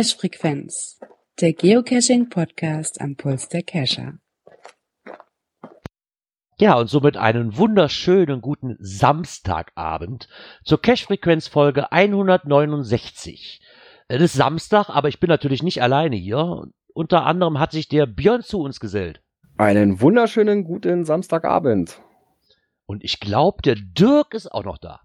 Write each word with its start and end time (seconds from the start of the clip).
Cache 0.00 0.16
Frequenz, 0.16 0.98
der 1.42 1.52
Geocaching 1.52 2.30
Podcast 2.30 3.02
am 3.02 3.16
Puls 3.16 3.50
der 3.50 3.62
Cacher. 3.62 4.14
Ja, 6.58 6.78
und 6.78 6.86
somit 6.86 7.18
einen 7.18 7.58
wunderschönen 7.58 8.40
guten 8.40 8.78
Samstagabend 8.80 10.26
zur 10.64 10.80
Cache 10.80 11.04
Frequenz 11.04 11.48
Folge 11.48 11.92
169. 11.92 13.60
Es 14.08 14.22
ist 14.22 14.32
Samstag, 14.32 14.88
aber 14.88 15.08
ich 15.08 15.20
bin 15.20 15.28
natürlich 15.28 15.62
nicht 15.62 15.82
alleine 15.82 16.16
hier. 16.16 16.62
Unter 16.94 17.26
anderem 17.26 17.58
hat 17.58 17.72
sich 17.72 17.86
der 17.86 18.06
Björn 18.06 18.40
zu 18.40 18.62
uns 18.62 18.80
gesellt. 18.80 19.20
Einen 19.58 20.00
wunderschönen 20.00 20.64
guten 20.64 21.04
Samstagabend. 21.04 22.00
Und 22.86 23.04
ich 23.04 23.20
glaube, 23.20 23.60
der 23.60 23.74
Dirk 23.74 24.32
ist 24.32 24.50
auch 24.50 24.64
noch 24.64 24.78
da. 24.78 25.00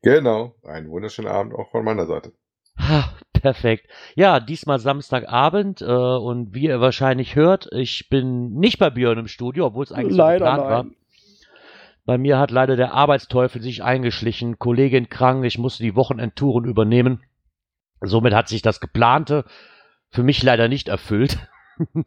Genau, 0.00 0.54
einen 0.62 0.88
wunderschönen 0.88 1.28
Abend 1.28 1.52
auch 1.52 1.70
von 1.70 1.84
meiner 1.84 2.06
Seite. 2.06 2.32
Ha, 2.78 3.12
perfekt. 3.32 3.88
Ja, 4.14 4.40
diesmal 4.40 4.78
Samstagabend 4.78 5.82
äh, 5.82 5.84
und 5.84 6.54
wie 6.54 6.66
ihr 6.66 6.80
wahrscheinlich 6.80 7.34
hört, 7.34 7.68
ich 7.72 8.08
bin 8.08 8.54
nicht 8.54 8.78
bei 8.78 8.90
Björn 8.90 9.18
im 9.18 9.28
Studio, 9.28 9.66
obwohl 9.66 9.84
es 9.84 9.92
eigentlich 9.92 10.16
Leider 10.16 10.38
so 10.38 10.44
geplant 10.44 10.70
war. 10.70 10.86
Bei 12.04 12.16
mir 12.16 12.38
hat 12.38 12.50
leider 12.50 12.76
der 12.76 12.94
Arbeitsteufel 12.94 13.60
sich 13.60 13.82
eingeschlichen, 13.82 14.58
Kollegin 14.58 15.10
krank, 15.10 15.44
ich 15.44 15.58
musste 15.58 15.82
die 15.82 15.94
Wochenendtouren 15.94 16.64
übernehmen. 16.64 17.22
Somit 18.00 18.32
hat 18.32 18.48
sich 18.48 18.62
das 18.62 18.80
geplante 18.80 19.44
für 20.10 20.22
mich 20.22 20.42
leider 20.42 20.68
nicht 20.68 20.88
erfüllt. 20.88 21.38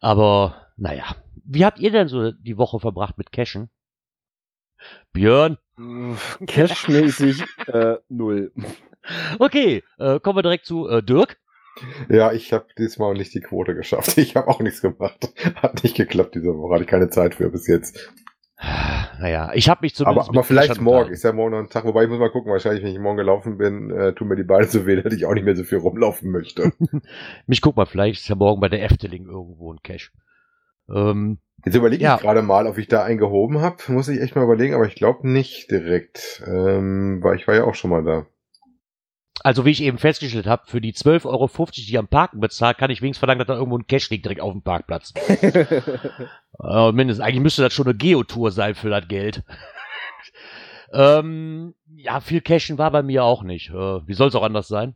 Aber 0.00 0.66
naja, 0.76 1.16
wie 1.44 1.64
habt 1.64 1.80
ihr 1.80 1.90
denn 1.90 2.08
so 2.08 2.30
die 2.30 2.58
Woche 2.58 2.78
verbracht 2.78 3.18
mit 3.18 3.32
Cashen? 3.32 3.70
Björn? 5.12 5.58
Cash-mäßig 6.46 7.42
äh, 7.66 7.96
null. 8.08 8.52
Okay, 9.38 9.82
äh, 9.98 10.20
kommen 10.20 10.38
wir 10.38 10.42
direkt 10.42 10.66
zu 10.66 10.88
äh, 10.88 11.02
Dirk. 11.02 11.38
Ja, 12.08 12.32
ich 12.32 12.52
habe 12.52 12.66
diesmal 12.78 13.14
nicht 13.14 13.32
die 13.34 13.40
Quote 13.40 13.74
geschafft. 13.74 14.14
Ich 14.18 14.36
habe 14.36 14.48
auch 14.48 14.60
nichts 14.60 14.82
gemacht. 14.82 15.32
Hat 15.56 15.82
nicht 15.82 15.96
geklappt 15.96 16.34
diese 16.34 16.56
Woche. 16.56 16.74
Hatte 16.74 16.84
ich 16.84 16.90
keine 16.90 17.10
Zeit 17.10 17.34
für 17.36 17.50
bis 17.50 17.66
jetzt. 17.66 18.12
Naja, 19.20 19.50
ich 19.54 19.68
habe 19.68 19.80
mich 19.82 19.94
zumindest. 19.94 20.28
Aber, 20.30 20.38
aber 20.38 20.44
vielleicht 20.44 20.80
morgen. 20.80 21.12
Ist 21.12 21.24
ja 21.24 21.32
morgen 21.34 21.50
noch 21.52 21.58
ein 21.58 21.68
Tag. 21.68 21.84
Wobei 21.84 22.04
ich 22.04 22.08
muss 22.08 22.18
mal 22.18 22.30
gucken. 22.30 22.50
Wahrscheinlich, 22.50 22.82
wenn 22.82 22.92
ich 22.92 22.98
morgen 22.98 23.18
gelaufen 23.18 23.58
bin, 23.58 23.90
äh, 23.90 24.14
tun 24.14 24.28
mir 24.28 24.36
die 24.36 24.44
Beine 24.44 24.66
so 24.66 24.86
weh, 24.86 24.96
dass 25.00 25.12
ich 25.12 25.26
auch 25.26 25.34
nicht 25.34 25.44
mehr 25.44 25.56
so 25.56 25.62
viel 25.64 25.76
rumlaufen 25.78 26.30
möchte. 26.30 26.72
Mich 27.46 27.60
guck 27.60 27.76
mal, 27.76 27.84
vielleicht 27.84 28.20
ist 28.22 28.28
ja 28.28 28.34
morgen 28.34 28.60
bei 28.62 28.70
der 28.70 28.82
Efteling 28.82 29.26
irgendwo 29.26 29.72
ein 29.74 29.80
Cache. 29.82 30.10
Ähm, 30.90 31.38
Jetzt 31.66 31.74
überlege 31.74 32.02
Ja. 32.02 32.14
ich 32.16 32.22
gerade 32.22 32.40
mal, 32.40 32.66
ob 32.66 32.78
ich 32.78 32.88
da 32.88 33.04
einen 33.04 33.18
gehoben 33.18 33.60
habe. 33.60 33.76
Muss 33.88 34.08
ich 34.08 34.20
echt 34.22 34.36
mal 34.36 34.44
überlegen. 34.44 34.74
Aber 34.74 34.86
ich 34.86 34.94
glaube 34.94 35.28
nicht 35.28 35.70
direkt. 35.70 36.42
Ähm, 36.46 37.22
weil 37.22 37.36
ich 37.36 37.46
war 37.46 37.54
ja 37.54 37.64
auch 37.64 37.74
schon 37.74 37.90
mal 37.90 38.02
da. 38.02 38.26
Also 39.42 39.64
wie 39.64 39.70
ich 39.70 39.82
eben 39.82 39.98
festgestellt 39.98 40.46
habe, 40.46 40.62
für 40.66 40.80
die 40.80 40.92
12,50 40.92 41.26
Euro, 41.26 41.48
die 41.74 41.80
ich 41.80 41.98
am 41.98 42.08
Parken 42.08 42.40
bezahlt, 42.40 42.78
kann 42.78 42.90
ich 42.90 43.02
wenigstens 43.02 43.20
verlangen, 43.20 43.38
dass 43.38 43.48
da 43.48 43.54
irgendwo 43.54 43.78
ein 43.78 43.86
Cache 43.86 44.08
liegt 44.10 44.24
direkt 44.24 44.40
auf 44.40 44.52
dem 44.52 44.62
Parkplatz. 44.62 45.12
Äh, 45.28 45.72
mindestens, 46.92 47.24
eigentlich 47.24 47.42
müsste 47.42 47.62
das 47.62 47.72
schon 47.72 47.86
eine 47.86 47.96
Geotour 47.96 48.50
sein 48.50 48.74
für 48.74 48.90
das 48.90 49.08
Geld. 49.08 49.42
ähm, 50.92 51.74
ja, 51.94 52.20
viel 52.20 52.40
Cashen 52.40 52.78
war 52.78 52.90
bei 52.90 53.02
mir 53.02 53.24
auch 53.24 53.42
nicht. 53.42 53.70
Äh, 53.70 54.06
wie 54.06 54.14
soll 54.14 54.28
es 54.28 54.34
auch 54.34 54.42
anders 54.42 54.68
sein? 54.68 54.94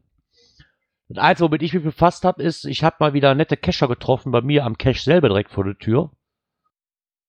Das 1.09 1.23
Einzige, 1.23 1.49
womit 1.49 1.63
ich 1.63 1.75
mich 1.75 1.85
befasst 1.85 2.25
habe, 2.25 2.43
ist, 2.43 2.65
ich 2.65 2.83
habe 2.83 2.97
mal 2.99 3.13
wieder 3.13 3.35
nette 3.35 3.57
Cacher 3.57 3.89
getroffen 3.89 4.33
bei 4.33 4.41
mir 4.41 4.65
am 4.65 4.79
Cache 4.79 5.03
selber 5.03 5.29
direkt 5.29 5.51
vor 5.51 5.65
der 5.65 5.79
Tür. 5.79 6.11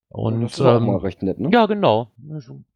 Und 0.09 0.41
das 0.41 0.53
ist 0.53 0.61
auch 0.61 0.77
ähm, 0.77 0.85
mal 0.85 0.97
recht 0.97 1.23
nett, 1.23 1.39
ne? 1.39 1.49
ja, 1.51 1.65
genau. 1.65 2.11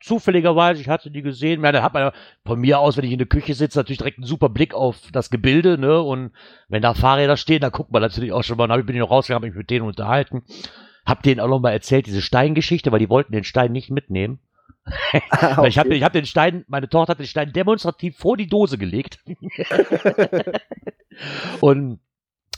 Zufälligerweise, 0.01 0.81
ich 0.81 0.89
hatte 0.89 1.09
die 1.09 1.21
gesehen. 1.21 1.63
Ja, 1.63 1.71
da 1.71 1.83
hat 1.83 1.93
man 1.93 2.11
von 2.45 2.59
mir 2.59 2.79
aus, 2.79 2.97
wenn 2.97 3.05
ich 3.05 3.11
in 3.11 3.17
der 3.17 3.27
Küche 3.27 3.53
sitze, 3.53 3.79
natürlich 3.79 3.99
direkt 3.99 4.17
einen 4.17 4.25
super 4.25 4.49
Blick 4.49 4.73
auf 4.73 4.97
das 5.13 5.29
Gebilde, 5.29 5.77
ne? 5.77 6.01
Und 6.01 6.31
wenn 6.67 6.81
da 6.81 6.93
Fahrräder 6.93 7.37
stehen, 7.37 7.61
dann 7.61 7.71
guckt 7.71 7.91
man 7.91 8.01
natürlich 8.01 8.33
auch 8.33 8.43
schon 8.43 8.57
mal. 8.57 8.65
Dann 8.67 8.73
hab 8.73 8.79
ich- 8.81 8.85
bin 8.85 8.95
ich 8.95 8.99
noch 9.01 9.11
rausgegangen, 9.11 9.43
habe 9.43 9.47
mich 9.51 9.57
mit 9.57 9.69
denen 9.69 9.85
unterhalten. 9.85 10.43
Hab 11.05 11.23
denen 11.23 11.39
auch 11.39 11.47
noch 11.47 11.59
mal 11.59 11.71
erzählt, 11.71 12.07
diese 12.07 12.21
Steingeschichte, 12.21 12.91
weil 12.91 12.99
die 12.99 13.09
wollten 13.09 13.31
den 13.31 13.45
Stein 13.45 13.71
nicht 13.71 13.89
mitnehmen. 13.89 14.39
Weil 15.55 15.67
ich 15.67 15.77
habe 15.77 15.95
ich 15.95 16.03
hab 16.03 16.13
den 16.13 16.25
Stein, 16.25 16.65
meine 16.67 16.89
Tochter 16.89 17.11
hat 17.11 17.19
den 17.19 17.27
Stein 17.27 17.53
demonstrativ 17.53 18.17
vor 18.17 18.37
die 18.37 18.47
Dose 18.47 18.77
gelegt. 18.79 19.19
Und 21.61 21.99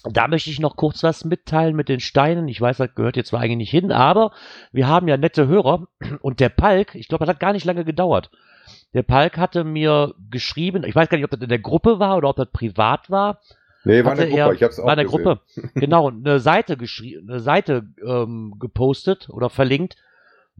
da 0.04 0.28
möchte 0.28 0.50
ich 0.50 0.60
noch 0.60 0.76
kurz 0.76 1.04
was 1.04 1.26
mitteilen 1.26 1.76
mit 1.76 1.90
den 1.90 2.00
Steinen. 2.00 2.48
Ich 2.48 2.60
weiß, 2.60 2.78
das 2.78 2.96
gehört 2.96 3.18
jetzt 3.18 3.30
zwar 3.30 3.42
eigentlich 3.42 3.58
nicht 3.58 3.72
hin, 3.72 3.92
aber 3.92 4.32
wir 4.72 4.88
haben 4.88 5.08
ja 5.08 5.18
nette 5.18 5.48
Hörer. 5.48 5.88
Und 6.22 6.40
der 6.40 6.50
Palk, 6.50 6.96
ich 6.96 7.08
glaube, 7.08 7.26
das 7.26 7.34
hat 7.36 7.40
gar 7.40 7.54
nicht 7.54 7.66
lange 7.66 7.86
gedauert. 7.86 8.32
Der 8.94 9.04
Palk 9.04 9.38
hatte 9.38 9.64
mir 9.64 10.14
geschrieben, 10.30 10.84
ich 10.84 10.96
weiß 10.96 11.08
gar 11.10 11.18
nicht, 11.18 11.26
ob 11.26 11.32
das 11.32 11.40
in 11.42 11.50
der 11.50 11.60
Gruppe 11.60 12.00
war 12.00 12.18
oder 12.18 12.30
ob 12.30 12.36
das 12.36 12.50
privat 12.52 13.10
war. 13.10 13.40
Nee, 13.84 14.04
war 14.04 14.12
hatte 14.12 14.24
eine 14.24 14.30
Gruppe. 14.32 14.42
er- 14.44 14.52
ich 14.54 14.64
hab's 14.64 14.80
auch 14.80 14.86
war 14.86 14.94
eine 14.94 15.04
gesehen. 15.06 15.24
Gruppe. 15.24 15.42
Genau, 15.76 16.10
eine 16.10 16.40
Seite 16.40 16.78
geschrieben, 16.78 17.30
eine 17.30 17.40
Seite 17.40 17.84
ähm, 18.06 18.56
gepostet 18.60 19.30
oder 19.30 19.50
verlinkt, 19.50 19.96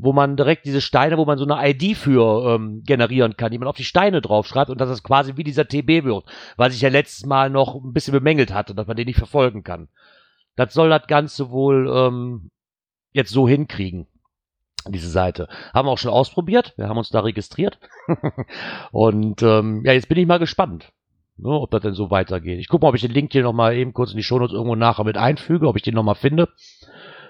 wo 0.02 0.14
man 0.14 0.36
direkt 0.36 0.66
diese 0.66 0.82
Steine, 0.82 1.18
wo 1.20 1.26
man 1.26 1.38
so 1.38 1.46
eine 1.46 1.70
ID 1.70 1.96
für 1.96 2.56
ähm, 2.56 2.82
generieren 2.84 3.38
kann, 3.38 3.52
die 3.52 3.60
man 3.60 3.68
auf 3.68 3.78
die 3.78 3.84
Steine 3.84 4.20
draufschreibt 4.20 4.72
und 4.72 4.82
dass 4.82 4.90
es 4.90 5.04
quasi 5.04 5.38
wie 5.38 5.44
dieser 5.44 5.68
TB 5.68 6.04
wird, 6.06 6.26
was 6.58 6.74
ich 6.74 6.82
ja 6.82 6.90
letztes 6.90 7.28
Mal 7.28 7.52
noch 7.52 7.76
ein 7.76 7.94
bisschen 7.94 8.14
bemängelt 8.14 8.52
hatte, 8.52 8.74
dass 8.74 8.88
man 8.88 8.98
den 8.98 9.06
nicht 9.06 9.20
verfolgen 9.20 9.64
kann. 9.64 9.90
Das 10.56 10.74
soll 10.74 10.90
das 10.90 11.06
Ganze 11.06 11.52
wohl 11.52 11.88
ähm, 11.94 12.50
jetzt 13.12 13.30
so 13.30 13.48
hinkriegen, 13.48 14.08
diese 14.88 15.10
Seite. 15.10 15.48
Haben 15.72 15.88
wir 15.88 15.92
auch 15.92 16.00
schon 16.00 16.12
ausprobiert, 16.12 16.74
wir 16.78 16.90
haben 16.90 16.98
uns 16.98 17.10
da 17.10 17.20
registriert 17.20 17.80
und 18.92 19.44
ähm, 19.44 19.84
ja, 19.86 19.94
jetzt 19.94 20.10
bin 20.10 20.18
ich 20.18 20.26
mal 20.26 20.40
gespannt. 20.40 20.92
Ne, 21.38 21.50
ob 21.50 21.72
das 21.72 21.82
denn 21.82 21.94
so 21.94 22.12
weitergeht. 22.12 22.60
Ich 22.60 22.68
gucke 22.68 22.84
mal, 22.86 22.90
ob 22.90 22.96
ich 22.96 23.02
den 23.02 23.12
Link 23.12 23.32
hier 23.32 23.44
nochmal 23.44 23.76
eben 23.76 23.94
kurz 23.94 24.12
in 24.12 24.18
die 24.18 24.24
Shownotes 24.24 24.54
irgendwo 24.54 24.76
nachher 24.76 25.06
mit 25.06 25.18
einfüge, 25.18 25.68
ob 25.68 25.76
ich 25.76 25.82
den 25.82 25.96
nochmal 25.96 26.16
finde. 26.16 26.50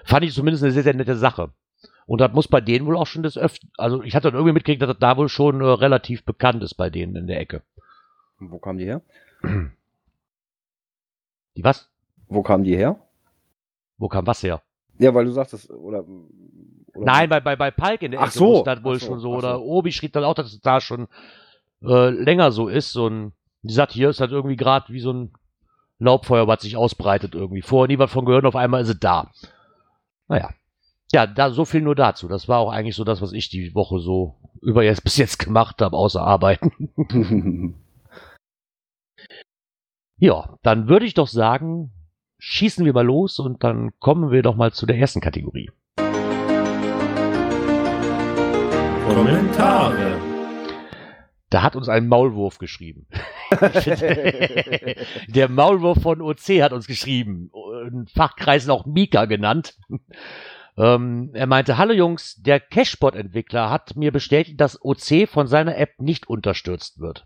Fand 0.04 0.24
ich 0.24 0.34
zumindest 0.34 0.64
eine 0.64 0.72
sehr, 0.72 0.82
sehr 0.82 0.94
nette 0.94 1.16
Sache. 1.16 1.52
Und 2.06 2.20
das 2.20 2.32
muss 2.32 2.48
bei 2.48 2.60
denen 2.60 2.86
wohl 2.86 2.96
auch 2.96 3.06
schon 3.06 3.22
das 3.22 3.38
öfter, 3.38 3.66
also 3.78 4.02
ich 4.02 4.14
hatte 4.14 4.28
dann 4.28 4.34
irgendwie 4.34 4.54
mitgekriegt, 4.54 4.82
dass 4.82 4.88
das 4.88 4.98
da 4.98 5.16
wohl 5.16 5.28
schon 5.28 5.60
äh, 5.60 5.64
relativ 5.64 6.24
bekannt 6.24 6.62
ist 6.62 6.74
bei 6.74 6.90
denen 6.90 7.16
in 7.16 7.26
der 7.26 7.40
Ecke. 7.40 7.62
Wo 8.38 8.58
kamen 8.58 8.78
die 8.78 8.86
her? 8.86 9.02
Die 11.56 11.64
was? 11.64 11.90
Wo 12.28 12.42
kamen 12.42 12.64
die 12.64 12.76
her? 12.76 12.98
Wo 13.98 14.08
kam 14.08 14.26
was 14.26 14.42
her? 14.42 14.62
Ja, 14.98 15.14
weil 15.14 15.26
du 15.26 15.32
sagtest, 15.32 15.70
oder. 15.70 16.04
oder 16.94 17.04
Nein, 17.04 17.28
bei, 17.28 17.40
bei, 17.40 17.56
bei 17.56 17.70
Palk 17.70 18.02
in 18.02 18.12
der 18.12 18.20
Ach 18.20 18.28
Ecke 18.28 18.38
so, 18.38 18.52
muss 18.52 18.64
das 18.64 18.82
wohl 18.82 18.98
so, 18.98 19.06
schon 19.06 19.20
so. 19.20 19.34
Oder 19.34 19.56
so. 19.56 19.64
Obi 19.64 19.92
schrieb 19.92 20.12
dann 20.12 20.24
auch, 20.24 20.34
dass 20.34 20.52
es 20.52 20.60
da 20.60 20.80
schon 20.80 21.08
äh, 21.82 22.08
länger 22.08 22.52
so 22.52 22.68
ist. 22.68 22.92
So 22.92 23.06
ein, 23.06 23.32
die 23.62 23.74
sagt, 23.74 23.92
hier 23.92 24.08
ist 24.08 24.20
halt 24.20 24.32
irgendwie 24.32 24.56
gerade 24.56 24.92
wie 24.92 25.00
so 25.00 25.12
ein 25.12 25.32
Laubfeuer, 25.98 26.48
was 26.48 26.62
sich 26.62 26.76
ausbreitet 26.76 27.34
irgendwie. 27.34 27.62
Vorher 27.62 27.88
nie 27.88 27.98
was 27.98 28.10
von 28.10 28.24
gehört, 28.24 28.44
auf 28.44 28.56
einmal 28.56 28.82
ist 28.82 28.88
es 28.88 28.98
da. 28.98 29.30
Naja. 30.28 30.50
Ja, 31.14 31.26
da 31.26 31.50
so 31.50 31.66
viel 31.66 31.82
nur 31.82 31.94
dazu. 31.94 32.26
Das 32.26 32.48
war 32.48 32.58
auch 32.58 32.72
eigentlich 32.72 32.96
so 32.96 33.04
das, 33.04 33.20
was 33.20 33.32
ich 33.32 33.50
die 33.50 33.74
Woche 33.74 34.00
so 34.00 34.36
über 34.62 34.82
jetzt 34.82 35.04
bis 35.04 35.18
jetzt 35.18 35.38
gemacht 35.38 35.82
habe, 35.82 35.96
außer 35.96 36.22
arbeiten. 36.22 37.78
Ja, 40.18 40.56
dann 40.62 40.86
würde 40.88 41.04
ich 41.04 41.14
doch 41.14 41.26
sagen, 41.26 41.90
schießen 42.38 42.84
wir 42.84 42.92
mal 42.92 43.04
los 43.04 43.40
und 43.40 43.64
dann 43.64 43.90
kommen 43.98 44.30
wir 44.30 44.44
doch 44.44 44.54
mal 44.54 44.72
zu 44.72 44.86
der 44.86 44.96
ersten 44.96 45.20
Kategorie. 45.20 45.68
Kommentare. 49.08 50.20
Da 51.50 51.62
hat 51.64 51.74
uns 51.74 51.88
ein 51.88 52.06
Maulwurf 52.06 52.58
geschrieben. 52.58 53.08
Der 55.26 55.48
Maulwurf 55.48 56.00
von 56.00 56.22
OC 56.22 56.62
hat 56.62 56.72
uns 56.72 56.86
geschrieben. 56.86 57.50
In 57.88 58.06
Fachkreisen 58.06 58.70
auch 58.70 58.86
Mika 58.86 59.24
genannt. 59.24 59.76
Ähm, 60.76 61.30
er 61.34 61.46
meinte, 61.46 61.76
hallo 61.76 61.92
Jungs, 61.92 62.40
der 62.42 62.58
Cashbot-Entwickler 62.58 63.70
hat 63.70 63.94
mir 63.96 64.10
bestätigt, 64.10 64.60
dass 64.60 64.82
OC 64.82 65.28
von 65.28 65.46
seiner 65.46 65.76
App 65.76 66.00
nicht 66.00 66.28
unterstützt 66.28 66.98
wird. 66.98 67.24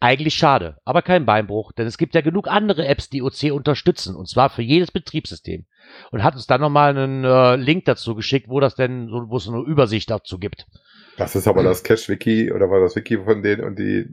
Eigentlich 0.00 0.34
schade, 0.34 0.78
aber 0.84 1.02
kein 1.02 1.24
Beinbruch, 1.24 1.70
denn 1.70 1.86
es 1.86 1.96
gibt 1.96 2.16
ja 2.16 2.22
genug 2.22 2.48
andere 2.48 2.88
Apps, 2.88 3.08
die 3.08 3.22
OC 3.22 3.52
unterstützen, 3.52 4.16
und 4.16 4.28
zwar 4.28 4.50
für 4.50 4.62
jedes 4.62 4.90
Betriebssystem. 4.90 5.64
Und 6.10 6.24
hat 6.24 6.34
uns 6.34 6.48
dann 6.48 6.60
nochmal 6.60 6.96
einen 6.96 7.24
äh, 7.24 7.54
Link 7.54 7.84
dazu 7.84 8.16
geschickt, 8.16 8.48
wo 8.48 8.58
das 8.58 8.74
denn, 8.74 9.08
so, 9.08 9.28
wo 9.28 9.36
es 9.36 9.46
eine 9.46 9.60
Übersicht 9.60 10.10
dazu 10.10 10.38
gibt. 10.38 10.66
Das 11.16 11.36
ist 11.36 11.46
aber 11.46 11.62
das 11.62 11.82
Cache-Wiki 11.82 12.52
oder 12.52 12.70
war 12.70 12.80
das 12.80 12.96
Wiki 12.96 13.18
von 13.18 13.42
denen 13.42 13.64
und 13.64 13.78
die 13.78 14.08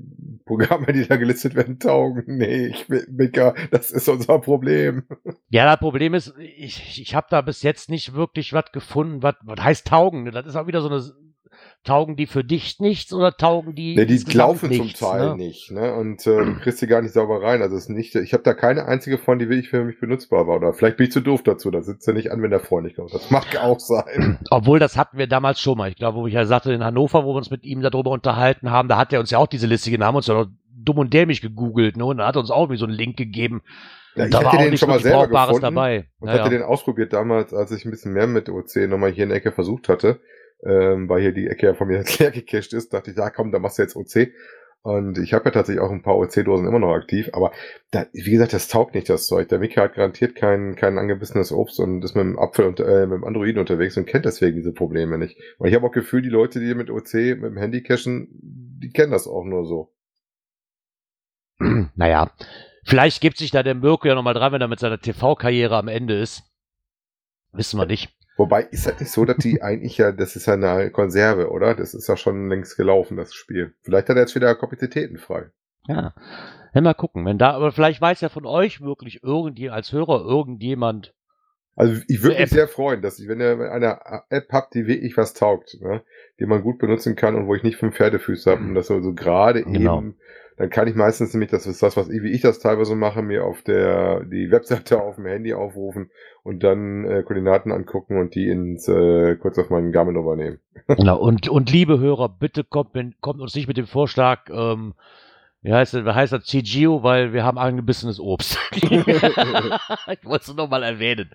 Programme, 0.46 0.92
die 0.92 1.08
da 1.08 1.16
gelistet 1.16 1.56
werden, 1.56 1.80
taugen. 1.80 2.24
Nee, 2.38 2.68
ich 2.68 2.90
will, 2.90 3.08
Mika, 3.10 3.54
das 3.72 3.92
ist 3.92 4.10
unser 4.10 4.40
Problem. 4.40 5.04
Ja, 5.50 5.66
das 5.66 5.80
Problem 5.80 6.14
ist, 6.14 6.34
ich, 6.40 7.02
ich 7.02 7.16
habe 7.16 7.28
da 7.30 7.42
bis 7.42 7.64
jetzt 7.64 7.90
nicht 7.90 8.14
wirklich 8.14 8.52
was 8.54 8.72
gefunden, 8.72 9.24
was, 9.24 9.36
was 9.44 9.64
heißt 9.64 9.88
taugen. 9.88 10.24
ne? 10.24 10.32
Das 10.32 10.46
ist 10.46 10.56
auch 10.56 10.68
wieder 10.68 10.82
so 10.82 10.90
eine 10.90 11.29
taugen 11.84 12.16
die 12.16 12.28
für 12.28 12.44
dich 12.44 12.80
nichts 12.80 13.14
oder 13.14 13.36
taugen 13.36 13.74
die 13.74 13.96
Nee, 13.96 14.06
die 14.06 14.18
laufen 14.34 14.70
nichts, 14.70 15.00
zum 15.00 15.10
Teil 15.10 15.30
ne? 15.30 15.36
nicht, 15.38 15.72
ne? 15.72 15.94
Und 15.96 16.26
äh, 16.28 16.46
du 16.46 16.56
kriegst 16.62 16.82
die 16.82 16.88
gar 16.88 17.02
nicht 17.02 17.14
sauber 17.14 17.42
rein. 17.42 17.62
Also 17.62 17.76
es 17.76 17.84
ist 17.84 17.90
nicht, 17.90 18.16
ich 18.16 18.34
habe 18.34 18.44
da 18.44 18.54
keine 18.54 18.86
einzige 18.86 19.18
von, 19.18 19.40
die 19.40 19.50
wirklich 19.50 19.70
für 19.70 19.84
mich 19.84 20.00
benutzbar 20.00 20.48
war. 20.48 20.58
Oder 20.58 20.74
vielleicht 20.74 20.98
bin 20.98 21.08
ich 21.08 21.12
zu 21.14 21.22
doof 21.22 21.44
dazu, 21.44 21.72
da 21.72 21.82
sitzt 21.82 22.08
er 22.08 22.14
nicht 22.14 22.32
anwenderfreundlich. 22.32 22.96
drauf. 22.96 23.12
Das 23.12 23.32
mag 23.32 23.46
auch 23.62 23.80
sein. 23.80 24.40
Obwohl, 24.50 24.80
das 24.80 24.98
hatten 24.98 25.18
wir 25.18 25.28
damals 25.28 25.60
schon 25.62 25.78
mal. 25.78 25.90
Ich 25.90 25.96
glaube, 25.96 26.18
wo 26.20 26.28
ich 26.28 26.34
ja 26.34 26.46
sagte, 26.46 26.74
in 26.74 26.84
Hannover, 26.84 27.24
wo 27.24 27.34
wir 27.34 27.38
uns 27.38 27.50
mit 27.50 27.64
ihm 27.64 27.82
darüber 27.82 28.12
unterhalten 28.12 28.72
haben, 28.72 28.90
da 28.90 28.98
hat 28.98 29.14
er 29.14 29.20
uns 29.20 29.32
ja 29.32 29.38
auch 29.38 29.48
diese 29.48 29.68
Liste 29.68 29.90
haben 30.00 30.16
uns 30.16 30.28
ja 30.28 30.34
noch 30.34 30.48
dumm 30.82 30.98
und 31.00 31.14
dämlich 31.14 31.42
gegoogelt, 31.42 31.98
ne? 31.98 32.06
Und 32.06 32.18
da 32.18 32.28
hat 32.28 32.36
er 32.36 32.42
uns 32.42 32.52
auch 32.52 32.64
irgendwie 32.64 32.80
so 32.80 32.86
einen 32.86 32.96
Link 32.96 33.18
gegeben. 33.18 33.62
Ja, 34.16 34.26
ich 34.26 34.32
da 34.32 34.40
war 34.40 34.46
hatte 34.48 34.58
auch 34.58 34.62
den 34.64 34.72
nicht 34.72 34.80
schon 34.80 34.90
mal 34.90 35.00
selber 35.00 35.20
Brauchbares 35.20 35.56
gefunden 35.58 35.76
dabei. 35.76 36.08
und 36.20 36.28
Ja, 36.28 36.34
hatte 36.34 36.44
ja. 36.44 36.50
den 36.50 36.64
ausprobiert 36.64 37.14
damals, 37.14 37.54
als 37.54 37.72
ich 37.72 37.86
ein 37.86 37.92
bisschen 37.92 38.14
mehr 38.14 38.28
mit 38.28 38.50
OC 38.50 38.88
nochmal 38.88 39.12
hier 39.12 39.24
in 39.24 39.30
der 39.30 39.38
Ecke 39.38 39.52
versucht 39.52 39.90
hatte, 39.90 40.20
ähm, 40.66 41.10
weil 41.10 41.22
hier 41.22 41.32
die 41.32 41.48
Ecke 41.48 41.68
ja 41.68 41.74
von 41.74 41.88
mir 41.88 42.04
leer 42.20 42.32
gecached 42.32 42.74
ist, 42.74 42.94
dachte 42.94 43.12
ich, 43.12 43.18
ja 43.18 43.30
komm, 43.30 43.52
dann 43.52 43.62
machst 43.62 43.78
du 43.78 43.84
jetzt 43.84 43.96
OC. 43.96 44.30
Und 44.82 45.18
ich 45.18 45.34
habe 45.34 45.46
ja 45.46 45.52
tatsächlich 45.52 45.84
auch 45.84 45.92
ein 45.92 46.02
paar 46.02 46.18
OC-Dosen 46.18 46.66
immer 46.66 46.80
noch 46.80 46.94
aktiv, 46.94 47.30
aber 47.34 47.52
da, 47.92 48.06
wie 48.14 48.32
gesagt, 48.32 48.54
das 48.54 48.70
taugt 48.70 48.96
nicht, 48.96 49.10
das 49.10 49.28
Zeug. 49.28 49.50
Der 49.50 49.60
Mika 49.60 49.82
hat 49.82 49.96
garantiert 49.96 50.36
kein, 50.36 50.76
kein 50.78 50.98
angebissenes 50.98 51.52
Obst 51.52 51.82
und 51.82 52.04
ist 52.04 52.16
mit 52.16 52.24
dem 52.24 52.40
Apfel 52.40 52.66
und 52.66 52.80
äh, 52.80 53.06
mit 53.06 53.18
dem 53.18 53.26
Androiden 53.26 53.60
unterwegs 53.60 53.98
und 53.98 54.06
kennt 54.06 54.24
deswegen 54.24 54.56
diese 54.56 54.72
Probleme 54.72 55.18
nicht. 55.18 55.38
Und 55.58 55.68
ich 55.68 55.76
habe 55.76 55.86
auch 55.86 55.92
Gefühl, 55.92 56.22
die 56.22 56.30
Leute, 56.30 56.62
die 56.62 56.74
mit 56.76 56.90
OC, 56.90 57.14
mit 57.14 57.44
dem 57.44 57.58
Handy 57.58 57.84
cashen, 57.84 58.30
die 58.32 58.92
kennen 58.92 59.12
das 59.12 59.28
auch 59.28 59.44
nur 59.44 59.66
so. 59.66 59.94
naja, 61.96 62.32
vielleicht 62.86 63.20
gibt 63.20 63.38
sich 63.38 63.52
da 63.52 63.64
der 63.64 63.76
Mirko 63.76 64.08
ja 64.08 64.16
nochmal 64.16 64.34
dran, 64.34 64.54
wenn 64.54 64.62
er 64.62 64.70
mit 64.70 64.80
seiner 64.80 65.00
TV-Karriere 65.00 65.76
am 65.76 65.90
Ende 65.90 66.18
ist. 66.18 66.44
Wissen 67.52 67.78
wir 67.78 67.86
nicht. 67.86 68.19
Wobei, 68.40 68.64
ist 68.64 68.88
das 68.88 68.98
nicht 69.02 69.12
so, 69.12 69.26
dass 69.26 69.36
die 69.38 69.62
eigentlich 69.62 69.98
ja, 69.98 70.14
das 70.14 70.38
ist 70.38 70.46
ja 70.46 70.54
eine 70.54 70.92
Konserve, 70.92 71.50
oder? 71.50 71.76
Das 71.76 71.94
ist 71.94 72.08
ja 72.08 72.16
schon 72.16 72.48
längst 72.48 72.78
gelaufen, 72.78 73.18
das 73.18 73.34
Spiel. 73.34 73.74
Vielleicht 73.82 74.08
hat 74.08 74.16
er 74.16 74.22
jetzt 74.22 74.36
wieder 74.36 74.56
Kapazitäten 74.56 75.18
frei. 75.18 75.50
Ja. 75.88 76.14
ja 76.74 76.82
mal 76.82 76.94
gucken, 76.94 77.26
wenn 77.26 77.38
da, 77.38 77.52
aber 77.52 77.74
vielleicht 77.74 78.00
weiß 78.00 78.22
ja 78.22 78.30
von 78.30 78.46
euch 78.46 78.80
wirklich 78.80 79.24
irgendwie 79.24 79.70
als 79.70 79.92
Hörer 79.92 80.24
irgendjemand. 80.24 81.14
Also 81.76 82.02
ich 82.08 82.24
würde 82.24 82.40
mich 82.40 82.50
sehr 82.50 82.70
freuen, 82.70 83.02
dass 83.02 83.20
ich, 83.20 83.28
wenn 83.28 83.42
ihr 83.42 83.72
eine 83.72 84.00
App 84.30 84.48
habt, 84.52 84.74
die 84.74 84.88
wirklich 84.88 85.18
was 85.18 85.34
taugt, 85.34 85.78
ne? 85.82 86.02
die 86.40 86.46
man 86.46 86.62
gut 86.62 86.78
benutzen 86.78 87.18
kann 87.18 87.36
und 87.36 87.48
wo 87.48 87.56
ich 87.56 87.64
nicht 87.64 87.78
fünf 87.78 87.96
Pferdefüße 87.96 88.52
habe 88.52 88.62
und 88.62 88.74
das 88.74 88.88
so, 88.88 89.02
so 89.02 89.14
gerade 89.14 89.64
Genau. 89.64 89.98
eben, 89.98 90.18
dann 90.60 90.70
kann 90.70 90.90
ich 90.90 90.96
meistens 90.96 91.34
nämlich, 91.34 91.52
das 91.52 91.66
ist 91.66 91.82
das, 91.82 91.96
was 91.96 92.10
ich, 92.10 92.22
wie 92.22 92.32
ich 92.32 92.42
das 92.42 92.60
teilweise 92.60 92.94
mache, 92.94 93.22
mir 93.22 93.46
auf 93.46 93.62
der 93.62 94.26
die 94.26 94.52
Webseite 94.52 95.02
auf 95.02 95.16
dem 95.16 95.26
Handy 95.26 95.54
aufrufen 95.54 96.12
und 96.44 96.64
dann 96.64 97.06
äh, 97.06 97.24
Koordinaten 97.24 97.72
angucken 97.72 98.20
und 98.20 98.36
die 98.36 98.50
ins 98.50 98.86
äh, 98.90 99.38
kurz 99.38 99.58
auf 99.58 99.70
meinen 99.70 99.94
Garmin 99.94 100.18
übernehmen. 100.18 100.60
Genau. 100.88 101.20
Und, 101.20 101.48
und 101.48 101.72
liebe 101.72 102.00
Hörer, 102.00 102.30
bitte 102.30 102.64
kommt, 102.64 102.92
kommt 103.22 103.42
uns 103.42 103.54
nicht 103.54 103.68
mit 103.68 103.78
dem 103.78 103.86
Vorschlag, 103.86 104.50
ähm, 104.50 104.96
wie 105.62 105.72
heißt 105.72 105.94
das, 105.94 106.04
wie 106.04 106.10
heißt 106.10 106.34
das, 106.34 106.46
CGO, 106.46 107.04
weil 107.04 107.32
wir 107.32 107.44
haben 107.44 107.60
angebissenes 107.60 108.20
Obst. 108.20 108.58
ich 108.72 108.82
wollte 108.90 110.52
es 110.52 110.56
nochmal 110.56 110.84
erwähnen. 110.84 111.30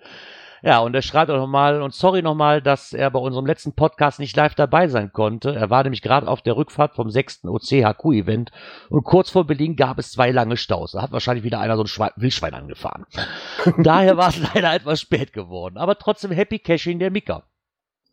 Ja, 0.61 0.79
und 0.79 0.95
er 0.95 1.01
schreibt 1.01 1.29
auch 1.31 1.37
nochmal, 1.37 1.81
und 1.81 1.93
sorry 1.93 2.21
nochmal, 2.21 2.61
dass 2.61 2.93
er 2.93 3.09
bei 3.11 3.19
unserem 3.19 3.45
letzten 3.45 3.73
Podcast 3.73 4.19
nicht 4.19 4.35
live 4.35 4.55
dabei 4.55 4.87
sein 4.87 5.11
konnte. 5.11 5.55
Er 5.55 5.69
war 5.69 5.83
nämlich 5.83 6.01
gerade 6.01 6.27
auf 6.27 6.41
der 6.41 6.55
Rückfahrt 6.57 6.95
vom 6.95 7.09
sechsten 7.09 7.49
OCHQ-Event 7.49 8.51
und 8.89 9.03
kurz 9.03 9.29
vor 9.29 9.45
Berlin 9.45 9.75
gab 9.75 9.99
es 9.99 10.11
zwei 10.11 10.31
lange 10.31 10.57
Staus. 10.57 10.91
Da 10.93 11.01
hat 11.01 11.11
wahrscheinlich 11.11 11.43
wieder 11.43 11.59
einer 11.59 11.75
so 11.75 11.83
ein 11.83 11.87
Schwein, 11.87 12.11
Wildschwein 12.15 12.53
angefahren. 12.53 13.05
Daher 13.77 14.17
war 14.17 14.29
es 14.29 14.53
leider 14.53 14.73
etwas 14.73 15.01
spät 15.01 15.33
geworden. 15.33 15.77
Aber 15.77 15.97
trotzdem 15.97 16.31
Happy 16.31 16.59
Caching 16.59 16.99
der 16.99 17.11
Mika. 17.11 17.43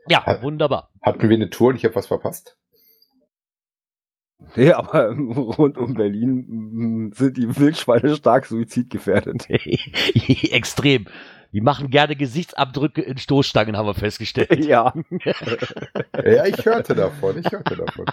Ja, 0.09 0.43
wunderbar. 0.43 0.91
Hatten 1.01 1.29
wir 1.29 1.37
eine 1.37 1.51
Tour 1.51 1.71
und 1.71 1.77
ich 1.77 1.85
habe 1.85 1.95
was 1.95 2.07
verpasst? 2.07 2.59
Nee, 4.57 4.73
aber 4.73 5.11
rund 5.59 5.79
um 5.79 5.95
Berlin 5.95 6.45
mm, 6.49 7.13
sind 7.13 7.37
die 7.37 7.57
Wildschweine 7.57 8.17
stark 8.17 8.47
suizidgefährdet. 8.47 9.49
Extrem. 10.53 11.07
Die 11.53 11.61
machen 11.61 11.91
gerne 11.91 12.17
Gesichtsabdrücke 12.17 13.03
in 13.03 13.19
Stoßstangen, 13.19 13.77
haben 13.77 13.87
wir 13.87 13.95
festgestellt. 13.95 14.65
Ja. 14.65 14.95
Ja, 16.25 16.47
ich 16.47 16.65
hörte 16.65 16.95
davon, 16.95 17.39
ich 17.39 17.53
hörte 17.53 17.77
davon. 17.77 18.07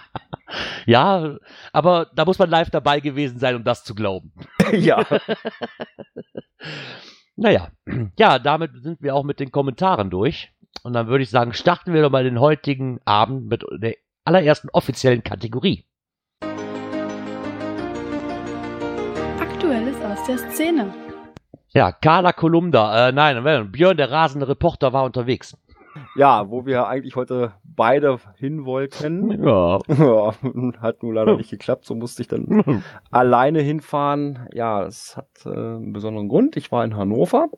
Ja, 0.84 1.38
aber 1.72 2.10
da 2.14 2.24
muss 2.26 2.38
man 2.38 2.50
live 2.50 2.68
dabei 2.70 3.00
gewesen 3.00 3.38
sein, 3.38 3.56
um 3.56 3.64
das 3.64 3.82
zu 3.82 3.94
glauben. 3.94 4.32
ja. 4.72 5.06
Naja, 7.36 7.70
ja, 8.18 8.38
damit 8.38 8.72
sind 8.82 9.00
wir 9.00 9.14
auch 9.14 9.24
mit 9.24 9.40
den 9.40 9.50
Kommentaren 9.50 10.10
durch. 10.10 10.52
Und 10.82 10.92
dann 10.92 11.06
würde 11.08 11.24
ich 11.24 11.30
sagen, 11.30 11.54
starten 11.54 11.94
wir 11.94 12.02
doch 12.02 12.10
mal 12.10 12.24
den 12.24 12.40
heutigen 12.40 13.00
Abend 13.06 13.48
mit 13.48 13.64
der 13.78 13.94
allerersten 14.24 14.68
offiziellen 14.70 15.22
Kategorie. 15.22 15.86
Aktuelles 19.80 20.04
aus 20.04 20.26
der 20.26 20.38
Szene. 20.50 20.94
Ja, 21.68 21.90
Carla 21.90 22.34
Kolumda, 22.34 23.08
äh, 23.08 23.12
nein, 23.12 23.72
Björn, 23.72 23.96
der 23.96 24.10
rasende 24.10 24.46
Reporter, 24.46 24.92
war 24.92 25.04
unterwegs. 25.04 25.56
Ja, 26.16 26.50
wo 26.50 26.66
wir 26.66 26.86
eigentlich 26.86 27.16
heute 27.16 27.54
beide 27.64 28.18
hin 28.36 28.66
wollten. 28.66 29.42
Ja. 29.42 29.78
Ja, 29.88 30.34
hat 30.82 31.02
nur 31.02 31.14
leider 31.14 31.36
nicht 31.36 31.48
geklappt, 31.48 31.86
so 31.86 31.94
musste 31.94 32.20
ich 32.20 32.28
dann 32.28 32.82
alleine 33.10 33.62
hinfahren. 33.62 34.50
Ja, 34.52 34.84
es 34.84 35.16
hat 35.16 35.46
äh, 35.46 35.48
einen 35.48 35.94
besonderen 35.94 36.28
Grund. 36.28 36.58
Ich 36.58 36.70
war 36.70 36.84
in 36.84 36.94
Hannover, 36.94 37.48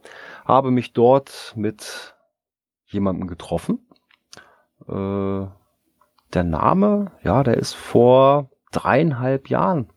habe 0.45 0.71
mich 0.71 0.93
dort 0.93 1.55
mit 1.57 2.15
jemandem 2.87 3.27
getroffen. 3.27 3.89
Äh, 4.87 5.47
der 6.35 6.45
Name, 6.45 7.11
ja, 7.25 7.43
der 7.43 7.57
ist 7.57 7.75
vor 7.75 8.49
dreieinhalb 8.71 9.49
Jahren 9.49 9.89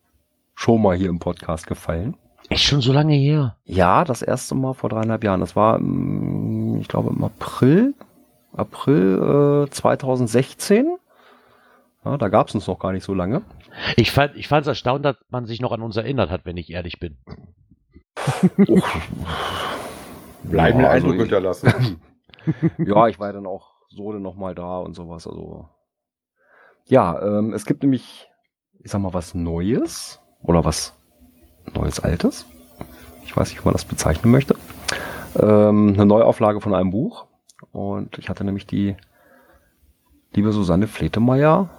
schon 0.55 0.81
mal 0.81 0.95
hier 0.95 1.09
im 1.09 1.19
Podcast 1.19 1.67
gefallen. 1.67 2.17
Ist 2.49 2.63
schon 2.63 2.81
so 2.81 2.93
lange 2.93 3.13
her. 3.15 3.57
Ja, 3.65 4.03
das 4.03 4.21
erste 4.21 4.55
Mal 4.55 4.73
vor 4.73 4.89
dreieinhalb 4.89 5.23
Jahren. 5.23 5.39
Das 5.39 5.55
war, 5.55 5.77
im, 5.77 6.77
ich 6.79 6.87
glaube, 6.87 7.09
im 7.09 7.23
April, 7.23 7.93
April 8.53 9.65
äh, 9.67 9.69
2016. 9.71 10.97
Ja, 12.03 12.17
da 12.17 12.29
gab 12.29 12.47
es 12.49 12.55
uns 12.55 12.67
noch 12.67 12.77
gar 12.79 12.91
nicht 12.91 13.03
so 13.03 13.13
lange. 13.13 13.41
Ich 13.97 14.11
fand 14.11 14.35
ich 14.35 14.47
fand's 14.47 14.67
erstaunt, 14.67 15.03
dass 15.03 15.17
man 15.29 15.45
sich 15.47 15.59
noch 15.59 15.71
an 15.71 15.81
uns 15.81 15.97
erinnert 15.97 16.29
hat, 16.29 16.45
wenn 16.45 16.55
ich 16.55 16.69
ehrlich 16.71 16.99
bin. 16.99 17.17
Bleibenden 20.43 20.85
Ja, 20.85 20.89
also 20.91 21.07
Eindruck 21.07 21.13
ich- 21.15 21.21
hinterlassen. 21.21 21.99
ja, 22.77 23.07
ich 23.07 23.19
war 23.19 23.33
dann 23.33 23.47
auch 23.47 23.71
so 23.89 24.13
noch 24.13 24.35
mal 24.35 24.53
da 24.53 24.77
und 24.79 24.93
sowas. 24.93 25.27
Also 25.27 25.67
ja, 26.85 27.19
ähm, 27.21 27.53
es 27.53 27.65
gibt 27.65 27.81
nämlich, 27.81 28.27
ich 28.83 28.91
sag 28.91 29.01
mal, 29.01 29.13
was 29.15 29.33
Neues 29.33 30.21
oder 30.45 30.65
was 30.65 30.93
Neues 31.73 31.99
Altes. 31.99 32.45
Ich 33.25 33.35
weiß 33.35 33.49
nicht, 33.49 33.61
wie 33.61 33.65
man 33.65 33.73
das 33.73 33.85
bezeichnen 33.85 34.31
möchte. 34.31 34.55
Ähm, 35.37 35.93
eine 35.93 36.05
Neuauflage 36.05 36.61
von 36.61 36.73
einem 36.73 36.91
Buch. 36.91 37.25
Und 37.71 38.17
ich 38.17 38.29
hatte 38.29 38.43
nämlich 38.43 38.67
die 38.67 38.95
liebe 40.33 40.51
Susanne 40.51 40.87
Fletemeyer 40.87 41.69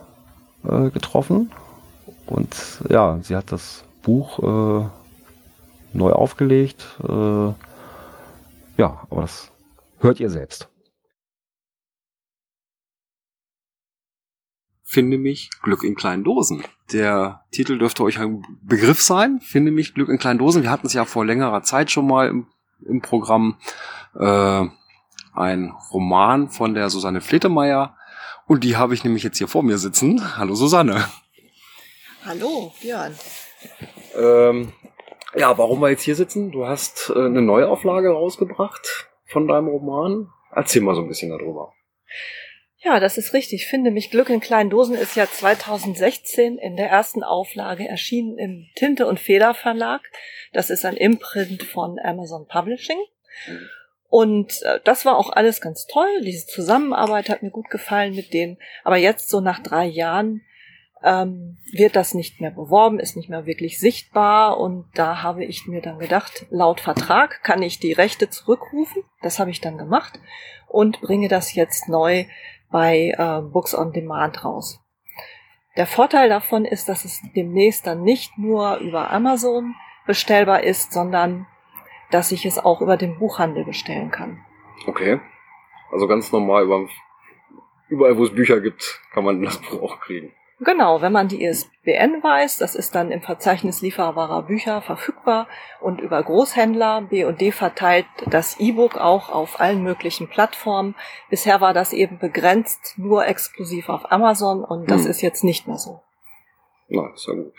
äh, 0.65 0.91
getroffen. 0.91 1.53
Und 2.27 2.83
ja, 2.89 3.19
sie 3.23 3.37
hat 3.37 3.53
das 3.53 3.85
Buch 4.03 4.39
äh, 4.41 4.89
neu 5.93 6.13
aufgelegt. 6.13 6.85
Äh, 7.03 7.53
ja, 8.77 9.07
aber 9.11 9.23
das 9.23 9.51
hört 10.01 10.21
ihr 10.21 10.31
selbst. 10.31 10.69
Finde 14.89 15.19
mich 15.19 15.51
Glück 15.63 15.83
in 15.83 15.97
kleinen 15.97 16.23
Dosen. 16.23 16.63
Der 16.93 17.45
Titel 17.51 17.77
dürfte 17.77 18.05
euch 18.05 18.21
ein 18.21 18.43
Begriff 18.63 19.03
sein. 19.03 19.41
Finde 19.41 19.73
mich 19.73 19.95
Glück 19.95 20.09
in 20.09 20.17
kleinen 20.17 20.39
Dosen. 20.39 20.63
Wir 20.63 20.71
hatten 20.71 20.87
es 20.87 20.93
ja 20.93 21.05
vor 21.05 21.27
längerer 21.27 21.65
Zeit 21.65 21.91
schon 21.91 22.07
mal 22.07 22.29
im, 22.29 22.47
im 22.87 23.03
Programm. 23.03 23.59
Äh, 24.15 24.65
ein 25.35 25.75
Roman 25.91 26.51
von 26.51 26.75
der 26.75 26.89
Susanne 26.89 27.21
Fletemeyer. 27.21 27.97
Und 28.47 28.63
die 28.63 28.77
habe 28.77 28.95
ich 28.95 29.03
nämlich 29.03 29.25
jetzt 29.25 29.39
hier 29.39 29.49
vor 29.49 29.65
mir 29.65 29.77
sitzen. 29.77 30.39
Hallo 30.39 30.55
Susanne. 30.55 31.05
Hallo, 32.25 32.73
Björn. 32.81 33.17
Ähm, 34.15 34.73
ja, 35.35 35.59
warum 35.59 35.81
wir 35.81 35.91
jetzt 35.91 36.03
hier 36.03 36.15
sitzen? 36.15 36.53
Du 36.53 36.65
hast 36.65 37.13
äh, 37.15 37.19
eine 37.19 37.43
Neuauflage 37.43 38.11
rausgebracht 38.11 39.09
von 39.25 39.49
deinem 39.49 39.67
Roman. 39.67 40.31
Erzähl 40.53 40.83
mal 40.83 40.95
so 40.95 41.03
ein 41.03 41.09
bisschen 41.09 41.31
darüber. 41.31 41.73
Ja, 42.87 43.01
das 43.01 43.19
ist 43.19 43.35
richtig. 43.35 43.67
Finde 43.67 43.91
mich 43.91 44.13
Glück 44.13 44.31
in 44.31 44.39
kleinen 44.39 44.71
Dosen 44.71 44.95
ist 44.95 45.17
ja 45.17 45.27
2016 45.27 46.57
in 46.57 46.77
der 46.77 46.89
ersten 46.89 47.25
Auflage 47.25 47.89
erschienen 47.89 48.39
im 48.39 48.69
Tinte 48.77 49.09
und 49.09 49.19
Feder 49.19 49.55
Verlag. 49.55 50.03
Das 50.53 50.71
ist 50.71 50.85
ein 50.85 50.97
Imprint 50.97 51.65
von 51.65 51.99
Amazon 51.99 52.47
Publishing. 52.47 53.01
Und 54.09 54.63
äh, 54.63 54.79
das 54.85 55.05
war 55.05 55.19
auch 55.19 55.31
alles 55.31 55.61
ganz 55.61 55.89
toll. 55.89 56.21
Diese 56.23 56.47
Zusammenarbeit 56.47 57.29
hat 57.29 57.43
mir 57.43 57.51
gut 57.51 57.71
gefallen 57.71 58.15
mit 58.15 58.33
denen. 58.33 58.57
Aber 58.85 58.99
jetzt 58.99 59.31
so 59.31 59.41
nach 59.41 59.59
drei 59.59 59.87
Jahren 59.87 60.43
ähm, 61.03 61.59
wird 61.73 61.97
das 61.97 62.15
nicht 62.15 62.41
mehr 62.41 62.53
beworben, 62.53 63.01
ist 63.01 63.17
nicht 63.17 63.29
mehr 63.29 63.47
wirklich 63.47 63.81
sichtbar. 63.81 64.61
Und 64.61 64.87
da 64.95 65.25
habe 65.25 65.45
ich 65.45 65.67
mir 65.67 65.83
dann 65.83 65.99
gedacht, 65.99 66.47
laut 66.51 66.81
Vertrag 66.81 67.43
kann 67.43 67.63
ich 67.63 67.81
die 67.81 67.95
Rechte 67.95 68.31
zurückrufen. 68.31 69.03
Das 69.23 69.41
habe 69.41 69.51
ich 69.51 69.61
dann 69.61 69.77
gemacht 69.77 70.21
und 70.69 71.01
bringe 71.01 71.27
das 71.27 71.53
jetzt 71.55 71.89
neu 71.89 72.27
bei 72.71 73.15
äh, 73.17 73.41
Books 73.43 73.75
on 73.75 73.93
Demand 73.93 74.45
raus. 74.45 74.81
Der 75.77 75.87
Vorteil 75.87 76.29
davon 76.29 76.65
ist, 76.65 76.89
dass 76.89 77.05
es 77.05 77.21
demnächst 77.35 77.87
dann 77.87 78.03
nicht 78.03 78.39
nur 78.39 78.79
über 78.79 79.11
Amazon 79.11 79.75
bestellbar 80.07 80.63
ist, 80.63 80.93
sondern 80.93 81.47
dass 82.11 82.33
ich 82.33 82.47
es 82.47 82.59
auch 82.59 82.81
über 82.81 82.97
den 82.97 83.19
Buchhandel 83.19 83.65
bestellen 83.65 84.11
kann. 84.11 84.45
Okay. 84.87 85.21
Also 85.93 86.07
ganz 86.07 86.33
normal 86.33 86.65
über, 86.65 86.89
überall, 87.89 88.17
wo 88.17 88.25
es 88.25 88.35
Bücher 88.35 88.61
gibt, 88.61 89.01
kann 89.13 89.25
man 89.25 89.43
das 89.43 89.59
Buch 89.59 89.83
auch 89.83 90.01
kriegen. 90.01 90.33
Genau, 90.61 91.03
wenn 91.03 91.13
man 91.13 91.29
die 91.29 91.45
ISBN 91.45 92.23
weiß, 92.23 92.57
das 92.57 92.75
ist 92.75 92.95
dann 92.95 93.11
im 93.11 93.21
Verzeichnis 93.21 93.83
lieferbarer 93.83 94.45
Bücher 94.45 94.81
verfügbar 94.81 95.49
und 95.81 96.01
über 96.01 96.23
Großhändler 96.23 97.03
B&D 97.03 97.53
verteilt 97.53 98.07
das 98.27 98.59
E-Book 98.59 98.97
auch 98.97 99.29
auf 99.29 99.61
allen 99.61 99.83
möglichen 99.83 100.29
Plattformen. 100.29 100.95
Bisher 101.29 101.61
war 101.61 101.75
das 101.75 101.93
eben 101.93 102.19
begrenzt 102.19 102.95
nur 102.97 103.27
exklusiv 103.27 103.91
auf 103.91 104.11
Amazon 104.11 104.65
und 104.65 104.91
das 104.91 105.05
Hm. 105.05 105.11
ist 105.11 105.21
jetzt 105.21 105.45
nicht 105.45 105.67
mehr 105.67 105.77
so. 105.77 106.01
Na, 106.89 107.13
ist 107.13 107.27
ja 107.27 107.35
gut. 107.35 107.53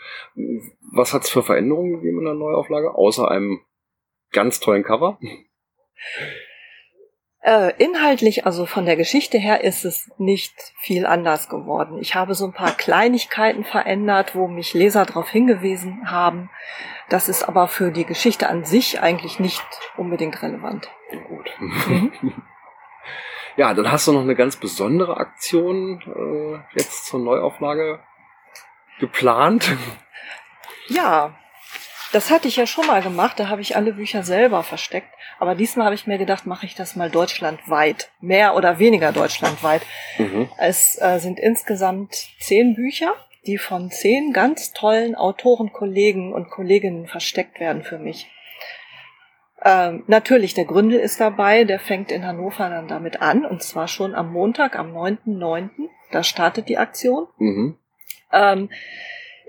Was 0.92 1.12
hat's 1.14 1.30
für 1.30 1.44
Veränderungen 1.44 1.92
gegeben 2.00 2.18
in 2.18 2.24
der 2.24 2.34
Neuauflage, 2.34 2.94
außer 2.94 3.30
einem 3.30 3.60
ganz 4.32 4.58
tollen 4.58 4.82
Cover? 4.82 5.18
Äh, 7.40 7.72
inhaltlich, 7.78 8.46
also 8.46 8.66
von 8.66 8.84
der 8.84 8.96
Geschichte 8.96 9.38
her, 9.38 9.62
ist 9.62 9.84
es 9.84 10.10
nicht 10.18 10.52
viel 10.76 11.06
anders 11.06 11.48
geworden. 11.48 11.98
Ich 12.00 12.14
habe 12.14 12.34
so 12.34 12.46
ein 12.46 12.52
paar 12.52 12.72
Kleinigkeiten 12.72 13.64
verändert, 13.64 14.34
wo 14.34 14.48
mich 14.48 14.74
Leser 14.74 15.06
darauf 15.06 15.28
hingewiesen 15.30 16.10
haben. 16.10 16.50
Das 17.08 17.28
ist 17.28 17.44
aber 17.44 17.68
für 17.68 17.92
die 17.92 18.04
Geschichte 18.04 18.48
an 18.48 18.64
sich 18.64 19.00
eigentlich 19.00 19.38
nicht 19.38 19.64
unbedingt 19.96 20.42
relevant. 20.42 20.90
Gut. 21.28 21.50
Mhm. 21.58 22.12
Ja, 23.56 23.74
dann 23.74 23.90
hast 23.90 24.06
du 24.06 24.12
noch 24.12 24.20
eine 24.20 24.36
ganz 24.36 24.56
besondere 24.56 25.16
Aktion 25.16 26.00
äh, 26.02 26.78
jetzt 26.78 27.06
zur 27.06 27.18
Neuauflage 27.18 27.98
geplant. 29.00 29.76
Ja, 30.86 31.34
das 32.12 32.30
hatte 32.30 32.48
ich 32.48 32.56
ja 32.56 32.66
schon 32.66 32.86
mal 32.86 33.02
gemacht. 33.02 33.38
Da 33.38 33.48
habe 33.48 33.60
ich 33.60 33.76
alle 33.76 33.92
Bücher 33.92 34.22
selber 34.22 34.62
versteckt. 34.62 35.08
Aber 35.38 35.54
diesmal 35.54 35.86
habe 35.86 35.94
ich 35.94 36.06
mir 36.06 36.18
gedacht, 36.18 36.46
mache 36.46 36.66
ich 36.66 36.74
das 36.74 36.96
mal 36.96 37.10
deutschlandweit. 37.10 38.10
Mehr 38.20 38.56
oder 38.56 38.78
weniger 38.78 39.12
deutschlandweit. 39.12 39.82
Mhm. 40.18 40.48
Es 40.58 41.00
äh, 41.00 41.18
sind 41.18 41.38
insgesamt 41.38 42.14
zehn 42.40 42.74
Bücher, 42.74 43.14
die 43.46 43.58
von 43.58 43.90
zehn 43.90 44.32
ganz 44.32 44.72
tollen 44.72 45.14
Autoren, 45.14 45.72
Kollegen 45.72 46.32
und 46.32 46.50
Kolleginnen 46.50 47.06
versteckt 47.06 47.60
werden 47.60 47.82
für 47.82 47.98
mich. 47.98 48.28
Ähm, 49.64 50.04
natürlich, 50.06 50.54
der 50.54 50.64
Gründel 50.64 51.00
ist 51.00 51.20
dabei, 51.20 51.64
der 51.64 51.80
fängt 51.80 52.12
in 52.12 52.24
Hannover 52.24 52.70
dann 52.70 52.86
damit 52.86 53.20
an, 53.20 53.44
und 53.44 53.62
zwar 53.62 53.88
schon 53.88 54.14
am 54.14 54.32
Montag, 54.32 54.78
am 54.78 54.96
9.9. 54.96 55.70
Da 56.12 56.22
startet 56.22 56.68
die 56.68 56.78
Aktion. 56.78 57.26
Mhm. 57.38 57.76
Ähm, 58.32 58.70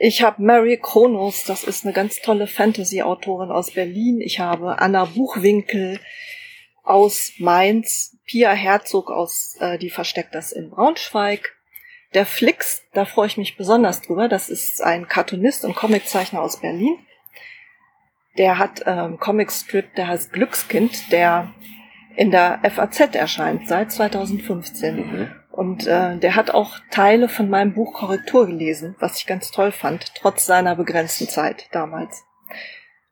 ich 0.01 0.23
habe 0.23 0.41
Mary 0.41 0.79
Kronos, 0.81 1.43
das 1.43 1.65
ist 1.65 1.83
eine 1.83 1.93
ganz 1.93 2.21
tolle 2.21 2.47
Fantasy-Autorin 2.47 3.51
aus 3.51 3.71
Berlin. 3.71 4.21
Ich 4.21 4.39
habe 4.39 4.79
Anna 4.79 5.03
Buchwinkel 5.03 5.99
aus 6.83 7.33
Mainz, 7.37 8.17
Pia 8.25 8.51
Herzog 8.51 9.11
aus 9.11 9.57
äh, 9.59 9.77
Die 9.77 9.89
versteckt 9.89 10.33
das 10.33 10.53
in 10.53 10.69
Braunschweig. 10.69 11.53
Der 12.13 12.25
Flix, 12.25 12.83
da 12.93 13.03
freue 13.03 13.27
ich 13.27 13.35
mich 13.35 13.57
besonders 13.57 14.01
drüber. 14.01 14.29
Das 14.29 14.49
ist 14.49 14.81
ein 14.81 15.09
Cartoonist 15.09 15.65
und 15.65 15.75
Comiczeichner 15.75 16.41
aus 16.41 16.61
Berlin. 16.61 16.97
Der 18.37 18.57
hat 18.57 18.83
ähm, 18.85 19.19
Comicstrip, 19.19 19.95
der 19.95 20.07
heißt 20.07 20.31
Glückskind, 20.31 21.11
der 21.11 21.53
in 22.15 22.31
der 22.31 22.61
FAZ 22.63 23.15
erscheint 23.15 23.67
seit 23.67 23.91
2015. 23.91 24.95
Mhm. 24.95 25.38
Und 25.51 25.87
äh, 25.87 26.17
der 26.17 26.35
hat 26.35 26.51
auch 26.51 26.79
Teile 26.91 27.27
von 27.27 27.49
meinem 27.49 27.73
Buch 27.73 27.93
Korrektur 27.93 28.45
gelesen, 28.45 28.95
was 28.99 29.17
ich 29.17 29.25
ganz 29.25 29.51
toll 29.51 29.71
fand, 29.71 30.13
trotz 30.15 30.45
seiner 30.45 30.75
begrenzten 30.75 31.27
Zeit 31.27 31.67
damals. 31.71 32.23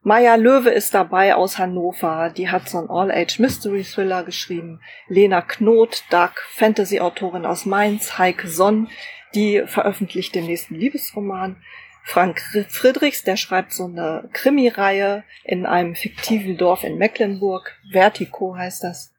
Maya 0.07 0.35
Löwe 0.35 0.69
ist 0.69 0.93
dabei 0.93 1.35
aus 1.35 1.57
Hannover. 1.57 2.29
Die 2.29 2.49
hat 2.49 2.69
so 2.69 2.77
einen 2.77 2.89
All-Age-Mystery-Thriller 2.89 4.23
geschrieben. 4.23 4.79
Lena 5.09 5.41
Knot, 5.41 6.05
Dark 6.09 6.45
Fantasy-Autorin 6.51 7.45
aus 7.45 7.65
Mainz. 7.65 8.17
Heike 8.17 8.47
Sonn, 8.47 8.87
die 9.35 9.63
veröffentlicht 9.65 10.33
den 10.33 10.45
nächsten 10.45 10.75
Liebesroman. 10.75 11.61
Frank 12.05 12.39
Friedrichs, 12.69 13.23
der 13.23 13.35
schreibt 13.35 13.73
so 13.73 13.83
eine 13.83 14.29
Krimireihe 14.31 15.25
in 15.43 15.65
einem 15.65 15.93
fiktiven 15.93 16.55
Dorf 16.55 16.85
in 16.85 16.97
Mecklenburg. 16.97 17.77
Vertigo 17.91 18.55
heißt 18.55 18.85
das. 18.85 19.13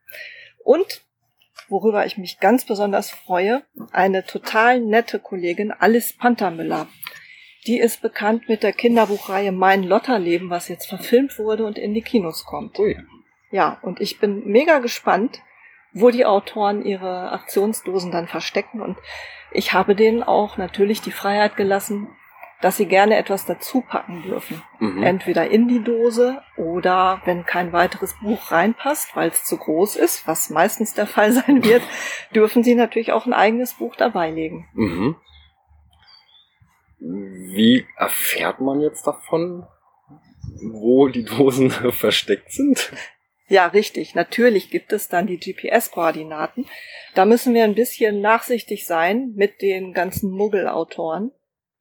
Und 0.64 1.02
worüber 1.68 2.06
ich 2.06 2.18
mich 2.18 2.40
ganz 2.40 2.64
besonders 2.64 3.10
freue, 3.10 3.62
eine 3.92 4.24
total 4.24 4.80
nette 4.80 5.18
Kollegin, 5.18 5.72
Alice 5.72 6.12
Pantermüller. 6.12 6.88
Die 7.66 7.78
ist 7.78 8.00
bekannt 8.00 8.48
mit 8.48 8.62
der 8.62 8.72
Kinderbuchreihe 8.72 9.52
Mein 9.52 9.82
Lotterleben, 9.82 10.48
was 10.50 10.68
jetzt 10.68 10.86
verfilmt 10.86 11.38
wurde 11.38 11.66
und 11.66 11.78
in 11.78 11.92
die 11.92 12.02
Kinos 12.02 12.44
kommt. 12.44 12.78
Ui. 12.78 12.96
Ja, 13.50 13.78
und 13.82 14.00
ich 14.00 14.18
bin 14.18 14.46
mega 14.46 14.78
gespannt, 14.78 15.40
wo 15.92 16.10
die 16.10 16.26
Autoren 16.26 16.84
ihre 16.84 17.32
Aktionsdosen 17.32 18.10
dann 18.10 18.28
verstecken. 18.28 18.80
Und 18.80 18.98
ich 19.52 19.72
habe 19.72 19.94
denen 19.94 20.22
auch 20.22 20.56
natürlich 20.56 21.00
die 21.00 21.12
Freiheit 21.12 21.56
gelassen, 21.56 22.08
dass 22.60 22.76
sie 22.76 22.86
gerne 22.86 23.16
etwas 23.16 23.46
dazu 23.46 23.82
packen 23.82 24.22
dürfen. 24.22 24.62
Mhm. 24.80 25.02
Entweder 25.02 25.48
in 25.48 25.68
die 25.68 25.82
Dose 25.82 26.42
oder 26.56 27.22
wenn 27.24 27.46
kein 27.46 27.72
weiteres 27.72 28.14
Buch 28.20 28.50
reinpasst, 28.50 29.14
weil 29.14 29.28
es 29.28 29.44
zu 29.44 29.56
groß 29.56 29.96
ist, 29.96 30.26
was 30.26 30.50
meistens 30.50 30.94
der 30.94 31.06
Fall 31.06 31.32
sein 31.32 31.62
wird, 31.64 31.82
dürfen 32.34 32.64
sie 32.64 32.74
natürlich 32.74 33.12
auch 33.12 33.26
ein 33.26 33.32
eigenes 33.32 33.74
Buch 33.74 33.94
dabei 33.96 34.30
legen. 34.30 34.68
Mhm. 34.74 35.16
Wie 37.00 37.86
erfährt 37.96 38.60
man 38.60 38.80
jetzt 38.80 39.06
davon, 39.06 39.66
wo 40.60 41.08
die 41.08 41.24
Dosen 41.24 41.70
versteckt 41.92 42.50
sind? 42.50 42.92
Ja, 43.48 43.66
richtig. 43.66 44.14
Natürlich 44.14 44.68
gibt 44.68 44.92
es 44.92 45.08
dann 45.08 45.26
die 45.26 45.38
GPS-Koordinaten. 45.38 46.66
Da 47.14 47.24
müssen 47.24 47.54
wir 47.54 47.64
ein 47.64 47.74
bisschen 47.74 48.20
nachsichtig 48.20 48.86
sein 48.86 49.32
mit 49.36 49.62
den 49.62 49.94
ganzen 49.94 50.30
Muggel-Autoren. 50.30 51.32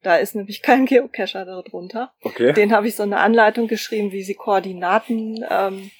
Da 0.02 0.16
ist 0.16 0.34
nämlich 0.34 0.62
kein 0.62 0.86
Geocacher 0.86 1.44
darunter. 1.44 2.12
Okay. 2.22 2.52
Den 2.52 2.72
habe 2.72 2.86
ich 2.88 2.94
so 2.96 3.02
eine 3.02 3.18
Anleitung 3.18 3.66
geschrieben, 3.66 4.12
wie 4.12 4.22
sie 4.22 4.34
Koordinaten 4.34 5.44
ähm, 5.50 5.90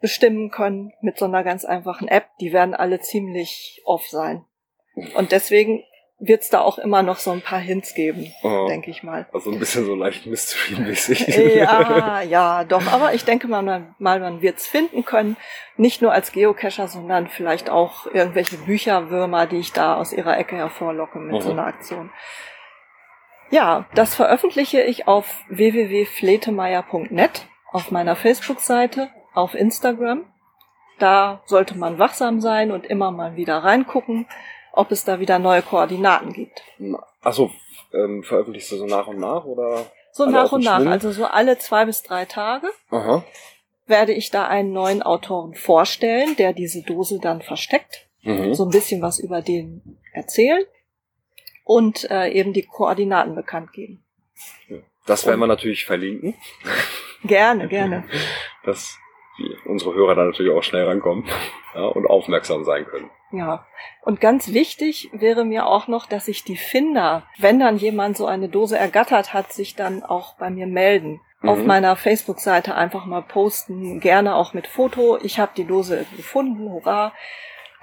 bestimmen 0.00 0.50
können 0.50 0.92
mit 1.02 1.18
so 1.18 1.24
einer 1.24 1.44
ganz 1.44 1.64
einfachen 1.64 2.08
App. 2.08 2.26
Die 2.40 2.52
werden 2.52 2.74
alle 2.74 3.00
ziemlich 3.00 3.80
off 3.84 4.06
sein. 4.08 4.44
Und 5.14 5.30
deswegen 5.32 5.84
wird 6.20 6.42
es 6.42 6.48
da 6.50 6.60
auch 6.62 6.78
immer 6.78 7.04
noch 7.04 7.18
so 7.18 7.30
ein 7.30 7.42
paar 7.42 7.60
Hints 7.60 7.94
geben, 7.94 8.32
Oh. 8.42 8.66
denke 8.68 8.90
ich 8.90 9.04
mal. 9.04 9.28
Also 9.32 9.52
ein 9.52 9.60
bisschen 9.60 9.84
so 9.84 9.94
leicht 9.94 10.26
Mystery-mäßig. 10.26 11.28
Ja, 11.56 12.22
ja, 12.22 12.64
doch. 12.64 12.84
Aber 12.92 13.14
ich 13.14 13.24
denke 13.24 13.46
mal, 13.46 13.62
man, 13.62 13.94
mal, 14.00 14.18
man 14.18 14.42
wird's 14.42 14.66
finden 14.66 15.04
können. 15.04 15.36
Nicht 15.76 16.02
nur 16.02 16.10
als 16.12 16.32
Geocacher, 16.32 16.88
sondern 16.88 17.28
vielleicht 17.28 17.70
auch 17.70 18.06
irgendwelche 18.12 18.56
Bücherwürmer, 18.56 19.46
die 19.46 19.58
ich 19.58 19.72
da 19.72 19.94
aus 19.94 20.12
ihrer 20.12 20.36
Ecke 20.36 20.56
hervorlocke 20.56 21.20
mit 21.20 21.36
Mhm. 21.36 21.40
so 21.40 21.50
einer 21.52 21.66
Aktion. 21.66 22.10
Ja, 23.50 23.86
das 23.94 24.14
veröffentliche 24.14 24.82
ich 24.82 25.08
auf 25.08 25.40
www.fletemeyer.net, 25.48 27.46
auf 27.72 27.90
meiner 27.90 28.16
Facebook-Seite, 28.16 29.08
auf 29.34 29.54
Instagram. 29.54 30.24
Da 30.98 31.42
sollte 31.46 31.76
man 31.78 31.98
wachsam 31.98 32.40
sein 32.40 32.70
und 32.72 32.84
immer 32.86 33.10
mal 33.10 33.36
wieder 33.36 33.58
reingucken, 33.58 34.26
ob 34.72 34.90
es 34.90 35.04
da 35.04 35.20
wieder 35.20 35.38
neue 35.38 35.62
Koordinaten 35.62 36.32
gibt. 36.32 36.62
Achso, 37.22 37.50
ähm, 37.94 38.22
veröffentlichst 38.22 38.72
du 38.72 38.76
so 38.76 38.86
nach 38.86 39.06
und 39.06 39.18
nach 39.18 39.44
oder? 39.44 39.86
So 40.12 40.26
nach 40.26 40.50
und 40.52 40.64
nach, 40.64 40.84
also 40.84 41.12
so 41.12 41.24
alle 41.26 41.58
zwei 41.58 41.84
bis 41.84 42.02
drei 42.02 42.24
Tage. 42.24 42.68
Aha. 42.90 43.22
werde 43.86 44.12
ich 44.12 44.30
da 44.30 44.46
einen 44.46 44.72
neuen 44.74 45.02
Autoren 45.02 45.54
vorstellen, 45.54 46.36
der 46.36 46.52
diese 46.52 46.82
Dose 46.82 47.18
dann 47.20 47.40
versteckt, 47.40 48.06
Mhm. 48.22 48.52
so 48.52 48.64
ein 48.64 48.70
bisschen 48.70 49.00
was 49.00 49.18
über 49.18 49.40
den 49.40 49.98
erzählen 50.12 50.62
und 51.68 52.10
äh, 52.10 52.30
eben 52.30 52.54
die 52.54 52.62
Koordinaten 52.64 53.34
bekannt 53.34 53.72
geben. 53.72 54.02
Das 55.06 55.26
werden 55.26 55.38
wir 55.38 55.46
natürlich 55.46 55.84
verlinken, 55.84 56.34
Gerne, 57.24 57.68
gerne. 57.68 58.04
dass 58.64 58.96
unsere 59.66 59.94
Hörer 59.94 60.14
da 60.14 60.24
natürlich 60.24 60.52
auch 60.52 60.62
schnell 60.62 60.86
rankommen 60.86 61.24
ja, 61.74 61.82
und 61.82 62.06
aufmerksam 62.06 62.64
sein 62.64 62.86
können. 62.86 63.10
Ja. 63.32 63.66
Und 64.02 64.20
ganz 64.20 64.54
wichtig 64.54 65.10
wäre 65.12 65.44
mir 65.44 65.66
auch 65.66 65.88
noch, 65.88 66.06
dass 66.06 66.24
sich 66.24 66.42
die 66.42 66.56
Finder, 66.56 67.24
wenn 67.38 67.60
dann 67.60 67.76
jemand 67.76 68.16
so 68.16 68.24
eine 68.24 68.48
Dose 68.48 68.78
ergattert 68.78 69.34
hat, 69.34 69.52
sich 69.52 69.74
dann 69.76 70.02
auch 70.02 70.36
bei 70.38 70.48
mir 70.48 70.66
melden. 70.66 71.20
Auf 71.42 71.58
Mhm. 71.58 71.66
meiner 71.66 71.96
Facebook-Seite 71.96 72.74
einfach 72.74 73.04
mal 73.04 73.22
posten, 73.22 74.00
gerne 74.00 74.34
auch 74.36 74.54
mit 74.54 74.66
Foto. 74.66 75.18
Ich 75.22 75.38
habe 75.38 75.52
die 75.54 75.66
Dose 75.66 76.06
gefunden, 76.16 76.70
hurra. 76.70 77.12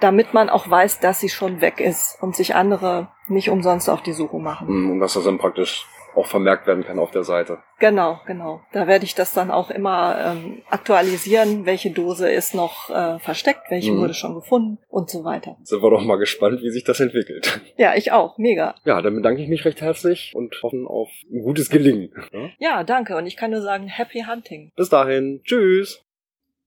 Damit 0.00 0.34
man 0.34 0.50
auch 0.50 0.68
weiß, 0.68 0.98
dass 0.98 1.20
sie 1.20 1.28
schon 1.28 1.60
weg 1.60 1.78
ist 1.80 2.18
und 2.20 2.34
sich 2.34 2.54
andere 2.56 3.08
nicht 3.28 3.50
umsonst 3.50 3.88
auf 3.90 4.02
die 4.02 4.12
Suche 4.12 4.38
machen. 4.38 4.68
Mhm, 4.68 4.90
Und 4.92 5.00
dass 5.00 5.14
das 5.14 5.24
dann 5.24 5.38
praktisch 5.38 5.86
auch 6.14 6.26
vermerkt 6.26 6.66
werden 6.66 6.82
kann 6.82 6.98
auf 6.98 7.10
der 7.10 7.24
Seite. 7.24 7.58
Genau, 7.78 8.20
genau. 8.26 8.62
Da 8.72 8.86
werde 8.86 9.04
ich 9.04 9.14
das 9.14 9.34
dann 9.34 9.50
auch 9.50 9.68
immer 9.70 10.16
ähm, 10.18 10.62
aktualisieren, 10.70 11.66
welche 11.66 11.90
Dose 11.90 12.30
ist 12.32 12.54
noch 12.54 12.88
äh, 12.88 13.18
versteckt, 13.18 13.64
welche 13.68 13.92
Mhm. 13.92 13.98
wurde 14.00 14.14
schon 14.14 14.34
gefunden 14.34 14.78
und 14.88 15.10
so 15.10 15.24
weiter. 15.24 15.58
Sind 15.62 15.82
wir 15.82 15.90
doch 15.90 16.02
mal 16.02 16.16
gespannt, 16.16 16.62
wie 16.62 16.70
sich 16.70 16.84
das 16.84 17.00
entwickelt. 17.00 17.60
Ja, 17.76 17.94
ich 17.94 18.12
auch. 18.12 18.38
Mega. 18.38 18.74
Ja, 18.86 19.02
dann 19.02 19.14
bedanke 19.14 19.42
ich 19.42 19.48
mich 19.50 19.66
recht 19.66 19.82
herzlich 19.82 20.32
und 20.34 20.54
hoffen 20.62 20.86
auf 20.86 21.10
ein 21.30 21.42
gutes 21.42 21.68
Gelingen. 21.68 22.10
Ja? 22.32 22.48
Ja, 22.58 22.84
danke. 22.84 23.14
Und 23.16 23.26
ich 23.26 23.36
kann 23.36 23.50
nur 23.50 23.60
sagen, 23.60 23.86
happy 23.86 24.24
hunting. 24.26 24.72
Bis 24.74 24.88
dahin, 24.88 25.42
tschüss. 25.44 26.02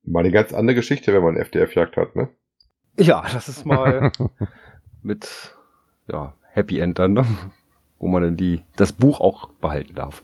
Mal 0.03 0.19
eine 0.19 0.31
ganz 0.31 0.53
andere 0.53 0.75
Geschichte, 0.75 1.11
wenn 1.11 1.23
man 1.23 1.35
FDF-Jagd 1.37 1.97
hat, 1.97 2.15
ne? 2.15 2.29
Ja, 2.99 3.25
das 3.33 3.47
ist 3.49 3.65
mal 3.65 4.11
mit 5.01 5.55
ja, 6.07 6.33
Happy 6.53 6.79
End 6.79 6.99
dann. 6.99 7.13
Ne? 7.13 7.25
wo 7.99 8.07
man 8.07 8.23
dann 8.23 8.37
die, 8.37 8.63
das 8.77 8.93
Buch 8.93 9.19
auch 9.19 9.49
behalten 9.55 9.93
darf. 9.93 10.23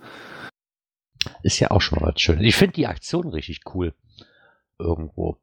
Ist 1.43 1.59
ja 1.59 1.71
auch 1.71 1.81
schon 1.81 1.99
mal 1.99 2.13
was 2.13 2.21
Schönes. 2.21 2.43
Ich 2.45 2.55
finde 2.55 2.73
die 2.73 2.87
Aktion 2.87 3.27
richtig 3.27 3.61
cool. 3.73 3.93
Irgendwo. 4.79 5.37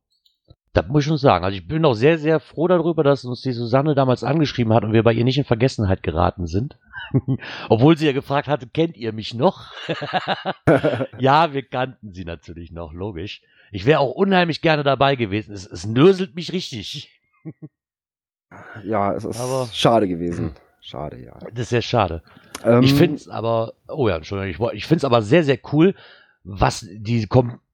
Das 0.73 0.89
muss 0.89 1.03
ich 1.03 1.09
schon 1.09 1.19
sagen. 1.19 1.45
Also 1.45 1.57
ich 1.57 1.69
bin 1.69 1.85
auch 1.85 1.95
sehr, 1.95 2.19
sehr 2.19 2.41
froh 2.41 2.67
darüber, 2.67 3.05
dass 3.05 3.25
uns 3.25 3.43
die 3.43 3.53
Susanne 3.53 3.95
damals 3.95 4.25
angeschrieben 4.25 4.73
hat 4.73 4.85
und 4.85 4.95
wir 4.95 5.03
bei 5.03 5.13
ihr 5.13 5.25
nicht 5.25 5.37
in 5.37 5.45
Vergessenheit 5.45 6.03
geraten 6.03 6.47
sind. 6.47 6.79
Obwohl 7.69 7.99
sie 7.99 8.07
ja 8.07 8.13
gefragt 8.13 8.49
hatte, 8.49 8.67
kennt 8.67 8.97
ihr 8.97 9.13
mich 9.13 9.35
noch? 9.35 9.71
ja, 11.19 11.53
wir 11.53 11.63
kannten 11.63 12.13
sie 12.15 12.25
natürlich 12.25 12.73
noch, 12.73 12.95
logisch. 12.95 13.43
Ich 13.71 13.85
wäre 13.85 14.01
auch 14.01 14.13
unheimlich 14.13 14.63
gerne 14.63 14.83
dabei 14.83 15.17
gewesen. 15.17 15.53
Es, 15.53 15.67
es 15.67 15.85
nöselt 15.85 16.35
mich 16.35 16.53
richtig. 16.53 17.21
ja, 18.85 19.13
es 19.13 19.25
ist 19.27 19.39
Aber- 19.41 19.69
schade 19.73 20.09
gewesen. 20.09 20.55
Schade, 20.83 21.23
ja. 21.25 21.39
Das 21.53 21.61
ist 21.61 21.69
sehr 21.71 21.83
schade. 21.83 22.23
Ähm, 22.65 22.83
Ich 22.83 22.93
finde 22.93 23.15
es 23.15 23.29
aber, 23.29 23.75
oh 23.89 24.09
ja, 24.09 24.17
Entschuldigung, 24.17 24.69
ich, 24.73 24.77
ich 24.79 24.87
finde 24.87 24.99
es 24.99 25.05
aber 25.05 25.23
sehr, 25.23 25.45
sehr 25.45 25.59
cool, 25.73 25.95
was 26.43 26.87
die, 26.91 27.23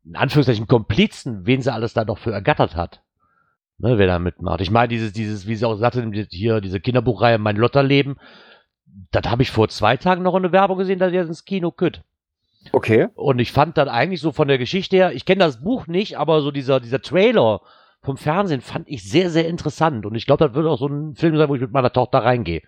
in 0.04 0.16
Anführungszeichen, 0.16 0.66
Komplizen, 0.66 1.46
wen 1.46 1.62
sie 1.62 1.72
alles 1.72 1.94
da 1.94 2.04
noch 2.04 2.18
für 2.18 2.32
ergattert 2.32 2.76
hat. 2.76 3.00
Ne, 3.78 3.96
wer 3.96 4.06
da 4.06 4.18
mitmacht. 4.18 4.60
Ich 4.60 4.70
meine, 4.70 4.88
dieses, 4.88 5.12
dieses, 5.12 5.46
wie 5.46 5.54
sie 5.54 5.64
auch 5.64 5.76
sagte, 5.76 6.10
hier, 6.30 6.60
diese 6.60 6.80
Kinderbuchreihe 6.80 7.38
Mein 7.38 7.56
Lotterleben, 7.56 8.18
das 9.10 9.30
habe 9.30 9.42
ich 9.42 9.50
vor 9.50 9.68
zwei 9.68 9.96
Tagen 9.96 10.22
noch 10.22 10.34
in 10.34 10.42
der 10.42 10.52
Werbung 10.52 10.78
gesehen, 10.78 10.98
dass 10.98 11.12
ihr 11.12 11.22
ins 11.22 11.44
Kino 11.44 11.70
könnt. 11.70 12.02
okay. 12.72 13.08
Und 13.14 13.38
ich 13.38 13.52
fand 13.52 13.78
dann 13.78 13.88
eigentlich 13.88 14.20
so 14.20 14.32
von 14.32 14.48
der 14.48 14.58
Geschichte 14.58 14.96
her, 14.96 15.12
ich 15.12 15.24
kenne 15.24 15.44
das 15.44 15.62
Buch 15.62 15.86
nicht, 15.86 16.18
aber 16.18 16.42
so 16.42 16.50
dieser, 16.50 16.80
dieser 16.80 17.00
Trailer 17.00 17.62
vom 18.02 18.16
Fernsehen 18.16 18.60
fand 18.60 18.88
ich 18.88 19.08
sehr, 19.08 19.30
sehr 19.30 19.48
interessant. 19.48 20.04
Und 20.04 20.14
ich 20.14 20.26
glaube, 20.26 20.44
das 20.44 20.54
wird 20.54 20.66
auch 20.66 20.78
so 20.78 20.88
ein 20.88 21.14
Film 21.14 21.36
sein, 21.36 21.48
wo 21.48 21.54
ich 21.54 21.60
mit 21.60 21.72
meiner 21.72 21.92
Tochter 21.92 22.18
reingehe. 22.18 22.62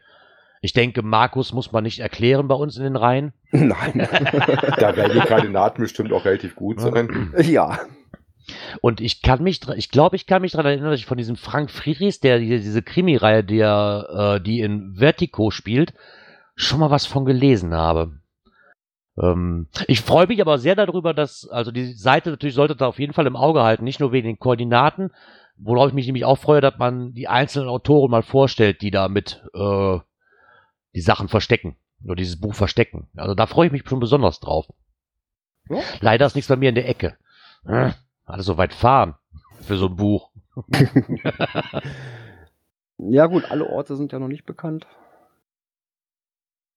Ich 0.60 0.72
denke, 0.74 1.02
Markus 1.02 1.52
muss 1.52 1.72
man 1.72 1.84
nicht 1.84 2.00
erklären 2.00 2.46
bei 2.46 2.54
uns 2.54 2.76
in 2.76 2.84
den 2.84 2.96
Reihen. 2.96 3.32
Nein. 3.50 4.08
Da 4.78 4.96
werden 4.96 5.18
die 5.20 5.26
Koordinaten 5.26 5.82
bestimmt 5.82 6.12
auch 6.12 6.24
relativ 6.24 6.54
gut 6.54 6.80
sein. 6.80 7.32
ja. 7.42 7.78
Und 8.80 9.00
ich 9.00 9.22
kann 9.22 9.42
mich, 9.42 9.60
ich 9.76 9.90
glaube, 9.90 10.16
ich 10.16 10.26
kann 10.26 10.42
mich 10.42 10.52
daran 10.52 10.66
erinnern, 10.66 10.90
dass 10.90 11.00
ich 11.00 11.06
von 11.06 11.18
diesem 11.18 11.36
Frank 11.36 11.70
Friedrichs, 11.70 12.20
der 12.20 12.38
die, 12.38 12.48
diese 12.48 12.82
Krimireihe, 12.82 13.44
der, 13.44 14.38
äh, 14.38 14.42
die 14.42 14.60
in 14.60 14.94
Vertigo 14.96 15.50
spielt, 15.50 15.94
schon 16.56 16.80
mal 16.80 16.90
was 16.90 17.06
von 17.06 17.24
gelesen 17.24 17.74
habe. 17.74 18.20
Ähm, 19.20 19.68
ich 19.86 20.00
freue 20.00 20.26
mich 20.26 20.40
aber 20.40 20.58
sehr 20.58 20.74
darüber, 20.74 21.14
dass, 21.14 21.48
also 21.48 21.70
die 21.70 21.92
Seite 21.92 22.30
natürlich 22.30 22.54
sollte 22.54 22.76
da 22.76 22.86
auf 22.86 22.98
jeden 22.98 23.12
Fall 23.12 23.26
im 23.26 23.36
Auge 23.36 23.62
halten, 23.62 23.84
nicht 23.84 24.00
nur 24.00 24.12
wegen 24.12 24.26
den 24.26 24.38
Koordinaten, 24.38 25.10
worauf 25.56 25.88
ich 25.88 25.94
mich 25.94 26.06
nämlich 26.06 26.24
auch 26.24 26.38
freue, 26.38 26.60
dass 26.60 26.78
man 26.78 27.12
die 27.12 27.28
einzelnen 27.28 27.68
Autoren 27.68 28.10
mal 28.10 28.22
vorstellt, 28.22 28.82
die 28.82 28.90
da 28.90 29.08
mit 29.08 29.44
äh, 29.54 29.98
die 30.94 31.00
Sachen 31.00 31.28
verstecken 31.28 31.76
oder 32.04 32.16
dieses 32.16 32.40
Buch 32.40 32.54
verstecken. 32.54 33.08
Also 33.16 33.34
da 33.34 33.46
freue 33.46 33.66
ich 33.66 33.72
mich 33.72 33.88
schon 33.88 34.00
besonders 34.00 34.40
drauf. 34.40 34.66
Ja. 35.68 35.80
Leider 36.00 36.26
ist 36.26 36.34
nichts 36.34 36.48
bei 36.48 36.56
mir 36.56 36.70
in 36.70 36.74
der 36.74 36.88
Ecke. 36.88 37.16
Äh, 37.66 37.92
Alles 38.24 38.46
so 38.46 38.56
weit 38.56 38.74
fahren 38.74 39.14
für 39.62 39.76
so 39.76 39.86
ein 39.86 39.96
Buch. 39.96 40.30
Ja, 43.02 43.26
gut, 43.26 43.50
alle 43.50 43.66
Orte 43.66 43.96
sind 43.96 44.12
ja 44.12 44.18
noch 44.18 44.28
nicht 44.28 44.44
bekannt. 44.44 44.86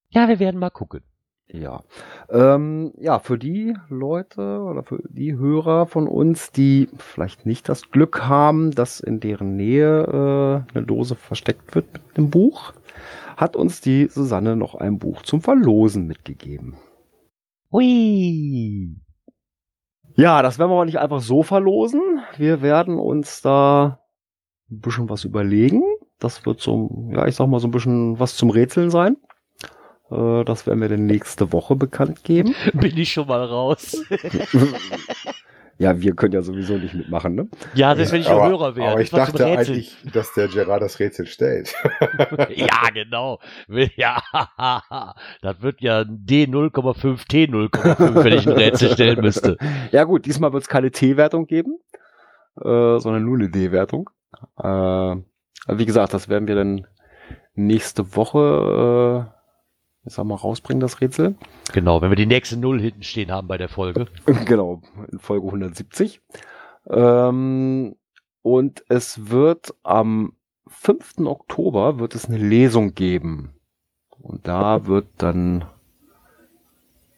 Ja, 0.10 0.27
wir 0.29 0.39
werden 0.39 0.60
mal 0.60 0.70
gucken. 0.70 1.03
Ja. 1.48 1.84
Ähm, 2.29 2.93
ja, 2.98 3.20
für 3.20 3.38
die 3.38 3.75
Leute 3.89 4.62
oder 4.62 4.84
für 4.84 5.03
die 5.10 5.36
Hörer 5.36 5.86
von 5.86 6.08
uns, 6.08 6.51
die 6.51 6.88
vielleicht 6.98 7.46
nicht 7.46 7.67
das 7.67 7.91
Glück 7.91 8.24
haben, 8.24 8.72
dass 8.72 9.01
in 9.01 9.20
deren 9.20 9.58
Nähe 9.58 10.63
äh, 10.72 10.74
eine 10.75 10.86
Dose 10.86 11.15
versteckt 11.15 11.75
wird 11.75 11.91
mit 11.91 12.17
dem 12.17 12.29
Buch, 12.29 12.74
hat 13.38 13.56
uns 13.56 13.82
die 13.82 14.08
Susanne 14.08 14.56
noch 14.56 14.75
ein 14.75 14.99
Buch 14.99 15.21
zum 15.23 15.41
Verlosen 15.41 16.08
mitgegeben. 16.08 16.75
Hui. 17.71 18.95
Ja, 20.15 20.41
das 20.43 20.60
werden 20.60 20.69
wir 20.69 20.75
aber 20.75 20.86
nicht 20.86 20.99
einfach 20.99 21.21
so 21.21 21.41
verlosen. 21.43 22.01
Wir 22.38 22.62
werden 22.62 22.99
uns 22.99 23.41
da 23.41 23.99
ein 24.69 24.79
bisschen 24.79 25.10
was 25.10 25.23
überlegen. 25.23 25.82
Das 26.19 26.45
wird 26.45 26.62
so, 26.62 27.10
ja, 27.12 27.25
ich 27.25 27.36
sag 27.36 27.47
mal 27.47 27.60
so 27.60 27.67
ein 27.67 27.71
bisschen 27.71 28.19
was 28.19 28.36
zum 28.36 28.49
Rätseln 28.51 28.91
sein. 28.91 29.17
Äh, 30.12 30.43
Das 30.45 30.67
werden 30.67 30.82
wir 30.82 30.89
dann 30.89 31.08
nächste 31.08 31.51
Woche 31.51 31.75
bekannt 31.75 32.23
geben. 32.23 32.53
Bin 32.73 32.95
ich 32.97 33.12
schon 33.12 33.27
mal 33.27 33.43
raus. 33.43 34.03
ja, 35.78 36.00
wir 36.00 36.16
können 36.16 36.34
ja 36.34 36.42
sowieso 36.42 36.78
nicht 36.78 36.94
mitmachen, 36.94 37.36
ne? 37.36 37.48
ja, 37.74 37.96
selbst 37.96 38.14
wenn 38.14 38.22
ich 38.22 38.30
aber, 38.30 38.48
Hörer 38.48 38.76
wäre. 38.76 38.92
aber 38.92 39.02
ich 39.02 39.10
dachte 39.10 39.46
eigentlich, 39.46 39.98
dass 40.14 40.34
der 40.34 40.48
Gerard 40.48 40.82
das 40.82 41.00
Rätsel 41.00 41.26
stellt. 41.26 41.74
Ja, 42.56 42.90
genau. 42.94 43.40
Ja, 43.96 44.22
das 45.42 45.62
wird 45.62 45.82
ja 45.82 46.02
ein 46.02 46.26
D0,5, 46.26 47.28
T0,5, 47.28 48.24
wenn 48.24 48.34
ich 48.34 48.48
ein 48.48 48.54
Rätsel 48.54 48.92
stellen 48.92 49.22
müsste. 49.22 49.58
Ja 49.92 50.04
gut, 50.04 50.26
diesmal 50.26 50.54
wird 50.54 50.64
es 50.64 50.70
keine 50.70 50.92
T-Wertung 50.92 51.48
geben, 51.48 51.80
äh, 52.58 53.00
sondern 53.00 53.24
nur 53.24 53.38
eine 53.38 53.50
D-Wertung. 53.50 54.10
Äh, 54.58 55.16
wie 55.68 55.86
gesagt, 55.86 56.14
das 56.14 56.30
werden 56.30 56.48
wir 56.48 56.56
dann 56.56 56.88
nächste 57.56 58.16
Woche, 58.16 59.30
äh, 59.30 59.42
ich 60.06 60.13
sag 60.13 60.26
mal, 60.26 60.36
rausbringen, 60.36 60.82
das 60.82 61.02
Rätsel. 61.02 61.36
Genau, 61.72 62.02
wenn 62.02 62.12
wir 62.12 62.16
die 62.16 62.26
nächste 62.26 62.58
Null 62.58 62.82
hinten 62.82 63.04
stehen 63.04 63.32
haben 63.32 63.48
bei 63.48 63.58
der 63.58 63.70
Folge. 63.70 64.08
genau, 64.46 64.82
in 65.12 65.20
Folge 65.20 65.46
170. 65.46 66.22
Ähm, 66.89 67.96
und 68.42 68.84
es 68.89 69.30
wird 69.30 69.74
am 69.84 70.34
5. 70.68 71.20
Oktober 71.26 72.00
wird 72.00 72.16
es 72.16 72.26
eine 72.28 72.38
Lesung 72.38 72.94
geben. 72.94 73.54
Und 74.10 74.48
da 74.48 74.86
wird 74.86 75.08
dann 75.18 75.66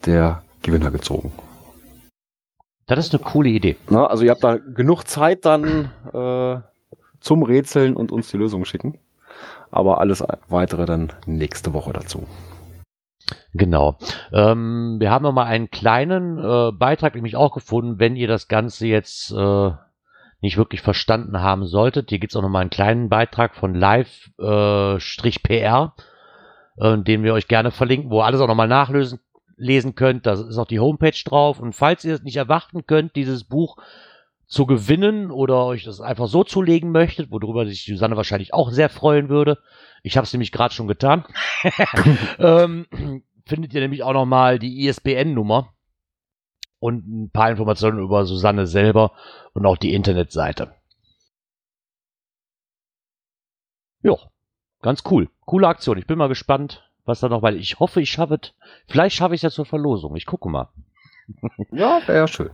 der 0.06 0.44
Gewinner 0.62 0.92
gezogen. 0.92 1.32
Das 2.88 3.00
ist 3.00 3.16
eine 3.16 3.24
coole 3.24 3.50
Idee. 3.50 3.78
Na, 3.90 4.06
also 4.06 4.24
ihr 4.24 4.32
habt 4.32 4.44
da 4.44 4.58
genug 4.58 5.06
Zeit 5.06 5.46
dann 5.46 5.92
äh, 6.14 6.62
zum 7.20 7.44
Rätseln 7.44 7.96
und 7.96 8.12
uns 8.12 8.30
die 8.30 8.38
Lösung 8.38 8.66
schicken. 8.66 9.00
Aber 9.72 10.00
alles 10.00 10.24
weitere 10.48 10.86
dann 10.86 11.12
nächste 11.26 11.74
Woche 11.74 11.94
dazu. 11.94 12.28
Genau. 13.54 13.98
Ähm, 14.32 14.98
wir 15.00 15.12
haben 15.12 15.24
noch 15.24 15.32
mal 15.32 15.46
einen 15.46 15.72
kleinen 15.72 16.38
äh, 16.38 16.72
Beitrag 16.72 17.16
nämlich 17.16 17.36
auch 17.36 17.54
gefunden, 17.54 18.00
wenn 18.00 18.16
ihr 18.16 18.28
das 18.28 18.48
Ganze 18.48 18.88
jetzt 18.88 19.32
äh, 19.32 19.72
nicht 20.42 20.58
wirklich 20.58 20.82
verstanden 20.82 21.42
haben 21.42 21.66
solltet. 21.66 22.10
Hier 22.10 22.20
gibt's 22.20 22.36
auch 22.36 22.42
noch 22.42 22.50
mal 22.50 22.62
einen 22.62 22.70
kleinen 22.70 23.10
Beitrag 23.10 23.56
von 23.56 23.74
live-pr, 23.74 25.00
äh, 26.78 26.98
den 27.00 27.24
wir 27.24 27.34
euch 27.34 27.48
gerne 27.48 27.72
verlinken, 27.72 28.12
wo 28.12 28.22
ihr 28.22 28.26
alles 28.26 28.42
auch 28.42 28.48
noch 28.48 28.56
mal 28.56 28.68
nachlesen 28.68 29.20
lesen 29.58 29.96
könnt. 29.96 30.26
Da 30.26 30.34
ist 30.34 30.58
auch 30.58 30.68
die 30.68 30.80
Homepage 30.80 31.18
drauf. 31.24 31.60
Und 31.60 31.74
falls 31.74 32.04
ihr 32.06 32.14
es 32.16 32.24
nicht 32.24 32.38
erwarten 32.38 32.86
könnt, 32.86 33.16
dieses 33.16 33.44
Buch 33.44 33.78
zu 34.48 34.66
gewinnen 34.66 35.32
oder 35.32 35.66
euch 35.66 35.84
das 35.84 36.02
einfach 36.02 36.28
so 36.28 36.44
zulegen 36.44 36.92
möchtet, 36.92 37.32
worüber 37.32 37.66
sich 37.66 37.84
Susanne 37.84 38.16
wahrscheinlich 38.16 38.54
auch 38.54 38.70
sehr 38.70 38.90
freuen 38.90 39.30
würde. 39.30 39.58
Ich 40.06 40.18
habe 40.18 40.26
es 40.26 40.34
nämlich 40.34 40.52
gerade 40.52 40.72
schon 40.72 40.88
getan. 40.88 41.26
ähm, 42.38 42.86
findet 43.48 43.74
ihr 43.74 43.82
nämlich 43.82 44.04
auch 44.04 44.14
nochmal 44.14 44.60
die 44.60 44.86
ISBN-Nummer 44.86 45.74
und 46.78 47.08
ein 47.08 47.32
paar 47.32 47.50
Informationen 47.50 47.98
über 47.98 48.24
Susanne 48.28 48.68
selber 48.68 49.14
und 49.54 49.66
auch 49.66 49.78
die 49.78 49.96
Internetseite. 49.96 50.76
Ja, 54.04 54.16
ganz 54.84 55.02
cool. 55.10 55.32
Coole 55.46 55.68
Aktion. 55.68 55.98
Ich 55.98 56.06
bin 56.06 56.20
mal 56.20 56.30
gespannt, 56.30 56.88
was 57.06 57.22
da 57.22 57.28
noch, 57.28 57.42
weil 57.42 57.56
ich 57.56 57.80
hoffe, 57.80 58.00
ich 58.00 58.12
schaffe 58.12 58.38
es. 58.40 58.54
Vielleicht 58.86 59.16
schaffe 59.16 59.34
ich 59.34 59.40
es 59.40 59.44
ja 59.44 59.50
zur 59.50 59.66
Verlosung. 59.66 60.16
Ich 60.16 60.28
gucke 60.28 60.50
mal. 60.50 60.70
Ja, 61.72 62.00
wäre 62.06 62.20
ja 62.20 62.28
schön. 62.28 62.52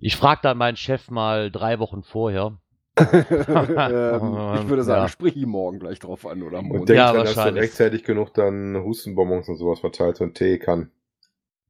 Ich 0.00 0.16
frage 0.16 0.40
dann 0.44 0.56
meinen 0.56 0.78
Chef 0.78 1.10
mal 1.10 1.50
drei 1.50 1.78
Wochen 1.78 2.02
vorher. 2.02 2.58
ähm, 2.98 4.60
ich 4.62 4.68
würde 4.68 4.82
sagen, 4.82 5.02
Ja. 5.02 5.08
sprich 5.08 5.36
ihn 5.36 5.48
morgen 5.48 5.78
gleich 5.78 5.98
drauf 5.98 6.26
an 6.26 6.42
oder 6.42 6.58
Und 6.58 6.68
morgen. 6.68 6.86
denkt 6.86 6.98
Ja, 6.98 7.12
dann, 7.12 7.24
dass 7.24 7.34
du 7.34 7.54
rechtzeitig 7.54 8.04
genug 8.04 8.34
dann 8.34 8.76
Hustenbonbons 8.82 9.48
und 9.48 9.56
sowas 9.56 9.80
verteilt 9.80 10.20
und 10.20 10.34
Tee 10.34 10.58
kann. 10.58 10.90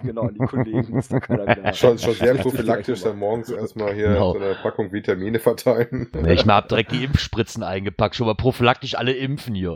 genau, 0.03 0.23
an 0.23 0.33
die 0.33 0.39
Kollegen 0.45 0.97
ist 0.97 1.13
da 1.13 1.19
keiner 1.19 1.45
mehr. 1.45 1.71
Schon, 1.73 1.99
schon 1.99 2.15
sehr 2.15 2.33
prophylaktisch 2.33 3.03
dann 3.03 3.19
morgens 3.19 3.51
erstmal 3.51 3.93
hier 3.93 4.13
Genau. 4.13 4.33
so 4.33 4.39
eine 4.39 4.55
Packung 4.55 4.91
Vitamine 4.91 5.37
verteilen. 5.37 6.09
Nee, 6.19 6.33
ich 6.33 6.47
hab 6.47 6.67
direkt 6.67 6.91
die 6.91 7.03
Impfspritzen 7.03 7.61
eingepackt, 7.61 8.15
schon 8.15 8.25
mal 8.25 8.33
prophylaktisch 8.33 8.95
alle 8.95 9.11
impfen 9.13 9.53
hier. 9.53 9.75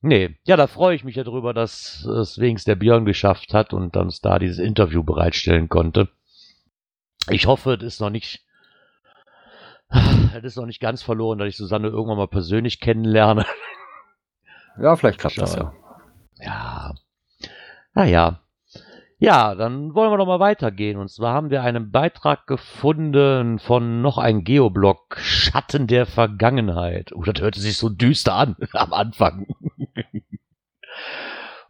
nee, 0.00 0.36
ja, 0.44 0.56
da 0.56 0.66
freue 0.66 0.96
ich 0.96 1.04
mich 1.04 1.14
ja 1.16 1.22
drüber, 1.24 1.54
dass 1.54 2.04
es 2.04 2.38
wenigstens 2.38 2.64
der 2.66 2.76
Björn 2.76 3.04
geschafft 3.04 3.54
hat 3.54 3.72
und 3.72 3.96
uns 3.96 4.20
da 4.20 4.40
dieses 4.40 4.58
Interview 4.58 5.04
bereitstellen 5.04 5.68
konnte. 5.68 6.08
Ich 7.30 7.46
hoffe, 7.46 7.74
es 7.74 7.82
ist 7.82 8.00
noch 8.00 8.10
nicht, 8.10 8.44
es 10.34 10.44
ist 10.44 10.56
noch 10.56 10.66
nicht 10.66 10.80
ganz 10.80 11.02
verloren, 11.02 11.38
dass 11.38 11.48
ich 11.48 11.56
Susanne 11.56 11.88
irgendwann 11.88 12.18
mal 12.18 12.28
persönlich 12.28 12.80
kennenlerne. 12.80 13.46
Ja, 14.80 14.96
vielleicht 14.96 15.18
klappt 15.18 15.38
das 15.38 15.56
ja. 15.56 15.72
Ja. 16.40 16.94
Naja. 17.94 18.40
Ja, 19.20 19.56
dann 19.56 19.94
wollen 19.94 20.12
wir 20.12 20.16
doch 20.16 20.26
mal 20.26 20.38
weitergehen. 20.38 20.96
Und 20.96 21.10
zwar 21.10 21.34
haben 21.34 21.50
wir 21.50 21.62
einen 21.62 21.90
Beitrag 21.90 22.46
gefunden 22.46 23.58
von 23.58 24.00
noch 24.00 24.16
ein 24.16 24.44
Geoblog 24.44 25.16
Schatten 25.18 25.88
der 25.88 26.06
Vergangenheit. 26.06 27.12
Oh, 27.12 27.24
das 27.24 27.42
hörte 27.42 27.58
sich 27.58 27.76
so 27.76 27.88
düster 27.88 28.34
an 28.34 28.56
am 28.72 28.92
Anfang. 28.92 29.48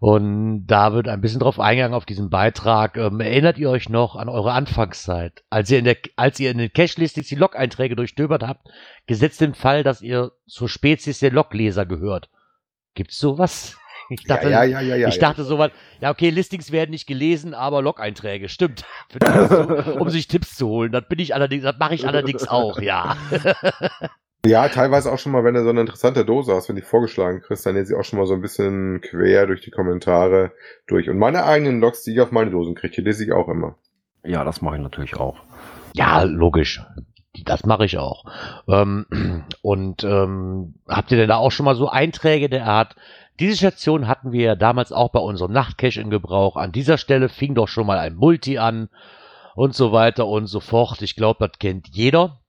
Und 0.01 0.67
da 0.67 0.93
wird 0.93 1.09
ein 1.09 1.21
bisschen 1.21 1.41
drauf 1.41 1.59
eingegangen 1.59 1.95
auf 1.95 2.07
diesen 2.07 2.31
Beitrag. 2.31 2.97
Ähm, 2.97 3.19
erinnert 3.21 3.59
ihr 3.59 3.69
euch 3.69 3.89
noch 3.89 4.15
an 4.15 4.29
eure 4.29 4.53
Anfangszeit, 4.53 5.43
als 5.51 5.71
ihr 5.71 5.81
in 5.81 5.85
der, 5.85 5.97
als 6.15 6.39
ihr 6.39 6.53
in 6.53 6.59
den 6.59 6.73
Cache-Listings 6.73 7.27
die 7.27 7.35
Log-Einträge 7.35 7.97
durchstöbert 7.97 8.45
habt, 8.45 8.69
gesetzt 9.07 9.41
den 9.41 9.55
Fall, 9.55 9.83
dass 9.83 10.01
ihr 10.01 10.33
zur 10.47 10.69
Spezies 10.69 11.19
der 11.19 11.33
Logleser 11.33 11.85
gehört. 11.85 12.31
Gibt's 12.95 13.19
sowas? 13.19 13.77
Ich 14.11 14.25
dachte, 14.25 14.49
ja, 14.49 14.65
ja, 14.65 14.81
ja, 14.81 14.97
ja, 14.97 15.09
ich 15.09 15.17
ja. 15.17 15.21
dachte 15.21 15.45
sowas, 15.45 15.71
ja, 16.01 16.11
okay, 16.11 16.31
Listings 16.31 16.73
werden 16.73 16.93
nicht 16.93 17.07
gelesen, 17.07 17.53
aber 17.53 17.83
Log-Einträge, 17.83 18.49
stimmt. 18.49 18.87
Um 19.99 20.09
sich 20.09 20.29
Tipps 20.29 20.57
zu 20.57 20.67
holen. 20.67 20.93
Das 20.93 21.07
bin 21.09 21.19
ich 21.19 21.35
allerdings, 21.35 21.65
das 21.65 21.77
mache 21.79 21.95
ich 21.95 22.07
allerdings 22.07 22.49
auch, 22.49 22.81
ja. 22.81 23.19
Ja, 24.49 24.67
teilweise 24.71 25.13
auch 25.13 25.19
schon 25.19 25.33
mal, 25.33 25.45
wenn 25.45 25.53
du 25.53 25.63
so 25.63 25.69
eine 25.69 25.83
interessante 25.83 26.25
Dose 26.25 26.55
hast, 26.55 26.71
wenn 26.71 26.77
die 26.77 26.83
vorgeschlagen 26.83 27.43
kriegst, 27.43 27.67
dann 27.67 27.75
lese 27.75 27.93
ich 27.93 27.99
auch 28.01 28.05
schon 28.05 28.19
mal 28.19 28.25
so 28.25 28.33
ein 28.33 28.41
bisschen 28.41 29.03
quer 29.03 29.47
durch 29.47 29.61
die 29.61 29.71
Kommentare 29.71 30.53
durch. 30.87 31.11
Und 31.11 31.19
meine 31.19 31.45
eigenen 31.45 31.81
Logs, 31.81 32.03
die 32.03 32.13
ich 32.15 32.21
auf 32.23 32.33
meine 32.33 32.51
Dosen 32.51 32.75
kriege, 32.75 32.95
die 32.95 33.03
lese 33.03 33.25
ich 33.25 33.33
auch 33.33 33.49
immer. 33.49 33.77
Ja, 34.25 34.45
das 34.45 34.63
mache 34.63 34.77
ich 34.77 34.83
natürlich 34.83 35.17
auch. 35.17 35.37
Ja, 35.93 36.23
logisch. 36.23 36.83
Das 37.45 37.67
mache 37.67 37.85
ich 37.85 37.99
auch. 37.99 38.25
Ähm, 38.67 39.05
und 39.61 40.03
ähm, 40.05 40.77
habt 40.89 41.11
ihr 41.11 41.19
denn 41.19 41.29
da 41.29 41.37
auch 41.37 41.53
schon 41.53 41.65
mal 41.65 41.77
so 41.77 41.91
Einträge 41.91 42.49
der 42.49 42.65
Art? 42.65 42.97
Diese 43.41 43.59
Station 43.59 44.09
hatten 44.09 44.33
wir 44.33 44.45
ja 44.45 44.57
damals 44.57 44.93
auch 44.93 45.11
bei 45.11 45.21
unserem 45.21 45.53
Nachtcache 45.53 46.01
in 46.01 46.09
Gebrauch. 46.09 46.57
An 46.57 46.73
dieser 46.73 46.97
Stelle 46.97 47.29
fing 47.29 47.55
doch 47.55 47.69
schon 47.69 47.87
mal 47.87 47.99
ein 47.99 48.15
Multi 48.15 48.57
an 48.57 48.89
und 49.55 49.75
so 49.75 49.93
weiter 49.93 50.27
und 50.27 50.47
so 50.47 50.61
fort. 50.61 51.03
Ich 51.03 51.17
glaube, 51.17 51.47
das 51.47 51.59
kennt 51.59 51.89
jeder. 51.89 52.41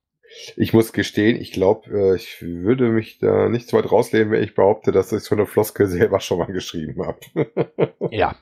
Ich 0.56 0.73
muss 0.73 0.93
gestehen, 0.93 1.39
ich 1.39 1.52
glaube, 1.52 1.89
äh, 1.91 2.15
ich 2.15 2.41
würde 2.41 2.89
mich 2.89 3.19
da 3.19 3.49
nicht 3.49 3.69
so 3.69 3.78
weit 3.78 3.91
rauslehnen, 3.91 4.32
wenn 4.32 4.43
ich 4.43 4.56
behaupte, 4.56 4.91
dass 4.91 5.12
ich 5.12 5.23
so 5.23 5.36
eine 5.36 5.45
Floskel 5.45 5.88
selber 5.88 6.19
schon 6.19 6.39
mal 6.39 6.52
geschrieben 6.52 7.06
habe. 7.06 7.19
Ja. 8.12 8.36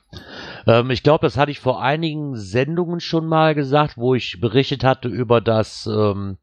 Ähm, 0.66 0.90
ich 0.90 1.02
glaube, 1.02 1.26
das 1.26 1.36
hatte 1.36 1.50
ich 1.50 1.60
vor 1.60 1.82
einigen 1.82 2.36
Sendungen 2.36 3.00
schon 3.00 3.26
mal 3.26 3.54
gesagt, 3.54 3.98
wo 3.98 4.14
ich 4.14 4.40
berichtet 4.40 4.82
hatte 4.82 5.08
über 5.08 5.42
das 5.42 5.86
ähm, 5.86 6.38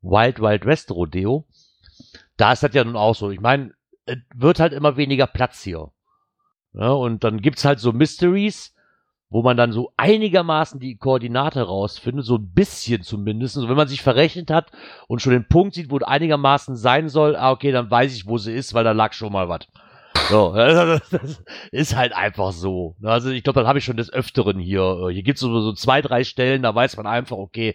Wild 0.00 0.40
Wild 0.40 0.64
West 0.64 0.92
Rodeo. 0.92 1.44
Da 2.36 2.52
ist 2.52 2.62
das 2.62 2.72
ja 2.74 2.84
nun 2.84 2.94
auch 2.94 3.16
so. 3.16 3.32
Ich 3.32 3.40
meine, 3.40 3.72
es 4.04 4.18
wird 4.34 4.60
halt 4.60 4.72
immer 4.72 4.96
weniger 4.96 5.26
Platz 5.26 5.62
hier. 5.62 5.90
Ja, 6.74 6.90
und 6.92 7.24
dann 7.24 7.40
gibt's 7.40 7.64
halt 7.64 7.80
so 7.80 7.92
Mysteries, 7.92 8.74
wo 9.32 9.40
man 9.40 9.56
dann 9.56 9.72
so 9.72 9.92
einigermaßen 9.96 10.78
die 10.78 10.96
Koordinate 10.96 11.62
rausfindet, 11.62 12.26
so 12.26 12.36
ein 12.36 12.52
bisschen 12.52 13.02
zumindest. 13.02 13.56
Also 13.56 13.70
wenn 13.70 13.76
man 13.76 13.88
sich 13.88 14.02
verrechnet 14.02 14.50
hat 14.50 14.70
und 15.08 15.22
schon 15.22 15.32
den 15.32 15.48
Punkt 15.48 15.74
sieht, 15.74 15.90
wo 15.90 15.96
es 15.96 16.02
einigermaßen 16.02 16.76
sein 16.76 17.08
soll, 17.08 17.34
ah, 17.34 17.50
okay, 17.50 17.72
dann 17.72 17.90
weiß 17.90 18.14
ich, 18.14 18.26
wo 18.26 18.36
sie 18.36 18.52
ist, 18.52 18.74
weil 18.74 18.84
da 18.84 18.92
lag 18.92 19.14
schon 19.14 19.32
mal 19.32 19.48
was. 19.48 19.66
So, 20.28 20.54
das 20.54 21.42
ist 21.70 21.96
halt 21.96 22.14
einfach 22.14 22.52
so. 22.52 22.94
Also 23.02 23.30
ich 23.30 23.42
glaube, 23.42 23.60
das 23.60 23.66
habe 23.66 23.78
ich 23.78 23.86
schon 23.86 23.96
des 23.96 24.12
Öfteren 24.12 24.58
hier. 24.58 25.08
Hier 25.10 25.22
gibt 25.22 25.36
es 25.36 25.40
so, 25.40 25.60
so 25.60 25.72
zwei, 25.72 26.02
drei 26.02 26.24
Stellen, 26.24 26.62
da 26.62 26.74
weiß 26.74 26.98
man 26.98 27.06
einfach, 27.06 27.38
okay, 27.38 27.74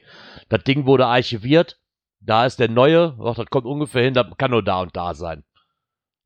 das 0.49 0.63
Ding 0.63 0.85
wurde 0.85 1.07
archiviert, 1.07 1.79
da 2.19 2.45
ist 2.45 2.59
der 2.59 2.69
neue, 2.69 3.17
ach, 3.19 3.35
das 3.35 3.47
kommt 3.47 3.65
ungefähr 3.65 4.03
hin, 4.03 4.13
das 4.13 4.27
kann 4.37 4.51
nur 4.51 4.63
da 4.63 4.81
und 4.81 4.95
da 4.95 5.15
sein. 5.15 5.43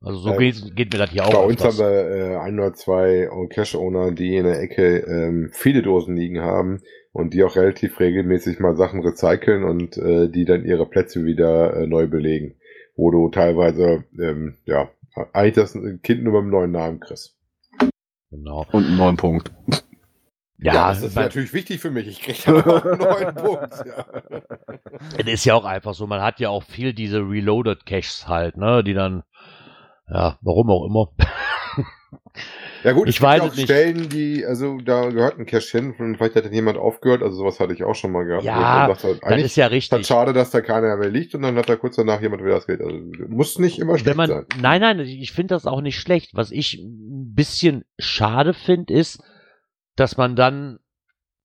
Also 0.01 0.19
so 0.19 0.31
Ähm, 0.31 0.39
geht, 0.39 0.75
geht 0.75 0.93
mir 0.93 0.99
das 0.99 1.11
hier 1.11 1.25
auch. 1.25 1.31
Bei 1.31 1.39
uns 1.39 1.63
haben 1.63 1.77
wir 1.77 2.09
äh, 2.09 2.35
ein 2.37 2.59
oder 2.59 2.73
zwei 2.73 3.29
Cache-Owner, 3.49 4.11
die 4.11 4.35
in 4.35 4.45
der 4.45 4.59
Ecke 4.59 4.97
ähm, 4.99 5.51
viele 5.53 5.83
Dosen 5.83 6.15
liegen 6.15 6.41
haben 6.41 6.81
und 7.11 7.33
die 7.33 7.43
auch 7.43 7.55
relativ 7.55 7.99
regelmäßig 7.99 8.59
mal 8.59 8.75
Sachen 8.75 9.01
recyceln 9.01 9.63
und 9.63 9.97
äh, 9.97 10.27
die 10.27 10.45
dann 10.45 10.65
ihre 10.65 10.87
Plätze 10.87 11.23
wieder 11.23 11.75
äh, 11.75 11.87
neu 11.87 12.07
belegen. 12.07 12.55
Wo 12.95 13.11
du 13.11 13.29
teilweise, 13.29 14.03
ähm, 14.19 14.57
ja, 14.65 14.89
eigentlich 15.33 15.55
das 15.55 15.77
Kind 16.03 16.23
nur 16.23 16.33
beim 16.33 16.49
neuen 16.49 16.71
Namen 16.71 16.99
kriegst. 16.99 17.37
Genau. 18.31 18.65
Und 18.71 18.85
einen 18.85 18.97
neuen 18.97 19.17
Punkt. 19.17 19.51
Ja, 20.63 20.89
das 20.89 21.01
ist 21.01 21.15
natürlich 21.15 21.53
wichtig 21.53 21.79
für 21.79 21.89
mich. 21.89 22.07
Ich 22.07 22.21
kriege 22.21 22.37
dann 22.45 22.63
auch 22.63 22.85
einen 22.85 22.99
neuen 22.99 23.35
Punkt. 23.35 23.73
Ja. 23.85 24.05
Es 25.17 25.25
ist 25.25 25.45
ja 25.45 25.55
auch 25.55 25.65
einfach 25.65 25.95
so, 25.95 26.05
man 26.05 26.21
hat 26.21 26.39
ja 26.39 26.49
auch 26.49 26.63
viel 26.63 26.93
diese 26.93 27.19
Reloaded 27.19 27.85
Caches 27.87 28.27
halt, 28.27 28.57
ne, 28.57 28.83
die 28.83 28.93
dann, 28.93 29.23
ja, 30.11 30.37
warum 30.41 30.69
auch 30.69 30.85
immer. 30.85 31.09
Ja 32.83 32.93
gut, 32.93 33.07
Ich 33.07 33.15
es 33.17 33.19
gibt 33.19 33.29
weiß 33.29 33.39
ja 33.41 33.45
es 33.45 33.51
auch 33.51 33.55
nicht. 33.57 33.65
Stellen, 33.65 34.09
die, 34.09 34.43
also 34.43 34.79
da 34.79 35.09
gehört 35.09 35.37
ein 35.37 35.45
Cache 35.45 35.77
hin, 35.77 35.93
und 35.99 36.17
vielleicht 36.17 36.35
hat 36.35 36.45
dann 36.45 36.53
jemand 36.53 36.79
aufgehört, 36.79 37.21
also 37.21 37.37
sowas 37.37 37.59
hatte 37.59 37.73
ich 37.73 37.83
auch 37.83 37.93
schon 37.93 38.11
mal 38.11 38.25
gehabt. 38.25 38.43
Ja, 38.43 38.87
dann 38.87 38.97
Das 39.21 39.41
ist 39.43 39.55
ja 39.55 39.67
richtig. 39.67 40.07
schade, 40.07 40.33
dass 40.33 40.49
da 40.49 40.61
keiner 40.61 40.97
mehr 40.97 41.09
liegt 41.09 41.35
und 41.35 41.43
dann 41.43 41.55
hat 41.57 41.69
da 41.69 41.75
kurz 41.75 41.97
danach 41.97 42.21
jemand 42.21 42.43
wieder 42.43 42.55
das 42.55 42.65
Geld. 42.65 42.81
Also 42.81 42.97
muss 43.27 43.59
nicht 43.59 43.77
immer 43.77 43.93
Wenn 43.93 43.99
schlecht 43.99 44.17
man, 44.17 44.27
sein. 44.29 44.45
nein, 44.59 44.81
nein, 44.81 44.99
ich 45.01 45.31
finde 45.31 45.53
das 45.53 45.67
auch 45.67 45.81
nicht 45.81 45.99
schlecht. 45.99 46.31
Was 46.33 46.49
ich 46.51 46.79
ein 46.79 47.33
bisschen 47.35 47.85
schade 47.99 48.53
finde, 48.55 48.93
ist, 48.95 49.21
dass 49.95 50.17
man 50.17 50.35
dann 50.35 50.79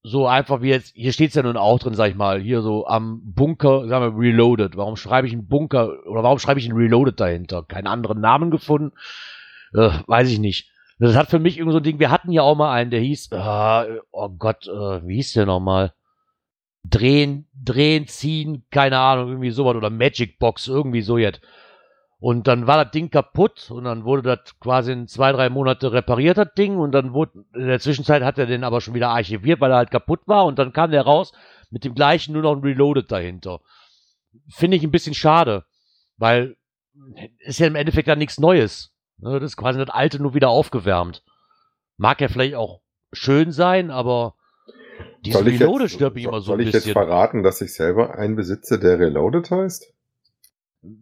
so 0.08 0.28
einfach 0.28 0.62
wie 0.62 0.68
jetzt, 0.68 0.94
hier 0.94 1.12
steht 1.12 1.30
es 1.30 1.34
ja 1.34 1.42
nun 1.42 1.56
auch 1.56 1.80
drin, 1.80 1.94
sag 1.94 2.10
ich 2.10 2.14
mal, 2.14 2.40
hier 2.40 2.62
so 2.62 2.86
am 2.86 3.20
Bunker, 3.24 3.88
sagen 3.88 4.16
wir, 4.16 4.20
Reloaded. 4.20 4.76
Warum 4.76 4.94
schreibe 4.94 5.26
ich 5.26 5.32
einen 5.32 5.48
Bunker 5.48 6.06
oder 6.06 6.22
warum 6.22 6.38
schreibe 6.38 6.60
ich 6.60 6.68
einen 6.68 6.78
Reloaded 6.78 7.18
dahinter? 7.18 7.64
Keinen 7.64 7.88
anderen 7.88 8.20
Namen 8.20 8.52
gefunden? 8.52 8.92
Äh, 9.74 9.90
weiß 10.06 10.30
ich 10.30 10.38
nicht. 10.38 10.70
Das 11.00 11.16
hat 11.16 11.28
für 11.28 11.40
mich 11.40 11.58
irgendwie 11.58 11.72
so 11.72 11.78
ein 11.78 11.82
Ding, 11.82 11.98
wir 11.98 12.12
hatten 12.12 12.30
ja 12.30 12.42
auch 12.42 12.54
mal 12.54 12.72
einen, 12.72 12.92
der 12.92 13.00
hieß, 13.00 13.30
äh, 13.32 13.98
oh 14.12 14.28
Gott, 14.28 14.68
äh, 14.68 15.04
wie 15.08 15.16
hieß 15.16 15.32
der 15.32 15.46
nochmal? 15.46 15.92
Drehen, 16.84 17.48
drehen, 17.60 18.06
ziehen, 18.06 18.64
keine 18.70 19.00
Ahnung, 19.00 19.30
irgendwie 19.30 19.50
sowas 19.50 19.74
oder 19.74 19.90
Magic 19.90 20.38
Box, 20.38 20.68
irgendwie 20.68 21.02
so 21.02 21.18
jetzt. 21.18 21.40
Und 22.26 22.48
dann 22.48 22.66
war 22.66 22.82
das 22.82 22.90
Ding 22.90 23.08
kaputt 23.08 23.70
und 23.70 23.84
dann 23.84 24.02
wurde 24.02 24.22
das 24.22 24.58
quasi 24.58 24.90
in 24.90 25.06
zwei, 25.06 25.30
drei 25.30 25.48
Monate 25.48 25.92
repariert, 25.92 26.36
das 26.36 26.54
Ding. 26.58 26.76
Und 26.76 26.90
dann 26.90 27.12
wurde, 27.12 27.44
in 27.54 27.68
der 27.68 27.78
Zwischenzeit 27.78 28.24
hat 28.24 28.36
er 28.36 28.46
den 28.46 28.64
aber 28.64 28.80
schon 28.80 28.94
wieder 28.94 29.10
archiviert, 29.10 29.60
weil 29.60 29.70
er 29.70 29.76
halt 29.76 29.92
kaputt 29.92 30.22
war. 30.26 30.44
Und 30.44 30.58
dann 30.58 30.72
kam 30.72 30.90
der 30.90 31.02
raus 31.02 31.30
mit 31.70 31.84
dem 31.84 31.94
gleichen, 31.94 32.32
nur 32.32 32.42
noch 32.42 32.56
ein 32.56 32.62
Reloaded 32.64 33.12
dahinter. 33.12 33.60
Finde 34.48 34.76
ich 34.76 34.82
ein 34.82 34.90
bisschen 34.90 35.14
schade, 35.14 35.66
weil 36.16 36.56
ist 37.38 37.60
ja 37.60 37.68
im 37.68 37.76
Endeffekt 37.76 38.08
dann 38.08 38.18
nichts 38.18 38.40
Neues. 38.40 38.92
Ne, 39.18 39.38
Das 39.38 39.52
ist 39.52 39.56
quasi 39.56 39.78
das 39.78 39.90
alte 39.90 40.20
nur 40.20 40.34
wieder 40.34 40.48
aufgewärmt. 40.48 41.22
Mag 41.96 42.20
ja 42.20 42.26
vielleicht 42.26 42.56
auch 42.56 42.80
schön 43.12 43.52
sein, 43.52 43.92
aber 43.92 44.34
Soll 45.24 45.46
ich 45.46 45.60
Reloaded 45.60 45.82
jetzt, 45.82 45.94
stört 45.94 46.14
mich 46.14 46.24
soll, 46.24 46.32
immer 46.32 46.40
so 46.40 46.46
soll 46.46 46.56
ein 46.56 46.60
ich 46.62 46.72
jetzt 46.72 46.86
bisschen. 46.86 46.92
verraten, 46.92 47.44
dass 47.44 47.60
ich 47.60 47.72
selber 47.72 48.16
einen 48.18 48.34
besitze, 48.34 48.80
der 48.80 48.98
Reloaded 48.98 49.48
heißt? 49.48 49.92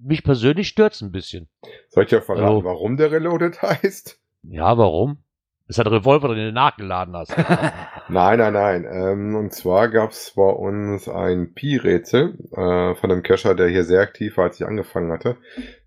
Mich 0.02 0.22
persönlich 0.24 0.68
stört's 0.68 1.00
ein 1.02 1.12
bisschen. 1.12 1.48
Soll 1.88 2.04
ich 2.04 2.10
ja 2.10 2.20
verraten, 2.20 2.44
Also- 2.46 2.64
warum 2.64 2.96
der 2.96 3.10
Reloaded 3.12 3.60
heißt? 3.62 4.18
Ja, 4.42 4.76
warum? 4.78 5.18
Ist 5.66 5.80
ein 5.80 5.86
Revolver, 5.86 6.28
den 6.34 6.44
du 6.48 6.52
nachgeladen 6.52 7.16
hast. 7.16 7.34
Nein, 8.10 8.38
nein, 8.38 8.52
nein. 8.52 8.84
Ähm, 8.86 9.34
und 9.34 9.54
zwar 9.54 9.88
gab 9.88 10.10
es 10.10 10.32
bei 10.36 10.42
uns 10.50 11.08
ein 11.08 11.54
Pi-Rätsel 11.54 12.34
äh, 12.52 12.94
von 12.94 13.10
einem 13.10 13.22
Cacher, 13.22 13.54
der 13.54 13.68
hier 13.68 13.84
sehr 13.84 14.02
aktiv 14.02 14.36
war, 14.36 14.44
als 14.44 14.60
ich 14.60 14.66
angefangen 14.66 15.10
hatte. 15.10 15.38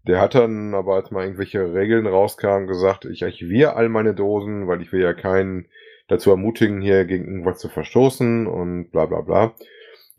Der 0.07 0.19
hat 0.19 0.33
dann 0.33 0.73
aber, 0.73 0.95
als 0.95 1.12
mal 1.12 1.25
irgendwelche 1.25 1.75
Regeln 1.75 2.07
rauskamen, 2.07 2.67
gesagt, 2.67 3.05
ich 3.05 3.23
archiviere 3.23 3.75
all 3.75 3.88
meine 3.89 4.15
Dosen, 4.15 4.67
weil 4.67 4.81
ich 4.81 4.91
will 4.91 5.01
ja 5.03 5.13
keinen 5.13 5.67
dazu 6.07 6.31
ermutigen, 6.31 6.81
hier 6.81 7.05
gegen 7.05 7.25
irgendwas 7.27 7.60
zu 7.60 7.69
verstoßen 7.69 8.47
und 8.47 8.89
bla 8.89 9.05
bla 9.05 9.21
bla. 9.21 9.53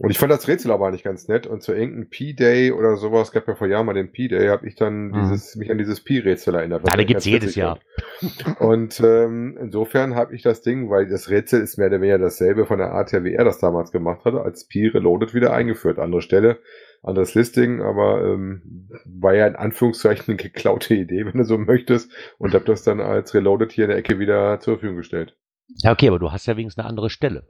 Und 0.00 0.10
ich 0.10 0.18
fand 0.18 0.30
das 0.32 0.46
Rätsel 0.46 0.70
aber 0.70 0.86
eigentlich 0.86 1.02
ganz 1.02 1.26
nett. 1.26 1.48
Und 1.48 1.60
zu 1.62 1.72
irgendeinem 1.72 2.08
Pi-Day 2.08 2.70
oder 2.70 2.96
sowas, 2.96 3.32
gab 3.32 3.48
ja 3.48 3.56
vor 3.56 3.66
Jahren 3.66 3.84
mal 3.84 3.94
den 3.94 4.12
Pi-Day, 4.12 4.46
habe 4.46 4.68
ich 4.68 4.76
dann 4.76 5.08
Mhm. 5.08 5.12
dieses, 5.30 5.56
mich 5.56 5.70
an 5.72 5.78
dieses 5.78 6.02
Pi-Rätsel 6.04 6.54
erinnert. 6.54 6.86
Ja, 6.86 6.96
ich 6.96 7.06
gibt's 7.06 7.24
jedes 7.24 7.56
Jahr. 7.56 7.80
fand. 8.20 8.60
Und 8.60 9.00
ähm, 9.00 9.58
insofern 9.60 10.14
habe 10.14 10.36
ich 10.36 10.42
das 10.42 10.62
Ding, 10.62 10.88
weil 10.88 11.08
das 11.08 11.30
Rätsel 11.30 11.60
ist 11.62 11.78
mehr 11.78 11.88
oder 11.88 12.00
weniger 12.00 12.18
dasselbe 12.18 12.64
von 12.64 12.78
der 12.78 12.92
Art 12.92 13.12
her, 13.12 13.24
wie 13.24 13.34
er 13.34 13.44
das 13.44 13.58
damals 13.58 13.90
gemacht 13.90 14.24
hatte, 14.24 14.40
als 14.40 14.68
Pi 14.68 14.86
Reloaded 14.86 15.34
wieder 15.34 15.52
eingeführt. 15.52 15.98
Andere 15.98 16.22
Stelle, 16.22 16.60
anderes 17.02 17.34
Listing, 17.34 17.82
aber 17.82 18.24
ähm, 18.24 18.88
war 19.04 19.34
ja 19.34 19.48
in 19.48 19.56
Anführungszeichen 19.56 20.26
eine 20.28 20.36
geklaute 20.36 20.94
Idee, 20.94 21.26
wenn 21.26 21.38
du 21.38 21.44
so 21.44 21.58
möchtest, 21.58 22.12
und 22.38 22.54
habe 22.54 22.64
das 22.64 22.84
dann 22.84 23.00
als 23.00 23.34
Reloaded 23.34 23.72
hier 23.72 23.84
in 23.84 23.90
der 23.90 23.98
Ecke 23.98 24.20
wieder 24.20 24.60
zur 24.60 24.74
Verfügung 24.74 24.98
gestellt. 24.98 25.36
Ja, 25.78 25.90
okay, 25.92 26.06
aber 26.06 26.20
du 26.20 26.30
hast 26.30 26.46
ja 26.46 26.56
wenigstens 26.56 26.82
eine 26.82 26.88
andere 26.88 27.10
Stelle. 27.10 27.48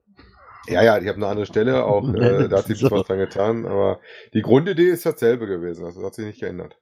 Ja, 0.68 0.82
ja, 0.82 0.98
ich 0.98 1.08
habe 1.08 1.16
eine 1.16 1.26
andere 1.26 1.46
Stelle, 1.46 1.84
auch 1.84 2.08
äh, 2.14 2.48
da 2.48 2.58
hat 2.58 2.66
sich 2.66 2.78
So. 2.78 2.90
was 2.90 3.06
dran 3.06 3.18
getan, 3.18 3.66
aber 3.66 4.00
die 4.34 4.42
Grundidee 4.42 4.88
ist 4.88 5.06
dasselbe 5.06 5.46
gewesen, 5.46 5.84
also 5.84 6.00
das 6.00 6.06
hat 6.08 6.14
sich 6.14 6.26
nicht 6.26 6.40
geändert. 6.40 6.76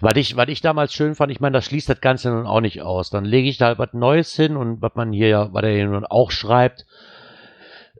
Was 0.00 0.16
ich, 0.16 0.36
was 0.36 0.48
ich 0.48 0.60
damals 0.60 0.92
schön 0.92 1.14
fand, 1.14 1.32
ich 1.32 1.40
meine, 1.40 1.54
das 1.54 1.64
schließt 1.64 1.88
das 1.88 2.00
Ganze 2.00 2.30
nun 2.30 2.46
auch 2.46 2.60
nicht 2.60 2.82
aus. 2.82 3.10
Dann 3.10 3.24
lege 3.24 3.48
ich 3.48 3.58
da 3.58 3.66
halt 3.66 3.78
was 3.78 3.92
Neues 3.92 4.34
hin 4.36 4.56
und 4.56 4.80
was 4.80 4.94
man 4.94 5.12
hier 5.12 5.28
ja, 5.28 5.52
was 5.52 5.64
er 5.64 5.72
hier 5.72 5.86
nun 5.86 6.06
auch 6.06 6.30
schreibt. 6.30 6.86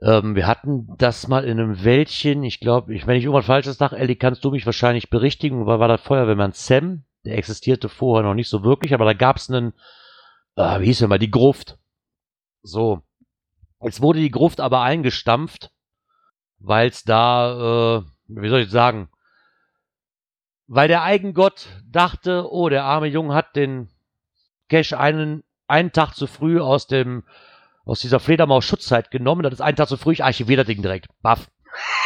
Ähm, 0.01 0.35
wir 0.35 0.47
hatten 0.47 0.87
das 0.97 1.27
mal 1.27 1.43
in 1.43 1.59
einem 1.59 1.83
Wäldchen, 1.83 2.43
ich 2.43 2.59
glaube, 2.59 2.93
ich, 2.93 3.05
wenn 3.05 3.17
ich 3.17 3.25
irgendwas 3.25 3.45
Falsches 3.45 3.77
sage, 3.77 3.97
Ellie, 3.97 4.15
kannst 4.15 4.43
du 4.43 4.51
mich 4.51 4.65
wahrscheinlich 4.65 5.09
berichtigen, 5.09 5.65
weil 5.65 5.79
war 5.79 5.87
das 5.87 6.01
Feuerwehrmann 6.01 6.53
Sam, 6.53 7.03
der 7.23 7.37
existierte 7.37 7.87
vorher 7.87 8.27
noch 8.27 8.33
nicht 8.33 8.49
so 8.49 8.63
wirklich, 8.63 8.93
aber 8.93 9.05
da 9.05 9.13
gab 9.13 9.37
es 9.37 9.49
einen, 9.49 9.73
äh, 10.55 10.79
wie 10.79 10.85
hieß 10.85 10.99
der 10.99 11.07
mal, 11.07 11.19
die 11.19 11.29
Gruft. 11.29 11.77
So. 12.63 13.01
Jetzt 13.83 14.01
wurde 14.01 14.19
die 14.19 14.31
Gruft 14.31 14.59
aber 14.59 14.81
eingestampft, 14.81 15.71
weil 16.59 16.89
es 16.89 17.03
da, 17.03 17.97
äh, 17.97 18.03
wie 18.27 18.49
soll 18.49 18.61
ich 18.61 18.69
sagen, 18.69 19.09
weil 20.67 20.87
der 20.87 21.03
Eigengott 21.03 21.67
dachte, 21.85 22.47
oh, 22.49 22.69
der 22.69 22.85
arme 22.85 23.07
Junge 23.07 23.33
hat 23.33 23.55
den 23.55 23.89
Cash 24.69 24.93
einen, 24.93 25.43
einen 25.67 25.91
Tag 25.91 26.13
zu 26.13 26.27
früh 26.27 26.61
aus 26.61 26.87
dem, 26.87 27.23
aus 27.83 27.99
dieser 27.99 28.19
Fledermaus-Schutzzeit 28.19 29.11
genommen. 29.11 29.43
Das 29.43 29.53
ist 29.53 29.61
einen 29.61 29.75
Tag 29.75 29.89
zu 29.89 29.97
früh, 29.97 30.13
ich 30.13 30.23
archiviere 30.23 30.61
das 30.61 30.67
Ding 30.67 30.81
direkt. 30.81 31.07
Baff. 31.21 31.49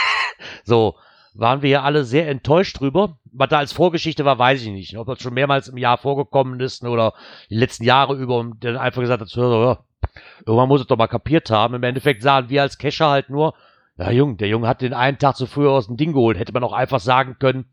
so, 0.63 0.95
waren 1.35 1.61
wir 1.61 1.69
ja 1.69 1.83
alle 1.83 2.05
sehr 2.05 2.29
enttäuscht 2.29 2.79
drüber. 2.79 3.19
Was 3.31 3.49
da 3.49 3.57
als 3.59 3.73
Vorgeschichte 3.73 4.23
war, 4.23 4.39
weiß 4.39 4.61
ich 4.61 4.69
nicht. 4.69 4.97
Ob 4.97 5.07
das 5.07 5.21
schon 5.21 5.33
mehrmals 5.33 5.67
im 5.67 5.77
Jahr 5.77 5.97
vorgekommen 5.97 6.59
ist 6.59 6.83
oder 6.83 7.13
die 7.49 7.57
letzten 7.57 7.83
Jahre 7.83 8.15
über 8.15 8.37
und 8.37 8.63
der 8.63 8.79
einfach 8.79 9.01
gesagt 9.01 9.21
hat, 9.21 9.29
ja, 9.29 9.77
irgendwann 10.45 10.69
muss 10.69 10.81
es 10.81 10.87
doch 10.87 10.97
mal 10.97 11.07
kapiert 11.07 11.49
haben. 11.49 11.75
Im 11.75 11.83
Endeffekt 11.83 12.23
sahen 12.23 12.49
wir 12.49 12.61
als 12.61 12.77
Cacher 12.77 13.09
halt 13.09 13.29
nur, 13.29 13.53
ja, 13.97 14.11
Junge, 14.11 14.35
der 14.35 14.47
Junge 14.47 14.67
hat 14.67 14.81
den 14.81 14.93
einen 14.93 15.19
Tag 15.19 15.35
zu 15.35 15.45
früh 15.45 15.67
aus 15.67 15.87
dem 15.87 15.97
Ding 15.97 16.13
geholt. 16.13 16.37
Hätte 16.37 16.53
man 16.53 16.63
auch 16.63 16.73
einfach 16.73 16.99
sagen 16.99 17.37
können, 17.39 17.65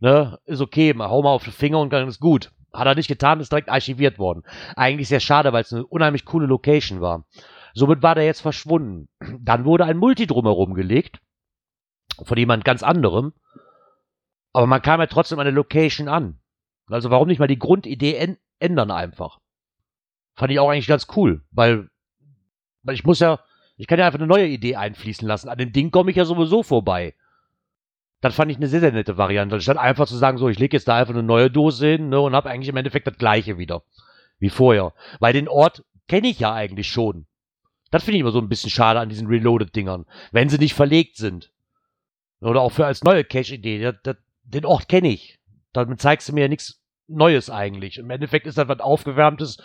ne, 0.00 0.38
ist 0.44 0.60
okay, 0.60 0.94
hau 0.98 1.22
mal 1.22 1.30
auf 1.30 1.44
den 1.44 1.52
Finger 1.52 1.80
und 1.80 1.92
dann 1.92 2.08
ist 2.08 2.20
gut. 2.20 2.52
Hat 2.72 2.86
er 2.86 2.94
nicht 2.94 3.08
getan, 3.08 3.40
ist 3.40 3.50
direkt 3.50 3.70
archiviert 3.70 4.18
worden. 4.18 4.42
Eigentlich 4.74 5.08
sehr 5.08 5.20
schade, 5.20 5.52
weil 5.52 5.62
es 5.62 5.72
eine 5.72 5.86
unheimlich 5.86 6.26
coole 6.26 6.46
Location 6.46 7.00
war. 7.00 7.24
Somit 7.72 8.02
war 8.02 8.14
der 8.14 8.24
jetzt 8.24 8.40
verschwunden. 8.40 9.08
Dann 9.40 9.64
wurde 9.64 9.84
ein 9.84 9.96
Multi 9.96 10.26
drumherum 10.26 10.74
gelegt. 10.74 11.20
Von 12.22 12.38
jemand 12.38 12.64
ganz 12.64 12.82
anderem. 12.82 13.32
Aber 14.52 14.66
man 14.66 14.82
kam 14.82 15.00
ja 15.00 15.06
trotzdem 15.06 15.38
an 15.38 15.44
der 15.44 15.52
Location 15.52 16.08
an. 16.08 16.40
Also 16.88 17.10
warum 17.10 17.28
nicht 17.28 17.38
mal 17.38 17.48
die 17.48 17.58
Grundidee 17.58 18.36
ändern 18.58 18.90
einfach? 18.90 19.40
Fand 20.36 20.52
ich 20.52 20.60
auch 20.60 20.68
eigentlich 20.68 20.86
ganz 20.86 21.06
cool, 21.16 21.42
weil, 21.50 21.88
weil 22.82 22.94
ich 22.94 23.04
muss 23.04 23.20
ja, 23.20 23.40
ich 23.76 23.86
kann 23.86 23.98
ja 23.98 24.06
einfach 24.06 24.18
eine 24.18 24.28
neue 24.28 24.46
Idee 24.46 24.76
einfließen 24.76 25.26
lassen. 25.26 25.48
An 25.48 25.58
dem 25.58 25.72
Ding 25.72 25.90
komme 25.90 26.10
ich 26.10 26.16
ja 26.16 26.24
sowieso 26.24 26.62
vorbei. 26.62 27.14
Das 28.20 28.34
fand 28.34 28.50
ich 28.50 28.56
eine 28.56 28.68
sehr, 28.68 28.80
sehr 28.80 28.92
nette 28.92 29.18
Variante. 29.18 29.54
Anstatt 29.54 29.76
einfach 29.76 30.06
zu 30.06 30.16
sagen, 30.16 30.38
so, 30.38 30.48
ich 30.48 30.58
lege 30.58 30.76
jetzt 30.76 30.88
da 30.88 30.96
einfach 30.96 31.14
eine 31.14 31.22
neue 31.22 31.50
Dose 31.50 31.86
hin 31.86 32.08
ne, 32.08 32.20
und 32.20 32.34
habe 32.34 32.50
eigentlich 32.50 32.68
im 32.68 32.76
Endeffekt 32.76 33.06
das 33.06 33.18
gleiche 33.18 33.58
wieder. 33.58 33.82
Wie 34.38 34.50
vorher. 34.50 34.92
Weil 35.20 35.32
den 35.32 35.48
Ort 35.48 35.84
kenne 36.08 36.28
ich 36.28 36.40
ja 36.40 36.52
eigentlich 36.52 36.88
schon. 36.88 37.26
Das 37.90 38.04
finde 38.04 38.16
ich 38.16 38.20
immer 38.20 38.30
so 38.30 38.40
ein 38.40 38.48
bisschen 38.48 38.70
schade 38.70 39.00
an 39.00 39.08
diesen 39.08 39.28
Reloaded-Dingern. 39.28 40.06
Wenn 40.32 40.48
sie 40.48 40.58
nicht 40.58 40.74
verlegt 40.74 41.16
sind. 41.16 41.50
Oder 42.40 42.60
auch 42.60 42.72
für 42.72 42.86
als 42.86 43.04
neue 43.04 43.24
Cache-Idee. 43.24 43.92
Den 44.44 44.64
Ort 44.64 44.88
kenne 44.88 45.08
ich. 45.08 45.38
Damit 45.72 46.00
zeigst 46.00 46.28
du 46.28 46.32
mir 46.32 46.42
ja 46.42 46.48
nichts 46.48 46.82
Neues 47.08 47.50
eigentlich. 47.50 47.98
Im 47.98 48.10
Endeffekt 48.10 48.46
ist 48.46 48.58
das 48.58 48.68
was 48.68 48.80
Aufgewärmtes, 48.80 49.62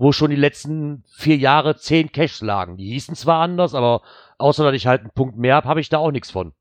wo 0.00 0.12
schon 0.12 0.30
die 0.30 0.36
letzten 0.36 1.04
vier 1.14 1.36
Jahre 1.36 1.76
zehn 1.76 2.10
Caches 2.10 2.40
lagen. 2.40 2.78
Die 2.78 2.90
hießen 2.90 3.14
zwar 3.14 3.42
anders, 3.42 3.74
aber 3.74 4.00
außer 4.38 4.64
dass 4.64 4.74
ich 4.74 4.86
halt 4.86 5.02
einen 5.02 5.10
Punkt 5.10 5.36
mehr 5.36 5.56
habe, 5.56 5.68
habe 5.68 5.80
ich 5.80 5.90
da 5.90 5.98
auch 5.98 6.10
nichts 6.10 6.30
von. 6.30 6.54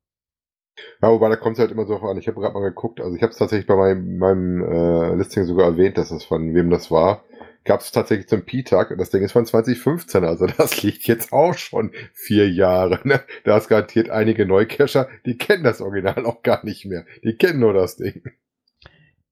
Ja, 1.02 1.10
wobei 1.10 1.30
da 1.30 1.38
kommt 1.38 1.56
es 1.56 1.60
halt 1.62 1.72
immer 1.72 1.86
so 1.86 1.96
an. 1.96 2.18
Ich 2.18 2.28
habe 2.28 2.42
gerade 2.42 2.54
mal 2.54 2.68
geguckt, 2.68 3.00
also 3.00 3.16
ich 3.16 3.22
habe 3.22 3.32
es 3.32 3.38
tatsächlich 3.38 3.66
bei 3.66 3.78
meinem, 3.78 4.18
meinem 4.18 4.62
äh, 4.62 5.16
Listing 5.16 5.46
sogar 5.46 5.68
erwähnt, 5.68 5.98
dass 5.98 6.12
es 6.12 6.26
von 6.26 6.54
wem 6.54 6.70
das 6.70 6.92
war. 6.92 7.24
Gab 7.64 7.80
es 7.80 7.94
tatsächlich 7.94 8.28
zum 8.28 8.44
P-Tag 8.44 8.92
und 8.92 8.98
das 8.98 9.10
Ding 9.10 9.24
ist 9.24 9.32
von 9.32 9.46
2015, 9.46 10.26
also 10.26 10.46
das 10.46 10.84
liegt 10.84 11.08
jetzt 11.08 11.32
auch 11.32 11.54
schon 11.54 11.94
vier 12.14 12.50
Jahre. 12.50 13.00
Ne? 13.06 13.22
Da 13.46 13.56
ist 13.56 13.70
garantiert 13.70 14.10
einige 14.10 14.46
Neucacher, 14.46 15.08
die 15.26 15.38
kennen 15.38 15.64
das 15.64 15.80
Original 15.80 16.26
auch 16.26 16.44
gar 16.44 16.66
nicht 16.66 16.86
mehr. 16.86 17.06
Die 17.24 17.38
kennen 17.38 17.62
nur 17.62 17.74
das 17.74 17.96
Ding. 17.96 18.22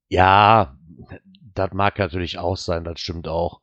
Ja, 0.07 0.77
das 1.53 1.73
mag 1.73 1.99
natürlich 1.99 2.37
auch 2.37 2.55
sein, 2.55 2.85
das 2.85 3.01
stimmt 3.01 3.27
auch. 3.27 3.61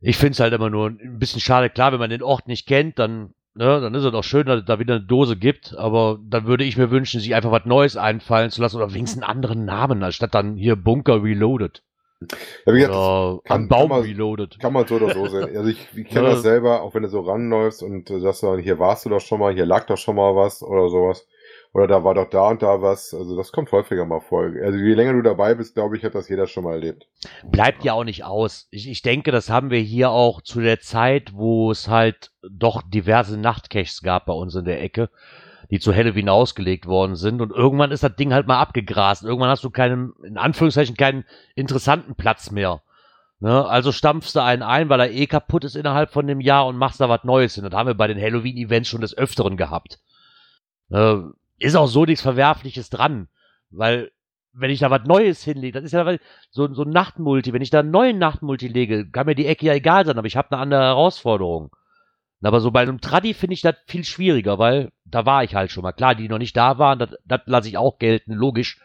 Ich 0.00 0.16
finde 0.16 0.32
es 0.32 0.40
halt 0.40 0.52
immer 0.52 0.70
nur 0.70 0.88
ein 0.88 1.18
bisschen 1.18 1.40
schade. 1.40 1.70
Klar, 1.70 1.92
wenn 1.92 1.98
man 1.98 2.10
den 2.10 2.22
Ort 2.22 2.48
nicht 2.48 2.66
kennt, 2.66 2.98
dann 2.98 3.34
Ne, 3.52 3.80
dann 3.80 3.94
ist 3.94 4.04
es 4.04 4.12
doch 4.12 4.22
schön, 4.22 4.46
dass 4.46 4.60
es 4.60 4.64
da 4.64 4.78
wieder 4.78 4.94
eine 4.94 5.04
Dose 5.04 5.36
gibt, 5.36 5.76
aber 5.76 6.20
dann 6.24 6.46
würde 6.46 6.62
ich 6.62 6.76
mir 6.76 6.92
wünschen, 6.92 7.20
sich 7.20 7.34
einfach 7.34 7.50
was 7.50 7.64
Neues 7.64 7.96
einfallen 7.96 8.50
zu 8.50 8.62
lassen 8.62 8.76
oder 8.76 8.94
wenigstens 8.94 9.22
einen 9.22 9.30
anderen 9.30 9.64
Namen, 9.64 10.04
anstatt 10.04 10.34
dann 10.34 10.54
hier 10.56 10.76
Bunker 10.76 11.22
Reloaded. 11.22 11.82
Ja, 12.20 12.74
wie 12.74 12.78
gesagt, 12.78 12.94
oder 12.94 13.40
kann, 13.44 13.66
Baum 13.66 13.88
kann 13.88 13.98
man, 13.98 14.02
Reloaded. 14.02 14.60
Kann 14.60 14.72
man 14.72 14.86
so 14.86 14.96
oder 14.96 15.12
so 15.14 15.26
sehen. 15.26 15.56
Also 15.56 15.68
ich, 15.68 15.88
ich 15.96 16.08
kenne 16.08 16.28
das 16.28 16.42
selber, 16.42 16.82
auch 16.82 16.94
wenn 16.94 17.02
du 17.02 17.08
so 17.08 17.20
ranläufst 17.20 17.82
und 17.82 18.08
sagst 18.08 18.44
dann, 18.44 18.60
hier 18.60 18.78
warst 18.78 19.04
du 19.04 19.10
doch 19.10 19.20
schon 19.20 19.40
mal, 19.40 19.52
hier 19.52 19.66
lag 19.66 19.86
doch 19.86 19.98
schon 19.98 20.16
mal 20.16 20.36
was 20.36 20.62
oder 20.62 20.88
sowas. 20.88 21.26
Oder 21.72 21.86
da 21.86 22.02
war 22.02 22.14
doch 22.14 22.28
da 22.28 22.48
und 22.48 22.62
da 22.62 22.82
was. 22.82 23.14
Also 23.14 23.36
das 23.36 23.52
kommt 23.52 23.70
häufiger 23.70 24.04
mal 24.04 24.20
vor. 24.20 24.42
Also 24.42 24.78
je 24.78 24.94
länger 24.94 25.12
du 25.12 25.22
dabei 25.22 25.54
bist, 25.54 25.74
glaube 25.74 25.96
ich, 25.96 26.04
hat 26.04 26.16
das 26.16 26.28
jeder 26.28 26.48
schon 26.48 26.64
mal 26.64 26.74
erlebt. 26.74 27.06
Bleibt 27.44 27.84
ja 27.84 27.92
auch 27.92 28.02
nicht 28.02 28.24
aus. 28.24 28.66
Ich, 28.70 28.88
ich 28.88 29.02
denke, 29.02 29.30
das 29.30 29.50
haben 29.50 29.70
wir 29.70 29.78
hier 29.78 30.10
auch 30.10 30.40
zu 30.40 30.60
der 30.60 30.80
Zeit, 30.80 31.32
wo 31.34 31.70
es 31.70 31.88
halt 31.88 32.32
doch 32.42 32.82
diverse 32.82 33.38
Nachtcaches 33.38 34.02
gab 34.02 34.26
bei 34.26 34.32
uns 34.32 34.56
in 34.56 34.64
der 34.64 34.82
Ecke, 34.82 35.10
die 35.70 35.78
zu 35.78 35.94
Halloween 35.94 36.28
ausgelegt 36.28 36.86
worden 36.86 37.14
sind. 37.14 37.40
Und 37.40 37.52
irgendwann 37.52 37.92
ist 37.92 38.02
das 38.02 38.16
Ding 38.16 38.32
halt 38.32 38.48
mal 38.48 38.58
abgegrast. 38.58 39.22
Irgendwann 39.22 39.50
hast 39.50 39.62
du 39.62 39.70
keinen, 39.70 40.12
in 40.24 40.38
Anführungszeichen, 40.38 40.96
keinen 40.96 41.24
interessanten 41.54 42.16
Platz 42.16 42.50
mehr. 42.50 42.82
Ne? 43.38 43.64
Also 43.64 43.92
stampfst 43.92 44.34
du 44.34 44.42
einen 44.42 44.62
ein, 44.62 44.88
weil 44.88 44.98
er 44.98 45.12
eh 45.12 45.28
kaputt 45.28 45.62
ist 45.62 45.76
innerhalb 45.76 46.10
von 46.10 46.26
dem 46.26 46.40
Jahr 46.40 46.66
und 46.66 46.76
machst 46.76 47.00
da 47.00 47.08
was 47.08 47.22
Neues 47.22 47.54
hin. 47.54 47.62
Das 47.62 47.72
haben 47.74 47.86
wir 47.86 47.94
bei 47.94 48.08
den 48.08 48.20
Halloween-Events 48.20 48.88
schon 48.88 49.00
des 49.00 49.16
Öfteren 49.16 49.56
gehabt. 49.56 50.00
Ne? 50.88 51.32
Ist 51.60 51.76
auch 51.76 51.86
so 51.86 52.04
nichts 52.04 52.22
Verwerfliches 52.22 52.90
dran. 52.90 53.28
Weil, 53.70 54.10
wenn 54.52 54.70
ich 54.70 54.80
da 54.80 54.90
was 54.90 55.04
Neues 55.04 55.44
hinlege, 55.44 55.72
das 55.72 55.84
ist 55.84 55.92
ja 55.92 56.16
so, 56.50 56.72
so 56.72 56.82
ein 56.82 56.90
Nachtmulti. 56.90 57.52
Wenn 57.52 57.62
ich 57.62 57.70
da 57.70 57.80
einen 57.80 57.92
neuen 57.92 58.18
Nachtmulti 58.18 58.66
lege, 58.66 59.08
kann 59.08 59.26
mir 59.26 59.34
die 59.34 59.46
Ecke 59.46 59.66
ja 59.66 59.74
egal 59.74 60.04
sein, 60.04 60.18
aber 60.18 60.26
ich 60.26 60.36
habe 60.36 60.50
eine 60.50 60.60
andere 60.60 60.82
Herausforderung. 60.82 61.70
Aber 62.42 62.60
so 62.60 62.70
bei 62.70 62.80
einem 62.80 63.00
Traddy 63.00 63.34
finde 63.34 63.54
ich 63.54 63.60
das 63.60 63.76
viel 63.86 64.02
schwieriger, 64.02 64.58
weil 64.58 64.90
da 65.04 65.26
war 65.26 65.44
ich 65.44 65.54
halt 65.54 65.70
schon 65.70 65.82
mal. 65.82 65.92
Klar, 65.92 66.14
die 66.14 66.28
noch 66.28 66.38
nicht 66.38 66.56
da 66.56 66.78
waren, 66.78 66.98
das, 66.98 67.40
lasse 67.44 67.68
ich 67.68 67.76
auch 67.76 67.98
gelten, 67.98 68.32
logisch. 68.32 68.80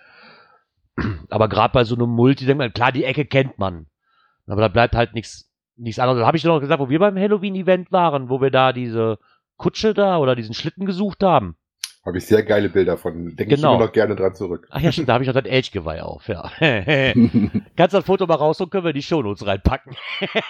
Aber 1.29 1.47
gerade 1.49 1.71
bei 1.71 1.85
so 1.85 1.95
einem 1.95 2.09
Multi 2.09 2.45
denkt 2.45 2.59
man, 2.59 2.73
klar, 2.73 2.91
die 2.91 3.05
Ecke 3.05 3.25
kennt 3.25 3.57
man. 3.57 3.87
Aber 4.45 4.61
da 4.61 4.67
bleibt 4.67 4.95
halt 4.95 5.13
nichts 5.13 5.49
nichts 5.77 5.99
anderes. 5.99 6.19
Da 6.21 6.27
habe 6.27 6.37
ich 6.37 6.43
doch 6.43 6.53
noch 6.53 6.61
gesagt, 6.61 6.79
wo 6.79 6.89
wir 6.89 6.99
beim 6.99 7.17
Halloween-Event 7.17 7.91
waren, 7.91 8.29
wo 8.29 8.41
wir 8.41 8.51
da 8.51 8.73
diese 8.73 9.19
Kutsche 9.57 9.93
da 9.93 10.17
oder 10.17 10.35
diesen 10.35 10.53
Schlitten 10.53 10.85
gesucht 10.85 11.23
haben. 11.23 11.57
Habe 12.05 12.19
ich 12.19 12.27
sehr 12.27 12.43
geile 12.43 12.69
Bilder 12.69 12.97
von. 12.97 13.35
Denke 13.35 13.55
genau. 13.55 13.71
ich 13.71 13.75
immer 13.77 13.85
noch 13.85 13.91
gerne 13.91 14.15
dran 14.15 14.35
zurück. 14.35 14.67
Ach 14.69 14.79
ja, 14.79 14.91
stimmt, 14.91 15.09
da 15.09 15.13
habe 15.13 15.23
ich 15.23 15.27
noch 15.27 15.33
das 15.33 15.45
Elchgeweih 15.45 16.03
auf, 16.03 16.27
ja. 16.27 16.51
Kannst 16.59 17.93
du 17.93 17.97
das 17.97 18.05
Foto 18.05 18.27
mal 18.27 18.35
raus 18.35 18.61
und 18.61 18.69
können 18.69 18.85
wir 18.85 18.93
die 18.93 19.01
Shownotes 19.01 19.47
reinpacken. 19.47 19.95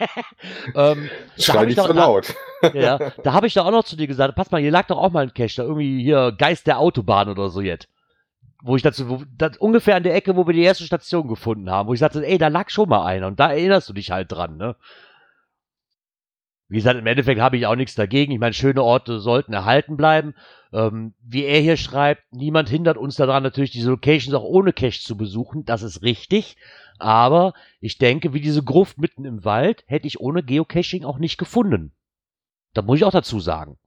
ähm, 0.75 1.09
Schrei 1.37 1.65
nicht 1.65 1.79
so 1.79 1.93
laut. 1.93 2.35
ja, 2.73 2.99
da 3.23 3.31
habe 3.31 3.47
ich 3.47 3.53
da 3.53 3.63
auch 3.63 3.71
noch 3.71 3.85
zu 3.85 3.95
dir 3.95 4.07
gesagt, 4.07 4.35
pass 4.35 4.51
mal, 4.51 4.59
hier 4.59 4.71
lag 4.71 4.87
doch 4.87 4.97
auch 4.97 5.11
mal 5.11 5.23
ein 5.23 5.33
Cache, 5.33 5.55
da 5.55 5.63
irgendwie 5.63 6.03
hier 6.03 6.33
Geist 6.37 6.67
der 6.67 6.77
Autobahn 6.79 7.29
oder 7.29 7.49
so 7.49 7.61
jetzt. 7.61 7.87
Wo 8.61 8.75
ich 8.75 8.81
dazu, 8.81 9.07
wo, 9.07 9.23
das, 9.37 9.55
ungefähr 9.55 9.95
an 9.95 10.03
der 10.03 10.15
Ecke, 10.15 10.35
wo 10.35 10.45
wir 10.45 10.53
die 10.53 10.63
erste 10.63 10.83
Station 10.83 11.29
gefunden 11.29 11.69
haben, 11.69 11.87
wo 11.87 11.93
ich 11.93 11.99
sagte, 12.01 12.25
ey, 12.25 12.37
da 12.37 12.49
lag 12.49 12.69
schon 12.69 12.89
mal 12.89 13.05
einer 13.05 13.27
und 13.27 13.39
da 13.39 13.51
erinnerst 13.51 13.87
du 13.87 13.93
dich 13.93 14.11
halt 14.11 14.29
dran, 14.29 14.57
ne? 14.57 14.75
Wie 16.67 16.77
gesagt, 16.77 16.97
im 16.97 17.05
Endeffekt 17.05 17.39
habe 17.39 17.57
ich 17.57 17.67
auch 17.67 17.75
nichts 17.75 17.93
dagegen. 17.93 18.31
Ich 18.31 18.39
meine, 18.39 18.53
schöne 18.53 18.81
Orte 18.81 19.19
sollten 19.19 19.53
erhalten 19.53 19.97
bleiben. 19.97 20.33
Ähm, 20.73 21.13
wie 21.21 21.43
er 21.43 21.61
hier 21.61 21.77
schreibt, 21.77 22.23
niemand 22.31 22.69
hindert 22.69 22.97
uns 22.97 23.15
daran, 23.15 23.43
natürlich 23.43 23.71
diese 23.71 23.91
Locations 23.91 24.33
auch 24.33 24.43
ohne 24.43 24.73
Cache 24.73 24.99
zu 24.99 25.15
besuchen. 25.15 25.65
Das 25.65 25.83
ist 25.83 26.01
richtig. 26.01 26.57
Aber 26.97 27.53
ich 27.81 27.97
denke, 27.97 28.33
wie 28.33 28.41
diese 28.41 28.63
Gruft 28.63 28.97
mitten 28.97 29.25
im 29.25 29.45
Wald, 29.45 29.83
hätte 29.85 30.07
ich 30.07 30.19
ohne 30.19 30.41
Geocaching 30.43 31.03
auch 31.03 31.19
nicht 31.19 31.37
gefunden. 31.37 31.91
Da 32.73 32.81
muss 32.81 32.97
ich 32.97 33.03
auch 33.03 33.11
dazu 33.11 33.39
sagen. 33.39 33.77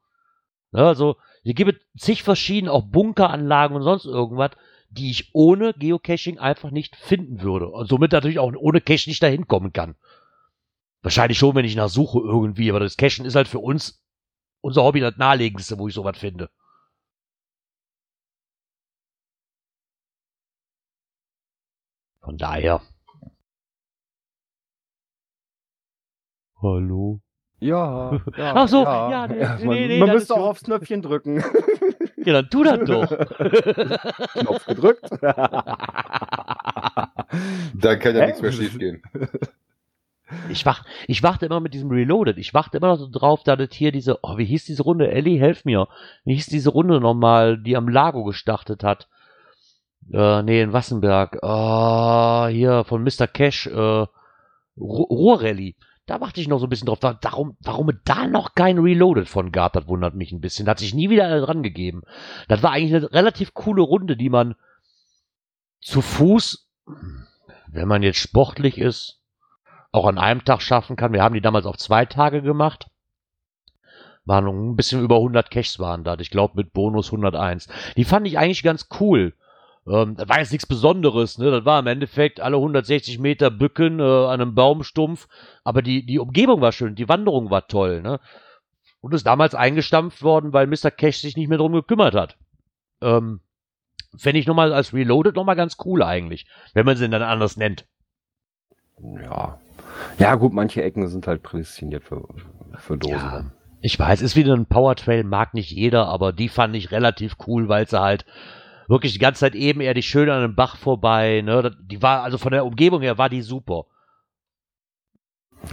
Ja, 0.72 0.86
also, 0.86 1.16
hier 1.42 1.54
gibt 1.54 1.80
es 1.96 2.02
zig 2.02 2.22
verschiedene, 2.22 2.72
auch 2.72 2.82
Bunkeranlagen 2.82 3.76
und 3.76 3.82
sonst 3.82 4.04
irgendwas, 4.04 4.50
die 4.90 5.10
ich 5.10 5.30
ohne 5.34 5.72
Geocaching 5.74 6.38
einfach 6.38 6.70
nicht 6.70 6.96
finden 6.96 7.42
würde. 7.42 7.68
Und 7.68 7.88
somit 7.88 8.12
natürlich 8.12 8.38
auch 8.38 8.52
ohne 8.54 8.80
Cache 8.80 9.08
nicht 9.08 9.22
dahin 9.22 9.48
kommen 9.48 9.72
kann. 9.72 9.96
Wahrscheinlich 11.02 11.38
schon, 11.38 11.54
wenn 11.54 11.64
ich 11.64 11.76
nachsuche 11.76 12.18
irgendwie, 12.18 12.70
aber 12.70 12.80
das 12.80 12.96
Cachen 12.96 13.24
ist 13.24 13.36
halt 13.36 13.48
für 13.48 13.60
uns 13.60 14.02
unser 14.60 14.82
Hobby 14.82 15.00
das 15.00 15.16
naheliegendste, 15.16 15.78
wo 15.78 15.88
ich 15.88 15.94
sowas 15.94 16.18
finde. 16.18 16.50
Von 22.20 22.36
daher. 22.36 22.82
Hallo? 26.60 27.20
Ja. 27.60 28.20
ja 28.36 28.52
Ach 28.54 28.68
so, 28.68 28.82
ja. 28.82 29.10
ja 29.10 29.26
nee, 29.28 29.40
ja 29.40 29.58
man, 29.64 29.68
nee, 29.68 29.88
nee, 29.88 29.98
man 29.98 30.10
müsste 30.10 30.34
auch 30.34 30.50
aufs 30.50 30.62
Knöpfchen 30.62 31.02
drücken. 31.02 31.42
Ja, 32.24 32.42
dann 32.42 32.50
tu 32.50 32.62
das 32.62 32.80
doch. 32.80 33.08
Knopf 34.34 34.66
gedrückt. 34.66 35.08
dann 35.12 35.22
kann 38.00 38.16
ja 38.16 38.20
Hä? 38.20 38.26
nichts 38.26 38.42
mehr 38.42 38.52
schief 38.52 38.78
gehen. 38.78 39.02
Ich, 40.50 40.66
wach, 40.66 40.84
ich 41.06 41.22
warte 41.22 41.46
immer 41.46 41.60
mit 41.60 41.72
diesem 41.72 41.90
Reloaded. 41.90 42.36
Ich 42.38 42.52
warte 42.52 42.76
immer 42.76 42.88
noch 42.88 42.98
so 42.98 43.08
drauf, 43.10 43.44
dass 43.44 43.58
das 43.58 43.68
hier 43.72 43.92
diese, 43.92 44.18
oh, 44.22 44.36
wie 44.36 44.44
hieß 44.44 44.64
diese 44.66 44.82
Runde? 44.82 45.10
Ellie, 45.10 45.40
helf 45.40 45.64
mir. 45.64 45.88
Wie 46.24 46.34
hieß 46.34 46.46
diese 46.46 46.70
Runde 46.70 47.00
nochmal, 47.00 47.58
die 47.58 47.76
am 47.76 47.88
Lago 47.88 48.24
gestartet 48.24 48.84
hat? 48.84 49.08
Äh, 50.12 50.42
nee, 50.42 50.60
in 50.60 50.72
Wassenberg. 50.72 51.38
Oh, 51.42 52.46
hier 52.48 52.84
von 52.84 53.02
Mr. 53.02 53.26
Cash, 53.26 53.66
äh, 53.68 54.06
Ruhrrally. 54.76 55.76
da 56.06 56.20
warte 56.20 56.40
ich 56.40 56.48
noch 56.48 56.58
so 56.58 56.66
ein 56.66 56.70
bisschen 56.70 56.86
drauf. 56.86 57.00
Warum, 57.02 57.56
warum 57.60 57.88
es 57.88 57.96
da 58.04 58.26
noch 58.26 58.54
kein 58.54 58.78
Reloaded 58.78 59.28
von 59.28 59.50
gab, 59.50 59.72
das 59.72 59.88
wundert 59.88 60.14
mich 60.14 60.32
ein 60.32 60.40
bisschen. 60.40 60.66
Da 60.66 60.72
hat 60.72 60.78
sich 60.78 60.94
nie 60.94 61.10
wieder 61.10 61.40
dran 61.40 61.62
gegeben. 61.62 62.02
Das 62.48 62.62
war 62.62 62.72
eigentlich 62.72 62.94
eine 62.94 63.12
relativ 63.12 63.54
coole 63.54 63.82
Runde, 63.82 64.16
die 64.16 64.30
man 64.30 64.54
zu 65.80 66.00
Fuß, 66.00 66.68
wenn 67.68 67.88
man 67.88 68.02
jetzt 68.02 68.18
sportlich 68.18 68.78
ist, 68.78 69.17
auch 69.98 70.06
an 70.06 70.18
einem 70.18 70.44
Tag 70.44 70.62
schaffen 70.62 70.96
kann. 70.96 71.12
Wir 71.12 71.22
haben 71.22 71.34
die 71.34 71.40
damals 71.40 71.66
auf 71.66 71.76
zwei 71.76 72.04
Tage 72.04 72.42
gemacht. 72.42 72.86
Waren 74.24 74.46
ein 74.46 74.76
bisschen 74.76 75.02
über 75.02 75.16
100 75.16 75.50
Caches 75.50 75.78
waren 75.78 76.04
da. 76.04 76.16
Ich 76.18 76.30
glaube 76.30 76.54
mit 76.56 76.72
Bonus 76.72 77.06
101. 77.06 77.68
Die 77.96 78.04
fand 78.04 78.26
ich 78.26 78.38
eigentlich 78.38 78.62
ganz 78.62 78.88
cool. 79.00 79.34
Ähm, 79.86 80.16
das 80.16 80.28
war 80.28 80.38
jetzt 80.38 80.52
nichts 80.52 80.66
Besonderes, 80.66 81.38
ne? 81.38 81.50
Das 81.50 81.64
war 81.64 81.80
im 81.80 81.86
Endeffekt 81.86 82.40
alle 82.40 82.56
160 82.56 83.18
Meter 83.18 83.50
Bücken 83.50 84.00
äh, 84.00 84.02
an 84.02 84.40
einem 84.40 84.54
Baumstumpf. 84.54 85.28
Aber 85.64 85.82
die, 85.82 86.04
die 86.04 86.18
Umgebung 86.18 86.60
war 86.60 86.72
schön, 86.72 86.94
die 86.94 87.08
Wanderung 87.08 87.50
war 87.50 87.66
toll, 87.68 88.02
ne? 88.02 88.20
Und 89.00 89.14
ist 89.14 89.26
damals 89.26 89.54
eingestampft 89.54 90.22
worden, 90.22 90.52
weil 90.52 90.66
Mr. 90.66 90.90
Cash 90.90 91.18
sich 91.18 91.36
nicht 91.36 91.48
mehr 91.48 91.58
drum 91.58 91.72
gekümmert 91.72 92.14
hat. 92.14 92.36
Ähm, 93.00 93.40
Fände 94.16 94.40
ich 94.40 94.46
nochmal 94.46 94.72
als 94.72 94.92
Reloaded 94.92 95.36
nochmal 95.36 95.56
ganz 95.56 95.76
cool 95.84 96.02
eigentlich, 96.02 96.46
wenn 96.72 96.86
man 96.86 96.96
sie 96.96 97.08
dann 97.08 97.22
anders 97.22 97.56
nennt. 97.56 97.86
Ja. 99.00 99.60
Ja, 100.18 100.34
gut, 100.34 100.52
manche 100.52 100.82
Ecken 100.82 101.06
sind 101.08 101.26
halt 101.26 101.42
prädestiniert 101.42 102.04
für, 102.04 102.24
für 102.78 102.96
Dosen. 102.96 103.14
Ja, 103.14 103.44
ich 103.80 103.98
weiß, 103.98 104.22
ist 104.22 104.36
wieder 104.36 104.54
ein 104.54 104.66
Powertrail, 104.66 105.24
mag 105.24 105.54
nicht 105.54 105.70
jeder, 105.70 106.08
aber 106.08 106.32
die 106.32 106.48
fand 106.48 106.74
ich 106.74 106.90
relativ 106.90 107.36
cool, 107.46 107.68
weil 107.68 107.88
sie 107.88 108.00
halt 108.00 108.24
wirklich 108.88 109.12
die 109.12 109.18
ganze 109.18 109.40
Zeit 109.40 109.54
eben 109.54 109.80
eher 109.80 109.94
die 109.94 110.02
schön 110.02 110.30
an 110.30 110.42
einem 110.42 110.54
Bach 110.54 110.76
vorbei, 110.76 111.42
ne? 111.44 111.76
Die 111.80 112.02
war, 112.02 112.22
also 112.22 112.38
von 112.38 112.52
der 112.52 112.64
Umgebung 112.64 113.02
her 113.02 113.18
war 113.18 113.28
die 113.28 113.42
super. 113.42 113.84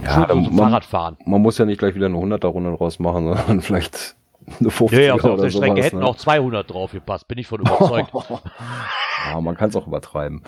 Ja, 0.02 0.26
man, 0.26 0.52
Fahrradfahren. 0.52 1.16
Man 1.24 1.42
muss 1.42 1.58
ja 1.58 1.64
nicht 1.64 1.78
gleich 1.78 1.94
wieder 1.94 2.06
eine 2.06 2.16
100er 2.16 2.46
Runde 2.46 2.76
draus 2.76 2.98
machen, 2.98 3.26
sondern 3.34 3.60
vielleicht 3.60 4.16
eine 4.60 4.70
50 4.70 4.98
ja, 4.98 5.14
auf, 5.14 5.24
auf 5.24 5.40
der 5.40 5.50
Strecke 5.50 5.82
hätten 5.82 5.98
ne? 5.98 6.06
auch 6.06 6.16
200 6.16 6.70
drauf 6.70 6.92
gepasst, 6.92 7.26
bin 7.28 7.38
ich 7.38 7.46
von 7.46 7.60
überzeugt. 7.60 8.12
ja, 9.30 9.40
man 9.40 9.56
kann 9.56 9.70
es 9.70 9.76
auch 9.76 9.86
übertreiben. 9.86 10.42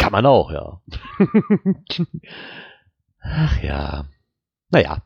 Kann 0.00 0.12
man 0.12 0.24
auch, 0.24 0.50
ja. 0.50 0.80
Ach 3.22 3.62
ja. 3.62 4.06
Naja. 4.70 5.02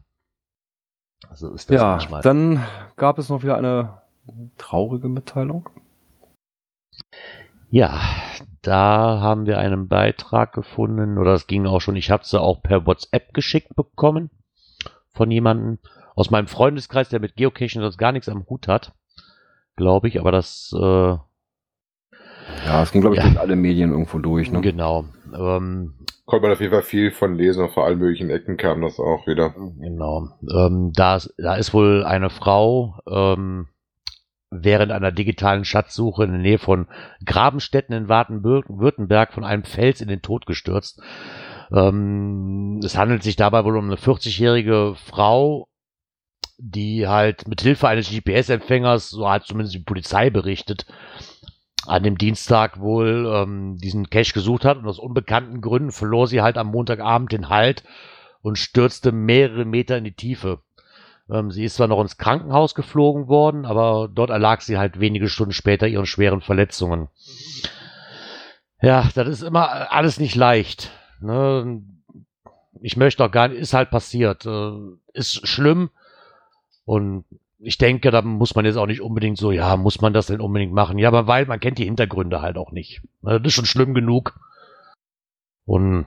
Also 1.29 1.53
ist 1.53 1.69
das 1.69 1.81
ja, 1.81 1.91
manchmal. 1.91 2.23
dann 2.23 2.65
gab 2.95 3.19
es 3.19 3.29
noch 3.29 3.43
wieder 3.43 3.59
eine 3.59 4.03
traurige 4.57 5.09
Mitteilung. 5.09 5.69
Ja, 7.71 8.01
da 8.63 9.21
haben 9.21 9.47
wir 9.47 9.59
einen 9.59 9.89
Beitrag 9.89 10.53
gefunden, 10.53 11.19
oder 11.19 11.33
es 11.33 11.49
ging 11.49 11.67
auch 11.67 11.81
schon, 11.81 11.97
ich 11.97 12.13
habe 12.13 12.25
sie 12.25 12.41
auch 12.41 12.63
per 12.63 12.87
WhatsApp 12.87 13.35
geschickt 13.35 13.75
bekommen 13.75 14.31
von 15.11 15.29
jemandem 15.33 15.81
aus 16.15 16.31
meinem 16.31 16.47
Freundeskreis, 16.47 17.09
der 17.09 17.19
mit 17.19 17.35
Geocaching 17.35 17.83
sonst 17.83 17.99
gar 17.99 18.13
nichts 18.13 18.29
am 18.29 18.47
Hut 18.49 18.69
hat, 18.69 18.93
glaube 19.75 20.07
ich, 20.07 20.21
aber 20.21 20.31
das 20.31 20.73
äh, 20.73 21.17
ja, 22.65 22.83
es 22.83 22.93
ging, 22.93 23.01
glaube 23.01 23.17
ich, 23.17 23.23
ja. 23.23 23.29
durch 23.29 23.41
alle 23.41 23.57
Medien 23.57 23.91
irgendwo 23.91 24.19
durch. 24.19 24.51
Ne? 24.51 24.61
Genau. 24.61 25.05
Ähm, 25.37 25.95
Konnte 26.27 26.43
man 26.43 26.53
auf 26.53 26.61
jeden 26.61 26.73
Fall 26.73 26.83
viel 26.83 27.11
von 27.11 27.37
lesen 27.37 27.65
und 27.65 27.73
vor 27.73 27.85
allen 27.85 27.99
möglichen 27.99 28.31
Ecken 28.31 28.57
kam 28.57 28.81
das 28.81 28.99
auch 28.99 29.27
wieder. 29.27 29.55
Genau. 29.79 30.29
Ähm, 30.55 30.93
da, 30.95 31.21
da 31.37 31.55
ist 31.57 31.75
wohl 31.75 32.05
eine 32.05 32.31
Frau 32.31 32.99
ähm, 33.07 33.69
während 34.51 34.93
einer 34.93 35.13
digitalen 35.13 35.65
Schatzsuche 35.65 36.25
in 36.25 36.33
der 36.33 36.41
Nähe 36.41 36.59
von 36.59 36.87
Grabenstätten 37.27 37.95
in 37.95 38.07
Baden-Württemberg 38.07 39.33
von 39.33 39.45
einem 39.45 39.65
Fels 39.65 40.01
in 40.01 40.09
den 40.09 40.23
Tod 40.23 40.47
gestürzt. 40.47 41.03
Ähm, 41.73 42.81
es 42.85 42.97
handelt 42.97 43.23
sich 43.23 43.37
dabei 43.37 43.65
wohl 43.65 43.77
um 43.77 43.87
eine 43.87 43.97
40-jährige 43.97 44.95
Frau, 44.97 45.69
die 46.59 47.07
halt 47.09 47.49
mit 47.49 47.61
Hilfe 47.61 47.89
eines 47.89 48.11
GPS-Empfängers, 48.11 49.11
so 49.11 49.29
hat 49.29 49.45
zumindest 49.45 49.75
die 49.75 49.81
Polizei 49.81 50.31
berichtet, 50.31 50.87
an 51.87 52.03
dem 52.03 52.19
Dienstag 52.19 52.81
wohl 52.81 53.31
ähm, 53.33 53.77
diesen 53.79 54.11
Cache 54.11 54.33
gesucht 54.33 54.65
hat 54.65 54.79
und 54.79 54.87
aus 54.87 54.99
unbekannten 54.99 55.61
Gründen 55.61 55.93
verlor 55.93 56.27
sie 56.27 56.43
halt 56.43 56.57
am 56.57 56.69
Montagabend 56.69 57.33
den 57.33 57.49
Halt 57.49 57.85
und 58.43 58.59
stürzte 58.59 59.13
mehrere 59.13 59.65
Meter 59.65 59.97
in 59.99 60.05
die 60.05 60.15
Tiefe. 60.15 60.61
Ähm, 61.31 61.51
sie 61.51 61.65
ist 61.65 61.77
zwar 61.77 61.89
noch 61.89 62.01
ins 62.01 62.19
Krankenhaus 62.19 62.75
geflogen 62.75 63.29
worden, 63.29 63.65
aber 63.65 64.09
dort 64.13 64.31
erlag 64.31 64.61
sie 64.61 64.79
halt 64.79 65.01
wenige 65.01 65.29
Stunden 65.29 65.53
später 65.53 65.87
ihren 65.87 66.07
schweren 66.07 66.41
Verletzungen. 66.41 67.09
Ja, 68.83 69.09
das 69.15 69.29
ist 69.29 69.43
immer 69.43 69.93
alles 69.93 70.21
nicht 70.21 70.35
leicht. 70.35 70.91
Ne? 71.21 71.83
Ich 72.83 72.97
möchte 72.99 73.25
auch 73.25 73.31
gar 73.31 73.49
nicht, 73.49 73.59
ist 73.59 73.73
halt 73.73 73.91
passiert. 73.91 74.45
Äh, 74.45 74.73
ist 75.15 75.47
schlimm 75.47 75.91
und 76.85 77.25
ich 77.65 77.79
denke, 77.79 78.11
da 78.11 78.23
muss 78.23 78.55
man 78.55 78.65
jetzt 78.65 78.77
auch 78.77 78.87
nicht 78.87 79.01
unbedingt 79.01 79.39
so, 79.39 79.51
ja, 79.51 79.77
muss 79.77 80.01
man 80.01 80.13
das 80.13 80.27
denn 80.27 80.41
unbedingt 80.41 80.73
machen? 80.73 80.99
Ja, 80.99 81.09
aber 81.09 81.27
weil 81.27 81.47
man 81.47 81.61
kennt 81.61 81.79
die 81.79 81.85
Hintergründe 81.85 82.43
halt 82.43 82.59
auch 82.59 82.73
nicht. 82.73 83.01
Ne? 83.23 83.41
Das 83.41 83.49
ist 83.49 83.55
schon 83.55 83.67
schlimm 83.67 83.95
genug. 83.95 84.39
Und 85.65 86.07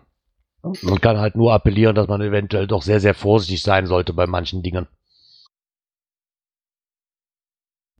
man 0.62 1.02
kann 1.02 1.18
halt 1.18 1.36
nur 1.36 1.54
appellieren, 1.54 1.96
dass 1.96 2.08
man 2.08 2.22
eventuell 2.22 2.68
doch 2.68 2.84
sehr, 2.84 3.00
sehr 3.00 3.16
vorsichtig 3.16 3.64
sein 3.64 3.88
sollte 3.88 4.14
bei 4.14 4.28
manchen 4.28 4.62
Dingen. 4.62 4.88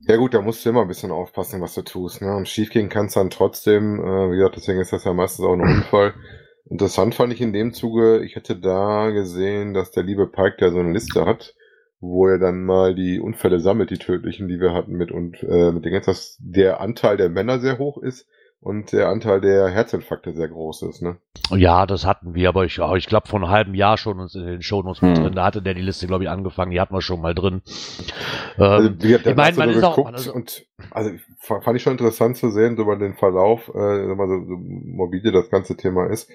Ja 0.00 0.16
gut, 0.16 0.34
da 0.34 0.40
musst 0.40 0.64
du 0.64 0.70
immer 0.70 0.82
ein 0.82 0.88
bisschen 0.88 1.10
aufpassen, 1.10 1.60
was 1.60 1.74
du 1.74 1.82
tust. 1.82 2.22
Ne? 2.22 2.34
Und 2.36 2.48
schief 2.48 2.70
gehen 2.70 2.88
kann 2.88 3.06
es 3.06 3.14
dann 3.14 3.30
trotzdem. 3.30 3.98
Äh, 3.98 4.30
wie 4.30 4.36
gesagt, 4.36 4.56
deswegen 4.56 4.80
ist 4.80 4.92
das 4.92 5.04
ja 5.04 5.12
meistens 5.12 5.44
auch 5.44 5.54
ein 5.54 5.60
Unfall. 5.60 6.14
Interessant 6.70 7.14
fand 7.16 7.32
ich 7.32 7.40
in 7.40 7.52
dem 7.52 7.72
Zuge, 7.72 8.22
ich 8.22 8.36
hätte 8.36 8.56
da 8.56 9.10
gesehen, 9.10 9.74
dass 9.74 9.90
der 9.90 10.04
liebe 10.04 10.28
Pike, 10.28 10.58
der 10.60 10.70
so 10.70 10.78
eine 10.78 10.92
Liste 10.92 11.24
hat, 11.24 11.54
wo 12.00 12.28
er 12.28 12.38
dann 12.38 12.64
mal 12.64 12.94
die 12.94 13.20
Unfälle 13.20 13.60
sammelt, 13.60 13.90
die 13.90 13.98
tödlichen, 13.98 14.48
die 14.48 14.60
wir 14.60 14.72
hatten 14.72 14.92
mit 14.92 15.10
und 15.10 15.42
äh, 15.42 15.72
mit 15.72 15.84
den 15.84 15.92
ganzen, 15.92 16.10
dass 16.10 16.36
der 16.40 16.80
Anteil 16.80 17.16
der 17.16 17.28
Männer 17.28 17.58
sehr 17.58 17.78
hoch 17.78 17.98
ist 17.98 18.26
und 18.60 18.92
der 18.92 19.08
Anteil 19.08 19.40
der 19.40 19.68
Herzinfarkte 19.68 20.32
sehr 20.32 20.48
groß 20.48 20.82
ist, 20.82 21.00
ne? 21.00 21.16
Ja, 21.50 21.86
das 21.86 22.04
hatten 22.04 22.34
wir, 22.34 22.48
aber 22.48 22.64
ich, 22.64 22.78
ich 22.96 23.06
glaube 23.06 23.28
vor 23.28 23.38
einem 23.38 23.50
halben 23.50 23.74
Jahr 23.74 23.96
schon 23.96 24.18
uns 24.18 24.34
in 24.34 24.44
den 24.44 24.62
Shownotes 24.62 25.00
hm. 25.00 25.14
drin. 25.14 25.34
Da 25.34 25.44
hatte 25.44 25.62
der 25.62 25.74
die 25.74 25.82
Liste, 25.82 26.06
glaube 26.06 26.24
ich, 26.24 26.30
angefangen. 26.30 26.72
Die 26.72 26.80
hatten 26.80 26.94
wir 26.94 27.00
schon 27.00 27.20
mal 27.20 27.34
drin. 27.34 27.62
Also, 28.56 28.88
ähm, 28.88 28.98
ich 29.00 29.36
meine, 29.36 29.56
man 29.56 29.70
ist 29.70 29.84
auch, 29.84 30.04
also, 30.06 30.32
und 30.32 30.66
also 30.90 31.10
fand 31.40 31.76
ich 31.76 31.82
schon 31.82 31.92
interessant 31.92 32.36
zu 32.36 32.50
sehen, 32.50 32.76
so 32.76 32.82
über 32.82 32.96
den 32.96 33.14
Verlauf, 33.14 33.68
äh, 33.68 34.06
so, 34.06 34.16
so 34.16 34.56
morbide 34.56 35.30
das 35.30 35.50
ganze 35.50 35.76
Thema 35.76 36.06
ist 36.06 36.28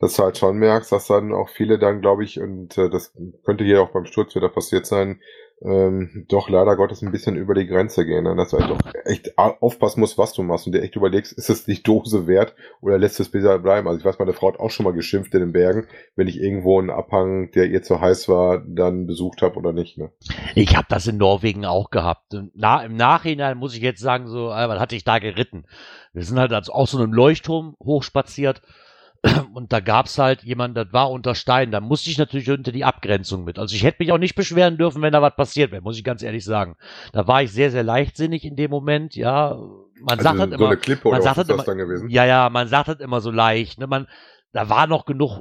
dass 0.00 0.14
du 0.14 0.22
halt 0.22 0.38
schon 0.38 0.56
merkst, 0.56 0.92
dass 0.92 1.06
dann 1.06 1.32
auch 1.32 1.48
viele 1.48 1.78
dann, 1.78 2.00
glaube 2.00 2.24
ich, 2.24 2.40
und 2.40 2.76
äh, 2.78 2.90
das 2.90 3.12
könnte 3.44 3.64
hier 3.64 3.82
auch 3.82 3.90
beim 3.90 4.06
Sturz 4.06 4.34
wieder 4.34 4.48
passiert 4.48 4.86
sein, 4.86 5.20
ähm, 5.62 6.26
doch 6.28 6.50
leider 6.50 6.76
Gottes 6.76 7.02
ein 7.02 7.12
bisschen 7.12 7.36
über 7.36 7.54
die 7.54 7.66
Grenze 7.66 8.04
gehen. 8.04 8.24
Ne? 8.24 8.36
Dass 8.36 8.50
du 8.50 8.58
halt 8.58 8.70
doch 8.70 8.78
echt 9.04 9.38
aufpassen 9.38 10.00
musst, 10.00 10.18
was 10.18 10.34
du 10.34 10.42
machst 10.42 10.66
und 10.66 10.74
dir 10.74 10.82
echt 10.82 10.96
überlegst, 10.96 11.32
ist 11.32 11.48
es 11.48 11.64
die 11.64 11.82
Dose 11.82 12.26
wert 12.26 12.54
oder 12.82 12.98
lässt 12.98 13.20
es 13.20 13.30
besser 13.30 13.58
bleiben? 13.58 13.88
Also 13.88 13.98
ich 13.98 14.04
weiß, 14.04 14.18
meine 14.18 14.34
Frau 14.34 14.48
hat 14.48 14.60
auch 14.60 14.70
schon 14.70 14.84
mal 14.84 14.92
geschimpft 14.92 15.32
in 15.34 15.40
den 15.40 15.52
Bergen, 15.52 15.86
wenn 16.14 16.28
ich 16.28 16.40
irgendwo 16.40 16.78
einen 16.78 16.90
Abhang, 16.90 17.50
der 17.52 17.66
ihr 17.66 17.82
zu 17.82 18.00
heiß 18.00 18.28
war, 18.28 18.62
dann 18.66 19.06
besucht 19.06 19.40
habe 19.40 19.56
oder 19.56 19.72
nicht. 19.72 19.96
Ne? 19.96 20.10
Ich 20.54 20.76
habe 20.76 20.86
das 20.90 21.06
in 21.06 21.16
Norwegen 21.16 21.64
auch 21.64 21.90
gehabt. 21.90 22.36
Na, 22.54 22.84
Im 22.84 22.96
Nachhinein 22.96 23.56
muss 23.56 23.74
ich 23.74 23.82
jetzt 23.82 24.00
sagen, 24.00 24.28
so, 24.28 24.48
was 24.48 24.78
hatte 24.78 24.96
ich 24.96 25.04
da 25.04 25.18
geritten? 25.18 25.64
Wir 26.12 26.24
sind 26.24 26.38
halt 26.38 26.52
auch 26.52 26.86
so 26.86 26.98
einem 26.98 27.12
Leuchtturm 27.12 27.76
hochspaziert 27.82 28.60
und 29.54 29.72
da 29.72 29.80
gab's 29.80 30.18
halt 30.18 30.42
jemand, 30.42 30.76
das 30.76 30.92
war 30.92 31.10
unter 31.10 31.34
Stein. 31.34 31.70
Da 31.70 31.80
musste 31.80 32.10
ich 32.10 32.18
natürlich 32.18 32.50
unter 32.50 32.72
die 32.72 32.84
Abgrenzung 32.84 33.44
mit. 33.44 33.58
Also 33.58 33.74
ich 33.74 33.84
hätte 33.84 33.98
mich 34.00 34.12
auch 34.12 34.18
nicht 34.18 34.34
beschweren 34.34 34.78
dürfen, 34.78 35.02
wenn 35.02 35.12
da 35.12 35.22
was 35.22 35.36
passiert 35.36 35.72
wäre, 35.72 35.82
muss 35.82 35.96
ich 35.96 36.04
ganz 36.04 36.22
ehrlich 36.22 36.44
sagen. 36.44 36.76
Da 37.12 37.26
war 37.26 37.42
ich 37.42 37.52
sehr, 37.52 37.70
sehr 37.70 37.82
leichtsinnig 37.82 38.44
in 38.44 38.56
dem 38.56 38.70
Moment, 38.70 39.14
ja. 39.16 39.56
Man 40.00 40.18
also 40.18 40.22
sagt 40.22 40.38
halt 40.38 40.50
so 40.50 40.56
immer. 40.56 40.68
Eine 40.68 40.76
Klippe 40.76 41.10
man 41.10 41.22
sagt 41.22 41.36
halt 41.38 41.48
immer, 41.48 41.62
dann 41.62 41.78
gewesen? 41.78 42.08
Ja, 42.08 42.24
ja, 42.24 42.50
man 42.50 42.68
sagt 42.68 42.88
halt 42.88 43.00
immer 43.00 43.20
so 43.20 43.30
leicht. 43.30 43.78
Ne? 43.78 43.86
Man, 43.86 44.06
da 44.52 44.68
war 44.68 44.86
noch 44.86 45.06
genug 45.06 45.40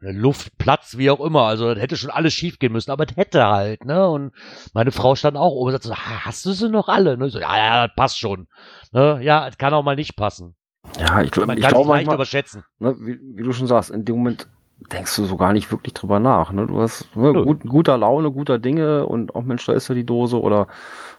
Luft, 0.00 0.56
Platz, 0.58 0.96
wie 0.96 1.10
auch 1.10 1.20
immer. 1.20 1.42
Also 1.42 1.72
das 1.72 1.82
hätte 1.82 1.96
schon 1.96 2.10
alles 2.10 2.32
schief 2.32 2.58
gehen 2.58 2.72
müssen, 2.72 2.90
aber 2.90 3.04
es 3.08 3.16
hätte 3.16 3.46
halt, 3.46 3.84
ne? 3.84 4.08
Und 4.08 4.32
meine 4.72 4.92
Frau 4.92 5.14
stand 5.14 5.36
auch 5.36 5.52
oben 5.52 5.66
und 5.66 5.82
sagte 5.82 5.88
so, 5.88 5.94
hast 5.96 6.46
du 6.46 6.52
sie 6.52 6.68
noch 6.68 6.88
alle? 6.88 7.16
Ne? 7.18 7.28
So, 7.28 7.38
ja, 7.38 7.56
ja, 7.56 7.86
das 7.86 7.96
passt 7.96 8.18
schon. 8.18 8.48
Ne? 8.92 9.20
Ja, 9.22 9.46
es 9.48 9.58
kann 9.58 9.74
auch 9.74 9.82
mal 9.82 9.96
nicht 9.96 10.16
passen. 10.16 10.56
Ja, 10.98 11.22
ich, 11.22 11.30
glaub, 11.30 11.46
Man 11.46 11.58
ich 11.58 11.66
glaube 11.66 11.88
manchmal, 11.88 12.14
überschätzen. 12.16 12.64
Ne, 12.78 12.96
wie, 13.00 13.18
wie, 13.20 13.42
du 13.42 13.52
schon 13.52 13.66
sagst, 13.66 13.90
in 13.90 14.04
dem 14.04 14.16
Moment 14.16 14.48
denkst 14.92 15.16
du 15.16 15.24
so 15.24 15.36
gar 15.36 15.52
nicht 15.52 15.70
wirklich 15.70 15.94
drüber 15.94 16.20
nach. 16.20 16.52
Ne? 16.52 16.66
Du 16.66 16.80
hast 16.80 17.14
ne, 17.16 17.32
gut, 17.32 17.62
guter 17.62 17.96
Laune, 17.98 18.30
guter 18.30 18.58
Dinge 18.58 19.06
und 19.06 19.34
auch 19.34 19.42
Mensch, 19.42 19.64
da 19.66 19.72
ist 19.72 19.88
ja 19.88 19.94
die 19.94 20.06
Dose 20.06 20.40
oder 20.40 20.68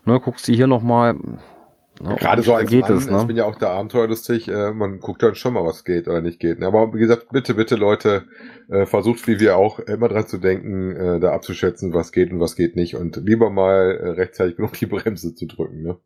ne, 0.05 0.19
guckst 0.19 0.47
du 0.47 0.53
hier 0.53 0.67
nochmal. 0.67 1.15
Ne, 1.99 2.15
Gerade 2.15 2.43
so 2.43 2.53
als 2.53 2.69
geht 2.69 2.87
Mann, 2.89 2.97
es, 2.97 3.09
ne? 3.09 3.17
ich 3.21 3.27
bin 3.27 3.37
ja 3.37 3.45
auch 3.45 3.55
der 3.55 3.71
abenteuerlustig, 3.71 4.47
äh, 4.49 4.71
man 4.71 4.99
guckt 4.99 5.23
dann 5.23 5.33
schon 5.33 5.53
mal, 5.53 5.65
was 5.65 5.83
geht 5.83 6.07
oder 6.07 6.21
nicht 6.21 6.39
geht. 6.39 6.59
Ne? 6.59 6.67
Aber 6.67 6.93
wie 6.93 6.99
gesagt, 6.99 7.29
bitte, 7.31 7.55
bitte 7.55 7.75
Leute, 7.75 8.27
äh, 8.69 8.85
versucht 8.85 9.27
wie 9.27 9.39
wir 9.39 9.57
auch 9.57 9.79
immer 9.79 10.07
dran 10.07 10.27
zu 10.27 10.37
denken, 10.37 10.95
äh, 10.95 11.19
da 11.19 11.33
abzuschätzen, 11.33 11.93
was 11.93 12.11
geht 12.11 12.31
und 12.31 12.39
was 12.39 12.55
geht 12.55 12.75
nicht 12.75 12.95
und 12.95 13.17
lieber 13.17 13.49
mal 13.49 13.97
äh, 13.99 14.09
rechtzeitig 14.09 14.57
genug 14.57 14.73
die 14.73 14.85
Bremse 14.85 15.33
zu 15.33 15.47
drücken. 15.47 15.81
Ne? 15.81 15.97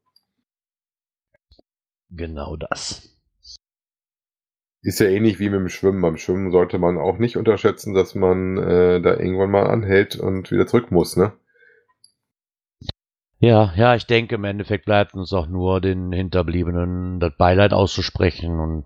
Genau 2.10 2.56
das. 2.56 3.11
Ist 4.84 5.00
ja 5.00 5.08
ähnlich 5.08 5.40
wie 5.40 5.50
mit 5.50 5.60
dem 5.60 5.70
Schwimmen. 5.70 6.02
Beim 6.02 6.18
Schwimmen 6.18 6.52
sollte 6.52 6.80
man 6.80 6.98
auch 6.98 7.20
nicht 7.20 7.38
unterschätzen, 7.38 7.94
dass 7.94 8.16
man 8.16 8.58
äh, 8.58 9.00
da 9.02 9.12
irgendwann 9.16 9.52
mal 9.52 9.68
anhält 9.68 10.16
und 10.16 10.50
wieder 10.52 10.66
zurück 10.66 10.92
muss, 10.92 11.18
ne? 11.18 11.34
Ja, 13.40 13.74
ja, 13.76 13.96
ich 13.96 14.06
denke, 14.06 14.36
im 14.36 14.44
Endeffekt 14.44 14.86
bleibt 14.86 15.14
uns 15.16 15.34
auch 15.34 15.48
nur 15.48 15.82
den 15.82 16.12
Hinterbliebenen 16.12 17.20
das 17.20 17.36
Beileid 17.38 17.74
auszusprechen 17.74 18.60
und 18.60 18.86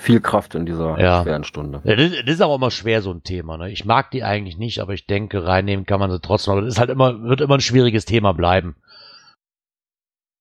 Viel 0.00 0.20
Kraft 0.20 0.54
in 0.54 0.66
dieser 0.66 0.98
Ja. 1.00 1.22
schweren 1.22 1.44
Stunde. 1.44 1.80
Ja, 1.84 1.96
das, 1.96 2.10
das 2.10 2.34
ist 2.34 2.40
aber 2.42 2.56
immer 2.56 2.70
schwer, 2.70 3.00
so 3.00 3.10
ein 3.10 3.22
Thema. 3.22 3.56
Ne? 3.56 3.70
Ich 3.70 3.84
mag 3.86 4.10
die 4.10 4.22
eigentlich 4.22 4.58
nicht, 4.58 4.80
aber 4.80 4.92
ich 4.92 5.06
denke, 5.06 5.46
reinnehmen 5.46 5.86
kann 5.86 6.00
man 6.00 6.10
sie 6.10 6.20
trotzdem. 6.20 6.52
Aber 6.52 6.62
das 6.62 6.74
ist 6.74 6.80
halt 6.80 6.90
immer, 6.90 7.22
wird 7.22 7.40
immer 7.40 7.54
ein 7.54 7.60
schwieriges 7.60 8.04
Thema 8.04 8.32
bleiben. 8.34 8.76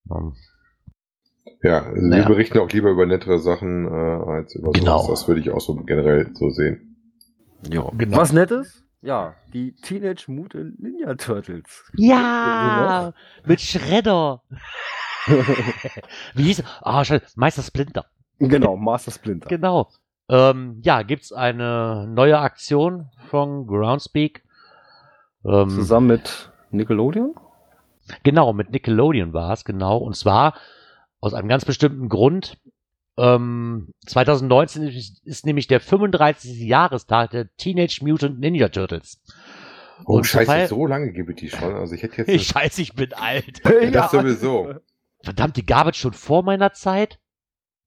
Ähm, 0.10 0.36
Ja, 1.64 1.84
also 1.86 2.08
Naja. 2.08 2.24
wir 2.24 2.36
berichten 2.36 2.60
auch 2.60 2.70
lieber 2.70 2.89
über 2.89 3.06
nettere 3.06 3.39
Sachen 3.39 3.88
äh, 3.88 3.89
als 3.92 4.56
über 4.56 4.72
Genau. 4.72 5.00
sowas. 5.04 5.22
Das 5.22 5.28
würde 5.28 5.42
ich 5.42 5.52
auch 5.52 5.62
so 5.62 5.76
generell 5.76 6.30
so 6.34 6.50
sehen. 6.50 6.98
Ja. 7.70 7.89
Genau. 7.98 8.18
Was 8.18 8.32
Nettes? 8.34 8.84
Ja, 9.04 9.34
die 9.54 9.74
Teenage 9.76 10.26
Mutant 10.32 10.80
Ninja 10.82 11.16
Turtles. 11.16 11.84
Ja, 11.96 13.14
mit 13.46 13.60
Schredder. 13.62 14.44
Wie 16.36 16.44
hieß 16.44 16.60
er? 16.60 16.66
Ah, 16.82 17.04
scheiße, 17.04 17.26
Meister 17.36 17.62
Splinter. 17.64 18.06
genau, 18.39 18.76
Master 18.76 19.12
Splinter. 19.12 19.48
Genau. 19.50 19.89
Ähm, 20.30 20.80
ja, 20.84 21.02
gibt's 21.02 21.32
eine 21.34 22.08
neue 22.08 22.39
Aktion 22.39 23.10
von 23.30 23.68
Groundspeak. 23.68 24.44
Ähm, 25.46 25.70
Zusammen 25.70 26.08
mit 26.08 26.52
Nickelodeon? 26.72 27.36
Genau, 28.24 28.54
mit 28.54 28.72
Nickelodeon 28.72 29.34
war 29.34 29.54
es, 29.54 29.66
genau. 29.66 29.98
Und 29.98 30.16
zwar 30.16 30.54
aus 31.22 31.34
einem 31.34 31.48
ganz 31.48 31.64
bestimmten 31.66 32.10
Grund. 32.10 32.58
Ähm, 33.18 33.94
2019 34.08 34.84
ist, 34.84 35.26
ist 35.26 35.46
nämlich 35.46 35.68
der 35.68 35.80
35. 35.80 36.60
Jahrestag 36.60 37.32
der 37.32 37.54
Teenage 37.56 38.00
Mutant 38.02 38.40
Ninja 38.40 38.70
Turtles. 38.70 39.22
Oh, 40.06 40.18
Und 40.18 40.26
scheiße, 40.26 40.46
Fall- 40.46 40.68
so 40.68 40.86
lange 40.88 41.12
gibt 41.12 41.30
es 41.30 41.36
die 41.36 41.50
schon. 41.50 41.74
Also 41.76 41.94
ich 41.94 42.04
hätte 42.04 42.18
jetzt... 42.18 42.30
Ich 42.34 42.48
scheiße, 42.48 42.82
ich 42.82 42.94
bin 42.94 43.14
alt. 43.14 43.62
Ja, 43.66 43.92
das 43.92 44.12
sowieso. 44.12 44.74
Verdammt, 45.24 45.58
die 45.58 45.66
gab 45.66 45.88
es 45.88 45.98
schon 45.98 46.14
vor 46.14 46.42
meiner 46.44 46.74
Zeit? 46.74 47.20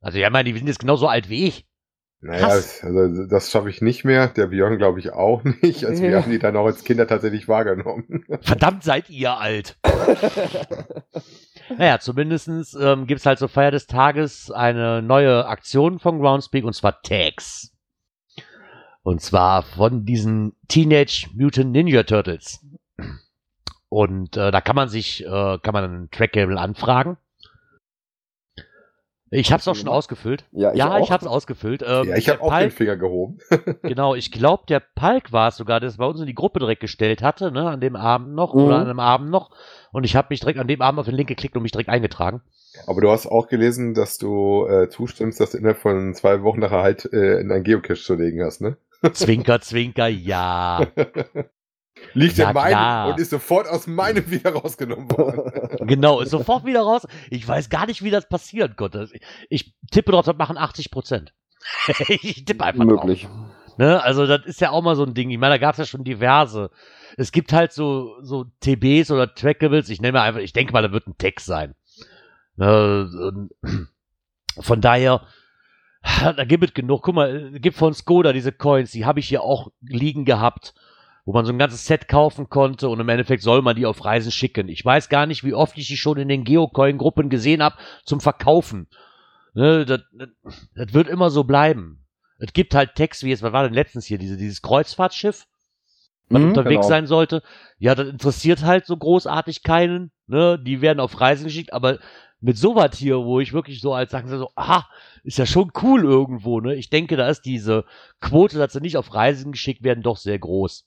Also, 0.01 0.19
ja, 0.19 0.31
meine, 0.31 0.53
die 0.53 0.57
sind 0.59 0.69
jetzt 0.69 0.79
genauso 0.79 1.09
alt 1.09 1.29
wie 1.29 1.47
ich. 1.47 1.67
Naja, 2.25 2.47
Krass. 2.47 2.83
also 2.83 3.27
das 3.27 3.51
schaffe 3.51 3.69
ich 3.69 3.83
nicht 3.83 4.03
mehr. 4.03 4.29
Der 4.29 4.47
Björn 4.47 4.79
glaube 4.79 4.99
ich 4.99 5.13
auch 5.13 5.45
nicht. 5.63 5.85
Also 5.85 6.03
wir 6.03 6.17
haben 6.23 6.31
die 6.31 6.39
dann 6.39 6.57
auch 6.57 6.65
als 6.65 6.83
Kinder 6.83 7.07
tatsächlich 7.07 7.49
wahrgenommen. 7.49 8.25
Verdammt, 8.41 8.83
seid 8.83 9.11
ihr 9.11 9.37
alt. 9.37 9.77
naja, 11.79 11.99
zumindestens 12.01 12.73
ähm, 12.81 13.07
gibt 13.07 13.21
es 13.21 13.27
halt 13.27 13.39
zur 13.39 13.51
Feier 13.51 13.73
des 13.73 13.87
Tages 13.87 14.51
eine 14.51 15.03
neue 15.03 15.47
Aktion 15.47 15.99
von 15.99 16.19
Groundspeak 16.19 16.65
und 16.65 16.73
zwar 16.73 17.03
Tags. 17.03 17.73
Und 19.03 19.21
zwar 19.21 19.63
von 19.63 20.07
diesen 20.07 20.57
Teenage 20.67 21.29
Mutant 21.35 21.73
Ninja 21.73 22.05
Turtles. 22.05 22.65
Und 23.91 24.39
äh, 24.39 24.51
da 24.51 24.63
kann 24.63 24.77
man 24.77 24.89
sich, 24.89 25.27
äh, 25.27 25.59
kann 25.59 25.75
man 25.75 25.85
einen 25.85 26.11
Trackable 26.11 26.59
anfragen. 26.59 27.19
Ich 29.31 29.51
habe 29.51 29.61
es 29.61 29.67
auch 29.69 29.75
schon 29.75 29.85
gemacht? 29.87 29.99
ausgefüllt. 29.99 30.45
Ja, 30.53 30.73
ich 30.73 30.79
ja, 30.79 30.99
ich 30.99 31.11
habe 31.11 31.25
es 31.25 31.31
ausgefüllt. 31.31 31.83
Ähm, 31.87 32.09
ja, 32.09 32.17
ich 32.17 32.29
habe 32.29 32.41
auch 32.43 32.51
Palk- 32.51 32.69
den 32.69 32.71
Finger 32.71 32.97
gehoben. 32.97 33.39
Genau, 33.83 34.15
ich 34.15 34.33
glaube, 34.33 34.65
der 34.69 34.81
Palk 34.81 35.31
war 35.33 35.49
es 35.49 35.57
sogar, 35.57 35.79
der 35.81 35.89
es 35.91 35.99
bei 35.99 36.07
uns 36.07 36.19
in 36.21 36.27
die 36.27 36.35
Gruppe 36.35 36.59
direkt 36.59 36.81
gestellt 36.81 37.23
hatte, 37.23 37.51
ne, 37.53 37.69
an 37.69 37.81
dem 37.81 37.97
Abend 37.97 38.35
noch 38.35 38.55
Mhm. 38.55 38.61
oder 38.63 38.77
an 38.79 38.89
dem 38.89 39.01
Abend 39.01 39.31
noch. 39.31 39.51
Und 39.93 40.05
ich 40.05 40.17
habe 40.17 40.29
mich 40.31 40.41
direkt 40.41 40.59
an 40.59 40.69
dem 40.69 40.81
Abend 40.81 41.01
auf 41.01 41.07
den 41.07 41.15
Link 41.15 41.29
geklickt 41.29 41.55
und 41.57 41.63
mich 41.63 41.73
direkt 41.73 41.91
eingetragen. 41.91 42.41
Aber 42.87 43.01
du 43.03 43.11
hast 43.11 43.27
auch 43.27 43.49
gelesen, 43.49 43.93
dass 43.95 44.17
du 44.19 44.67
äh, 44.67 44.89
zustimmst, 44.89 45.39
dass 45.39 45.51
du 45.51 45.59
innerhalb 45.59 45.79
von 45.79 46.15
zwei 46.15 46.43
Wochen 46.43 46.61
nachher 46.61 46.83
halt 46.83 47.13
äh, 47.13 47.41
in 47.41 47.51
ein 47.53 47.63
Geocache 47.63 48.01
zu 48.01 48.15
legen 48.15 48.43
hast, 48.43 48.61
ne? 48.63 48.77
Zwinker, 49.13 49.61
zwinker, 49.61 50.09
ja. 50.09 50.87
Liegt 52.13 52.37
Ja, 52.37 52.49
in 52.49 52.55
meinem 52.55 52.69
klar. 52.69 53.09
und 53.09 53.21
ist 53.21 53.31
sofort 53.31 53.67
aus 53.69 53.87
meinem 53.87 54.31
wieder 54.31 54.53
rausgenommen 54.53 55.11
worden. 55.11 55.51
Genau, 55.87 56.21
ist 56.21 56.31
sofort 56.31 56.65
wieder 56.65 56.81
raus. 56.83 57.07
Ich 57.31 57.47
weiß 57.47 57.69
gar 57.69 57.87
nicht, 57.87 58.03
wie 58.03 58.11
das 58.11 58.29
passieren 58.29 58.75
konnte. 58.77 59.09
Ich, 59.51 59.75
tippe 59.91 60.13
drauf, 60.13 60.25
das 60.25 60.37
machen 60.37 60.57
80 60.57 60.91
Prozent. 60.91 61.35
ich 62.09 62.45
tippe 62.45 62.65
einfach 62.65 62.85
Möglich. 62.85 63.23
drauf. 63.23 63.33
Ne? 63.77 64.03
Also 64.03 64.27
das 64.27 64.45
ist 64.47 64.61
ja 64.61 64.71
auch 64.71 64.83
mal 64.83 64.97
so 64.97 65.05
ein 65.05 65.15
Ding. 65.15 65.31
Ich 65.31 65.39
meine, 65.39 65.55
da 65.55 65.59
gab 65.59 65.73
es 65.73 65.79
ja 65.79 65.85
schon 65.85 66.05
diverse. 66.05 66.71
Es 67.17 67.33
gibt 67.33 67.53
halt 67.53 67.73
so, 67.73 68.17
so 68.23 68.45
TBs 68.61 69.11
oder 69.11 69.35
Trackables. 69.35 69.89
Ich 69.89 70.01
nenne 70.01 70.13
mal 70.19 70.23
einfach, 70.23 70.41
ich 70.41 70.53
denke 70.53 70.73
mal, 70.73 70.83
da 70.83 70.93
wird 70.93 71.07
ein 71.07 71.19
Text 71.19 71.47
sein. 71.47 71.75
Ne? 72.57 73.49
Von 74.61 74.81
daher, 74.81 75.23
da 76.21 76.45
gibt 76.45 76.65
es 76.65 76.75
genug. 76.75 77.03
Guck 77.03 77.15
mal, 77.15 77.53
es 77.55 77.61
gibt 77.61 77.77
von 77.77 77.93
Skoda 77.95 78.33
diese 78.33 78.53
Coins, 78.53 78.93
die 78.93 79.05
habe 79.05 79.19
ich 79.21 79.29
hier 79.29 79.43
auch 79.43 79.73
liegen 79.81 80.25
gehabt, 80.25 80.75
wo 81.25 81.33
man 81.33 81.45
so 81.47 81.53
ein 81.53 81.59
ganzes 81.59 81.87
Set 81.87 82.09
kaufen 82.09 82.49
konnte 82.49 82.89
und 82.89 83.01
im 83.01 83.09
Endeffekt 83.09 83.43
soll 83.43 83.63
man 83.63 83.77
die 83.77 83.87
auf 83.87 84.05
Reisen 84.05 84.31
schicken. 84.33 84.69
Ich 84.69 84.85
weiß 84.85 85.09
gar 85.09 85.27
nicht, 85.27 85.45
wie 85.45 85.55
oft 85.55 85.77
ich 85.79 85.89
die 85.89 85.97
schon 85.97 86.19
in 86.19 86.29
den 86.29 86.45
Geocoin-Gruppen 86.45 87.31
gesehen 87.31 87.63
habe 87.63 87.77
zum 88.05 88.21
Verkaufen. 88.21 88.89
Ne, 89.55 89.87
das, 89.87 90.01
das, 90.13 90.29
das 90.75 90.93
wird 90.93 91.09
immer 91.09 91.31
so 91.31 91.45
bleiben. 91.45 92.05
Es 92.39 92.53
gibt 92.53 92.75
halt 92.75 92.95
Text, 92.95 93.23
wie 93.23 93.31
jetzt, 93.31 93.43
was 93.43 93.53
war 93.53 93.63
denn 93.65 93.73
letztens 93.73 94.05
hier, 94.05 94.19
diese, 94.19 94.37
dieses 94.37 94.61
Kreuzfahrtschiff, 94.63 95.47
was 96.29 96.43
Mhm, 96.43 96.49
unterwegs 96.49 96.87
genau. 96.87 96.89
sein 96.89 97.07
sollte. 97.07 97.43
Ja, 97.79 97.95
das 97.95 98.09
interessiert 98.09 98.63
halt 98.63 98.87
so 98.87 98.97
großartig 98.97 99.63
keinen. 99.63 100.11
Ne? 100.27 100.59
Die 100.59 100.81
werden 100.81 101.01
auf 101.01 101.21
Reisen 101.21 101.45
geschickt, 101.45 101.73
aber 101.73 101.99
mit 102.41 102.59
sowas 102.59 102.97
hier, 102.97 103.19
wo 103.25 103.41
ich 103.41 103.53
wirklich 103.53 103.81
so 103.81 103.95
als 103.95 104.11
sagen 104.11 104.29
so, 104.29 104.51
aha, 104.55 104.87
ist 105.23 105.39
ja 105.39 105.47
schon 105.47 105.71
cool 105.83 106.05
irgendwo, 106.05 106.61
ne? 106.61 106.75
Ich 106.75 106.91
denke, 106.91 107.17
da 107.17 107.29
ist 107.29 107.43
diese 107.43 107.85
Quote, 108.21 108.59
dass 108.59 108.73
sie 108.75 108.81
nicht 108.81 108.99
auf 108.99 109.15
Reisen 109.15 109.53
geschickt 109.53 109.83
werden, 109.83 110.03
doch 110.03 110.19
sehr 110.19 110.39
groß. 110.39 110.85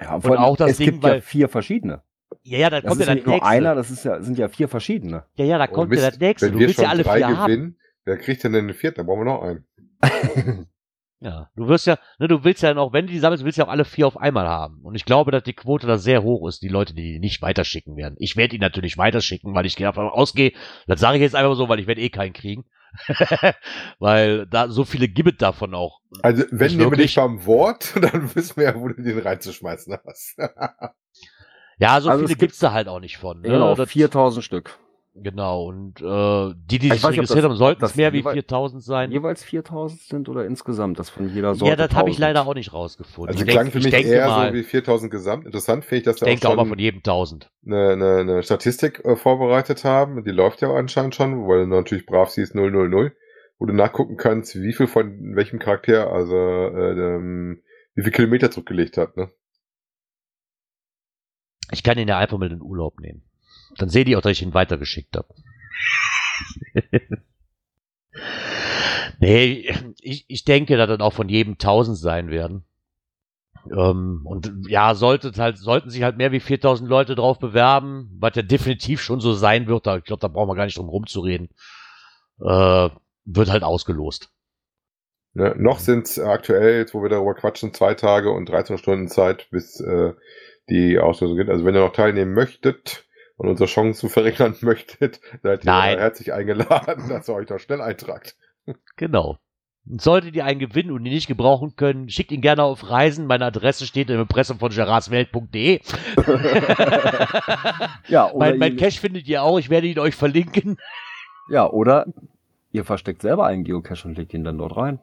Ja, 0.00 0.14
Und 0.14 0.36
auch 0.38 0.56
das 0.56 0.72
es 0.72 0.76
Ding, 0.78 0.92
gibt 0.92 1.04
ja 1.04 1.10
weil- 1.10 1.20
vier 1.20 1.48
verschiedene. 1.48 2.02
Ja, 2.42 2.58
ja, 2.58 2.70
da 2.70 2.80
Das 2.80 2.88
kommt 2.88 3.00
ja 3.00 3.06
ja 3.06 3.06
das 3.08 3.14
nicht 3.16 3.26
nur 3.26 3.34
nächste. 3.36 3.50
einer, 3.50 3.74
das 3.74 3.90
ist 3.90 4.04
ja, 4.04 4.22
sind 4.22 4.38
ja 4.38 4.48
vier 4.48 4.68
verschiedene. 4.68 5.24
Ja, 5.34 5.44
ja, 5.44 5.58
da 5.58 5.64
Oh, 5.70 5.74
kommt 5.74 5.94
ja 5.94 6.00
das 6.10 6.18
nächste. 6.18 6.46
Wenn 6.46 6.52
Du 6.54 6.58
wir 6.60 6.66
willst 6.68 6.76
schon 6.76 6.84
ja 6.84 6.90
alle 6.90 7.02
drei 7.02 7.16
vier 7.18 7.36
haben. 7.36 7.46
gewinnen, 7.52 7.76
wer 8.04 8.16
kriegt 8.18 8.44
denn 8.44 8.52
den 8.52 8.68
den 8.68 8.74
vierten? 8.76 8.98
Da 8.98 9.02
brauchen 9.02 9.20
wir 9.20 9.24
noch 9.26 9.42
einen. 9.42 9.64
Ja, 11.22 11.50
du 11.54 11.68
wirst 11.68 11.86
ja, 11.86 11.98
ne, 12.18 12.28
du 12.28 12.44
willst 12.44 12.62
ja 12.62 12.72
noch, 12.72 12.94
wenn 12.94 13.06
du 13.06 13.12
die 13.12 13.18
sammelst, 13.18 13.44
willst 13.44 13.58
du 13.58 13.60
ja 13.62 13.66
auch 13.66 13.70
alle 13.70 13.84
vier 13.84 14.06
auf 14.06 14.16
einmal 14.16 14.48
haben. 14.48 14.80
Und 14.82 14.94
ich 14.94 15.04
glaube, 15.04 15.30
dass 15.30 15.42
die 15.42 15.52
Quote 15.52 15.86
da 15.86 15.98
sehr 15.98 16.22
hoch 16.22 16.48
ist, 16.48 16.62
die 16.62 16.68
Leute, 16.68 16.94
die 16.94 17.02
die 17.12 17.18
nicht 17.18 17.42
weiterschicken 17.42 17.94
werden. 17.94 18.14
Ich 18.18 18.36
werde 18.38 18.52
die 18.52 18.58
natürlich 18.58 18.96
weiterschicken, 18.96 19.54
weil 19.54 19.66
ich 19.66 19.76
davon 19.76 20.08
ausgehe, 20.08 20.52
das 20.86 20.98
sage 20.98 21.18
ich 21.18 21.22
jetzt 21.22 21.34
einfach 21.36 21.56
so, 21.56 21.68
weil 21.68 21.78
ich 21.78 21.86
werde 21.86 22.00
eh 22.00 22.08
keinen 22.08 22.32
kriegen. 22.32 22.64
weil 23.98 24.46
da 24.46 24.68
so 24.68 24.84
viele 24.84 25.08
gibt 25.08 25.32
es 25.32 25.38
davon 25.38 25.74
auch. 25.74 26.00
Also, 26.22 26.44
wenn 26.50 26.58
Nicht 26.58 26.70
nehmen 26.72 26.78
wir 26.78 26.90
wirklich? 26.92 27.06
dich 27.14 27.16
beim 27.16 27.44
Wort, 27.46 27.94
dann 28.00 28.34
wissen 28.34 28.56
wir 28.56 28.64
ja, 28.64 28.74
wo 28.80 28.88
du 28.88 29.02
den 29.02 29.18
reinzuschmeißen 29.18 29.96
hast. 30.06 30.36
Ja, 31.78 32.00
so 32.00 32.10
Also 32.10 32.24
es 32.24 32.30
viele 32.30 32.38
gibt's 32.38 32.58
da 32.58 32.72
halt 32.72 32.88
auch 32.88 33.00
nicht 33.00 33.16
von. 33.18 33.40
Ne? 33.40 33.48
Genau, 33.48 33.74
Das- 33.74 33.90
4000 33.90 34.44
Stück. 34.44 34.78
Genau, 35.12 35.64
und 35.64 36.00
äh, 36.00 36.54
die, 36.56 36.78
die 36.78 36.86
Ich 36.86 36.94
sich 36.94 37.04
registriert 37.04 37.44
haben, 37.44 37.56
sollten 37.56 37.80
das 37.80 37.90
es 37.90 37.96
mehr 37.96 38.12
wie 38.12 38.18
jeweils- 38.18 38.34
4000 38.34 38.82
sein. 38.82 39.10
Jeweils 39.10 39.42
4000 39.42 40.00
sind 40.00 40.28
oder 40.28 40.46
insgesamt, 40.46 41.00
das 41.00 41.10
von 41.10 41.28
jeder 41.28 41.56
Sorte. 41.56 41.70
Ja, 41.70 41.76
das 41.76 41.94
habe 41.96 42.10
ich 42.10 42.16
1000. 42.16 42.20
leider 42.20 42.46
auch 42.46 42.54
nicht 42.54 42.72
rausgefunden. 42.72 43.34
Also 43.34 43.44
ich 43.44 43.50
klang 43.50 43.64
denk- 43.64 43.72
für 43.72 43.78
ich 43.80 43.84
mich 43.92 44.06
eher 44.06 44.28
mal, 44.28 44.48
so 44.50 44.54
wie 44.54 44.62
4000 44.62 45.10
gesamt. 45.10 45.46
Interessant 45.46 45.84
finde 45.84 45.98
ich, 45.98 46.04
dass 46.04 46.16
denke 46.20 46.46
auch 46.48 46.52
auch 46.52 46.56
mal 46.58 46.66
von 46.66 46.78
jedem 46.78 46.98
1000. 46.98 47.50
eine, 47.66 47.88
eine, 47.90 48.16
eine 48.18 48.42
Statistik 48.44 49.04
äh, 49.04 49.16
vorbereitet 49.16 49.84
haben. 49.84 50.22
Die 50.22 50.30
läuft 50.30 50.60
ja 50.62 50.72
anscheinend 50.72 51.16
schon, 51.16 51.46
weil 51.48 51.64
du 51.64 51.66
natürlich 51.66 52.06
brav 52.06 52.30
siehst 52.30 52.54
000, 52.54 53.10
wo 53.58 53.66
du 53.66 53.72
nachgucken 53.74 54.16
kannst, 54.16 54.54
wie 54.62 54.72
viel 54.72 54.86
von 54.86 55.34
welchem 55.34 55.58
Charakter, 55.58 56.12
also 56.12 56.36
äh, 56.36 56.92
ähm, 56.92 57.62
wie 57.94 58.02
viel 58.04 58.12
Kilometer 58.12 58.52
zurückgelegt 58.52 58.96
hat. 58.96 59.16
Ne? 59.16 59.28
Ich 61.72 61.82
kann 61.82 61.98
ihn 61.98 62.08
ja 62.08 62.18
einfach 62.18 62.38
mal 62.38 62.46
in 62.46 62.58
den 62.58 62.62
Urlaub 62.62 63.00
nehmen. 63.00 63.24
Dann 63.76 63.88
sehe 63.88 64.04
die 64.04 64.16
auch, 64.16 64.20
dass 64.20 64.32
ich 64.32 64.42
ihn 64.42 64.54
weitergeschickt 64.54 65.16
habe. 65.16 65.28
nee, 69.20 69.72
ich, 70.00 70.24
ich 70.28 70.44
denke, 70.44 70.76
dass 70.76 70.88
dann 70.88 71.00
auch 71.00 71.12
von 71.12 71.28
jedem 71.28 71.54
1000 71.54 71.96
sein 71.96 72.30
werden. 72.30 72.64
Ähm, 73.70 74.22
und 74.24 74.52
ja, 74.68 74.94
sollte 74.94 75.32
halt, 75.36 75.58
sollten 75.58 75.90
sich 75.90 76.02
halt 76.02 76.16
mehr 76.16 76.32
wie 76.32 76.40
4000 76.40 76.88
Leute 76.88 77.14
drauf 77.14 77.38
bewerben, 77.38 78.10
was 78.18 78.34
ja 78.34 78.42
definitiv 78.42 79.02
schon 79.02 79.20
so 79.20 79.34
sein 79.34 79.66
wird, 79.66 79.86
da, 79.86 79.98
ich 79.98 80.04
glaube, 80.04 80.20
da 80.20 80.28
brauchen 80.28 80.48
wir 80.48 80.54
gar 80.54 80.64
nicht 80.64 80.78
drum 80.78 80.88
rumzureden, 80.88 81.50
äh, 82.40 82.88
wird 83.24 83.50
halt 83.50 83.62
ausgelost. 83.62 84.30
Ne? 85.34 85.54
Noch 85.58 85.78
sind 85.78 86.06
es 86.06 86.18
aktuell, 86.18 86.78
jetzt 86.78 86.94
wo 86.94 87.02
wir 87.02 87.10
darüber 87.10 87.34
quatschen, 87.34 87.74
zwei 87.74 87.94
Tage 87.94 88.30
und 88.30 88.48
13 88.48 88.78
Stunden 88.78 89.08
Zeit, 89.08 89.48
bis 89.50 89.78
äh, 89.80 90.14
die 90.70 90.98
Auslösung 90.98 91.36
geht. 91.36 91.50
Also 91.50 91.64
wenn 91.64 91.74
ihr 91.74 91.82
noch 91.82 91.92
teilnehmen 91.92 92.32
möchtet 92.32 93.04
und 93.40 93.48
unsere 93.48 93.70
Chancen 93.70 94.10
verringern 94.10 94.54
möchtet, 94.60 95.18
seid 95.42 95.64
ihr 95.64 95.70
Nein. 95.70 95.98
herzlich 95.98 96.34
eingeladen, 96.34 97.08
dass 97.08 97.26
ihr 97.26 97.34
euch 97.34 97.46
da 97.46 97.58
schnell 97.58 97.80
eintragt. 97.80 98.36
Genau. 98.96 99.38
Und 99.88 100.02
Solltet 100.02 100.36
ihr 100.36 100.44
einen 100.44 100.60
gewinnen 100.60 100.90
und 100.90 101.06
ihn 101.06 101.12
nicht 101.14 101.26
gebrauchen 101.26 101.74
können, 101.74 102.10
schickt 102.10 102.32
ihn 102.32 102.42
gerne 102.42 102.62
auf 102.64 102.90
Reisen. 102.90 103.26
Meine 103.26 103.46
Adresse 103.46 103.86
steht 103.86 104.10
im 104.10 104.20
Impressum 104.20 104.58
von 104.58 104.70
gerardswelt.de. 104.70 105.80
Ja, 108.08 108.30
oder, 108.30 108.38
mein 108.38 108.58
mein 108.58 108.76
Cash 108.76 109.00
findet 109.00 109.26
ihr 109.26 109.42
auch. 109.42 109.58
Ich 109.58 109.70
werde 109.70 109.86
ihn 109.86 109.98
euch 109.98 110.14
verlinken. 110.14 110.76
ja, 111.48 111.66
oder 111.66 112.06
ihr 112.72 112.84
versteckt 112.84 113.22
selber 113.22 113.46
einen 113.46 113.64
Geocache 113.64 114.06
und 114.06 114.18
legt 114.18 114.34
ihn 114.34 114.44
dann 114.44 114.58
dort 114.58 114.76
rein. 114.76 115.00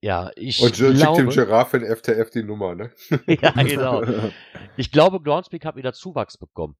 Ja, 0.00 0.30
ich 0.36 0.62
Und 0.62 0.74
schickt 0.74 0.96
glaube, 0.96 1.22
dem 1.22 1.28
Giraffe 1.28 1.76
in 1.76 1.84
FTF 1.94 2.30
die 2.30 2.44
Nummer, 2.44 2.74
ne? 2.74 2.90
ja, 3.26 3.50
genau. 3.62 4.02
Ich 4.78 4.90
glaube, 4.90 5.20
Groundspeak 5.20 5.66
hat 5.66 5.76
wieder 5.76 5.92
Zuwachs 5.92 6.38
bekommen. 6.38 6.76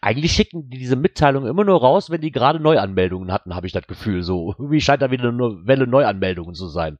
Eigentlich 0.00 0.32
schicken 0.32 0.68
die 0.68 0.78
diese 0.78 0.96
Mitteilung 0.96 1.46
immer 1.46 1.64
nur 1.64 1.80
raus, 1.80 2.10
wenn 2.10 2.20
die 2.20 2.32
gerade 2.32 2.60
Neuanmeldungen 2.60 3.32
hatten, 3.32 3.54
habe 3.54 3.66
ich 3.66 3.72
das 3.72 3.86
Gefühl. 3.86 4.22
So, 4.22 4.54
irgendwie 4.58 4.80
scheint 4.80 5.02
da 5.02 5.10
wieder 5.10 5.28
eine 5.28 5.66
Welle 5.66 5.86
Neuanmeldungen 5.86 6.54
zu 6.54 6.68
sein. 6.68 6.98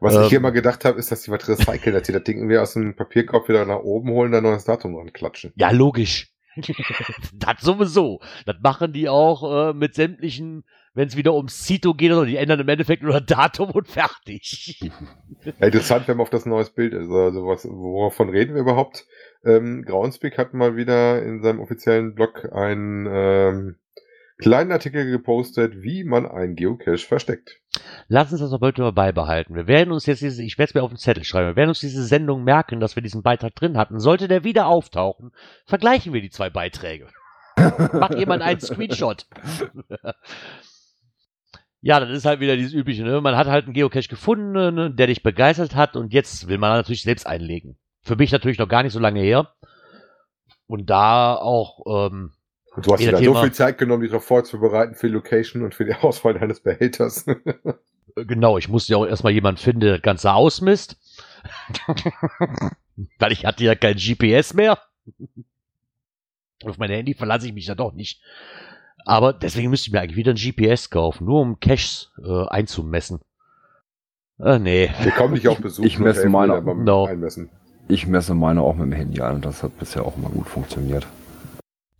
Was 0.00 0.14
Ähm. 0.14 0.22
ich 0.22 0.28
hier 0.28 0.40
mal 0.40 0.50
gedacht 0.50 0.84
habe, 0.84 0.98
ist, 0.98 1.10
dass 1.10 1.22
die 1.22 1.30
was 1.30 1.48
recyceln, 1.48 1.94
dass 1.94 2.02
die 2.04 2.12
das 2.12 2.24
Ding 2.24 2.38
irgendwie 2.38 2.58
aus 2.58 2.74
dem 2.74 2.94
Papierkorb 2.94 3.48
wieder 3.48 3.64
nach 3.64 3.80
oben 3.80 4.10
holen, 4.10 4.32
da 4.32 4.40
neues 4.40 4.64
Datum 4.64 4.94
dran 4.94 5.12
klatschen. 5.12 5.52
Ja, 5.56 5.70
logisch. 5.70 6.28
das 7.34 7.60
sowieso. 7.60 8.20
Das 8.44 8.56
machen 8.62 8.92
die 8.92 9.08
auch 9.08 9.70
äh, 9.70 9.72
mit 9.74 9.94
sämtlichen, 9.94 10.64
wenn 10.96 11.08
es 11.08 11.16
wieder 11.16 11.34
ums 11.34 11.64
Cito 11.64 11.92
geht, 11.92 12.10
oder 12.10 12.24
die 12.24 12.36
ändern 12.36 12.58
im 12.58 12.68
Endeffekt 12.68 13.02
nur 13.02 13.12
das 13.12 13.26
Datum 13.26 13.70
und 13.70 13.86
fertig. 13.86 14.80
Ja, 15.60 15.66
interessant, 15.66 16.08
wenn 16.08 16.16
man 16.16 16.24
auf 16.24 16.30
das 16.30 16.44
neues 16.44 16.70
Bild 16.70 16.92
ist. 16.92 17.08
Also 17.08 17.46
was, 17.46 17.64
wovon 17.66 18.30
reden 18.30 18.54
wir 18.54 18.62
überhaupt? 18.62 19.06
Ähm, 19.44 19.84
Groundspeak 19.86 20.38
hat 20.38 20.54
mal 20.54 20.76
wieder 20.76 21.22
in 21.22 21.40
seinem 21.40 21.60
offiziellen 21.60 22.14
Blog 22.16 22.48
einen 22.52 23.06
ähm, 23.08 23.76
kleinen 24.38 24.72
Artikel 24.72 25.08
gepostet, 25.08 25.82
wie 25.82 26.02
man 26.02 26.26
einen 26.26 26.56
Geocache 26.56 26.98
versteckt. 26.98 27.60
Lass 28.08 28.32
uns 28.32 28.40
das 28.40 28.50
doch 28.50 28.60
heute 28.60 28.82
mal 28.82 28.92
beibehalten. 28.92 29.54
Wir 29.54 29.68
werden 29.68 29.92
uns 29.92 30.06
jetzt 30.06 30.22
diese, 30.22 30.42
ich 30.42 30.58
werde 30.58 30.70
es 30.70 30.74
mir 30.74 30.82
auf 30.82 30.90
den 30.90 30.98
Zettel 30.98 31.22
schreiben, 31.22 31.50
wir 31.50 31.56
werden 31.56 31.68
uns 31.68 31.80
diese 31.80 32.04
Sendung 32.04 32.42
merken, 32.42 32.80
dass 32.80 32.96
wir 32.96 33.02
diesen 33.02 33.22
Beitrag 33.22 33.54
drin 33.54 33.76
hatten. 33.76 34.00
Sollte 34.00 34.26
der 34.26 34.42
wieder 34.42 34.66
auftauchen, 34.66 35.30
vergleichen 35.64 36.12
wir 36.12 36.22
die 36.22 36.30
zwei 36.30 36.50
Beiträge. 36.50 37.06
Macht 37.92 38.16
jemand 38.16 38.42
einen 38.42 38.60
Screenshot. 38.60 39.26
ja, 41.82 42.00
das 42.00 42.10
ist 42.10 42.24
halt 42.24 42.40
wieder 42.40 42.56
dieses 42.56 42.72
übliche, 42.72 43.04
ne? 43.04 43.20
Man 43.20 43.36
hat 43.36 43.46
halt 43.46 43.66
einen 43.66 43.74
Geocache 43.74 44.08
gefunden, 44.08 44.52
ne, 44.52 44.90
der 44.90 45.06
dich 45.06 45.22
begeistert 45.22 45.74
hat 45.74 45.96
und 45.96 46.12
jetzt 46.12 46.48
will 46.48 46.58
man 46.58 46.70
natürlich 46.76 47.02
selbst 47.02 47.26
einlegen. 47.26 47.76
Für 48.02 48.16
mich 48.16 48.32
natürlich 48.32 48.58
noch 48.58 48.68
gar 48.68 48.82
nicht 48.82 48.92
so 48.92 49.00
lange 49.00 49.20
her. 49.20 49.52
Und 50.66 50.90
da 50.90 51.34
auch, 51.34 51.84
ähm, 51.86 52.32
Und 52.74 52.86
du 52.86 52.92
hast 52.92 53.00
dir 53.00 53.12
da 53.12 53.22
so 53.22 53.34
viel 53.34 53.52
Zeit 53.52 53.78
genommen, 53.78 54.02
dich 54.02 54.10
darauf 54.10 54.24
vorzubereiten 54.24 54.94
für 54.94 55.08
die 55.08 55.14
Location 55.14 55.62
und 55.62 55.74
für 55.74 55.84
die 55.84 55.94
Auswahl 56.00 56.34
deines 56.34 56.60
Behälters. 56.60 57.26
Genau, 58.16 58.56
ich 58.58 58.68
musste 58.68 58.92
ja 58.92 58.98
auch 58.98 59.06
erstmal 59.06 59.32
jemanden 59.32 59.60
finden, 59.60 59.80
der 59.80 59.92
das 59.94 60.02
Ganze 60.02 60.32
ausmisst. 60.32 60.96
Weil 63.18 63.32
ich 63.32 63.44
hatte 63.44 63.62
ja 63.62 63.74
kein 63.74 63.96
GPS 63.96 64.54
mehr. 64.54 64.78
Auf 66.64 66.78
mein 66.78 66.90
Handy 66.90 67.14
verlasse 67.14 67.46
ich 67.46 67.52
mich 67.52 67.66
ja 67.66 67.74
doch 67.74 67.92
nicht. 67.92 68.22
Aber 69.06 69.32
deswegen 69.32 69.70
müsste 69.70 69.88
ich 69.88 69.92
mir 69.92 70.00
eigentlich 70.00 70.16
wieder 70.16 70.32
ein 70.32 70.36
GPS 70.36 70.90
kaufen, 70.90 71.24
nur 71.26 71.40
um 71.40 71.60
Caches 71.60 72.10
äh, 72.24 72.46
einzumessen. 72.48 73.20
Äh, 74.40 74.58
nee. 74.58 74.90
Wir 75.02 75.12
kommen 75.12 75.34
dich 75.36 75.48
auch 75.48 75.60
besuchen. 75.60 75.86
Ich 75.86 75.98
messe 75.98 76.28
meine- 76.28 76.60
No. 76.60 77.06
Einmessen. 77.06 77.48
Ich 77.88 78.06
messe 78.06 78.34
meine 78.34 78.62
auch 78.62 78.74
mit 78.74 78.86
dem 78.86 78.92
Handy 78.92 79.20
ein 79.22 79.36
und 79.36 79.44
das 79.44 79.62
hat 79.62 79.78
bisher 79.78 80.04
auch 80.04 80.16
immer 80.16 80.28
gut 80.28 80.48
funktioniert. 80.48 81.06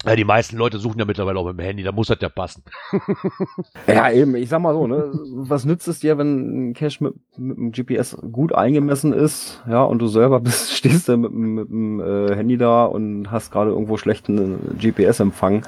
Ja, 0.04 0.14
die 0.14 0.24
meisten 0.24 0.56
Leute 0.56 0.78
suchen 0.78 0.98
ja 0.98 1.04
mittlerweile 1.04 1.38
auch 1.38 1.46
mit 1.46 1.58
dem 1.58 1.64
Handy, 1.64 1.82
da 1.82 1.90
muss 1.92 2.08
das 2.08 2.18
ja 2.20 2.28
passen. 2.28 2.62
Ja, 3.86 4.10
eben, 4.10 4.34
ich 4.34 4.48
sag 4.48 4.60
mal 4.60 4.74
so, 4.74 4.86
ne, 4.86 5.10
was 5.12 5.64
nützt 5.64 5.86
es 5.88 6.00
dir, 6.00 6.18
wenn 6.18 6.70
ein 6.70 6.74
Cache 6.74 7.02
mit, 7.04 7.14
mit 7.38 7.56
dem 7.56 7.72
GPS 7.72 8.16
gut 8.32 8.52
eingemessen 8.52 9.12
ist, 9.12 9.62
ja, 9.68 9.82
und 9.84 10.00
du 10.00 10.08
selber 10.08 10.40
bist, 10.40 10.72
stehst 10.72 11.08
da 11.08 11.16
mit, 11.16 11.30
dem- 11.30 11.54
mit 11.54 11.68
dem 11.70 12.00
äh, 12.00 12.34
Handy 12.34 12.56
da 12.58 12.84
und 12.84 13.30
hast 13.30 13.50
gerade 13.52 13.70
irgendwo 13.70 13.96
schlechten 13.96 14.76
GPS-Empfang, 14.78 15.64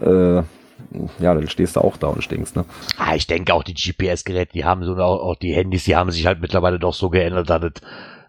äh, 0.00 0.42
ja, 1.20 1.34
dann 1.34 1.48
stehst 1.48 1.76
du 1.76 1.80
auch 1.80 1.96
da 1.96 2.08
und 2.08 2.22
stinkst, 2.22 2.56
ne? 2.56 2.64
Ah, 2.96 3.14
ich 3.14 3.26
denke 3.26 3.54
auch 3.54 3.62
die 3.62 3.74
GPS-Geräte, 3.74 4.52
die 4.52 4.64
haben 4.64 4.84
so 4.84 4.96
auch, 4.96 5.20
auch 5.20 5.36
die 5.36 5.54
Handys, 5.54 5.84
die 5.84 5.96
haben 5.96 6.10
sich 6.10 6.26
halt 6.26 6.40
mittlerweile 6.40 6.78
doch 6.78 6.94
so 6.94 7.10
geändert, 7.10 7.50
dass 7.50 7.62
es 7.64 7.72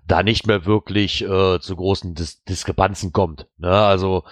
da 0.08 0.24
nicht 0.24 0.47
mehr 0.47 0.66
wirklich 0.66 1.24
äh, 1.24 1.60
zu 1.60 1.76
großen 1.76 2.14
Dis 2.16 2.43
Diskrepanzen 2.43 3.14
kommt. 3.14 3.47
Ne? 3.58 3.72
Also 3.72 4.24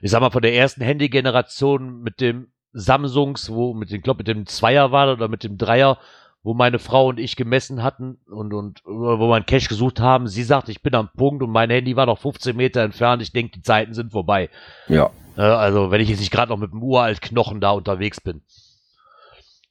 ich 0.00 0.10
sag 0.10 0.20
mal 0.20 0.30
von 0.30 0.42
der 0.42 0.54
ersten 0.54 0.82
Handy-Generation 0.82 2.02
mit 2.02 2.20
dem 2.20 2.48
Samsungs, 2.72 3.50
wo 3.52 3.74
mit 3.74 3.90
dem, 3.90 3.98
ich 3.98 4.02
glaub, 4.02 4.18
mit 4.18 4.28
dem 4.28 4.46
Zweier 4.46 4.90
war 4.90 5.12
oder 5.12 5.28
mit 5.28 5.44
dem 5.44 5.58
Dreier, 5.58 5.98
wo 6.42 6.54
meine 6.54 6.80
Frau 6.80 7.08
und 7.08 7.20
ich 7.20 7.36
gemessen 7.36 7.82
hatten 7.82 8.18
und, 8.26 8.52
und 8.52 8.80
äh, 8.80 8.90
wo 8.90 9.28
wir 9.28 9.36
einen 9.36 9.46
Cache 9.46 9.68
gesucht 9.68 10.00
haben. 10.00 10.26
Sie 10.26 10.42
sagte, 10.42 10.72
ich 10.72 10.82
bin 10.82 10.94
am 10.94 11.10
Punkt 11.16 11.42
und 11.42 11.50
mein 11.50 11.70
Handy 11.70 11.94
war 11.94 12.06
noch 12.06 12.18
15 12.18 12.56
Meter 12.56 12.82
entfernt. 12.82 13.22
Ich 13.22 13.32
denke, 13.32 13.52
die 13.52 13.62
Zeiten 13.62 13.94
sind 13.94 14.10
vorbei. 14.10 14.50
Ja. 14.88 15.10
Äh, 15.36 15.42
also, 15.42 15.90
wenn 15.90 16.00
ich 16.00 16.08
jetzt 16.08 16.20
nicht 16.20 16.32
gerade 16.32 16.50
noch 16.50 16.58
mit 16.58 16.72
dem 16.72 16.82
uralt 16.82 17.20
Knochen 17.22 17.60
da 17.60 17.70
unterwegs 17.70 18.20
bin. 18.20 18.42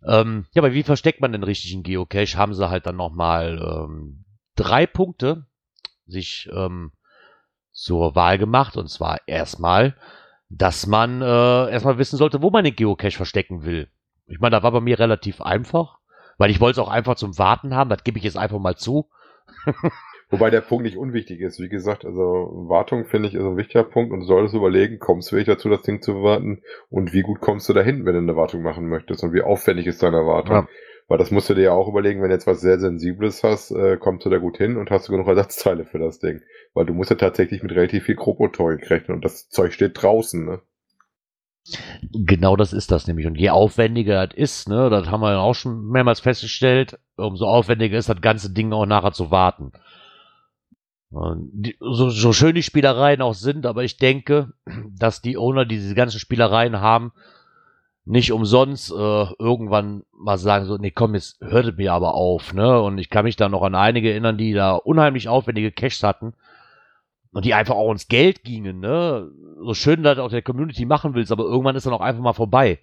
Ähm, 0.05 0.45
ja, 0.53 0.62
aber 0.62 0.74
wie 0.74 0.84
versteckt 0.84 1.22
man 1.22 1.32
den 1.32 1.43
richtigen 1.43 1.84
Geocache? 1.84 2.38
Haben 2.38 2.53
sie 2.53 2.70
halt 2.70 2.86
dann 2.86 2.95
nochmal 2.95 3.59
ähm, 3.59 4.26
drei 4.55 4.88
Punkte 4.88 5.45
sich 6.07 6.49
ähm, 6.51 6.91
zur 7.72 8.16
Wahl 8.16 8.38
gemacht. 8.38 8.78
Und 8.78 8.89
zwar 8.89 9.20
erstmal, 9.28 9.95
dass 10.49 10.88
man 10.88 11.22
äh, 11.22 11.72
erstmal 11.72 11.97
wissen 11.97 12.18
sollte, 12.18 12.41
wo 12.41 12.49
man 12.49 12.64
den 12.64 12.76
Geocache 12.76 13.12
verstecken 13.12 13.64
will. 13.64 13.89
Ich 14.28 14.39
meine, 14.39 14.55
da 14.55 14.64
war 14.64 14.72
bei 14.72 14.82
mir 14.82 14.97
relativ 14.97 15.41
einfach, 15.41 15.99
weil 16.38 16.51
ich 16.51 16.59
wollte 16.59 16.82
es 16.82 16.88
auch 16.88 16.91
einfach 16.91 17.16
zum 17.16 17.38
Warten 17.38 17.76
haben. 17.76 17.89
Das 17.89 18.03
gebe 18.03 18.18
ich 18.18 18.24
jetzt 18.24 18.38
einfach 18.38 18.59
mal 18.59 18.76
zu. 18.76 19.09
Wobei 20.32 20.49
der 20.49 20.61
Punkt 20.61 20.86
nicht 20.86 20.97
unwichtig 20.97 21.41
ist. 21.41 21.59
Wie 21.59 21.67
gesagt, 21.67 22.05
also 22.05 22.23
Wartung 22.69 23.05
finde 23.05 23.27
ich 23.27 23.36
ist 23.36 23.43
ein 23.43 23.57
wichtiger 23.57 23.84
Punkt 23.84 24.13
und 24.13 24.21
du 24.21 24.25
solltest 24.25 24.55
überlegen, 24.55 24.97
kommst 24.97 25.29
du 25.29 25.36
wirklich 25.36 25.53
dazu, 25.53 25.69
das 25.69 25.82
Ding 25.82 26.01
zu 26.01 26.23
warten 26.23 26.61
und 26.89 27.13
wie 27.13 27.21
gut 27.21 27.41
kommst 27.41 27.67
du 27.67 27.73
dahin, 27.73 28.05
wenn 28.05 28.13
du 28.13 28.19
eine 28.19 28.36
Wartung 28.38 28.61
machen 28.61 28.88
möchtest 28.88 29.23
und 29.23 29.34
wie 29.34 29.41
aufwendig 29.41 29.88
ist 29.88 30.01
deine 30.01 30.25
Wartung. 30.25 30.55
Ja. 30.55 30.67
Weil 31.09 31.17
das 31.17 31.32
musst 31.32 31.49
du 31.49 31.53
dir 31.53 31.63
ja 31.63 31.71
auch 31.73 31.89
überlegen, 31.89 32.21
wenn 32.21 32.29
du 32.29 32.36
jetzt 32.36 32.47
was 32.47 32.61
sehr 32.61 32.79
Sensibles 32.79 33.43
hast, 33.43 33.71
äh, 33.71 33.97
kommst 33.97 34.25
du 34.25 34.29
da 34.29 34.38
gut 34.38 34.57
hin 34.57 34.77
und 34.77 34.89
hast 34.89 35.09
du 35.09 35.11
genug 35.11 35.27
Ersatzteile 35.27 35.84
für 35.84 35.99
das 35.99 36.19
Ding. 36.19 36.39
Weil 36.73 36.86
du 36.86 36.93
musst 36.93 37.09
ja 37.09 37.17
tatsächlich 37.17 37.61
mit 37.61 37.73
relativ 37.73 38.05
viel 38.05 38.15
Grobmotorik 38.15 38.89
rechnen 38.89 39.15
und 39.15 39.25
das 39.25 39.49
Zeug 39.49 39.73
steht 39.73 40.01
draußen, 40.01 40.45
ne? 40.45 40.61
Genau 42.13 42.55
das 42.55 42.73
ist 42.73 42.91
das 42.91 43.07
nämlich. 43.07 43.27
Und 43.27 43.36
je 43.36 43.49
aufwendiger 43.49 44.25
das 44.25 44.36
ist, 44.36 44.69
ne, 44.69 44.89
das 44.89 45.09
haben 45.09 45.21
wir 45.21 45.39
auch 45.39 45.53
schon 45.53 45.89
mehrmals 45.89 46.21
festgestellt, 46.21 46.97
umso 47.17 47.45
aufwendiger 47.45 47.97
ist 47.97 48.09
das 48.09 48.21
ganze 48.21 48.51
Ding 48.51 48.71
auch 48.71 48.86
nachher 48.86 49.11
zu 49.11 49.29
warten. 49.29 49.73
So, 51.12 52.09
so 52.09 52.32
schön 52.32 52.55
die 52.55 52.64
Spielereien 52.64 53.22
auch 53.22 53.34
sind, 53.34 53.66
aber 53.66 53.84
ich 53.84 53.97
denke, 53.97 54.53
dass 54.97 55.22
die 55.22 55.38
Owner, 55.38 55.66
die 55.66 55.76
diese 55.76 55.95
ganzen 55.95 56.20
Spielereien 56.20 56.80
haben, 56.80 57.12
nicht 58.05 58.32
umsonst 58.32 58.91
äh, 58.91 59.26
irgendwann 59.38 60.03
mal 60.12 60.38
sagen 60.38 60.66
so, 60.66 60.78
nee, 60.78 60.91
komm, 60.91 61.14
jetzt 61.14 61.39
hört 61.41 61.78
mir 61.78 61.93
aber 61.93 62.16
auf, 62.16 62.53
ne? 62.53 62.82
Und 62.82 62.97
ich 62.97 63.09
kann 63.09 63.26
mich 63.26 63.36
da 63.36 63.47
noch 63.47 63.62
an 63.62 63.76
einige 63.76 64.09
erinnern, 64.09 64.38
die 64.38 64.53
da 64.53 64.74
unheimlich 64.74 65.28
aufwendige 65.30 65.72
Caches 65.72 66.01
hatten 66.01 66.34
und 67.32 67.45
die 67.45 67.53
einfach 67.53 67.76
auch 67.76 67.91
ins 67.91 68.07
Geld 68.07 68.43
gingen, 68.43 68.80
ne? 68.80 69.30
So 69.64 69.74
schön 69.74 70.03
das 70.03 70.18
auch 70.18 70.30
der 70.30 70.41
Community 70.41 70.86
machen 70.86 71.14
willst, 71.14 71.32
aber 71.32 71.43
irgendwann 71.43 71.76
ist 71.76 71.86
dann 71.86 71.93
auch 71.93 72.01
einfach 72.01 72.24
mal 72.24 72.34
vorbei. 72.34 72.80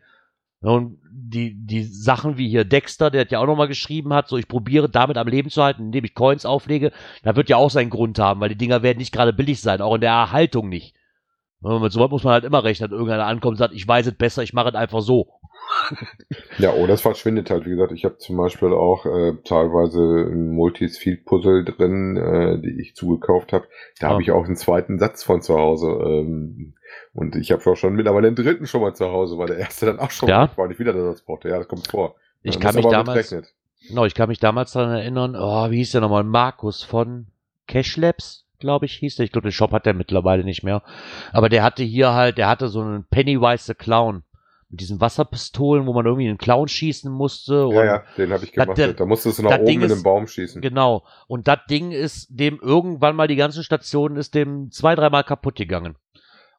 Ja, 0.61 0.71
Und 0.71 0.99
die, 1.11 1.55
die 1.55 1.83
Sachen 1.85 2.39
wie 2.39 2.49
hier 2.49 2.65
Dexter, 2.65 3.11
der 3.11 3.23
hat 3.23 3.31
ja 3.31 3.39
auch 3.41 3.47
nochmal 3.47 3.69
geschrieben 3.69 4.13
hat, 4.13 4.29
so 4.29 4.37
ich 4.37 4.49
probiere 4.49 4.89
damit 4.89 5.19
am 5.19 5.29
Leben 5.29 5.51
zu 5.51 5.63
halten, 5.63 5.87
indem 5.87 6.05
ich 6.05 6.15
Coins 6.15 6.47
auflege, 6.47 6.93
da 7.23 7.37
wird 7.37 7.49
ja 7.49 7.57
auch 7.57 7.71
seinen 7.71 7.91
Grund 7.91 8.19
haben, 8.19 8.41
weil 8.41 8.49
die 8.49 8.57
Dinger 8.57 8.83
werden 8.83 8.99
nicht 8.99 9.13
gerade 9.13 9.33
billig 9.33 9.61
sein, 9.61 9.81
auch 9.81 9.95
in 9.95 10.01
der 10.01 10.11
Erhaltung 10.11 10.69
nicht. 10.69 10.97
Ja, 11.63 11.79
Mit 11.79 11.93
sowas 11.93 12.11
muss 12.11 12.25
man 12.25 12.35
halt 12.35 12.45
immer 12.45 12.65
rechnen, 12.65 12.91
dass 12.91 12.97
irgendeiner 12.97 13.27
ankommt 13.27 13.53
und 13.53 13.59
sagt, 13.59 13.75
ich 13.75 13.87
weiß 13.87 14.07
es 14.07 14.15
besser, 14.15 14.43
ich 14.43 14.53
mache 14.53 14.71
es 14.71 14.75
einfach 14.75 15.01
so. 15.01 15.38
Ja, 16.59 16.73
oder 16.73 16.95
es 16.95 17.01
verschwindet 17.03 17.51
halt. 17.51 17.65
Wie 17.67 17.71
gesagt, 17.71 17.93
ich 17.93 18.05
habe 18.05 18.19
zum 18.19 18.37
Beispiel 18.37 18.73
auch 18.73 19.07
äh, 19.07 19.35
teilweise 19.45 20.01
ein 20.31 20.51
Multis-Field-Puzzle 20.53 21.65
drin, 21.65 22.17
äh, 22.17 22.59
die 22.61 22.81
ich 22.81 22.95
zugekauft 22.95 23.53
habe. 23.53 23.67
Da 24.01 24.09
Ah. 24.09 24.11
habe 24.13 24.23
ich 24.23 24.31
auch 24.33 24.45
einen 24.45 24.57
zweiten 24.57 24.99
Satz 24.99 25.23
von 25.23 25.41
zu 25.43 25.57
Hause. 25.59 25.87
Ähm, 25.89 26.75
und 27.15 27.37
ich 27.37 27.53
habe 27.53 27.65
auch 27.71 27.77
schon 27.77 27.95
mittlerweile 27.95 28.31
den 28.33 28.45
dritten 28.45 28.67
schon 28.67 28.81
mal 28.81 28.95
zu 28.95 29.07
Hause, 29.11 29.39
weil 29.39 29.47
der 29.49 29.59
erste 29.59 29.87
dann 29.87 29.99
auch 29.99 30.11
schon 30.11 30.29
Ja? 30.29 30.51
war 30.57 30.65
und 30.67 30.71
ich 30.73 30.79
wieder 30.79 30.93
den 30.93 31.05
Satz 31.05 31.23
brauchte. 31.23 31.49
Ja, 31.49 31.59
das 31.59 31.69
kommt 31.69 31.87
vor. 31.89 32.17
Ich 32.43 32.55
Man 32.57 32.63
kann 32.63 32.75
mich 32.77 32.87
damals, 32.87 33.19
rechnen. 33.33 33.47
genau, 33.89 34.05
ich 34.05 34.15
kann 34.15 34.29
mich 34.29 34.39
damals 34.41 34.73
daran 34.73 34.95
erinnern, 34.97 35.37
oh, 35.37 35.71
wie 35.71 35.77
hieß 35.79 35.93
der 35.93 36.01
nochmal, 36.01 36.25
Markus 36.25 36.83
von 36.83 37.27
Cash 37.67 37.97
Labs, 37.97 38.45
glaube 38.59 38.87
ich, 38.87 38.93
hieß 38.95 39.17
der. 39.17 39.25
Ich 39.25 39.33
glaube, 39.33 39.49
den 39.49 39.53
Shop 39.53 39.73
hat 39.73 39.87
der 39.87 39.95
mittlerweile 39.95 40.45
nicht 40.45 40.63
mehr. 40.65 40.83
Aber 41.33 41.49
der 41.49 41.63
hatte 41.63 41.83
hier 41.83 42.13
halt, 42.15 42.39
der 42.39 42.49
hatte 42.49 42.69
so 42.69 42.81
einen 42.81 43.05
Pennywise 43.05 43.65
the 43.65 43.75
Clown 43.75 44.23
mit 44.71 44.81
diesen 44.81 45.01
Wasserpistolen, 45.01 45.87
wo 45.87 45.93
man 45.95 46.05
irgendwie 46.05 46.29
einen 46.29 46.37
Clown 46.39 46.69
schießen 46.69 47.11
musste. 47.11 47.67
Und 47.67 47.75
Ja, 47.75 47.85
ja, 47.85 48.03
den 48.17 48.33
habe 48.33 48.45
ich 48.45 48.53
gemacht. 48.53 48.77
der- 48.77 48.93
da 48.93 49.07
musstest 49.07 49.39
du 49.39 49.43
nach 49.45 49.53
oben 49.57 49.67
Ding 49.67 49.83
in 49.83 49.89
den 49.89 50.03
Baum 50.03 50.27
schießen. 50.27 50.61
Genau. 50.61 51.05
Und 51.27 51.49
das 51.49 51.61
Ding 51.71 51.91
ist 51.91 52.29
dem 52.31 52.59
irgendwann 52.61 53.17
mal 53.17 53.29
die 53.29 53.37
ganzen 53.37 53.63
Stationen 53.65 54.17
ist 54.17 54.35
dem 54.35 54.71
zwei, 54.71 54.95
dreimal 54.95 55.25
kaputt 55.25 55.55
gegangen. 55.57 55.97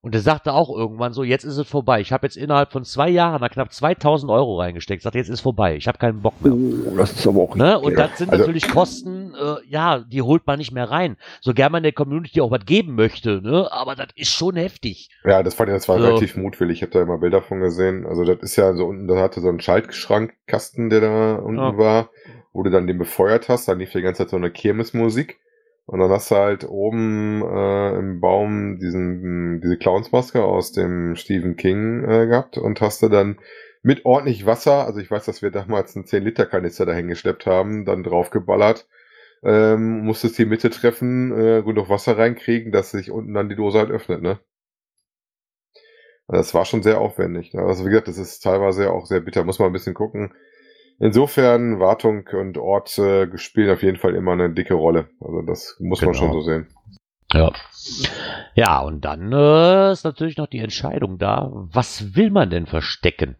Und 0.01 0.13
der 0.13 0.21
sagte 0.21 0.53
auch 0.53 0.69
irgendwann 0.73 1.11
so, 1.11 1.23
jetzt 1.23 1.43
ist 1.43 1.57
es 1.57 1.67
vorbei. 1.67 1.99
Ich 1.99 2.13
habe 2.13 2.25
jetzt 2.25 2.37
innerhalb 2.37 2.71
von 2.71 2.85
zwei 2.85 3.09
Jahren 3.09 3.41
da 3.41 3.49
knapp 3.49 3.73
2000 3.73 4.31
Euro 4.31 4.57
reingesteckt. 4.57 5.03
Sagt, 5.03 5.15
jetzt 5.15 5.27
ist 5.29 5.41
vorbei. 5.41 5.75
Ich 5.75 5.89
habe 5.89 5.97
keinen 5.97 6.21
Bock 6.21 6.35
mehr. 6.41 6.53
Oh, 6.53 6.95
das 6.95 7.11
ist 7.11 7.27
aber 7.27 7.41
auch 7.41 7.53
Ne? 7.55 7.77
Und 7.77 7.95
das 7.97 8.17
sind 8.17 8.29
Also- 8.31 8.43
natürlich 8.43 8.69
Kosten, 8.69 9.33
äh, 9.35 9.55
ja, 9.67 9.99
die 9.99 10.21
holt 10.21 10.47
man 10.47 10.57
nicht 10.57 10.71
mehr 10.71 10.89
rein. 10.89 11.17
So 11.41 11.53
gern 11.53 11.73
man 11.73 11.83
der 11.83 11.91
Community 11.91 12.39
auch 12.39 12.49
was 12.49 12.65
geben 12.65 12.95
möchte, 12.95 13.41
ne? 13.41 13.67
Aber 13.71 13.95
das 13.97 14.07
ist 14.15 14.31
schon 14.31 14.55
heftig. 14.55 15.09
Ja, 15.25 15.43
das 15.43 15.53
fand 15.55 15.69
ich, 15.69 15.75
das 15.75 15.89
war 15.89 15.99
So. 15.99 16.05
relativ 16.05 16.37
mutwillig. 16.37 16.77
Ich 16.77 16.81
habe 16.83 16.93
da 16.93 17.01
immer 17.01 17.17
Bilder 17.17 17.41
von 17.41 17.59
gesehen. 17.59 18.05
Also 18.05 18.23
das 18.23 18.37
ist 18.39 18.55
ja 18.55 18.73
so 18.75 18.85
unten, 18.85 19.05
da 19.05 19.17
hatte 19.17 19.41
so 19.41 19.49
einen 19.49 19.59
Schaltschrankkasten, 19.59 20.89
der 20.89 21.01
da 21.01 21.35
unten 21.35 21.59
Ja. 21.59 21.77
war, 21.77 22.09
wo 22.53 22.63
du 22.63 22.69
dann 22.69 22.87
den 22.87 22.97
befeuert 22.97 23.49
hast. 23.49 23.67
Dann 23.67 23.79
lief 23.79 23.91
die 23.91 24.01
ganze 24.01 24.19
Zeit 24.23 24.29
so 24.29 24.37
eine 24.37 24.49
Kirmesmusik. 24.49 25.39
Und 25.89 25.99
dann 25.99 26.11
hast 26.11 26.29
du 26.29 26.35
halt 26.35 26.69
oben 26.69 27.41
äh, 27.41 27.97
im 27.97 28.21
Baum 28.21 28.77
diesen, 28.77 29.59
diese 29.59 29.75
Clownsmaske 29.75 30.43
aus 30.43 30.71
dem 30.71 31.15
Stephen 31.15 31.55
King 31.55 32.03
äh, 32.03 32.27
gehabt 32.27 32.59
und 32.59 32.79
hast 32.79 33.01
du 33.01 33.09
dann 33.09 33.39
mit 33.81 34.05
ordentlich 34.05 34.45
Wasser, 34.45 34.85
also 34.85 34.99
ich 34.99 35.09
weiß, 35.09 35.25
dass 35.25 35.41
wir 35.41 35.49
damals 35.49 35.95
einen 35.95 36.05
10-Liter-Kanister 36.05 36.85
dahin 36.85 37.07
geschleppt 37.07 37.47
haben, 37.47 37.85
dann 37.85 38.03
draufgeballert, 38.03 38.87
ähm, 39.41 40.01
musstest 40.05 40.37
die 40.37 40.45
Mitte 40.45 40.69
treffen, 40.69 41.31
äh, 41.31 41.63
genug 41.63 41.89
Wasser 41.89 42.15
reinkriegen, 42.19 42.71
dass 42.71 42.91
sich 42.91 43.09
unten 43.09 43.33
dann 43.33 43.49
die 43.49 43.55
Dose 43.55 43.79
halt 43.79 43.89
öffnet, 43.89 44.21
ne? 44.21 44.39
Das 46.27 46.53
war 46.53 46.65
schon 46.65 46.83
sehr 46.83 47.01
aufwendig. 47.01 47.55
Ne? 47.55 47.63
Also 47.63 47.85
wie 47.85 47.89
gesagt, 47.89 48.07
das 48.07 48.19
ist 48.19 48.41
teilweise 48.41 48.91
auch 48.91 49.07
sehr 49.07 49.21
bitter. 49.21 49.43
Muss 49.43 49.57
man 49.57 49.69
ein 49.69 49.73
bisschen 49.73 49.95
gucken. 49.95 50.35
Insofern, 50.99 51.79
Wartung 51.79 52.27
und 52.33 52.57
Ort 52.57 52.97
äh, 52.97 53.37
spielen 53.37 53.69
auf 53.71 53.83
jeden 53.83 53.97
Fall 53.97 54.15
immer 54.15 54.33
eine 54.33 54.49
dicke 54.53 54.73
Rolle. 54.73 55.09
Also 55.21 55.41
das 55.41 55.77
muss 55.79 56.01
man 56.01 56.11
Genau. 56.11 56.19
schon 56.25 56.33
so 56.33 56.41
sehen. 56.41 56.67
Ja. 57.31 57.51
Ja, 58.55 58.79
und 58.81 59.05
dann 59.05 59.31
äh, 59.31 59.91
ist 59.91 60.03
natürlich 60.03 60.37
noch 60.37 60.47
die 60.47 60.59
Entscheidung 60.59 61.17
da, 61.17 61.49
was 61.51 62.15
will 62.15 62.31
man 62.31 62.49
denn 62.49 62.65
verstecken? 62.65 63.37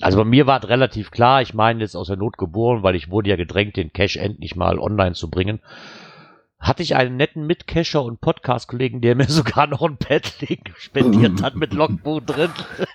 Also 0.00 0.18
bei 0.18 0.24
mir 0.24 0.46
war 0.46 0.62
es 0.62 0.68
relativ 0.68 1.10
klar, 1.10 1.42
ich 1.42 1.54
meine 1.54 1.80
jetzt 1.80 1.94
aus 1.96 2.08
der 2.08 2.16
Not 2.16 2.38
geboren, 2.38 2.82
weil 2.82 2.96
ich 2.96 3.10
wurde 3.10 3.30
ja 3.30 3.36
gedrängt, 3.36 3.76
den 3.76 3.92
Cache 3.92 4.18
endlich 4.20 4.56
mal 4.56 4.78
online 4.78 5.12
zu 5.14 5.30
bringen. 5.30 5.60
Hatte 6.58 6.82
ich 6.82 6.96
einen 6.96 7.16
netten 7.16 7.46
Mitcacher 7.46 8.02
und 8.02 8.20
Podcast-Kollegen, 8.20 9.00
der 9.02 9.14
mir 9.16 9.24
sogar 9.28 9.66
noch 9.66 9.82
ein 9.82 9.98
Paddling 9.98 10.62
spendiert 10.76 11.42
hat 11.42 11.56
mit 11.56 11.72
Logbuch 11.74 12.22
drin. 12.22 12.50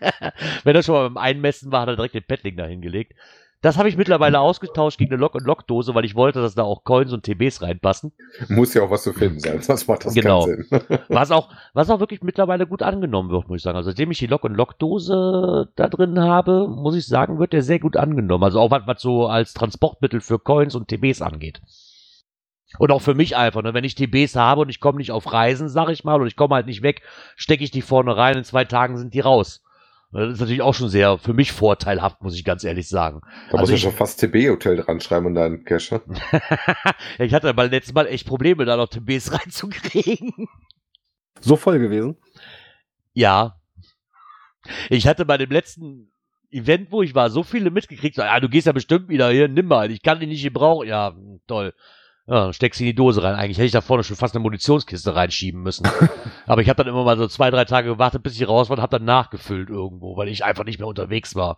Wenn 0.63 0.75
er 0.75 0.81
schon 0.83 0.95
mal 0.95 1.09
beim 1.09 1.17
Einmessen 1.17 1.71
war, 1.71 1.81
hat 1.81 1.89
er 1.89 1.95
direkt 1.97 2.15
den 2.15 2.23
Paddling 2.23 2.57
da 2.57 2.65
hingelegt. 2.65 3.13
Das 3.61 3.77
habe 3.77 3.89
ich 3.89 3.97
mittlerweile 3.97 4.39
ausgetauscht 4.39 4.97
gegen 4.99 5.13
eine 5.13 5.19
Log-Dose, 5.21 5.93
weil 5.93 6.05
ich 6.05 6.15
wollte, 6.15 6.41
dass 6.41 6.55
da 6.55 6.63
auch 6.63 6.85
Coins 6.85 7.11
und 7.11 7.23
TBs 7.23 7.61
reinpassen. 7.61 8.13
Muss 8.47 8.73
ja 8.73 8.83
auch 8.83 8.89
was 8.89 9.03
zu 9.03 9.11
finden 9.11 9.39
sein, 9.41 9.61
sonst 9.61 9.85
macht 9.87 10.05
das 10.05 10.13
Genau. 10.13 10.45
keinen 10.45 10.63
Sinn. 10.63 10.81
Was 11.09 11.31
auch, 11.31 11.49
was 11.73 11.89
auch 11.89 11.99
wirklich 11.99 12.21
mittlerweile 12.21 12.65
gut 12.67 12.81
angenommen 12.83 13.29
wird, 13.31 13.49
muss 13.49 13.57
ich 13.57 13.63
sagen. 13.63 13.75
Also 13.75 13.89
seitdem 13.89 14.11
ich 14.11 14.19
die 14.19 14.27
Lock- 14.27 14.45
und 14.45 14.55
Lock-Dose 14.55 15.69
da 15.75 15.87
drin 15.89 16.19
habe, 16.21 16.67
muss 16.69 16.95
ich 16.95 17.05
sagen, 17.05 17.37
wird 17.39 17.51
der 17.51 17.61
sehr 17.63 17.79
gut 17.79 17.97
angenommen. 17.97 18.43
Also 18.45 18.59
auch 18.61 18.71
was, 18.71 18.83
was 18.85 19.01
so 19.01 19.27
als 19.27 19.53
Transportmittel 19.53 20.21
für 20.21 20.39
Coins 20.39 20.75
und 20.75 20.87
TBs 20.87 21.21
angeht. 21.21 21.61
Und 22.77 22.91
auch 22.91 23.01
für 23.01 23.15
mich 23.15 23.35
einfach, 23.35 23.63
ne? 23.63 23.73
wenn 23.73 23.83
ich 23.83 23.95
TBs 23.95 24.35
habe 24.35 24.61
und 24.61 24.69
ich 24.69 24.79
komme 24.79 24.99
nicht 24.99 25.11
auf 25.11 25.33
Reisen, 25.33 25.67
sag 25.69 25.89
ich 25.89 26.03
mal, 26.03 26.21
und 26.21 26.27
ich 26.27 26.35
komme 26.35 26.55
halt 26.55 26.67
nicht 26.67 26.83
weg, 26.83 27.01
stecke 27.35 27.63
ich 27.63 27.71
die 27.71 27.81
vorne 27.81 28.15
rein, 28.15 28.37
in 28.37 28.43
zwei 28.43 28.63
Tagen 28.63 28.97
sind 28.97 29.13
die 29.13 29.19
raus. 29.21 29.63
Das 30.11 30.33
ist 30.33 30.39
natürlich 30.39 30.61
auch 30.63 30.73
schon 30.73 30.89
sehr 30.89 31.17
für 31.19 31.33
mich 31.33 31.51
vorteilhaft, 31.51 32.21
muss 32.23 32.33
ich 32.35 32.43
ganz 32.43 32.63
ehrlich 32.63 32.87
sagen. 32.89 33.21
Da 33.51 33.57
Also 33.57 33.59
musst 33.59 33.71
du 33.71 33.75
ich- 33.75 33.81
schon 33.83 33.91
fast 33.93 34.19
TB-Hotel 34.19 34.77
dran 34.77 34.99
schreiben 35.01 35.27
und 35.27 35.35
deinen 35.35 35.65
Cache. 35.65 36.01
ne? 36.07 36.19
ja, 36.31 36.93
ich 37.25 37.33
hatte 37.33 37.53
beim 37.53 37.69
letzten 37.69 37.93
Mal 37.93 38.07
echt 38.07 38.25
Probleme, 38.27 38.65
da 38.65 38.75
noch 38.75 38.87
TBs 38.89 39.31
reinzukriegen. 39.39 40.47
So 41.41 41.55
voll 41.55 41.77
gewesen. 41.79 42.17
Ja. 43.13 43.55
Ich 44.89 45.07
hatte 45.07 45.25
bei 45.25 45.37
dem 45.37 45.51
letzten 45.51 46.11
Event, 46.51 46.91
wo 46.91 47.01
ich 47.03 47.13
war, 47.13 47.29
so 47.29 47.43
viele 47.43 47.69
mitgekriegt. 47.69 48.15
So, 48.15 48.23
ja, 48.23 48.39
du 48.39 48.49
gehst 48.49 48.65
ja 48.67 48.73
bestimmt 48.73 49.09
wieder 49.09 49.29
hier, 49.29 49.47
nimm 49.47 49.67
mal. 49.67 49.91
Ich 49.91 50.01
kann 50.01 50.19
die 50.19 50.25
nicht 50.27 50.43
gebrauchen. 50.43 50.87
Ja, 50.87 51.13
hm, 51.15 51.39
toll. 51.47 51.73
Ja, 52.29 52.43
dann 52.43 52.53
steckst 52.53 52.77
sie 52.77 52.83
in 52.83 52.89
die 52.91 52.95
Dose 52.95 53.23
rein. 53.23 53.33
Eigentlich 53.33 53.57
hätte 53.57 53.65
ich 53.65 53.71
da 53.71 53.81
vorne 53.81 54.03
schon 54.03 54.15
fast 54.15 54.35
eine 54.35 54.43
Munitionskiste 54.43 55.15
reinschieben 55.15 55.63
müssen. 55.63 55.87
Aber 56.45 56.61
ich 56.61 56.69
habe 56.69 56.83
dann 56.83 56.93
immer 56.93 57.03
mal 57.03 57.17
so 57.17 57.27
zwei, 57.27 57.49
drei 57.49 57.65
Tage 57.65 57.89
gewartet, 57.89 58.21
bis 58.21 58.39
ich 58.39 58.47
raus 58.47 58.69
war 58.69 58.77
und 58.77 58.83
habe 58.83 58.99
dann 58.99 59.05
nachgefüllt 59.05 59.69
irgendwo, 59.69 60.15
weil 60.15 60.27
ich 60.27 60.45
einfach 60.45 60.63
nicht 60.63 60.77
mehr 60.77 60.87
unterwegs 60.87 61.33
war. 61.33 61.57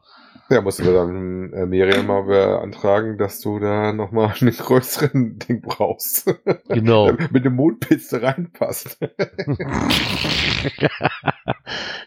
Ja, 0.50 0.62
musst 0.62 0.80
du 0.80 0.94
dann 0.94 1.52
äh, 1.52 1.66
Miriam 1.66 2.08
mal 2.08 2.24
beantragen, 2.24 3.18
dass 3.18 3.42
du 3.42 3.60
da 3.60 3.92
nochmal 3.92 4.34
einen 4.40 4.52
größeren 4.52 5.40
Ding 5.40 5.62
brauchst. 5.62 6.34
Genau. 6.70 7.12
Mit 7.32 7.44
dem 7.44 7.56
Mondpiste 7.56 8.22
reinpasst. 8.22 8.98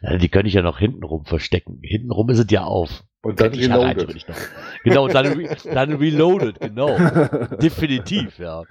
ja, 0.01 0.17
die 0.17 0.29
könnte 0.31 0.49
ich 0.49 0.55
ja 0.55 0.63
noch 0.63 0.79
hintenrum 0.79 1.27
verstecken. 1.27 1.81
Hintenrum 1.83 2.31
ist 2.31 2.39
es 2.39 2.47
ja 2.51 2.65
auf. 2.65 3.05
Und 3.25 3.41
dann 3.41 3.53
ich 3.55 3.61
reloaded. 3.61 3.97
theoretisch 3.97 4.29
noch. 4.29 4.37
Genau, 4.85 5.05
und 5.05 5.15
dann, 5.15 5.27
re 5.27 5.57
dann 5.73 5.93
reloaded, 5.95 6.61
genau. 6.61 6.97
Definitiv, 7.63 8.39
ja. 8.39 8.63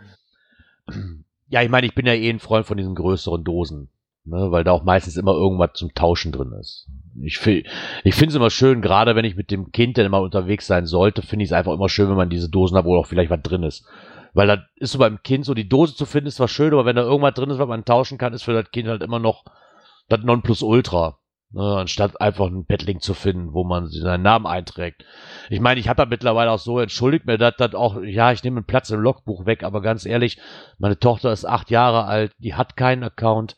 Ja, 1.50 1.62
ich 1.62 1.70
meine, 1.70 1.88
ich 1.88 1.96
bin 1.96 2.06
ja 2.06 2.14
eh 2.14 2.30
ein 2.30 2.40
Freund 2.40 2.66
von 2.66 2.78
diesen 2.78 2.96
größeren 2.96 3.44
Dosen, 3.44 3.90
ne, 4.26 4.52
weil 4.52 4.64
da 4.64 4.72
auch 4.72 4.84
meistens 4.84 5.18
immer 5.18 5.34
irgendwas 5.34 5.72
zum 5.74 5.94
Tauschen 5.94 6.32
drin 6.32 6.52
ist. 6.60 6.88
Ich, 7.22 7.46
ich 7.46 8.16
finde 8.16 8.30
es 8.30 8.36
immer 8.36 8.50
schön, 8.50 8.82
gerade 8.82 9.16
wenn 9.16 9.26
ich 9.26 9.36
mit 9.36 9.52
dem 9.52 9.72
Kind 9.72 9.98
dann 9.98 10.10
mal 10.12 10.22
unterwegs 10.22 10.68
sein 10.68 10.86
sollte, 10.86 11.22
finde 11.22 11.44
ich 11.44 11.50
es 11.50 11.54
einfach 11.54 11.74
immer 11.74 11.90
schön, 11.90 12.10
wenn 12.10 12.16
man 12.16 12.30
diese 12.30 12.50
Dosen 12.50 12.78
hat, 12.78 12.86
wo 12.86 12.98
auch 12.98 13.08
vielleicht 13.08 13.30
was 13.30 13.42
drin 13.42 13.64
ist. 13.64 13.86
Weil 14.34 14.48
da 14.48 14.66
ist 14.76 14.92
so 14.92 15.00
beim 15.00 15.22
Kind 15.22 15.46
so, 15.46 15.54
die 15.54 15.70
Dose 15.70 15.96
zu 15.96 16.06
finden 16.06 16.28
ist 16.28 16.36
zwar 16.36 16.48
schön, 16.48 16.74
aber 16.74 16.86
wenn 16.86 16.96
da 16.96 17.04
irgendwas 17.04 17.36
drin 17.36 17.52
ist, 17.52 17.60
was 17.60 17.68
man 17.68 17.86
tauschen 17.86 18.18
kann, 18.18 18.34
ist 18.34 18.44
für 18.44 18.54
das 18.54 18.72
Kind 18.72 18.88
halt 18.88 19.04
immer 19.04 19.20
noch 19.20 19.46
das 20.10 20.22
Nonplusultra. 20.22 21.20
Ne, 21.56 21.78
anstatt 21.78 22.20
einfach 22.20 22.48
einen 22.48 22.66
Paddling 22.66 23.00
zu 23.00 23.14
finden, 23.14 23.54
wo 23.54 23.64
man 23.64 23.88
seinen 23.88 24.24
Namen 24.24 24.48
einträgt. 24.48 25.06
Ich 25.52 25.60
meine, 25.60 25.80
ich 25.80 25.88
habe 25.88 26.02
ja 26.02 26.08
mittlerweile 26.08 26.50
auch 26.50 26.58
so, 26.58 26.80
entschuldigt 26.80 27.28
mir 27.28 27.38
das, 27.38 27.54
das 27.58 27.76
auch, 27.76 28.02
ja, 28.02 28.32
ich 28.32 28.44
nehme 28.44 28.58
einen 28.58 28.66
Platz 28.66 28.90
im 28.90 29.00
Logbuch 29.00 29.46
weg, 29.46 29.64
aber 29.64 29.84
ganz 29.84 30.08
ehrlich, 30.08 30.40
meine 30.80 30.98
Tochter 30.98 31.32
ist 31.32 31.46
acht 31.46 31.70
Jahre 31.70 32.06
alt, 32.06 32.32
die 32.40 32.56
hat 32.56 32.76
keinen 32.76 33.04
Account. 33.04 33.56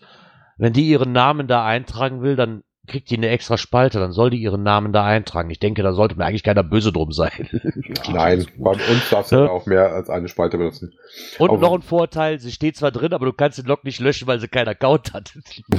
Wenn 0.58 0.74
die 0.74 0.90
ihren 0.90 1.14
Namen 1.14 1.48
da 1.48 1.66
eintragen 1.66 2.22
will, 2.22 2.36
dann 2.36 2.64
kriegt 2.88 3.10
die 3.10 3.18
eine 3.18 3.30
extra 3.30 3.58
Spalte, 3.58 4.00
dann 4.00 4.12
soll 4.12 4.30
die 4.30 4.38
ihren 4.38 4.64
Namen 4.64 4.94
da 4.94 5.06
eintragen. 5.06 5.50
Ich 5.50 5.60
denke, 5.60 5.84
da 5.84 5.94
sollte 5.94 6.16
mir 6.16 6.26
eigentlich 6.26 6.44
keiner 6.44 6.64
böse 6.64 6.92
drum 6.92 7.12
sein. 7.12 7.50
Nein, 8.12 8.46
bei 8.58 8.72
uns 8.72 9.10
darfst 9.10 9.32
du 9.32 9.36
Ja. 9.38 9.46
da 9.46 9.50
auch 9.52 9.66
mehr 9.66 9.92
als 9.94 10.10
eine 10.10 10.28
Spalte 10.28 10.58
benutzen. 10.58 10.94
Und 11.40 11.50
Aber- 11.50 11.60
noch 11.60 11.74
ein 11.74 11.82
Vorteil, 11.82 12.40
sie 12.40 12.52
steht 12.52 12.76
zwar 12.78 12.92
drin, 12.92 13.14
aber 13.14 13.26
du 13.26 13.34
kannst 13.34 13.58
den 13.58 13.66
Log 13.66 13.84
nicht 13.84 14.00
löschen, 14.00 14.28
weil 14.28 14.40
sie 14.40 14.48
keinen 14.48 14.68
Account 14.70 15.14
hat. 15.14 15.34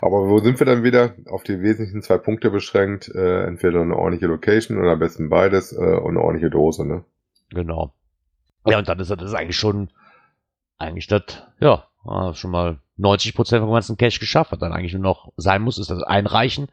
Aber 0.00 0.28
wo 0.28 0.38
sind 0.38 0.58
wir 0.60 0.66
dann 0.66 0.82
wieder? 0.84 1.14
Auf 1.28 1.42
die 1.42 1.60
wesentlichen 1.60 2.02
zwei 2.02 2.18
Punkte 2.18 2.50
beschränkt. 2.50 3.08
Äh, 3.14 3.44
entweder 3.44 3.80
eine 3.80 3.96
ordentliche 3.96 4.26
Location 4.26 4.78
oder 4.78 4.92
am 4.92 4.98
besten 4.98 5.28
beides 5.28 5.72
äh, 5.72 5.76
und 5.76 6.10
eine 6.16 6.20
ordentliche 6.20 6.50
Dose. 6.50 6.86
Ne? 6.86 7.04
Genau. 7.50 7.92
Ja, 8.66 8.78
und 8.78 8.88
dann 8.88 9.00
ist 9.00 9.10
das 9.10 9.34
eigentlich 9.34 9.56
schon, 9.56 9.90
eigentlich 10.78 11.08
das, 11.08 11.22
ja, 11.60 11.84
ah, 12.04 12.34
schon 12.34 12.50
mal 12.50 12.78
90 12.96 13.34
Prozent 13.34 13.62
vom 13.62 13.72
ganzen 13.72 13.96
Cache 13.96 14.18
geschafft. 14.20 14.52
Was 14.52 14.58
dann 14.58 14.72
eigentlich 14.72 14.92
nur 14.94 15.02
noch 15.02 15.32
sein 15.36 15.62
muss, 15.62 15.78
ist 15.78 15.90
das 15.90 16.02
Einreichen 16.02 16.68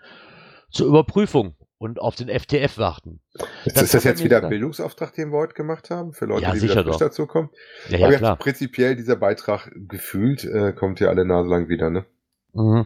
zur 0.69 0.87
Überprüfung 0.87 1.55
und 1.77 1.99
auf 2.01 2.15
den 2.15 2.27
FTF 2.27 2.77
warten. 2.77 3.21
Ist 3.65 3.75
Das 3.77 3.83
das, 3.83 3.91
das 3.91 4.03
jetzt 4.03 4.23
wieder 4.23 4.43
ein 4.43 4.49
Bildungsauftrag, 4.49 5.13
den 5.13 5.31
wir 5.31 5.37
heute 5.39 5.53
gemacht 5.53 5.89
haben? 5.89 6.13
Für 6.13 6.25
Leute, 6.25 6.43
Ja, 6.43 6.53
die 6.53 6.61
wieder 6.61 6.83
frisch 6.83 6.93
doch. 6.93 6.99
dazukommen? 6.99 7.49
Ja, 7.87 7.95
Aber 7.97 8.05
ja, 8.05 8.09
jetzt 8.11 8.19
klar. 8.19 8.35
prinzipiell 8.35 8.95
dieser 8.95 9.15
Beitrag 9.15 9.71
gefühlt 9.87 10.43
äh, 10.43 10.73
kommt 10.73 10.99
ja 10.99 11.07
alle 11.09 11.25
Nase 11.25 11.49
lang 11.49 11.69
wieder, 11.69 11.89
ne? 11.89 12.05
Mhm. 12.53 12.85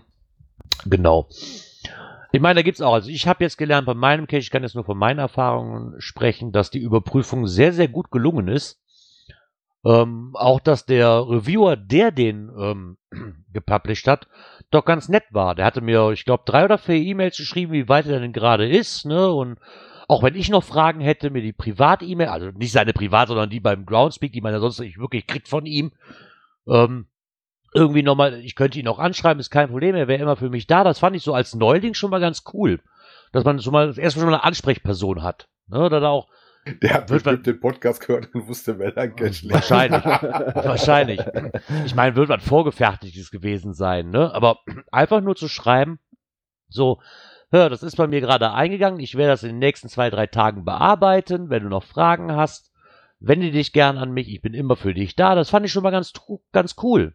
Genau. 0.86 1.28
Ich 2.32 2.42
meine, 2.42 2.56
da 2.56 2.62
gibt's 2.64 2.82
auch, 2.82 2.94
also 2.94 3.10
ich 3.10 3.28
habe 3.28 3.44
jetzt 3.44 3.58
gelernt 3.58 3.86
bei 3.86 3.94
meinem 3.94 4.26
Cache, 4.28 4.40
ich 4.40 4.50
kann 4.50 4.64
jetzt 4.64 4.74
nur 4.76 4.86
von 4.86 4.98
meinen 4.98 5.20
Erfahrungen 5.20 5.96
sprechen, 6.00 6.52
dass 6.52 6.72
die 6.72 6.80
Überprüfung 6.80 7.46
sehr, 7.48 7.74
sehr 7.74 7.88
gut 7.88 8.10
gelungen 8.12 8.48
ist. 8.48 8.80
Ähm, 9.86 10.32
auch, 10.36 10.62
dass 10.62 10.86
der 10.86 11.28
Reviewer, 11.28 11.76
der 11.76 12.12
den 12.12 12.50
ähm, 12.58 12.98
gepublished 13.54 14.08
hat, 14.08 14.28
doch 14.72 14.86
ganz 14.86 15.10
nett 15.10 15.26
war. 15.32 15.56
Der 15.56 15.66
hatte 15.66 15.82
mir, 15.82 16.12
ich 16.12 16.26
glaube, 16.26 16.44
drei 16.46 16.66
oder 16.66 16.78
vier 16.78 16.96
E-Mails 16.96 17.38
geschrieben, 17.38 17.74
wie 17.74 17.90
weit 17.90 18.08
er 18.08 18.20
denn 18.20 18.34
gerade 18.34 18.68
ist, 18.68 19.06
ne? 19.06 19.30
Und 19.30 19.60
auch 20.08 20.24
wenn 20.24 20.36
ich 20.36 20.50
noch 20.50 20.64
Fragen 20.64 21.02
hätte, 21.02 21.30
mir 21.30 21.42
die 21.42 21.54
Privat-E-Mail, 21.54 22.28
also 22.28 22.48
nicht 22.48 22.72
seine 22.72 22.94
Privat, 22.94 23.28
sondern 23.28 23.50
die 23.50 23.60
beim 23.60 23.86
Groundspeak, 23.86 24.32
die 24.32 24.42
man 24.42 24.54
ja 24.54 24.60
sonst 24.60 24.80
nicht 24.80 24.98
wirklich 24.98 25.28
kriegt 25.28 25.48
von 25.48 25.66
ihm, 25.66 25.92
ähm, 26.68 27.08
irgendwie 27.74 28.04
nochmal, 28.04 28.36
ich 28.36 28.56
könnte 28.56 28.80
ihn 28.80 28.88
auch 28.88 29.00
anschreiben, 29.00 29.40
ist 29.40 29.50
kein 29.50 29.70
Problem, 29.70 29.96
er 29.96 30.08
wäre 30.08 30.22
immer 30.22 30.36
für 30.36 30.50
mich 30.50 30.68
da. 30.68 30.84
Das 30.84 31.00
fand 31.00 31.16
ich 31.16 31.24
so 31.24 31.34
als 31.34 31.56
Neuling 31.56 31.94
schon 31.94 32.12
mal 32.12 32.20
ganz 32.20 32.44
cool. 32.54 32.80
Dass 33.32 33.44
man 33.44 33.60
schon 33.60 33.74
mal 33.74 33.88
erstmal 33.98 34.12
schon 34.12 34.30
mal 34.30 34.36
eine 34.36 34.44
Ansprechperson 34.44 35.24
hat. 35.24 35.48
Ne, 35.68 35.80
oder 35.80 36.00
da 36.00 36.10
auch, 36.10 36.28
Der 36.82 36.94
hat 36.94 37.10
Wird 37.10 37.26
man- 37.26 37.36
bestimmt 37.36 37.48
den 37.48 37.60
Podcast 37.60 38.06
gehört 38.06 38.34
und 38.34 38.48
wusste, 38.48 38.80
wer 38.80 38.92
Cash 39.10 39.42
liegt. 39.44 39.54
Wahrscheinlich. 39.54 40.04
Wahrscheinlich. 40.06 41.20
Ich 41.86 41.96
meine, 41.96 42.16
wird 42.16 42.30
was 42.30 42.44
Vorgefertigtes 42.44 43.32
gewesen 43.32 43.74
sein, 43.74 44.10
ne? 44.10 44.34
Aber 44.34 44.60
einfach 44.92 45.22
nur 45.22 45.36
zu 45.36 45.48
schreiben, 45.48 46.00
so, 46.70 47.02
hör, 47.52 47.70
das 47.70 47.84
ist 47.84 47.98
bei 47.98 48.08
mir 48.08 48.22
gerade 48.22 48.52
eingegangen, 48.54 49.00
ich 49.00 49.16
werde 49.16 49.32
das 49.32 49.44
in 49.44 49.50
den 49.50 49.60
nächsten 49.60 49.90
zwei, 49.90 50.10
drei 50.10 50.28
Tagen 50.28 50.64
bearbeiten, 50.66 51.50
wenn 51.50 51.64
du 51.64 51.70
noch 51.70 51.84
Fragen 51.84 52.34
hast, 52.36 52.72
wende 53.20 53.52
dich 53.52 53.74
gern 53.74 53.98
an 53.98 54.12
mich, 54.12 54.30
ich 54.30 54.42
bin 54.42 54.54
immer 54.54 54.76
für 54.76 54.94
dich 54.94 55.16
da. 55.16 55.36
Das 55.36 55.50
fand 55.50 55.66
ich 55.66 55.72
schon 55.72 55.84
mal 55.84 55.92
ganz, 55.92 56.14
ganz 56.52 56.76
cool. 56.82 57.14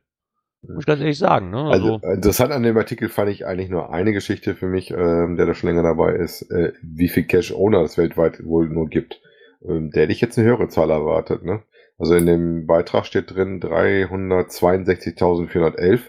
Muss 0.63 0.81
ich 0.81 0.87
ganz 0.87 1.01
ehrlich 1.01 1.19
sagen. 1.19 1.51
Ne? 1.51 1.59
Also, 1.71 1.95
Also, 1.95 2.07
interessant 2.09 2.53
an 2.53 2.65
dem 2.65 2.77
Artikel 2.77 3.09
fand 3.09 3.31
ich 3.31 3.47
eigentlich 3.47 3.71
nur 3.71 3.93
eine 3.93 4.13
Geschichte 4.13 4.55
für 4.57 4.67
mich, 4.67 4.91
ähm, 4.91 5.37
der 5.37 5.47
da 5.47 5.55
schon 5.55 5.71
länger 5.71 5.85
dabei 5.85 6.15
ist, 6.15 6.43
äh, 6.51 6.73
wie 6.83 7.09
viel 7.09 7.25
Cash-Owner 7.25 7.81
es 7.83 7.97
weltweit 7.97 8.45
wohl 8.45 8.69
nur 8.69 8.89
gibt. 8.89 9.21
Ähm, 9.63 9.91
der 9.91 10.03
hätte 10.05 10.13
ich 10.13 10.21
jetzt 10.21 10.39
eine 10.39 10.47
höhere 10.47 10.69
Zahl 10.69 10.91
erwartet. 10.91 11.43
Ne? 11.45 11.63
Also 11.99 12.15
in 12.15 12.27
dem 12.27 12.67
Beitrag 12.67 13.07
steht 13.07 13.35
drin 13.35 13.61
362.411. 13.61 16.01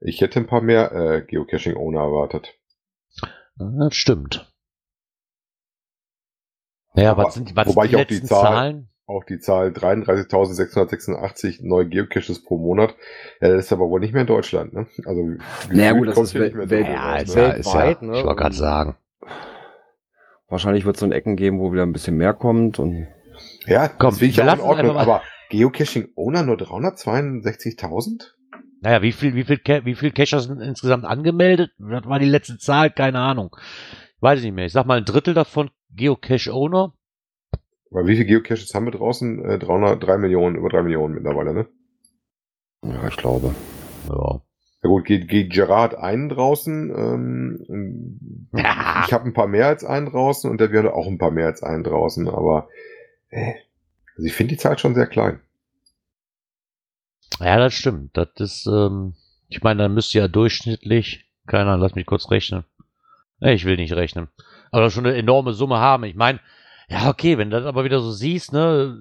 Ich 0.00 0.20
hätte 0.20 0.40
ein 0.40 0.46
paar 0.46 0.60
mehr 0.62 0.92
äh, 0.92 1.22
Geocaching-Owner 1.22 2.00
erwartet. 2.00 2.54
das 3.56 3.94
stimmt. 3.94 4.50
Naja, 6.94 7.10
Aber- 7.12 7.24
was 7.24 7.34
sind, 7.34 7.54
was 7.56 7.68
wobei 7.68 7.86
sind 7.88 7.92
die 7.92 7.96
ich 7.96 8.02
auch 8.02 8.08
die 8.08 8.22
Zahl- 8.22 8.42
Zahlen? 8.42 8.88
Auch 9.08 9.22
die 9.24 9.38
Zahl 9.38 9.68
33.686 9.68 11.64
neue 11.64 11.86
Geocaches 11.88 12.42
pro 12.42 12.58
Monat. 12.58 12.96
Ja, 13.40 13.50
das 13.50 13.66
ist 13.66 13.72
aber 13.72 13.88
wohl 13.88 14.00
nicht 14.00 14.12
mehr 14.12 14.22
in 14.22 14.26
Deutschland. 14.26 14.72
Ne? 14.72 14.88
Also 15.04 15.22
Naja, 15.70 15.92
gut, 15.92 16.08
das 16.08 16.14
kommt 16.16 16.26
ist 16.26 16.32
hier 16.32 16.40
wel- 16.40 16.48
nicht 16.48 16.56
mehr 16.56 16.66
so 16.66 16.70
wel- 16.74 16.84
viel 16.84 16.92
Ja, 16.94 17.12
raus, 17.12 17.22
ist 17.22 17.36
ne? 17.36 17.42
ja, 17.42 17.48
ist 17.50 17.72
ja, 17.72 17.84
ne? 17.84 17.90
ich 18.18 18.24
wollte 18.24 18.34
gerade 18.42 18.54
sagen. 18.56 18.96
Wahrscheinlich 20.48 20.84
wird 20.84 20.96
es 20.96 21.00
so 21.00 21.10
Ecken 21.10 21.36
geben, 21.36 21.58
wo 21.58 21.72
wieder 21.72 21.82
ein 21.82 21.92
bisschen 21.92 22.16
mehr 22.16 22.32
kommt 22.32 22.78
und 22.78 23.08
Ja, 23.66 23.88
Komm, 23.88 24.10
das 24.10 24.18
finde 24.18 24.30
ich 24.30 24.36
ja 24.36 24.52
in 24.52 24.60
Ordnung. 24.60 24.96
Aber 24.96 25.22
Geocaching-Owner 25.50 26.42
nur 26.42 26.56
362.000? 26.56 28.32
Naja, 28.80 29.02
wie 29.02 29.12
viel, 29.12 29.34
wie 29.34 29.44
viel, 29.44 29.58
wie 29.84 29.94
viel 29.94 30.12
Cacher 30.12 30.40
sind 30.40 30.60
insgesamt 30.60 31.04
angemeldet? 31.04 31.72
Das 31.78 32.06
war 32.06 32.18
die 32.18 32.26
letzte 32.26 32.58
Zahl, 32.58 32.90
keine 32.90 33.18
Ahnung. 33.20 33.56
Weiß 34.20 34.38
ich 34.38 34.44
nicht 34.44 34.54
mehr. 34.54 34.66
Ich 34.66 34.72
sag 34.72 34.86
mal 34.86 34.98
ein 34.98 35.04
Drittel 35.04 35.34
davon 35.34 35.70
Geocache-Owner. 35.90 36.92
Weil 37.90 38.06
wie 38.06 38.14
viele 38.14 38.26
Geocaches 38.26 38.74
haben 38.74 38.84
wir 38.84 38.92
draußen? 38.92 39.44
Äh, 39.44 39.58
300, 39.58 40.02
3 40.02 40.18
Millionen, 40.18 40.56
über 40.56 40.68
3 40.68 40.82
Millionen 40.82 41.14
mittlerweile, 41.14 41.54
ne? 41.54 41.66
ja, 42.84 43.08
ich 43.08 43.16
glaube. 43.16 43.54
Ja. 44.08 44.40
Ja 44.86 44.88
gut, 44.88 45.04
geht, 45.04 45.26
geht 45.26 45.52
Gerard 45.52 45.96
einen 45.96 46.28
draußen. 46.28 46.90
Ähm, 46.96 48.48
Ja. 48.52 49.02
ich 49.04 49.12
habe 49.12 49.24
ein 49.24 49.32
paar 49.32 49.48
mehr 49.48 49.66
als 49.66 49.84
einen 49.84 50.06
draußen 50.06 50.48
und 50.48 50.60
der 50.60 50.70
wäre 50.70 50.94
auch 50.94 51.08
ein 51.08 51.18
paar 51.18 51.32
mehr 51.32 51.46
als 51.46 51.64
einen 51.64 51.82
draußen. 51.82 52.28
Aber 52.28 52.68
äh, 53.30 53.54
also 54.14 54.28
ich 54.28 54.32
finde 54.32 54.54
die 54.54 54.60
Zahl 54.60 54.78
schon 54.78 54.94
sehr 54.94 55.08
klein. 55.08 55.40
Ja, 57.40 57.58
das 57.58 57.74
stimmt. 57.74 58.16
Das 58.16 58.28
ist, 58.36 58.66
ähm, 58.68 59.14
ich 59.48 59.60
meine, 59.64 59.82
dann 59.82 59.94
müsste 59.94 60.18
ja 60.18 60.28
durchschnittlich, 60.28 61.24
keine 61.48 61.64
Ahnung, 61.64 61.80
lass 61.80 61.96
mich 61.96 62.06
kurz 62.06 62.30
rechnen. 62.30 62.62
Ich 63.40 63.64
will 63.64 63.76
nicht 63.76 63.92
rechnen. 63.94 64.28
Aber 64.70 64.90
schon 64.90 65.04
eine 65.04 65.16
enorme 65.16 65.52
Summe 65.52 65.78
haben. 65.78 66.04
Ich 66.04 66.14
meine, 66.14 66.38
ja, 66.88 67.08
okay, 67.08 67.38
wenn 67.38 67.50
du 67.50 67.56
das 67.58 67.66
aber 67.66 67.82
wieder 67.82 67.98
so 67.98 68.12
siehst, 68.12 68.52
ne, 68.52 68.96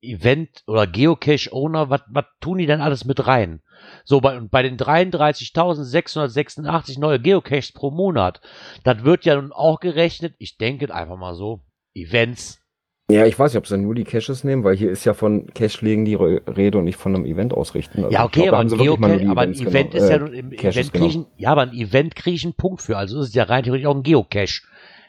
Event 0.00 0.62
oder 0.66 0.86
Geocache-Owner, 0.86 1.90
was 1.90 2.24
tun 2.40 2.56
die 2.56 2.66
denn 2.66 2.80
alles 2.80 3.04
mit 3.04 3.26
rein? 3.26 3.60
So, 4.04 4.20
bei, 4.20 4.36
und 4.36 4.50
bei 4.50 4.62
den 4.62 4.76
33.686 4.76 7.00
neue 7.00 7.18
Geocaches 7.20 7.72
pro 7.72 7.90
Monat, 7.90 8.42
das 8.84 9.02
wird 9.04 9.24
ja 9.24 9.36
nun 9.40 9.52
auch 9.52 9.80
gerechnet, 9.80 10.34
ich 10.38 10.58
denke 10.58 10.92
einfach 10.94 11.16
mal 11.16 11.34
so, 11.34 11.62
Events. 11.94 12.60
Ja, 13.08 13.24
ich 13.24 13.38
weiß 13.38 13.52
nicht, 13.52 13.58
ob 13.58 13.68
sie 13.68 13.78
nur 13.78 13.94
die 13.94 14.02
Caches 14.02 14.42
nehmen, 14.42 14.64
weil 14.64 14.76
hier 14.76 14.90
ist 14.90 15.04
ja 15.04 15.14
von 15.14 15.46
Cache-Legen 15.54 16.04
die 16.04 16.16
Re- 16.16 16.42
Rede 16.48 16.78
und 16.78 16.84
nicht 16.84 16.98
von 16.98 17.14
einem 17.14 17.24
Event 17.24 17.54
ausrichten. 17.54 17.98
Also 18.02 18.10
ja, 18.12 18.22
ich 18.22 18.26
okay, 18.26 18.42
glaub, 18.42 18.54
aber 18.54 18.58
ein, 18.58 18.68
die 18.68 18.76
Geocache, 18.76 19.28
aber 19.30 19.40
ein 19.42 19.52
Events 19.54 19.60
Event 19.60 19.90
genommen. 19.92 20.04
ist 20.04 20.10
ja 20.10 20.18
nun 20.18 20.32
im 20.32 20.50
Caches 20.50 20.76
Event 20.76 20.92
kriege 20.92 21.06
ich, 21.06 21.18
ja, 21.36 21.52
aber 21.52 21.62
ein 21.62 21.72
Event 21.72 22.16
kriege 22.16 22.34
ich 22.34 22.42
einen 22.44 22.54
Punkt 22.54 22.82
für, 22.82 22.96
also 22.96 23.20
ist 23.20 23.28
es 23.28 23.34
ja 23.34 23.44
rein 23.44 23.62
theoretisch 23.62 23.86
auch 23.86 23.94
ein 23.94 24.02
Geocache. 24.02 24.62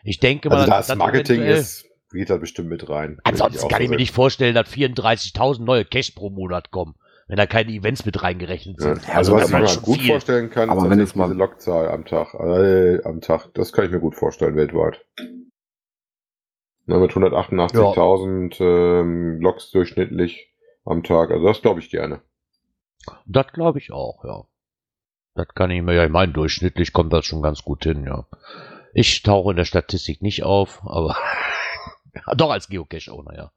Ich 0.03 0.19
denke 0.19 0.49
mal, 0.49 0.57
Also 0.57 0.69
da 0.69 0.77
dass 0.77 0.87
das 0.87 0.97
Marketing 0.97 1.41
ist, 1.41 1.85
geht 2.11 2.29
da 2.29 2.37
bestimmt 2.37 2.69
mit 2.69 2.87
rein. 2.87 3.17
Ansonsten 3.23 3.63
Würde 3.63 3.73
kann 3.73 3.81
ich 3.81 3.89
mir 3.89 3.95
nicht 3.97 4.13
vorstellen, 4.13 4.53
dass 4.53 4.69
34.000 4.71 5.63
neue 5.63 5.83
Caches 5.83 6.11
pro 6.11 6.29
Monat 6.29 6.69
kommen, 6.69 6.93
wenn 7.27 7.37
da 7.37 7.45
keine 7.45 7.71
Events 7.71 8.05
mit 8.05 8.21
reingerechnet 8.23 8.77
Ja, 8.79 8.95
sind. 8.95 9.09
also, 9.15 9.33
was 9.33 9.49
ich 9.49 9.53
mir 9.53 9.81
gut 9.81 9.97
viel. 9.99 10.11
vorstellen 10.11 10.49
kann, 10.49 10.69
Aber 10.69 10.83
ist 10.83 10.89
wenn 10.89 10.99
es 11.01 11.15
mal- 11.15 11.25
diese 11.25 11.37
Lokzahl 11.37 11.89
am 11.89 12.05
Tag, 12.05 12.33
äh, 12.35 13.01
am 13.03 13.21
Tag. 13.21 13.49
Das 13.53 13.73
kann 13.73 13.85
ich 13.85 13.91
mir 13.91 13.99
gut 13.99 14.15
vorstellen 14.15 14.55
weltweit. 14.55 15.05
Na, 16.85 16.97
mit 16.99 17.11
188.000 17.11 18.61
ähm, 18.61 19.41
Loks 19.41 19.71
durchschnittlich 19.71 20.53
am 20.85 21.03
Tag. 21.03 21.31
Also 21.31 21.45
das 21.45 21.61
glaube 21.61 21.81
ich 21.81 21.89
gerne. 21.89 22.21
Das 23.25 23.47
glaube 23.51 23.79
ich 23.79 23.91
auch, 23.91 24.23
ja. 24.23 24.43
Das 25.35 25.47
kann 25.53 25.69
ich 25.69 25.81
mir 25.81 25.93
ja, 25.93 26.05
ich 26.05 26.11
meine, 26.11 26.31
durchschnittlich 26.31 26.93
kommt 26.93 27.11
das 27.13 27.25
schon 27.25 27.41
ganz 27.41 27.61
gut 27.63 27.83
hin, 27.83 28.05
ja. 28.05 28.25
Ich 28.93 29.21
tauche 29.21 29.51
in 29.51 29.57
der 29.57 29.65
Statistik 29.65 30.21
nicht 30.21 30.43
auf, 30.43 30.81
aber 30.85 31.15
doch 32.37 32.51
als 32.51 32.69
Geocache-Owner, 32.69 33.35
ja. 33.35 33.51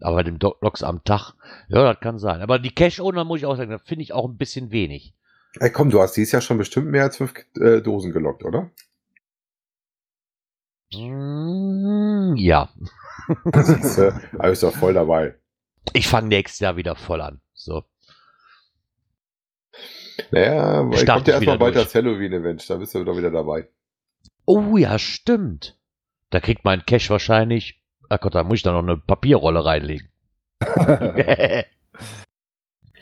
Aber 0.00 0.16
bei 0.16 0.22
dem 0.22 0.38
Loks 0.38 0.82
am 0.82 1.04
Tag, 1.04 1.34
ja, 1.68 1.92
das 1.92 2.00
kann 2.00 2.18
sein. 2.18 2.40
Aber 2.42 2.58
die 2.58 2.74
Cache-Owner 2.74 3.24
muss 3.24 3.40
ich 3.40 3.46
auch 3.46 3.56
sagen, 3.56 3.70
das 3.70 3.82
finde 3.82 4.02
ich 4.02 4.12
auch 4.12 4.28
ein 4.28 4.36
bisschen 4.36 4.70
wenig. 4.70 5.14
Ey, 5.58 5.70
komm, 5.70 5.90
du 5.90 6.00
hast 6.00 6.16
dieses 6.16 6.32
Jahr 6.32 6.42
schon 6.42 6.58
bestimmt 6.58 6.86
mehr 6.88 7.02
als 7.02 7.16
fünf 7.16 7.34
äh, 7.60 7.80
Dosen 7.80 8.12
gelockt, 8.12 8.44
oder? 8.44 8.70
Mm, 10.94 12.36
ja. 12.36 12.68
Das 13.44 13.98
äh, 13.98 14.12
aber 14.34 14.50
ist 14.50 14.62
doch 14.62 14.74
voll 14.74 14.94
dabei. 14.94 15.36
Ich 15.92 16.08
fange 16.08 16.28
nächstes 16.28 16.60
Jahr 16.60 16.76
wieder 16.76 16.96
voll 16.96 17.20
an. 17.20 17.40
So. 17.52 17.84
Naja, 20.30 20.88
weil 20.90 21.06
kommt 21.06 21.28
ja 21.28 21.34
erstmal 21.34 21.58
bald 21.58 21.74
durch. 21.74 21.84
das 21.84 21.94
Halloween-Event. 21.94 22.68
Da 22.68 22.76
bist 22.76 22.94
du 22.94 23.04
doch 23.04 23.16
wieder 23.16 23.30
dabei. 23.30 23.68
Oh 24.44 24.76
ja, 24.76 24.98
stimmt. 24.98 25.78
Da 26.30 26.40
kriegt 26.40 26.64
mein 26.64 26.84
Cache 26.86 27.10
wahrscheinlich. 27.10 27.79
Ach 28.12 28.18
Gott, 28.18 28.34
da 28.34 28.42
muss 28.42 28.56
ich 28.56 28.62
da 28.64 28.72
noch 28.72 28.82
eine 28.82 28.96
Papierrolle 28.96 29.64
reinlegen. 29.64 30.08
nee, 30.64 31.64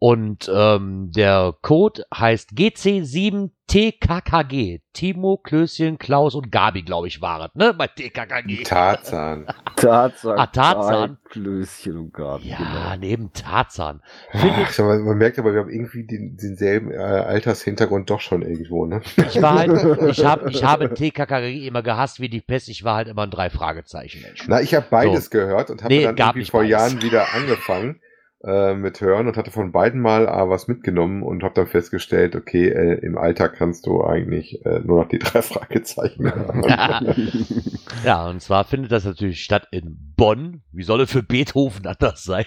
Und 0.00 0.48
ähm, 0.54 1.10
der 1.10 1.56
Code 1.60 2.04
heißt 2.14 2.50
GC7TKKG. 2.52 4.80
Timo, 4.92 5.38
Klößchen, 5.38 5.98
Klaus 5.98 6.36
und 6.36 6.52
Gabi, 6.52 6.82
glaube 6.82 7.08
ich, 7.08 7.20
waren, 7.20 7.50
ne? 7.54 7.74
Bei 7.74 7.88
TKKG. 7.88 8.62
Tarzan. 8.62 9.48
Tarzan. 9.76 10.38
Ah, 10.38 10.46
Tarzan. 10.46 11.18
Klößchen 11.24 11.96
und 11.96 12.14
Garten. 12.14 12.46
Ja, 12.46 12.96
neben 12.96 13.32
Tarzan. 13.32 14.00
Ach, 14.32 14.72
schau 14.72 14.84
mal, 14.84 15.00
man 15.00 15.18
merkt 15.18 15.36
aber, 15.40 15.52
wir 15.52 15.58
haben 15.60 15.70
irgendwie 15.70 16.06
den, 16.06 16.36
denselben 16.36 16.92
äh, 16.92 16.96
Altershintergrund 16.96 18.08
doch 18.08 18.20
schon 18.20 18.42
irgendwo, 18.42 18.86
ne? 18.86 19.02
ich 19.16 19.42
war 19.42 19.58
halt, 19.58 19.72
ich 20.10 20.24
habe, 20.24 20.48
ich 20.50 20.62
habe 20.62 20.94
TKKG 20.94 21.66
immer 21.66 21.82
gehasst 21.82 22.20
wie 22.20 22.28
die 22.28 22.40
Pest. 22.40 22.68
Ich 22.68 22.84
war 22.84 22.94
halt 22.96 23.08
immer 23.08 23.24
ein 23.24 23.32
drei 23.32 23.50
Fragezeichen 23.50 24.22
Mensch. 24.22 24.44
Na, 24.46 24.60
ich 24.60 24.76
habe 24.76 24.86
beides 24.88 25.30
gehört 25.30 25.70
und 25.70 25.82
habe 25.82 25.92
Nee, 25.92 26.04
dann 26.04 26.16
irgendwie 26.16 26.44
vor 26.44 26.60
beides. 26.60 26.70
Jahren 26.70 27.02
wieder 27.02 27.34
angefangen 27.34 28.00
äh, 28.48 28.74
mit 28.74 29.00
Hören 29.00 29.28
und 29.28 29.36
hatte 29.36 29.50
von 29.50 29.72
beiden 29.72 30.00
mal 30.00 30.26
äh, 30.26 30.48
was 30.48 30.68
mitgenommen 30.68 31.22
und 31.22 31.42
habe 31.42 31.54
dann 31.54 31.66
festgestellt, 31.66 32.34
okay, 32.34 32.68
äh, 32.68 32.94
im 33.04 33.18
Alter 33.18 33.48
kannst 33.48 33.86
du 33.86 34.02
eigentlich 34.02 34.64
äh, 34.64 34.80
nur 34.80 35.02
noch 35.02 35.08
die 35.08 35.18
drei 35.20 35.42
Fragezeichen 35.42 36.32
hören. 36.34 37.32
Ja, 38.04 38.28
und 38.28 38.40
zwar 38.40 38.64
findet 38.64 38.92
das 38.92 39.04
natürlich 39.04 39.42
statt 39.42 39.66
in 39.72 40.14
Bonn. 40.16 40.62
Wie 40.72 40.84
soll 40.84 41.00
es 41.00 41.10
für 41.10 41.22
Beethoven 41.22 41.86
anders 41.86 42.22
sein? 42.22 42.44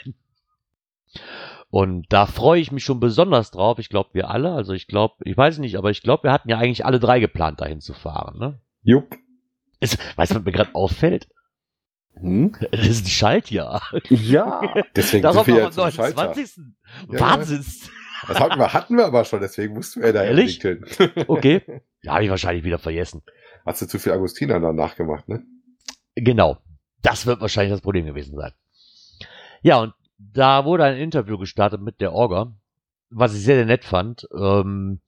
Und 1.70 2.06
da 2.10 2.26
freue 2.26 2.62
ich 2.62 2.72
mich 2.72 2.84
schon 2.86 3.00
besonders 3.00 3.52
drauf. 3.52 3.80
Ich 3.80 3.90
glaube, 3.90 4.12
wir 4.14 4.30
alle. 4.30 4.54
Also 4.54 4.74
ich 4.74 4.88
glaube, 4.88 5.16
ich 5.26 5.36
weiß 5.36 5.58
nicht, 5.58 5.78
aber 5.78 5.90
ich 5.90 6.04
glaube, 6.04 6.24
wir 6.24 6.32
hatten 6.32 6.50
ja 6.50 6.58
eigentlich 6.58 6.86
alle 6.86 7.00
drei 7.00 7.20
geplant, 7.20 7.60
dahin 7.60 7.82
zu 7.82 7.94
fahren. 7.94 8.40
Ne? 8.40 8.60
Jupp. 8.84 9.18
Ist, 9.80 9.98
weißt 10.16 10.32
du, 10.32 10.36
was 10.36 10.46
mir 10.46 10.52
gerade 10.52 10.74
auffällt? 10.74 11.28
Hm? 12.20 12.56
Das 12.72 12.88
ist 12.88 13.06
ein 13.06 13.10
Schaltjahr. 13.10 13.82
Ja. 14.10 14.62
Deswegen 14.96 15.24
Darauf 15.24 15.46
sind 15.46 15.56
wir 15.56 15.66
am 15.66 15.72
ja 15.72 15.72
zum 15.72 15.92
Schalter. 15.92 16.26
29. 16.26 16.64
Ja, 17.12 17.20
Wahnsinns. 17.20 17.90
Das 18.28 18.40
hatten 18.40 18.60
wir, 18.60 18.74
hatten 18.74 18.98
wir 18.98 19.06
aber 19.06 19.26
schon, 19.26 19.42
deswegen 19.42 19.74
mussten 19.74 20.04
wir 20.04 20.14
da 20.14 20.24
Ehrlich? 20.24 20.62
hin. 20.62 20.86
Okay. 21.28 21.62
Ja, 22.04 22.14
habe 22.14 22.24
ich 22.24 22.32
wahrscheinlich 22.32 22.64
wieder 22.64 22.80
vergessen. 22.80 23.22
Hast 23.64 23.80
du 23.84 23.86
zu 23.86 24.00
viel 24.00 24.12
Agustiner 24.12 24.60
danach 24.60 24.96
gemacht, 24.96 25.30
ne? 25.30 25.44
Genau. 26.16 26.58
Das 27.04 27.28
wird 27.28 27.42
wahrscheinlich 27.42 27.72
das 27.72 27.82
Problem 27.82 28.08
gewesen 28.08 28.36
sein. 28.36 28.54
Ja, 29.62 29.80
und 29.82 29.94
da 30.18 30.66
wurde 30.66 30.84
ein 30.86 30.98
Interview 30.98 31.38
gestartet 31.38 31.80
mit 31.80 32.02
der 32.02 32.14
Orga, 32.14 32.56
was 33.12 33.36
ich 33.36 33.44
sehr, 33.44 33.56
sehr 33.56 33.68
nett 33.68 33.86
fand. 33.86 34.28
Ähm, 34.36 35.02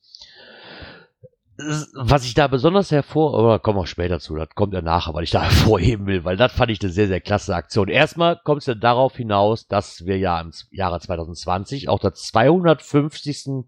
was 1.58 2.26
ich 2.26 2.34
da 2.34 2.47
besonders 2.47 2.91
hervor, 2.91 3.38
aber 3.38 3.60
kommen 3.60 3.78
wir 3.80 3.86
später 3.86 4.20
zu, 4.20 4.36
das 4.36 4.49
kommt 4.56 4.74
ja 4.74 4.82
nachher, 4.82 5.14
weil 5.14 5.24
ich 5.24 5.32
da 5.32 5.43
hervorheben 5.43 6.06
will, 6.08 6.24
weil 6.24 6.38
das 6.38 6.51
fand 6.51 6.72
ich 6.72 6.82
eine 6.82 6.91
sehr, 6.91 7.08
sehr 7.08 7.22
klasse 7.22 7.56
Aktion. 7.56 7.89
Erstmal 7.89 8.39
kommt 8.43 8.62
es 8.62 8.68
ja 8.68 8.76
darauf 8.76 9.16
hinaus, 9.16 9.68
dass 9.68 10.06
wir 10.06 10.18
ja 10.18 10.39
im 10.41 10.51
Jahre 10.72 10.99
2020 10.99 11.89
auch 11.89 11.99
das 11.99 12.24
250. 12.24 13.66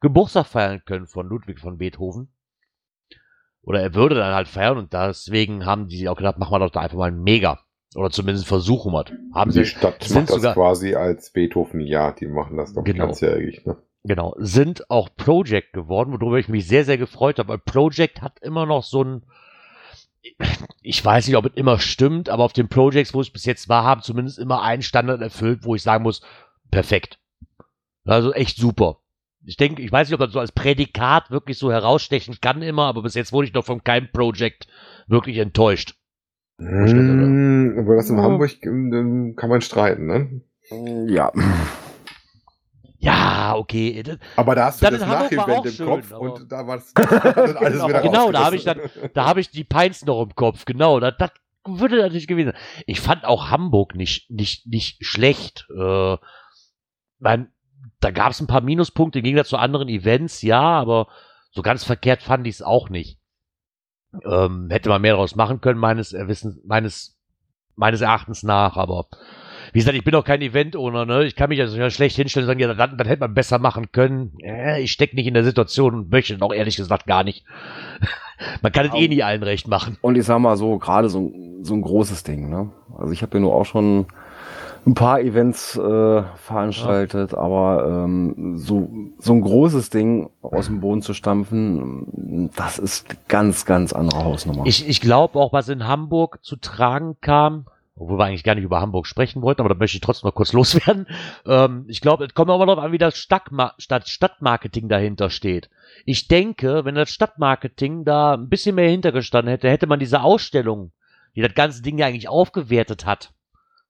Geburtstag 0.00 0.46
feiern 0.46 0.82
können 0.84 1.06
von 1.06 1.26
Ludwig 1.28 1.58
von 1.58 1.76
Beethoven. 1.78 2.28
Oder 3.62 3.82
er 3.82 3.94
würde 3.94 4.14
dann 4.14 4.34
halt 4.34 4.48
feiern 4.48 4.78
und 4.78 4.92
deswegen 4.92 5.66
haben 5.66 5.88
die 5.88 6.08
auch 6.08 6.16
gedacht, 6.16 6.38
machen 6.38 6.52
wir 6.52 6.60
doch 6.60 6.70
da 6.70 6.80
einfach 6.80 6.96
mal 6.96 7.10
ein 7.10 7.20
Mega. 7.20 7.58
Oder 7.94 8.10
zumindest 8.10 8.46
versuchen 8.46 8.92
wir. 8.92 9.04
Haben 9.34 9.50
die 9.50 9.58
sie, 9.58 9.66
Stadt 9.66 10.08
macht 10.10 10.30
das 10.30 10.54
quasi 10.54 10.94
als 10.94 11.30
Beethoven-Jahr. 11.32 12.14
Die 12.14 12.26
machen 12.26 12.56
das 12.56 12.74
doch 12.74 12.84
Genau. 12.84 13.06
ganzjährig. 13.06 13.66
Ne? 13.66 13.76
Genau, 14.08 14.34
sind 14.38 14.90
auch 14.90 15.10
Project 15.14 15.74
geworden, 15.74 16.18
worüber 16.18 16.38
ich 16.38 16.48
mich 16.48 16.66
sehr, 16.66 16.86
sehr 16.86 16.96
gefreut 16.96 17.38
habe, 17.38 17.50
weil 17.50 17.58
Project 17.58 18.22
hat 18.22 18.38
immer 18.40 18.64
noch 18.64 18.82
so 18.82 19.04
ein, 19.04 19.22
ich 20.80 21.04
weiß 21.04 21.26
nicht, 21.28 21.36
ob 21.36 21.44
es 21.44 21.52
immer 21.56 21.78
stimmt, 21.78 22.30
aber 22.30 22.44
auf 22.44 22.54
den 22.54 22.70
Projects, 22.70 23.12
wo 23.12 23.20
es 23.20 23.28
bis 23.28 23.44
jetzt 23.44 23.68
war, 23.68 23.84
haben 23.84 24.00
zumindest 24.00 24.38
immer 24.38 24.62
einen 24.62 24.80
Standard 24.80 25.20
erfüllt, 25.20 25.60
wo 25.64 25.74
ich 25.74 25.82
sagen 25.82 26.04
muss, 26.04 26.22
perfekt. 26.70 27.18
Also 28.06 28.32
echt 28.32 28.56
super. 28.56 29.00
Ich 29.44 29.58
denke, 29.58 29.82
ich 29.82 29.92
weiß 29.92 30.08
nicht, 30.08 30.18
ob 30.18 30.24
das 30.24 30.32
so 30.32 30.40
als 30.40 30.52
Prädikat 30.52 31.30
wirklich 31.30 31.58
so 31.58 31.70
herausstechen 31.70 32.38
kann 32.40 32.62
immer, 32.62 32.86
aber 32.86 33.02
bis 33.02 33.12
jetzt 33.12 33.34
wurde 33.34 33.48
ich 33.48 33.52
noch 33.52 33.66
von 33.66 33.84
keinem 33.84 34.10
Project 34.10 34.68
wirklich 35.06 35.36
enttäuscht. 35.36 35.96
Hm, 36.58 37.76
aber 37.78 37.96
das 37.96 38.08
in 38.08 38.16
Ja. 38.16 38.22
Hamburg 38.22 38.56
ähm, 38.64 39.34
kann 39.36 39.50
man 39.50 39.60
streiten, 39.60 40.06
ne? 40.06 40.40
Ja. 41.10 41.30
Ja, 43.08 43.56
okay. 43.56 44.04
Aber 44.36 44.54
da 44.54 44.66
hast 44.66 44.82
du 44.82 44.84
Dann 44.84 44.94
das 44.94 45.02
in 45.02 45.08
Hamburg 45.08 45.36
war 45.36 45.46
Nachevent 45.46 45.58
auch 45.58 45.64
im 45.64 45.72
schön, 45.72 45.86
Kopf 45.86 46.12
und 46.12 46.52
da 46.52 46.66
war 46.66 46.82
dann 46.94 47.56
alles 47.56 47.86
wieder 47.86 48.02
Genau, 48.02 48.32
da 48.32 48.44
habe 48.44 48.56
ich. 48.56 48.64
Da 48.64 49.24
habe 49.24 49.40
ich 49.40 49.50
die 49.50 49.64
Pints 49.64 50.04
noch 50.04 50.22
im 50.22 50.34
Kopf, 50.34 50.66
genau. 50.66 51.00
Das, 51.00 51.14
das 51.18 51.30
würde 51.64 51.98
natürlich 51.98 52.26
gewesen 52.26 52.52
sein. 52.52 52.60
Ich 52.86 53.00
fand 53.00 53.24
auch 53.24 53.48
Hamburg 53.50 53.94
nicht, 53.94 54.30
nicht, 54.30 54.66
nicht 54.66 55.04
schlecht. 55.04 55.66
Äh, 55.74 56.16
mein, 57.18 57.50
da 58.00 58.10
gab 58.10 58.32
es 58.32 58.40
ein 58.40 58.46
paar 58.46 58.60
Minuspunkte 58.60 59.20
im 59.20 59.24
Gegensatz 59.24 59.48
zu 59.48 59.56
anderen 59.56 59.88
Events, 59.88 60.42
ja, 60.42 60.60
aber 60.60 61.08
so 61.50 61.62
ganz 61.62 61.84
verkehrt 61.84 62.22
fand 62.22 62.46
ich 62.46 62.56
es 62.56 62.62
auch 62.62 62.90
nicht. 62.90 63.18
Ähm, 64.24 64.68
hätte 64.70 64.90
man 64.90 65.00
mehr 65.00 65.12
daraus 65.12 65.34
machen 65.34 65.60
können, 65.62 65.80
meines 65.80 66.12
Erwissens, 66.12 66.60
meines, 66.64 67.18
meines 67.74 68.02
Erachtens 68.02 68.42
nach, 68.42 68.76
aber 68.76 69.08
wie 69.72 69.78
gesagt, 69.78 69.96
ich 69.96 70.04
bin 70.04 70.14
auch 70.14 70.24
kein 70.24 70.40
Event-Owner, 70.42 71.04
ne? 71.06 71.24
Ich 71.24 71.36
kann 71.36 71.48
mich 71.50 71.60
also 71.60 71.76
ja 71.76 71.90
schlecht 71.90 72.16
hinstellen 72.16 72.44
und 72.44 72.48
sagen, 72.48 72.60
ja, 72.60 72.72
dann, 72.74 72.96
dann 72.96 73.06
hätte 73.06 73.20
man 73.20 73.34
besser 73.34 73.58
machen 73.58 73.92
können. 73.92 74.32
Äh, 74.42 74.82
ich 74.82 74.92
stecke 74.92 75.16
nicht 75.16 75.26
in 75.26 75.34
der 75.34 75.44
Situation 75.44 75.94
und 75.94 76.10
möchte 76.10 76.36
auch 76.40 76.52
ehrlich 76.52 76.76
gesagt 76.76 77.06
gar 77.06 77.24
nicht. 77.24 77.44
man 78.62 78.72
kann 78.72 78.86
es 78.86 78.94
eh 78.94 79.08
nie 79.08 79.22
allen 79.22 79.42
recht 79.42 79.68
machen. 79.68 79.96
Und 80.00 80.16
ich 80.16 80.24
sag 80.24 80.38
mal 80.38 80.56
so, 80.56 80.78
gerade 80.78 81.08
so, 81.08 81.20
ein- 81.20 81.64
so 81.64 81.74
ein 81.74 81.82
großes 81.82 82.22
Ding, 82.22 82.48
ne? 82.48 82.70
Also 82.96 83.12
ich 83.12 83.22
habe 83.22 83.36
ja 83.36 83.40
nur 83.40 83.54
auch 83.54 83.64
schon 83.66 84.06
ein 84.86 84.94
paar 84.94 85.20
Events 85.20 85.76
äh, 85.76 86.22
veranstaltet, 86.36 87.34
aber 87.34 88.04
ähm, 88.06 88.54
so, 88.56 88.88
so 89.18 89.32
ein 89.34 89.40
großes 89.42 89.90
Ding 89.90 90.30
aus 90.40 90.66
dem 90.66 90.80
Boden 90.80 91.02
zu 91.02 91.12
stampfen, 91.14 92.50
das 92.56 92.78
ist 92.78 93.28
ganz, 93.28 93.66
ganz 93.66 93.92
andere 93.92 94.24
Hausnummer. 94.24 94.62
Ich, 94.66 94.88
ich 94.88 95.00
glaube 95.00 95.38
auch, 95.38 95.52
was 95.52 95.68
in 95.68 95.86
Hamburg 95.86 96.38
zu 96.42 96.56
tragen 96.56 97.16
kam, 97.20 97.66
obwohl 97.98 98.18
wir 98.18 98.24
eigentlich 98.24 98.44
gar 98.44 98.54
nicht 98.54 98.64
über 98.64 98.80
Hamburg 98.80 99.06
sprechen 99.06 99.42
wollten, 99.42 99.60
aber 99.60 99.68
da 99.68 99.74
möchte 99.74 99.96
ich 99.96 100.00
trotzdem 100.00 100.28
noch 100.28 100.34
kurz 100.34 100.52
loswerden. 100.54 101.06
Ähm, 101.44 101.84
ich 101.88 102.00
glaube, 102.00 102.24
es 102.24 102.34
kommt 102.34 102.50
aber 102.50 102.66
darauf 102.66 102.82
an, 102.82 102.92
wie 102.92 102.98
das 102.98 103.18
Stadtma 103.18 103.74
Stadt 103.78 104.08
Stadtmarketing 104.08 104.88
dahinter 104.88 105.30
steht. 105.30 105.68
Ich 106.04 106.28
denke, 106.28 106.84
wenn 106.84 106.94
das 106.94 107.10
Stadtmarketing 107.10 108.04
da 108.04 108.34
ein 108.34 108.48
bisschen 108.48 108.76
mehr 108.76 108.88
hintergestanden 108.88 109.50
hätte, 109.50 109.68
hätte 109.68 109.86
man 109.86 109.98
diese 109.98 110.22
Ausstellung, 110.22 110.92
die 111.34 111.42
das 111.42 111.54
ganze 111.54 111.82
Ding 111.82 111.98
ja 111.98 112.06
eigentlich 112.06 112.28
aufgewertet 112.28 113.04
hat, 113.04 113.32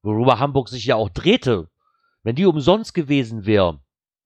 worüber 0.02 0.38
Hamburg 0.38 0.68
sich 0.68 0.86
ja 0.86 0.96
auch 0.96 1.10
drehte, 1.10 1.68
wenn 2.22 2.36
die 2.36 2.46
umsonst 2.46 2.94
gewesen 2.94 3.46
wäre, 3.46 3.80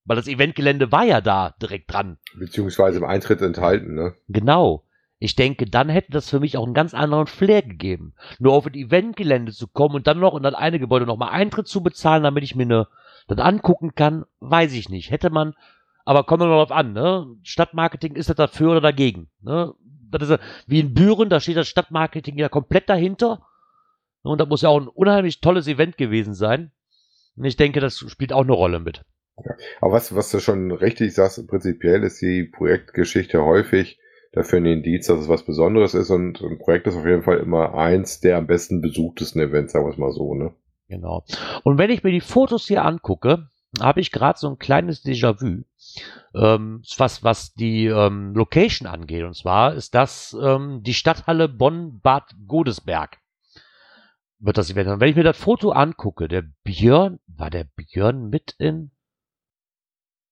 weil 0.05 0.17
das 0.17 0.29
Eventgelände 0.29 0.93
war 0.93 1.05
ja 1.05 1.21
da 1.21 1.55
direkt 1.61 1.93
dran. 1.93 2.19
Beziehungsweise 2.37 2.99
im 2.99 3.05
Eintritt 3.05 3.43
enthalten, 3.43 3.95
ne? 3.95 4.15
Genau. 4.29 4.85
Ich 5.25 5.37
denke, 5.37 5.67
dann 5.67 5.89
hätte 5.89 6.11
das 6.11 6.29
für 6.29 6.41
mich 6.41 6.57
auch 6.57 6.65
einen 6.65 6.75
ganz 6.75 6.95
anderen 6.95 7.29
Flair 7.29 7.63
gegeben. 7.63 8.13
Nur 8.41 8.55
auf 8.55 8.67
ein 8.67 8.75
Eventgelände 8.75 9.53
zu 9.53 9.69
kommen 9.69 9.95
und 9.95 10.09
dann 10.09 10.19
noch 10.19 10.35
in 10.35 10.43
das 10.43 10.55
eine 10.55 10.81
Gebäude 10.81 11.07
nochmal 11.07 11.29
Eintritt 11.31 11.69
zu 11.69 11.81
bezahlen, 11.81 12.25
damit 12.25 12.43
ich 12.43 12.57
mir 12.57 12.67
ne, 12.67 12.89
das 13.29 13.39
angucken 13.39 13.95
kann, 13.95 14.25
weiß 14.41 14.73
ich 14.73 14.89
nicht. 14.89 15.13
Hätte 15.13 15.31
man, 15.31 15.55
aber 16.05 16.25
kommt 16.25 16.43
immer 16.43 16.51
darauf 16.51 16.73
an, 16.73 16.93
ne? 16.93 17.37
Stadtmarketing 17.45 18.17
ist 18.17 18.31
das 18.31 18.37
dafür 18.37 18.73
oder 18.73 18.81
dagegen, 18.81 19.31
ne? 19.43 19.73
Das 20.11 20.25
ist 20.25 20.31
ja, 20.31 20.39
wie 20.67 20.81
in 20.81 20.93
Büren, 20.93 21.29
da 21.29 21.39
steht 21.39 21.57
das 21.57 21.69
Stadtmarketing 21.69 22.37
ja 22.37 22.49
komplett 22.49 22.89
dahinter. 22.89 23.47
Und 24.23 24.41
das 24.41 24.49
muss 24.49 24.63
ja 24.63 24.71
auch 24.71 24.81
ein 24.81 24.89
unheimlich 24.89 25.41
tolles 25.41 25.69
Event 25.69 25.99
gewesen 25.99 26.35
sein. 26.35 26.73
Und 27.37 27.45
ich 27.45 27.57
denke, 27.57 27.79
das 27.79 27.97
spielt 27.97 28.33
auch 28.33 28.43
eine 28.43 28.55
Rolle 28.55 28.81
mit. 28.81 29.03
Aber 29.81 29.93
was, 29.93 30.17
was 30.17 30.33
du 30.33 30.41
schon 30.41 30.73
richtig 30.73 31.15
sagst, 31.15 31.47
prinzipiell 31.47 32.03
ist 32.03 32.21
die 32.21 32.43
Projektgeschichte 32.43 33.45
häufig 33.45 34.01
dafür 34.33 34.59
ein 34.59 34.67
Indiz, 34.67 35.07
dass 35.07 35.21
es 35.21 35.29
was 35.29 35.45
Besonderes 35.45 35.95
ist 35.95 36.11
und 36.11 36.41
ein 36.41 36.59
Projekt 36.59 36.87
ist 36.87 36.97
auf 36.97 37.07
jeden 37.07 37.23
Fall 37.23 37.39
immer 37.39 37.75
eins 37.75 38.21
der 38.21 38.39
am 38.39 38.47
besten 38.47 38.81
besuchtesten 38.81 39.41
Events, 39.41 39.73
sagen 39.73 39.87
wir 39.87 39.93
es 39.93 39.99
mal 39.99 40.13
so, 40.13 40.35
ne? 40.35 40.55
Genau. 40.89 41.25
Und 41.63 41.79
wenn 41.79 41.91
ich 41.91 42.03
mir 42.03 42.11
die 42.11 42.21
Fotos 42.21 42.67
hier 42.67 42.85
angucke, 42.85 43.49
habe 43.81 44.01
ich 44.01 44.13
gerade 44.13 44.39
so 44.39 44.49
ein 44.49 44.59
kleines 44.59 45.05
Déjà-vu, 45.05 45.65
ähm, 46.35 46.83
was, 46.99 47.25
was 47.25 47.55
die 47.55 47.87
ähm, 47.87 48.35
Location 48.35 48.87
angeht. 48.87 49.25
Und 49.25 49.35
zwar 49.35 49.75
ist 49.75 49.95
das 49.95 50.37
ähm, 50.43 50.83
die 50.83 50.93
Stadthalle 50.93 51.49
Bonn-Bad 51.49 52.35
Godesberg. 52.47 53.19
Wird 54.39 54.59
das 54.59 54.71
Event. 54.71 54.91
Und 54.91 55.01
wenn 55.01 55.09
ich 55.09 55.17
mir 55.17 55.23
das 55.23 55.39
Foto 55.39 55.71
angucke, 55.71 56.29
der 56.29 56.43
Björn, 56.65 57.21
war 57.27 57.49
der 57.49 57.65
Björn 57.65 58.29
mit 58.29 58.55
in? 58.59 58.91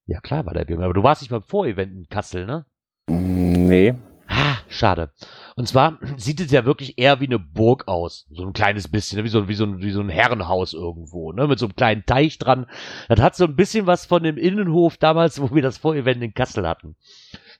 Ja 0.06 0.20
klar 0.20 0.44
war 0.44 0.52
der 0.52 0.64
Björn, 0.64 0.82
aber 0.82 0.94
du 0.94 1.02
warst 1.02 1.22
nicht 1.22 1.30
beim 1.30 1.42
Vorevent 1.42 1.92
in 1.92 2.08
Kassel, 2.08 2.44
ne? 2.44 2.66
Nee. 3.08 3.94
Ah, 4.26 4.58
schade. 4.68 5.12
Und 5.56 5.66
zwar 5.66 5.98
sieht 6.16 6.40
es 6.40 6.50
ja 6.50 6.64
wirklich 6.64 6.98
eher 6.98 7.20
wie 7.20 7.26
eine 7.26 7.38
Burg 7.38 7.88
aus. 7.88 8.26
So 8.30 8.44
ein 8.44 8.52
kleines 8.52 8.88
bisschen, 8.88 9.18
ne? 9.18 9.24
wie 9.24 9.28
so, 9.28 9.48
wie 9.48 9.54
so, 9.54 9.64
ein, 9.64 9.82
wie 9.82 9.90
so 9.90 10.00
ein 10.00 10.08
Herrenhaus 10.08 10.72
irgendwo, 10.72 11.32
ne? 11.32 11.46
Mit 11.46 11.58
so 11.58 11.66
einem 11.66 11.76
kleinen 11.76 12.06
Teich 12.06 12.38
dran. 12.38 12.66
Das 13.08 13.20
hat 13.20 13.36
so 13.36 13.44
ein 13.44 13.56
bisschen 13.56 13.86
was 13.86 14.06
von 14.06 14.22
dem 14.22 14.38
Innenhof 14.38 14.96
damals, 14.96 15.40
wo 15.42 15.54
wir 15.54 15.62
das 15.62 15.78
Vorevent 15.78 16.22
in 16.22 16.34
Kassel 16.34 16.66
hatten. 16.66 16.96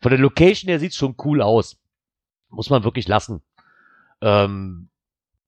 Von 0.01 0.11
der 0.11 0.21
Location 0.21 0.69
her 0.69 0.79
sieht's 0.79 0.97
schon 0.97 1.17
cool 1.25 1.43
aus. 1.43 1.79
Muss 2.49 2.71
man 2.71 2.85
wirklich 2.85 3.07
lassen. 3.07 3.43
Ähm, 4.23 4.89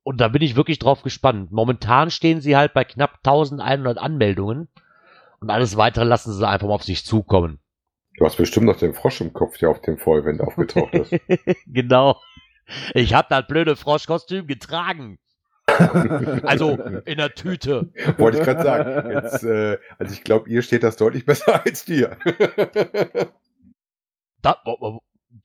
und 0.03 0.21
da 0.21 0.29
bin 0.29 0.43
ich 0.43 0.57
wirklich 0.57 0.79
drauf 0.79 1.03
gespannt. 1.03 1.53
Momentan 1.53 2.11
stehen 2.11 2.41
sie 2.41 2.57
halt 2.57 2.75
bei 2.75 2.85
knapp 2.85 3.19
1100 3.25 3.99
Anmeldungen. 3.99 4.69
Und 5.41 5.51
alles 5.51 5.77
weitere 5.77 6.05
lassen 6.05 6.33
sie 6.33 6.47
einfach 6.47 6.69
mal 6.69 6.75
auf 6.75 6.85
sich 6.85 7.05
zukommen. 7.05 7.59
Du 8.19 8.25
hast 8.25 8.37
bestimmt 8.37 8.67
noch 8.67 8.79
den 8.79 8.95
Frosch 8.95 9.21
im 9.21 9.33
Kopf, 9.33 9.59
der 9.59 9.71
auf 9.71 9.81
dem 9.81 9.99
Vorevent 9.99 10.41
aufgetaucht 10.41 10.95
ist. 10.95 11.15
genau. 11.67 12.21
Ich 12.95 13.15
habe 13.15 13.27
das 13.31 13.47
blöde 13.47 13.77
Froschkostüm 13.77 14.47
getragen. 14.47 15.19
Also 16.43 16.73
in 17.07 17.19
der 17.19 17.35
Tüte. 17.35 17.93
Wollte 18.19 18.39
ich 18.39 18.45
gerade 18.45 18.63
sagen. 18.63 19.11
Jetzt, 19.11 19.45
äh, 19.45 19.79
also 19.99 20.13
ich 20.13 20.25
glaube, 20.25 20.51
ihr 20.51 20.61
steht 20.61 20.83
das 20.83 20.97
deutlich 20.97 21.25
besser 21.25 21.63
als 21.65 21.85
dir. 21.85 22.17
Da, 24.43 24.59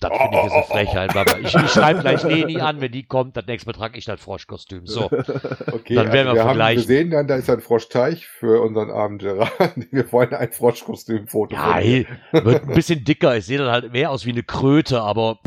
oh, 0.03 0.07
oh, 0.09 0.09
das 0.09 0.17
finde 0.19 0.37
ich 0.39 0.45
ist 0.45 0.53
eine 0.53 0.63
Frechheit, 0.63 1.15
aber 1.15 1.39
ich, 1.39 1.55
ich 1.55 1.71
schreibe 1.71 2.01
gleich 2.01 2.23
Leni 2.23 2.59
an, 2.61 2.81
wenn 2.81 2.91
die 2.91 3.03
kommt, 3.03 3.35
das 3.37 3.45
nächste 3.47 3.69
Mal 3.69 3.73
trage 3.73 3.97
ich 3.97 4.05
das 4.05 4.19
Froschkostüm. 4.21 4.85
So. 4.85 5.09
Okay, 5.71 5.95
Dann 5.95 6.11
werden 6.11 6.25
wir 6.25 6.29
also 6.31 6.35
wir 6.35 6.41
haben 6.41 6.47
vergleichen. 6.47 6.81
gesehen, 6.81 7.09
dann 7.11 7.27
da 7.27 7.35
ist 7.35 7.49
ein 7.49 7.61
Froschteich 7.61 8.27
für 8.27 8.61
unseren 8.61 8.89
Abend 8.91 9.21
Gerard. 9.21 9.51
Wir 9.91 10.11
wollen 10.11 10.33
ein 10.33 10.51
Froschkostümfoto. 10.51 11.53
Ja, 11.55 11.75
hey, 11.75 12.07
wird 12.31 12.63
ein 12.63 12.67
bisschen 12.73 13.03
dicker. 13.03 13.35
Ich 13.37 13.45
sehe 13.45 13.57
dann 13.57 13.69
halt 13.71 13.91
mehr 13.91 14.11
aus 14.11 14.25
wie 14.25 14.31
eine 14.31 14.43
Kröte, 14.43 15.01
aber 15.01 15.39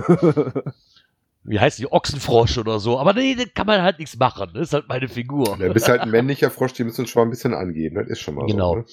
wie 1.42 1.58
heißt 1.58 1.78
die? 1.78 1.90
Ochsenfrosch 1.90 2.58
oder 2.58 2.78
so. 2.78 2.98
Aber 2.98 3.12
nee, 3.14 3.34
da 3.34 3.44
kann 3.52 3.66
man 3.66 3.82
halt 3.82 3.98
nichts 3.98 4.16
machen. 4.18 4.50
Das 4.54 4.68
ist 4.68 4.74
halt 4.74 4.88
meine 4.88 5.08
Figur. 5.08 5.56
Du 5.58 5.72
bist 5.72 5.88
halt 5.88 6.00
ein 6.02 6.10
männlicher 6.10 6.50
Frosch, 6.50 6.74
die 6.74 6.84
müssen 6.84 7.06
schon 7.06 7.20
mal 7.22 7.26
ein 7.26 7.30
bisschen 7.30 7.54
angeben. 7.54 7.96
Das 7.96 8.08
ist 8.08 8.20
schon 8.20 8.34
mal 8.34 8.46
Genau. 8.46 8.74
so. 8.74 8.78
Ne? 8.78 8.84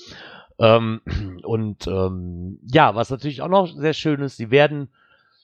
Ähm, 0.59 1.01
und 1.43 1.87
ähm, 1.87 2.59
ja, 2.71 2.95
was 2.95 3.09
natürlich 3.09 3.41
auch 3.41 3.49
noch 3.49 3.67
sehr 3.75 3.93
schön 3.93 4.21
ist, 4.21 4.37
sie 4.37 4.49
werden 4.49 4.89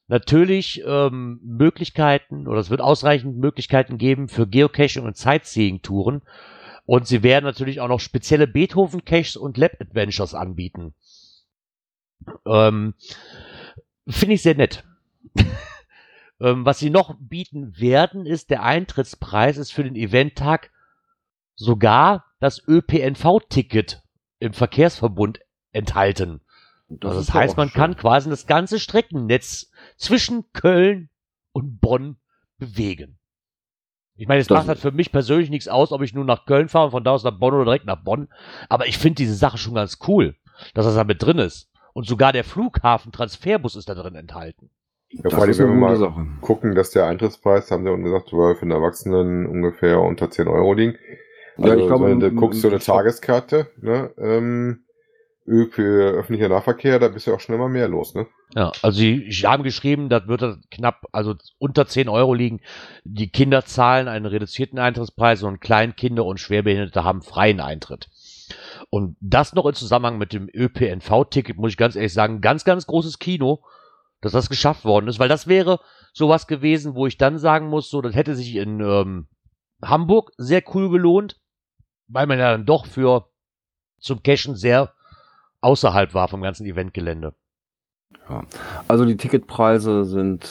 natürlich 0.07 0.83
ähm, 0.85 1.39
Möglichkeiten 1.43 2.47
oder 2.47 2.59
es 2.59 2.69
wird 2.69 2.81
ausreichend 2.81 3.37
Möglichkeiten 3.37 3.97
geben 3.97 4.27
für 4.27 4.47
Geocaching 4.47 5.03
und 5.03 5.17
Sightseeing-Touren. 5.17 6.21
Und 6.85 7.07
sie 7.07 7.23
werden 7.23 7.45
natürlich 7.45 7.79
auch 7.79 7.87
noch 7.87 8.01
spezielle 8.01 8.45
Beethoven-Caches 8.47 9.37
und 9.37 9.57
Lab-Adventures 9.57 10.33
anbieten. 10.33 10.93
Ähm, 12.45 12.93
Finde 14.07 14.35
ich 14.35 14.41
sehr 14.41 14.55
nett. 14.55 14.83
ähm, 16.41 16.65
was 16.65 16.79
sie 16.79 16.89
noch 16.89 17.15
bieten 17.19 17.79
werden, 17.79 18.25
ist 18.25 18.49
der 18.49 18.63
Eintrittspreis 18.63 19.57
ist 19.57 19.71
für 19.71 19.83
den 19.83 19.95
Eventtag 19.95 20.71
sogar 21.55 22.25
das 22.39 22.61
ÖPNV-Ticket 22.67 24.01
im 24.39 24.53
Verkehrsverbund 24.53 25.39
enthalten. 25.71 26.41
Also 27.01 27.19
ist 27.19 27.29
das 27.29 27.33
heißt, 27.35 27.57
man 27.57 27.69
schön. 27.69 27.79
kann 27.81 27.95
quasi 27.95 28.29
das 28.29 28.45
ganze 28.47 28.79
Streckennetz 28.79 29.71
zwischen 29.97 30.45
Köln 30.53 31.09
und 31.51 31.79
Bonn 31.79 32.17
bewegen. 32.57 33.17
Ich 34.15 34.27
meine, 34.27 34.41
es 34.41 34.47
Das- 34.47 34.57
macht 34.59 34.67
halt 34.67 34.79
für 34.79 34.91
mich 34.91 35.11
persönlich 35.11 35.49
nichts 35.49 35.67
aus, 35.67 35.91
ob 35.91 36.01
ich 36.01 36.13
nur 36.13 36.25
nach 36.25 36.45
Köln 36.45 36.69
fahre 36.69 36.85
und 36.85 36.91
von 36.91 37.03
da 37.03 37.11
aus 37.11 37.23
nach 37.23 37.37
Bonn 37.37 37.53
oder 37.53 37.65
direkt 37.65 37.85
nach 37.85 38.03
Bonn. 38.03 38.27
Aber 38.69 38.87
ich 38.87 38.97
finde 38.97 39.15
diese 39.15 39.33
Sache 39.35 39.57
schon 39.57 39.73
ganz 39.73 39.97
cool, 40.07 40.35
dass 40.73 40.85
das 40.85 40.95
da 40.95 41.03
mit 41.03 41.21
drin 41.23 41.39
ist. 41.39 41.69
Und 41.93 42.05
sogar 42.07 42.31
der 42.33 42.43
Flughafen-Transferbus 42.43 43.75
ist 43.75 43.89
da 43.89 43.95
drin 43.95 44.15
enthalten. 44.15 44.69
Ja, 45.09 45.21
Das 45.23 45.33
vor 45.33 45.43
allem, 45.43 45.57
wenn 45.57 45.67
wir 45.69 45.75
mal 45.75 45.95
Sache. 45.95 46.25
gucken, 46.41 46.73
dass 46.75 46.89
der 46.91 47.05
Eintrittspreis, 47.05 47.69
haben 47.69 47.83
sie 47.83 47.91
unten 47.91 48.03
gesagt, 48.05 48.29
für 48.31 48.55
den 48.59 48.71
Erwachsenen 48.71 49.45
ungefähr 49.45 49.99
unter 50.01 50.29
10 50.31 50.47
Euro 50.47 50.73
liegen. 50.73 50.97
Ja, 51.57 51.65
Also, 51.65 51.77
ich 51.81 51.87
glaube, 51.87 52.09
wenn 52.09 52.19
du 52.19 52.31
guckst 52.31 52.61
so 52.61 52.69
eine 52.69 52.79
Tageskarte, 52.79 53.67
ne, 53.77 54.11
ähm, 54.17 54.85
für 55.45 56.11
öffentlicher 56.13 56.47
Nahverkehr, 56.47 56.99
da 56.99 57.09
bist 57.09 57.27
du 57.27 57.33
auch 57.33 57.39
schnell 57.39 57.57
mal 57.57 57.69
mehr 57.69 57.89
los, 57.89 58.15
ne? 58.15 58.27
Ja, 58.55 58.71
also 58.81 58.97
sie 58.97 59.29
haben 59.43 59.63
geschrieben, 59.63 60.07
das 60.07 60.27
wird 60.27 60.59
knapp, 60.71 61.05
also 61.11 61.35
unter 61.57 61.85
10 61.85 62.07
Euro 62.07 62.33
liegen. 62.33 62.61
Die 63.03 63.29
Kinder 63.29 63.65
zahlen 63.65 64.07
einen 64.07 64.25
reduzierten 64.25 64.79
Eintrittspreis 64.79 65.43
und 65.43 65.59
Kleinkinder 65.59 66.23
und 66.23 66.39
Schwerbehinderte 66.39 67.03
haben 67.03 67.21
freien 67.21 67.59
Eintritt. 67.59 68.09
Und 68.89 69.17
das 69.19 69.53
noch 69.53 69.65
im 69.65 69.73
Zusammenhang 69.73 70.17
mit 70.17 70.33
dem 70.33 70.49
ÖPNV-Ticket, 70.53 71.57
muss 71.57 71.71
ich 71.71 71.77
ganz 71.77 71.95
ehrlich 71.95 72.13
sagen, 72.13 72.41
ganz, 72.41 72.63
ganz 72.63 72.85
großes 72.85 73.19
Kino, 73.19 73.63
dass 74.21 74.31
das 74.31 74.49
geschafft 74.49 74.85
worden 74.85 75.07
ist, 75.07 75.19
weil 75.19 75.29
das 75.29 75.47
wäre 75.47 75.79
sowas 76.13 76.47
gewesen, 76.47 76.95
wo 76.95 77.07
ich 77.07 77.17
dann 77.17 77.39
sagen 77.39 77.67
muss, 77.67 77.89
so, 77.89 78.01
das 78.01 78.15
hätte 78.15 78.35
sich 78.35 78.55
in 78.55 78.79
ähm, 78.79 79.27
Hamburg 79.81 80.31
sehr 80.37 80.63
cool 80.73 80.89
gelohnt, 80.89 81.41
weil 82.07 82.27
man 82.27 82.39
ja 82.39 82.51
dann 82.51 82.65
doch 82.65 82.85
für 82.85 83.27
zum 83.99 84.23
Cashen 84.23 84.55
sehr 84.55 84.93
außerhalb 85.63 86.13
war 86.13 86.27
vom 86.27 86.41
ganzen 86.41 86.65
Eventgelände. 86.65 87.33
Also 88.87 89.05
die 89.05 89.17
Ticketpreise 89.17 90.05
sind 90.05 90.49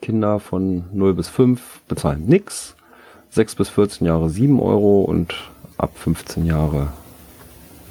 Kinder 0.00 0.40
von 0.40 0.88
0 0.92 1.14
bis 1.14 1.28
5 1.28 1.82
bezahlen 1.82 2.26
nix, 2.26 2.76
6 3.30 3.54
bis 3.54 3.68
14 3.70 4.06
Jahre 4.06 4.28
7 4.28 4.60
Euro 4.60 5.02
und 5.02 5.34
ab 5.78 5.96
15 5.96 6.44
Jahre 6.44 6.92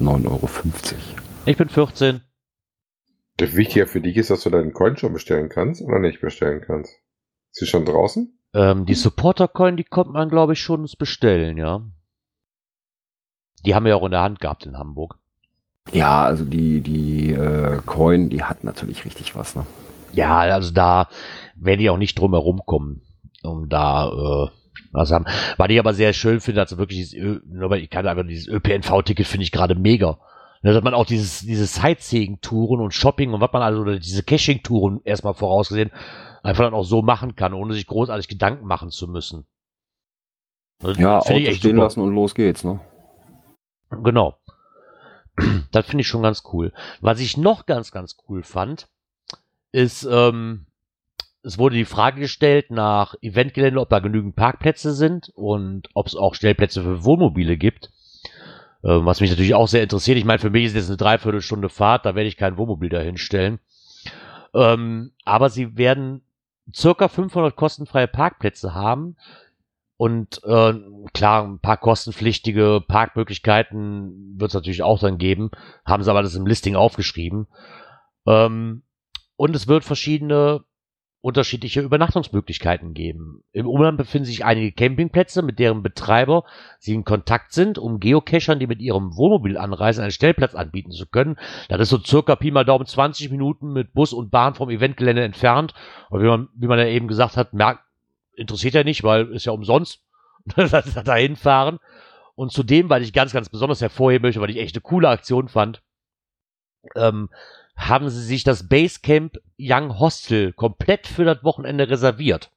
9,50 0.00 0.26
Euro. 0.26 0.48
Ich 1.46 1.56
bin 1.56 1.68
14. 1.68 2.20
Das 3.38 3.56
Wichtige 3.56 3.86
für 3.86 4.00
dich 4.00 4.16
ist, 4.16 4.30
dass 4.30 4.42
du 4.42 4.50
deinen 4.50 4.72
Coin 4.72 4.96
schon 4.96 5.12
bestellen 5.12 5.48
kannst 5.48 5.82
oder 5.82 5.98
nicht 5.98 6.20
bestellen 6.20 6.62
kannst. 6.64 6.92
Ist 7.50 7.60
sie 7.60 7.66
schon 7.66 7.86
draußen? 7.86 8.38
Ähm, 8.54 8.84
die 8.84 8.94
Supporter-Coin, 8.94 9.76
die 9.76 9.84
kommt 9.84 10.12
man, 10.12 10.28
glaube 10.28 10.52
ich, 10.52 10.60
schon 10.60 10.82
ins 10.82 10.96
Bestellen, 10.96 11.56
ja. 11.56 11.82
Die 13.64 13.74
haben 13.74 13.84
wir 13.84 13.90
ja 13.90 13.96
auch 13.96 14.04
in 14.04 14.10
der 14.10 14.22
Hand 14.22 14.40
gehabt 14.40 14.66
in 14.66 14.76
Hamburg. 14.76 15.18
Ja, 15.90 16.22
also 16.24 16.44
die, 16.44 16.80
die 16.80 17.32
äh, 17.32 17.80
Coin, 17.84 18.30
die 18.30 18.42
hat 18.44 18.64
natürlich 18.64 19.04
richtig 19.04 19.34
was. 19.34 19.56
Ne? 19.56 19.66
Ja, 20.12 20.38
also 20.38 20.72
da 20.72 21.08
werde 21.56 21.82
ich 21.82 21.90
auch 21.90 21.98
nicht 21.98 22.18
drum 22.18 22.32
herum 22.32 22.62
kommen, 22.64 23.02
um 23.42 23.68
da 23.68 24.08
äh, 24.08 24.48
was 24.92 25.10
haben. 25.10 25.26
Was 25.56 25.70
ich 25.70 25.78
aber 25.78 25.94
sehr 25.94 26.12
schön 26.12 26.40
finde, 26.40 26.60
also 26.60 26.78
wirklich 26.78 26.98
dieses, 26.98 27.14
Ö 27.14 27.40
nur 27.46 27.70
weil 27.70 27.80
ich 27.80 27.90
kann 27.90 28.06
einfach 28.06 28.26
dieses 28.26 28.46
ÖPNV-Ticket 28.46 29.26
finde 29.26 29.44
ich 29.44 29.52
gerade 29.52 29.74
mega. 29.74 30.18
Ne, 30.62 30.72
dass 30.72 30.84
man 30.84 30.94
auch 30.94 31.06
dieses, 31.06 31.40
diese 31.40 31.66
Sightseeing-Touren 31.66 32.80
und 32.80 32.94
Shopping 32.94 33.32
und 33.32 33.40
was 33.40 33.52
man 33.52 33.62
also, 33.62 33.80
oder 33.80 33.98
diese 33.98 34.22
Caching-Touren 34.22 35.00
erstmal 35.04 35.34
vorausgesehen, 35.34 35.90
einfach 36.44 36.64
dann 36.64 36.74
auch 36.74 36.84
so 36.84 37.02
machen 37.02 37.34
kann, 37.34 37.52
ohne 37.52 37.74
sich 37.74 37.86
großartig 37.86 38.28
Gedanken 38.28 38.66
machen 38.66 38.90
zu 38.90 39.08
müssen. 39.08 39.46
Das 40.78 40.98
Ja, 40.98 41.18
Auto 41.18 41.30
stehen 41.30 41.54
super. 41.54 41.76
lassen 41.76 42.00
und 42.00 42.14
los 42.14 42.34
geht's. 42.34 42.62
Ne? 42.64 42.80
Genau. 43.90 44.36
Das 45.70 45.86
finde 45.86 46.02
ich 46.02 46.08
schon 46.08 46.22
ganz 46.22 46.42
cool. 46.52 46.72
Was 47.00 47.20
ich 47.20 47.36
noch 47.36 47.66
ganz, 47.66 47.90
ganz 47.90 48.16
cool 48.28 48.42
fand, 48.42 48.88
ist, 49.72 50.04
ähm, 50.04 50.66
es 51.42 51.58
wurde 51.58 51.76
die 51.76 51.86
Frage 51.86 52.20
gestellt 52.20 52.70
nach 52.70 53.14
Eventgelände, 53.20 53.80
ob 53.80 53.88
da 53.88 53.98
genügend 53.98 54.36
Parkplätze 54.36 54.92
sind 54.92 55.30
und 55.34 55.88
ob 55.94 56.06
es 56.06 56.14
auch 56.14 56.34
Stellplätze 56.34 56.82
für 56.82 57.04
Wohnmobile 57.04 57.56
gibt. 57.56 57.90
Ähm, 58.84 59.06
was 59.06 59.20
mich 59.20 59.30
natürlich 59.30 59.54
auch 59.54 59.68
sehr 59.68 59.82
interessiert. 59.82 60.18
Ich 60.18 60.24
meine, 60.24 60.38
für 60.38 60.50
mich 60.50 60.64
ist 60.66 60.74
jetzt 60.74 60.88
eine 60.88 60.96
Dreiviertelstunde 60.96 61.68
Fahrt, 61.68 62.04
da 62.04 62.14
werde 62.14 62.28
ich 62.28 62.36
kein 62.36 62.56
Wohnmobil 62.56 62.90
dahinstellen. 62.90 63.58
Ähm, 64.54 65.12
aber 65.24 65.50
sie 65.50 65.76
werden 65.76 66.22
circa 66.74 67.08
500 67.08 67.56
kostenfreie 67.56 68.08
Parkplätze 68.08 68.74
haben. 68.74 69.16
Und 70.02 70.42
äh, 70.42 70.74
klar, 71.14 71.44
ein 71.44 71.60
paar 71.60 71.76
kostenpflichtige 71.76 72.82
Parkmöglichkeiten 72.84 74.34
wird 74.36 74.50
es 74.50 74.54
natürlich 74.54 74.82
auch 74.82 74.98
dann 74.98 75.16
geben. 75.16 75.52
Haben 75.86 76.02
sie 76.02 76.10
aber 76.10 76.24
das 76.24 76.34
im 76.34 76.44
Listing 76.44 76.74
aufgeschrieben. 76.74 77.46
Ähm, 78.26 78.82
und 79.36 79.54
es 79.54 79.68
wird 79.68 79.84
verschiedene 79.84 80.64
unterschiedliche 81.20 81.82
Übernachtungsmöglichkeiten 81.82 82.94
geben. 82.94 83.44
Im 83.52 83.68
Umland 83.68 83.96
befinden 83.96 84.26
sich 84.26 84.44
einige 84.44 84.72
Campingplätze, 84.72 85.40
mit 85.40 85.60
deren 85.60 85.84
Betreiber 85.84 86.42
sie 86.80 86.94
in 86.94 87.04
Kontakt 87.04 87.52
sind, 87.52 87.78
um 87.78 88.00
Geocachern, 88.00 88.58
die 88.58 88.66
mit 88.66 88.80
ihrem 88.80 89.16
Wohnmobil 89.16 89.56
anreisen, 89.56 90.02
einen 90.02 90.10
Stellplatz 90.10 90.56
anbieten 90.56 90.90
zu 90.90 91.06
können. 91.06 91.36
Das 91.68 91.80
ist 91.80 91.90
so 91.90 92.00
circa 92.00 92.34
Pi 92.34 92.50
mal 92.50 92.64
Daumen 92.64 92.86
20 92.86 93.30
Minuten 93.30 93.72
mit 93.72 93.92
Bus 93.92 94.12
und 94.12 94.32
Bahn 94.32 94.56
vom 94.56 94.68
Eventgelände 94.68 95.22
entfernt. 95.22 95.74
Und 96.10 96.24
wie 96.24 96.26
man, 96.26 96.48
wie 96.56 96.66
man 96.66 96.80
ja 96.80 96.86
eben 96.86 97.06
gesagt 97.06 97.36
hat, 97.36 97.52
merkt, 97.52 97.84
interessiert 98.36 98.74
ja 98.74 98.84
nicht, 98.84 99.02
weil 99.02 99.28
ist 99.32 99.46
ja 99.46 99.52
umsonst, 99.52 100.00
dass 100.56 100.86
sie 100.86 101.02
da 101.02 101.14
hinfahren. 101.14 101.78
Und 102.34 102.50
zudem, 102.50 102.88
weil 102.88 103.02
ich 103.02 103.12
ganz, 103.12 103.32
ganz 103.32 103.48
besonders 103.48 103.80
hervorheben 103.80 104.26
möchte, 104.26 104.40
weil 104.40 104.50
ich 104.50 104.56
echt 104.56 104.74
eine 104.74 104.82
coole 104.82 105.08
Aktion 105.08 105.48
fand, 105.48 105.82
ähm, 106.96 107.28
haben 107.76 108.08
sie 108.08 108.22
sich 108.22 108.44
das 108.44 108.68
Basecamp 108.68 109.38
Young 109.58 109.98
Hostel 109.98 110.52
komplett 110.52 111.06
für 111.06 111.24
das 111.24 111.44
Wochenende 111.44 111.88
reserviert 111.88 112.50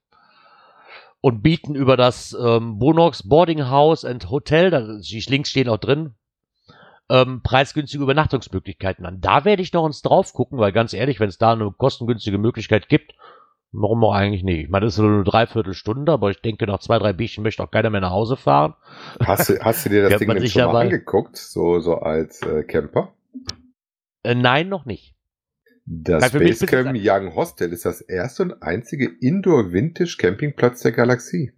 und 1.22 1.42
bieten 1.42 1.76
über 1.76 1.98
das 1.98 2.38
ähm, 2.40 2.78
Bonox 2.78 3.28
Boarding 3.28 3.68
House 3.68 4.06
and 4.06 4.30
Hotel, 4.30 4.70
da 4.70 4.82
die 4.82 5.26
Links 5.28 5.50
stehen 5.50 5.70
auch 5.70 5.78
drin, 5.78 6.14
ähm, 7.10 7.42
preisgünstige 7.42 8.04
Übernachtungsmöglichkeiten 8.04 9.06
an. 9.06 9.22
Da 9.22 9.46
werde 9.46 9.62
ich 9.62 9.74
noch 9.74 9.84
uns 9.84 10.02
drauf 10.02 10.34
gucken, 10.34 10.60
weil 10.60 10.72
ganz 10.72 10.94
ehrlich, 10.94 11.20
wenn 11.20 11.30
es 11.30 11.38
da 11.38 11.54
eine 11.54 11.72
kostengünstige 11.72 12.38
Möglichkeit 12.38 12.90
gibt, 12.90 13.16
warum 13.76 14.04
auch 14.04 14.14
eigentlich 14.14 14.44
nicht? 14.44 14.64
Ich 14.64 14.70
meine, 14.70 14.86
das 14.86 14.96
ist 14.96 15.00
nur 15.00 15.12
eine 15.12 15.24
Dreiviertelstunde, 15.24 16.12
aber 16.12 16.32
ich 16.32 16.42
denke, 16.42 16.66
nach 16.66 16.80
zwei, 16.80 17.00
drei 17.00 17.14
Bierchen 17.14 17.44
möchte 17.44 17.64
auch 17.64 17.72
keiner 17.72 17.90
mehr 17.90 18.02
nach 18.02 18.12
Hause 18.12 18.38
fahren. 18.38 18.74
Hast 19.24 19.50
du, 19.50 19.60
hast 19.60 19.86
du 19.86 19.90
dir 19.90 20.10
das 20.10 20.20
Ding 20.20 20.30
denn 20.30 20.48
schon 20.48 20.66
mal 20.66 20.84
angeguckt, 20.84 21.38
so, 21.38 21.80
so 21.80 21.96
als 21.96 22.42
äh, 22.42 22.64
Camper? 22.64 23.14
Äh, 24.24 24.36
nein, 24.36 24.70
noch 24.70 24.86
nicht. 24.86 25.16
Das 25.86 26.32
Basecamp 26.32 26.98
Young 27.00 27.36
Hostel 27.36 27.72
ist 27.72 27.86
das 27.86 28.02
erste 28.02 28.44
und 28.44 28.64
einzige 28.64 29.06
Indoor-Vintage-Campingplatz 29.22 30.82
der 30.82 30.92
Galaxie. 30.94 31.52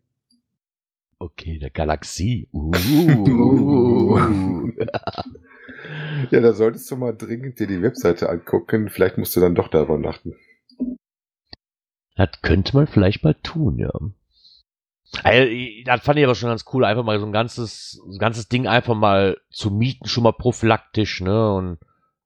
Okay, 1.20 1.60
der 1.60 1.70
Galaxie. 1.70 2.50
Uh. 4.10 4.72
Ja, 6.32 6.42
da 6.42 6.54
solltest 6.54 6.90
du 6.90 6.96
mal 6.96 7.14
dringend 7.14 7.60
dir 7.60 7.68
die 7.68 7.82
Webseite 7.82 8.30
angucken. 8.30 8.90
Vielleicht 8.90 9.18
musst 9.18 9.36
du 9.36 9.40
dann 9.40 9.56
doch 9.56 9.68
da 9.68 9.84
übernachten. 9.84 10.36
Das 12.18 12.30
könnte 12.42 12.76
man 12.76 12.88
vielleicht 12.88 13.24
mal 13.24 13.36
tun, 13.44 13.78
ja. 13.78 13.92
Also, 15.24 15.52
das 15.86 16.02
fand 16.02 16.20
ich 16.20 16.26
aber 16.26 16.36
schon 16.36 16.50
ganz 16.50 16.66
cool, 16.74 16.84
einfach 16.84 17.04
mal 17.04 17.20
so 17.20 17.26
ein 17.26 17.32
ganzes, 17.32 18.02
ein 18.12 18.18
ganzes 18.18 18.50
Ding 18.50 18.68
einfach 18.68 18.96
mal 18.96 19.38
zu 19.52 19.72
mieten, 19.72 20.08
schon 20.08 20.24
mal 20.24 20.34
prophylaktisch, 20.34 21.22
ne? 21.22 21.54
Und 21.54 21.78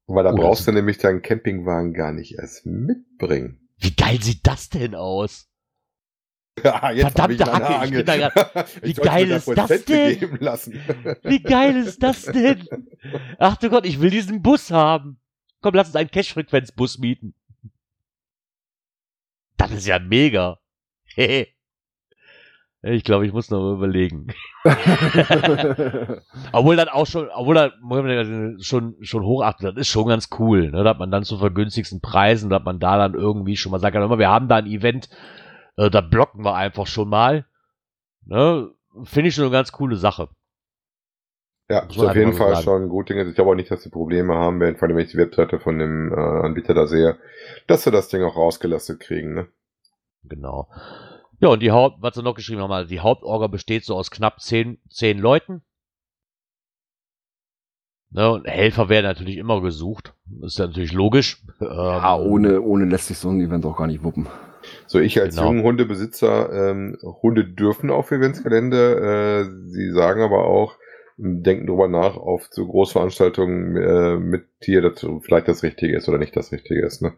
Weil 0.07 0.23
da 0.23 0.31
Oh, 0.31 0.35
das 0.37 0.41
brauchst 0.43 0.59
ist- 0.61 0.67
du 0.67 0.71
nämlich 0.71 0.97
deinen 0.97 1.21
Campingwagen 1.21 1.93
gar 1.93 2.11
nicht 2.11 2.35
erst 2.39 2.65
mitbringen. 2.65 3.59
wie 3.77 3.93
geil 3.95 4.21
sieht 4.21 4.47
das 4.47 4.69
denn 4.69 4.95
aus? 4.95 5.47
Ja, 6.63 6.91
jetzt 6.91 6.97
ich 6.97 7.01
Verdammte 7.13 7.45
meine 7.45 7.69
Hacke, 7.69 7.85
ich 7.85 7.91
bin 7.91 8.05
da 8.05 8.17
grad- 8.29 8.69
Ich 8.83 8.97
wie 8.97 9.01
geil 9.01 9.31
ist 9.31 9.47
das 9.47 9.55
Prozente 9.67 9.93
denn? 9.93 10.39
Wie 11.23 11.41
geil 11.41 11.77
ist 11.77 12.03
das 12.03 12.23
denn? 12.23 12.67
Ach 13.39 13.55
du 13.57 13.69
Gott, 13.69 13.85
ich 13.85 14.01
will 14.01 14.09
diesen 14.09 14.41
Bus 14.41 14.69
haben. 14.69 15.19
Komm, 15.61 15.75
lass 15.75 15.87
uns 15.87 15.95
einen 15.95 16.11
Cash-Frequenz-Bus 16.11 16.97
mieten. 16.97 17.35
Das 19.61 19.71
ist 19.71 19.87
ja 19.87 19.99
mega. 19.99 20.57
Ich 22.83 23.03
glaube, 23.03 23.27
ich 23.27 23.31
muss 23.31 23.51
noch 23.51 23.61
mal 23.61 23.75
überlegen. 23.75 24.33
Obwohl 26.51 26.75
dann 26.75 26.89
auch 26.89 27.05
schon, 27.05 27.29
obwohl 27.31 27.53
da 27.53 27.69
schon, 28.59 28.95
schon 29.01 29.23
hochachtet, 29.23 29.67
das 29.67 29.81
ist 29.81 29.89
schon 29.89 30.07
ganz 30.07 30.29
cool, 30.39 30.71
ne? 30.71 30.83
dass 30.83 30.97
man 30.97 31.11
dann 31.11 31.23
zu 31.23 31.37
vergünstigsten 31.37 32.01
Preisen, 32.01 32.49
dass 32.49 32.63
man 32.63 32.79
da 32.79 32.97
dann 32.97 33.13
irgendwie 33.13 33.55
schon 33.55 33.71
mal 33.71 33.77
sagt, 33.77 33.93
mal, 33.93 34.17
wir 34.17 34.31
haben 34.31 34.47
da 34.47 34.55
ein 34.55 34.65
Event, 34.65 35.09
äh, 35.77 35.91
da 35.91 36.01
blocken 36.01 36.43
wir 36.43 36.55
einfach 36.55 36.87
schon 36.87 37.07
mal. 37.07 37.45
Ne? 38.25 38.71
Finde 39.03 39.27
ich 39.27 39.35
schon 39.35 39.43
eine 39.43 39.53
ganz 39.53 39.71
coole 39.71 39.95
Sache. 39.95 40.29
Ja, 41.71 41.83
Muss 41.85 41.95
ist 41.95 42.03
auf 42.03 42.15
jeden 42.15 42.33
Fall 42.33 42.53
sagen. 42.55 42.63
schon 42.63 42.89
gut. 42.89 43.09
Ding. 43.09 43.17
Ich 43.27 43.35
glaube 43.35 43.51
auch 43.51 43.55
nicht, 43.55 43.71
dass 43.71 43.81
sie 43.83 43.89
Probleme 43.89 44.35
haben 44.35 44.59
werden, 44.59 44.75
vor 44.75 44.87
allem 44.87 44.97
wenn 44.97 45.05
ich 45.05 45.11
die 45.11 45.17
Webseite 45.17 45.59
von 45.59 45.79
dem 45.79 46.11
äh, 46.11 46.15
Anbieter 46.19 46.73
da 46.73 46.85
sehe, 46.85 47.17
dass 47.67 47.83
sie 47.83 47.91
das 47.91 48.09
Ding 48.09 48.23
auch 48.23 48.35
rausgelastet 48.35 48.99
kriegen. 48.99 49.33
Ne? 49.33 49.47
Genau. 50.23 50.67
Ja, 51.39 51.49
und 51.49 51.61
die 51.61 51.71
Haupt, 51.71 51.97
was 52.01 52.15
sie 52.15 52.23
noch 52.23 52.35
geschrieben 52.35 52.61
haben, 52.61 52.71
also 52.71 52.89
die 52.89 52.99
Hauptorga 52.99 53.47
besteht 53.47 53.85
so 53.85 53.95
aus 53.95 54.11
knapp 54.11 54.41
zehn, 54.41 54.79
zehn 54.89 55.17
Leuten. 55.17 55.63
Ne, 58.13 58.29
und 58.29 58.45
Helfer 58.45 58.89
werden 58.89 59.05
natürlich 59.05 59.37
immer 59.37 59.61
gesucht. 59.61 60.13
Ist 60.41 60.59
ja 60.59 60.67
natürlich 60.67 60.91
logisch. 60.91 61.41
Ja, 61.61 62.17
Ähm, 62.19 62.25
ohne, 62.29 62.61
ohne 62.61 62.85
lässt 62.85 63.07
sich 63.07 63.17
so 63.17 63.29
ein 63.29 63.39
Event 63.39 63.65
auch 63.65 63.77
gar 63.77 63.87
nicht 63.87 64.03
wuppen. 64.03 64.27
So, 64.85 64.99
ich 64.99 65.19
als 65.21 65.35
Genau. 65.35 65.47
junger 65.47 65.63
Hundebesitzer, 65.63 66.51
ähm, 66.71 66.97
Hunde 67.01 67.45
dürfen 67.45 67.89
auf 67.89 68.11
Eventsgelände, 68.11 69.47
äh, 69.47 69.69
sie 69.69 69.91
sagen 69.91 70.21
aber 70.21 70.45
auch, 70.45 70.75
denken 71.17 71.67
drüber 71.67 71.87
nach, 71.87 72.17
auf 72.17 72.47
so 72.51 72.67
Großveranstaltungen 72.67 73.77
äh, 73.77 74.17
mit 74.17 74.47
Tier, 74.61 74.81
dass 74.81 75.05
vielleicht 75.21 75.47
das 75.47 75.63
Richtige 75.63 75.95
ist 75.95 76.09
oder 76.09 76.17
nicht 76.17 76.35
das 76.35 76.51
Richtige 76.51 76.85
ist. 76.85 77.01
Ne? 77.01 77.13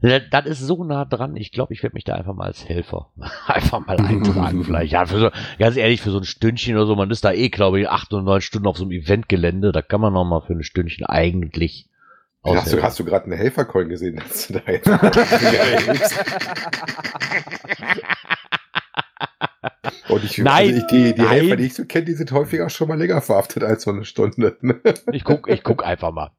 Ja, 0.00 0.18
Das 0.18 0.46
ist 0.46 0.60
so 0.60 0.84
nah 0.84 1.04
dran. 1.04 1.36
Ich 1.36 1.50
glaube, 1.50 1.72
ich 1.72 1.82
werde 1.82 1.94
mich 1.94 2.04
da 2.04 2.14
einfach 2.14 2.34
mal 2.34 2.46
als 2.46 2.68
Helfer 2.68 3.10
einfach 3.46 3.86
mal 3.86 3.96
eintragen. 3.96 4.64
vielleicht. 4.64 4.92
Ja, 4.92 5.06
für 5.06 5.18
so, 5.18 5.30
ganz 5.58 5.76
ehrlich, 5.76 6.02
für 6.02 6.10
so 6.10 6.18
ein 6.18 6.24
Stündchen 6.24 6.76
oder 6.76 6.86
so, 6.86 6.94
man 6.94 7.10
ist 7.10 7.24
da 7.24 7.32
eh, 7.32 7.48
glaube 7.48 7.80
ich, 7.80 7.88
acht 7.88 8.12
oder 8.12 8.22
neun 8.22 8.40
Stunden 8.40 8.68
auf 8.68 8.76
so 8.76 8.84
einem 8.84 8.92
Eventgelände. 8.92 9.72
Da 9.72 9.82
kann 9.82 10.00
man 10.00 10.12
noch 10.12 10.24
mal 10.24 10.42
für 10.42 10.52
ein 10.52 10.62
Stündchen 10.62 11.06
eigentlich 11.06 11.88
Hast 12.44 12.72
du, 12.74 12.82
hast 12.82 12.98
du 12.98 13.06
gerade 13.06 13.24
eine 13.24 13.36
Helfercoin 13.36 13.88
gesehen, 13.88 14.16
dass 14.16 14.48
du 14.48 14.54
da 14.54 14.70
jetzt 14.70 14.86
Und 20.08 20.24
ich, 20.24 20.38
Nein, 20.38 20.68
also 20.68 20.78
ich 20.80 20.86
die, 20.86 21.14
die 21.14 21.22
nein. 21.22 21.28
Helfer, 21.30 21.56
die 21.56 21.64
ich 21.64 21.74
so 21.74 21.84
kenne, 21.84 22.04
die 22.04 22.12
sind 22.12 22.30
häufiger 22.32 22.68
schon 22.68 22.88
mal 22.88 22.98
länger 22.98 23.22
verhaftet 23.22 23.62
als 23.64 23.84
so 23.84 23.90
eine 23.90 24.04
Stunde. 24.04 24.58
Ich 25.12 25.24
guck, 25.24 25.48
ich 25.48 25.62
guck 25.62 25.84
einfach 25.84 26.12
mal. 26.12 26.30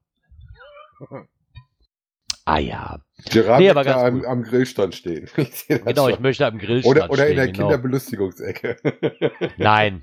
Ah 2.45 2.59
ja. 2.59 2.99
Gerard 3.31 3.59
Nee, 3.59 3.73
da 3.73 4.05
am, 4.05 4.23
am 4.23 4.43
Grillstand 4.43 4.93
stehen. 4.93 5.27
Ich 5.37 5.67
Genau, 5.67 6.07
ich 6.09 6.15
schon. 6.15 6.21
möchte 6.23 6.45
am 6.45 6.59
Grillstand 6.59 6.95
oder, 6.95 7.09
oder 7.09 7.27
in 7.27 7.35
der 7.35 7.43
stehen, 7.43 7.53
genau. 7.53 7.67
Kinderbelustigungsecke. 7.69 8.77
Nein, 9.57 10.01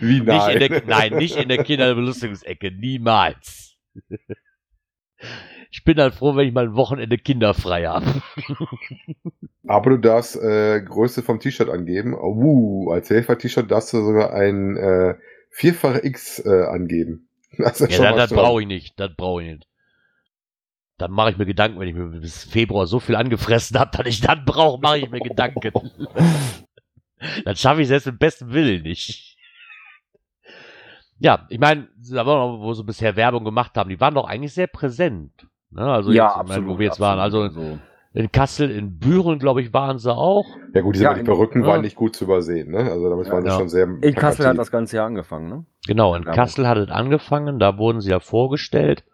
Wie 0.00 0.20
nicht 0.20 0.26
nein? 0.26 0.56
in 0.60 0.68
der, 0.68 0.82
nein, 0.86 1.14
nicht 1.16 1.36
in 1.36 1.48
der 1.48 1.64
Kinderbelustigungsecke. 1.64 2.70
Niemals. 2.72 3.76
Ich 5.74 5.82
bin 5.82 5.98
halt 5.98 6.14
froh, 6.14 6.36
wenn 6.36 6.46
ich 6.46 6.54
mal 6.54 6.66
ein 6.66 6.76
Wochenende 6.76 7.18
kinderfrei 7.18 7.86
habe. 7.88 8.06
Aber 9.66 9.90
du 9.90 9.96
darfst 9.96 10.36
äh, 10.36 10.80
Größe 10.80 11.24
vom 11.24 11.40
T-Shirt 11.40 11.68
angeben. 11.68 12.14
Uh, 12.14 12.92
als 12.92 13.10
Helfer-T-Shirt 13.10 13.68
darfst 13.72 13.92
du 13.92 14.00
sogar 14.04 14.32
ein 14.32 14.76
äh, 14.76 15.16
vierfach 15.50 16.04
X 16.04 16.38
äh, 16.46 16.66
angeben. 16.66 17.28
Das 17.58 17.80
Ja, 17.80 17.90
schon 17.90 18.16
das, 18.16 18.30
brauche 18.30 18.62
ich 18.62 18.68
nicht. 18.68 19.00
Das 19.00 19.16
brauche 19.16 19.42
ich 19.42 19.48
nicht. 19.48 19.66
Dann 20.96 21.10
mache 21.10 21.32
ich 21.32 21.38
mir 21.38 21.46
Gedanken, 21.46 21.80
wenn 21.80 21.88
ich 21.88 21.94
mir 21.96 22.20
bis 22.20 22.44
Februar 22.44 22.86
so 22.86 23.00
viel 23.00 23.16
angefressen 23.16 23.76
habe, 23.76 23.96
dass 23.96 24.06
ich 24.06 24.20
dann 24.20 24.44
brauche, 24.44 24.80
mache 24.80 24.98
ich 24.98 25.10
mir 25.10 25.20
Gedanken. 25.20 25.72
dann 27.44 27.56
schaffe 27.56 27.80
ich 27.80 27.86
es 27.86 27.88
selbst 27.88 28.06
mit 28.06 28.20
bestem 28.20 28.52
Willen 28.52 28.82
nicht. 28.82 29.36
Ja, 31.18 31.46
ich 31.48 31.58
meine, 31.58 31.88
wo 31.96 32.74
sie 32.74 32.84
bisher 32.84 33.16
Werbung 33.16 33.44
gemacht 33.44 33.76
haben, 33.76 33.90
die 33.90 33.98
waren 33.98 34.14
doch 34.14 34.28
eigentlich 34.28 34.54
sehr 34.54 34.68
präsent. 34.68 35.48
Ne? 35.74 35.82
Also 35.82 36.12
jetzt, 36.12 36.36
ich 36.42 36.48
meine, 36.48 36.66
wo 36.66 36.78
wir 36.78 36.86
jetzt 36.86 37.00
waren. 37.00 37.18
Also 37.18 37.48
so. 37.48 37.78
in 38.12 38.30
Kassel, 38.32 38.70
in 38.70 38.98
Büren, 38.98 39.38
glaube 39.38 39.60
ich, 39.62 39.72
waren 39.72 39.98
sie 39.98 40.12
auch. 40.14 40.46
Ja 40.74 40.80
gut, 40.82 40.94
diese 40.94 41.04
Ja, 41.04 41.14
die 41.14 41.20
in- 41.20 41.26
Perücken 41.26 41.62
ja. 41.62 41.68
waren 41.68 41.80
nicht 41.82 41.96
gut 41.96 42.14
zu 42.16 42.24
übersehen. 42.24 42.70
Ne? 42.70 42.78
Also 42.90 43.08
damit 43.10 43.28
waren 43.30 43.42
sie 43.42 43.48
Ja. 43.48 43.58
schon 43.58 43.68
sehr 43.68 43.84
In 43.84 44.00
Kassel 44.14 44.46
hat 44.46 44.54
plakativ. 44.54 44.58
das 44.58 44.70
ganze 44.70 44.96
Jahr 44.96 45.06
angefangen, 45.06 45.48
ne? 45.48 45.64
Genau, 45.86 46.14
in. 46.14 46.24
Kassel 46.24 46.66
hat 46.68 46.78
es 46.78 46.90
angefangen, 46.90 47.58
da 47.58 47.76
wurden 47.76 48.00
sie 48.00 48.10
ja 48.10 48.20
vorgestellt, 48.20 49.04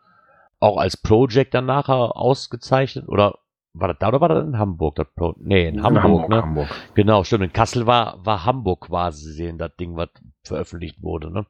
auch 0.61 0.77
als 0.77 0.97
Project 0.97 1.55
dann 1.55 1.67
nachher 1.67 2.15
ausgezeichnet, 2.17 3.09
oder 3.09 3.37
war 3.73 3.89
das 3.89 3.97
da 4.01 4.09
oder 4.09 4.21
war 4.21 4.29
das 4.29 4.45
in 4.45 4.59
Hamburg? 4.59 4.97
Das 4.97 5.07
Pro 5.15 5.35
nee, 5.39 5.69
in 5.69 5.83
Hamburg, 5.83 6.29
ne? 6.29 6.43
Hamburg. 6.43 6.69
Genau, 6.95 7.25
stimmt. 7.25 7.45
In 7.45 7.53
Kassel 7.53 7.87
war, 7.87 8.19
war 8.25 8.45
Hamburg 8.45 8.83
quasi 8.89 9.33
sehen, 9.33 9.59
das 9.59 9.75
Ding, 9.77 9.97
was 9.97 10.09
veröffentlicht 10.45 11.03
wurde, 11.03 11.33
ne? 11.33 11.47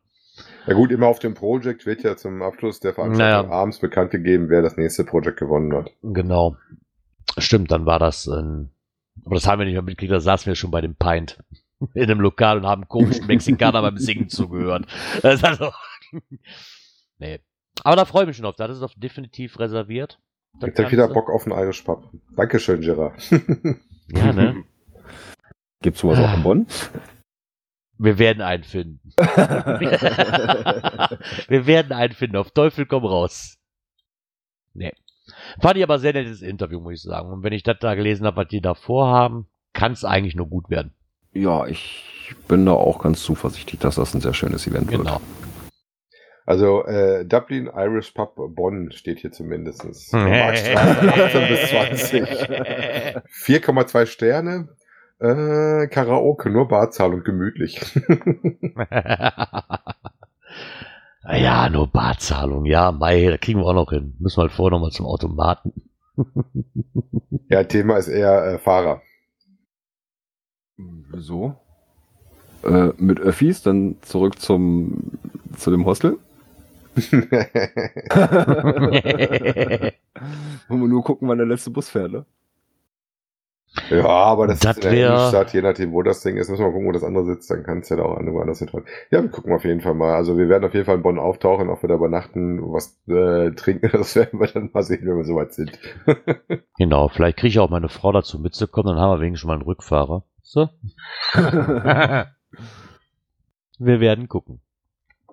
Ja 0.67 0.75
gut, 0.75 0.91
immer 0.93 1.07
auf 1.07 1.19
dem 1.19 1.35
Projekt 1.35 1.87
wird 1.87 2.03
ja 2.03 2.17
zum 2.17 2.43
Abschluss 2.43 2.81
der 2.81 2.95
Veranstaltung 2.95 3.49
Naja. 3.49 3.61
abends 3.61 3.79
bekannt 3.79 4.11
gegeben, 4.11 4.49
wer 4.49 4.63
das 4.63 4.77
nächste 4.77 5.05
Projekt 5.05 5.39
gewonnen 5.39 5.75
hat. 5.75 5.91
Genau. 6.03 6.57
Stimmt, 7.39 7.71
dann 7.71 7.87
war 7.87 7.99
das, 7.99 8.27
ähm, 8.27 8.71
aber 9.25 9.35
das 9.37 9.47
haben 9.47 9.59
wir 9.59 9.65
nicht 9.67 9.75
mehr 9.75 9.83
mitgekriegt, 9.83 10.13
da 10.13 10.21
saßen 10.21 10.47
wir 10.51 10.55
schon 10.57 10.71
bei 10.71 10.81
dem 10.81 10.97
Pint 10.97 11.39
in 11.95 12.03
einem 12.03 12.21
Lokal 12.21 12.59
und 12.59 12.67
haben 12.67 12.89
komischen 12.89 13.27
Mexikaner 13.29 13.83
beim 13.83 13.97
Singen 13.99 14.29
zugehört. 14.29 14.87
Das 15.23 15.35
ist 15.35 15.45
also, 15.45 15.71
nee. 17.19 17.41
Aber 17.85 17.97
da 17.97 18.05
freue 18.05 18.23
ich 18.25 18.27
mich 18.29 18.37
schon 18.37 18.47
auf, 18.47 18.57
das 18.57 18.73
ist 18.73 18.83
doch 18.83 18.93
definitiv 18.97 19.59
reserviert. 19.59 20.19
das 20.59 20.69
Jetzt 20.69 20.79
hab 20.79 20.87
ich 20.87 20.93
wieder. 20.93 21.09
Bock 21.09 21.31
auf 21.31 21.47
einen 21.47 21.59
Irish 21.59 21.83
Pub. 21.83 22.11
Dankeschön, 22.37 22.81
Gerard. 22.83 23.15
Ja, 24.09 24.33
ne? 24.33 24.65
Gibt's 25.83 26.01
sowas 26.01 26.19
auch 26.19 26.35
in 26.35 26.43
Bonn? 26.43 26.67
Wir 28.03 28.19
werden 28.19 28.41
einen 28.41 28.65
finden. 28.65 29.13
Wir 31.49 31.67
werden 31.67 31.93
einen 31.93 32.15
finden. 32.15 32.37
Auf 32.37 32.51
Teufel 32.51 32.87
komm 32.87 33.05
raus. 33.05 33.59
Nee. 34.73 34.93
Fand 35.61 35.77
ich 35.77 35.83
aber 35.83 35.99
sehr 35.99 36.15
nettes 36.15 36.41
Interview, 36.41 36.81
muss 36.81 36.95
ich 36.95 37.03
sagen. 37.03 37.31
Und 37.31 37.43
wenn 37.43 37.53
ich 37.53 37.63
das 37.63 37.77
da 37.79 37.95
gelesen 37.95 38.25
habe, 38.27 38.39
was 38.39 38.49
die 38.49 38.63
da 38.63 38.75
vorhaben, 38.75 39.49
kann 39.75 39.93
es 39.93 40.05
eigentlich 40.05 40.35
nur 40.35 40.49
gut 40.49 40.71
werden. 40.71 40.95
ja, 41.33 41.67
ich 41.67 42.35
bin 42.49 42.65
da 42.65 42.73
auch 42.73 43.01
ganz 43.01 43.23
zuversichtlich, 43.23 43.81
dass 43.81 43.97
das 43.97 44.15
ein 44.15 44.21
sehr 44.23 44.35
schönes 44.35 44.67
Event 44.67 44.91
wird. 44.91 45.03
Genau. 45.03 45.21
Also 46.47 46.85
äh, 46.87 47.25
Dublin 47.27 47.71
Irish 47.73 48.13
Pub 48.13 48.35
Bonn 48.35 48.91
steht 48.93 49.19
hier 49.21 49.31
zumindest. 49.31 49.85
Marktstraße 50.13 51.13
18 51.13 51.49
bis 51.49 51.71
20. 51.71 52.23
4,2 52.25 54.07
Sterne. 54.11 54.69
Äh, 55.21 55.87
Karaoke, 55.89 56.49
nur 56.49 56.67
Barzahlung, 56.67 57.23
gemütlich. 57.23 57.79
ja, 61.31 61.69
nur 61.69 61.89
Barzahlung. 61.89 62.65
Ja, 62.65 62.91
Mai, 62.91 63.29
da 63.29 63.37
kriegen 63.37 63.61
wir 63.61 63.67
auch 63.67 63.75
noch 63.75 63.91
hin. 63.91 64.15
Müssen 64.19 64.39
wir 64.39 64.43
halt 64.45 64.53
vorher 64.53 64.71
nochmal 64.79 64.93
zum 64.93 65.05
Automaten. 65.05 65.75
ja, 67.51 67.65
Thema 67.65 67.99
ist 67.99 68.09
eher 68.09 68.55
äh, 68.55 68.59
Fahrer. 68.59 69.03
Wieso? 70.79 71.55
Äh, 72.65 72.93
mit 72.97 73.21
Öffis, 73.21 73.63
dann 73.63 73.97
zurück 74.01 74.39
zum 74.41 75.19
zu 75.55 75.71
dem 75.71 75.85
Hostel. 75.85 76.17
Wollen 80.69 80.81
wir 80.81 80.89
nur 80.89 81.05
gucken, 81.05 81.29
wann 81.29 81.37
der 81.39 81.47
letzte 81.47 81.71
Bus 81.71 81.91
fährt, 81.91 82.13
ne? 82.13 82.25
Ja, 83.89 84.05
aber 84.05 84.49
das, 84.49 84.59
Das 84.61 84.77
ist 84.79 84.85
in 84.85 84.91
der 84.93 85.09
Innenstadt, 85.09 85.53
je 85.53 85.63
nachdem, 85.63 85.93
wo 85.93 86.03
das 86.03 86.23
Ding 86.23 86.37
ist, 86.37 86.51
müssen 86.51 86.61
wir 86.61 86.67
mal 86.67 86.73
gucken, 86.73 86.89
wo 86.89 86.93
das 86.93 87.05
andere 87.05 87.25
sitzt, 87.25 87.51
dann 87.51 87.63
kann 87.63 87.79
es 87.79 87.89
ja 87.89 87.97
da 87.97 88.03
auch 88.03 88.17
irgendwo 88.17 88.41
anders 88.41 88.59
hinfahren. 88.59 88.85
Ja, 89.11 89.23
wir 89.23 89.31
gucken 89.31 89.53
auf 89.53 89.65
jeden 89.65 89.81
Fall 89.81 89.95
mal. 89.95 90.15
Also 90.15 90.37
wir 90.37 90.49
werden 90.49 90.65
auf 90.65 90.75
jeden 90.75 90.87
Fall 90.87 90.97
in 90.97 91.03
Bonn 91.03 91.19
auftauchen, 91.21 91.69
ob 91.69 91.83
wir 91.83 91.89
da 91.89 91.95
übernachten, 91.95 92.61
was 92.63 93.01
äh, 93.09 93.53
trinken, 93.53 93.91
das 93.93 94.17
werden 94.17 94.41
wir 94.41 94.49
dann 94.49 94.71
mal 94.73 94.83
sehen, 94.83 95.07
wenn 95.07 95.17
wir 95.17 95.25
soweit 95.25 95.53
sind. 95.53 95.79
genau, 96.79 97.09
vielleicht 97.09 97.39
kriege 97.39 97.49
ich 97.49 97.59
auch 97.61 97.71
meine 97.71 97.89
Frau 97.89 98.11
dazu 98.13 98.41
mitzukommen, 98.41 98.95
dann 98.95 99.03
haben 99.03 99.19
wir 99.19 99.21
wenigstens 99.21 99.41
schon 99.43 99.49
mal 99.49 99.55
einen 99.55 99.63
Rückfahrer. 99.63 100.25
So. 100.43 100.69
wir 101.35 102.27
werden 104.01 104.29
gucken. 104.29 104.61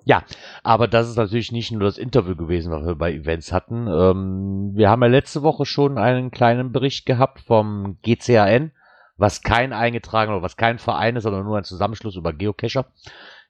Ja, 0.07 0.23
aber 0.63 0.87
das 0.87 1.09
ist 1.09 1.17
natürlich 1.17 1.51
nicht 1.51 1.69
nur 1.73 1.81
das 1.81 1.97
Interview 1.97 2.33
gewesen, 2.37 2.71
was 2.71 2.85
wir 2.85 2.95
bei 2.95 3.11
Events 3.13 3.51
hatten. 3.51 3.87
Ähm, 3.87 4.71
wir 4.73 4.89
haben 4.89 5.01
ja 5.01 5.09
letzte 5.09 5.43
Woche 5.43 5.65
schon 5.65 5.97
einen 5.97 6.31
kleinen 6.31 6.71
Bericht 6.71 7.05
gehabt 7.05 7.41
vom 7.41 7.97
GCAN, 8.03 8.71
was 9.17 9.41
kein 9.41 9.73
eingetragener 9.73 10.37
oder 10.37 10.43
was 10.45 10.55
kein 10.55 10.79
Verein 10.79 11.17
ist, 11.17 11.23
sondern 11.23 11.43
nur 11.43 11.57
ein 11.57 11.65
Zusammenschluss 11.65 12.15
über 12.15 12.31
Geocacher, 12.31 12.85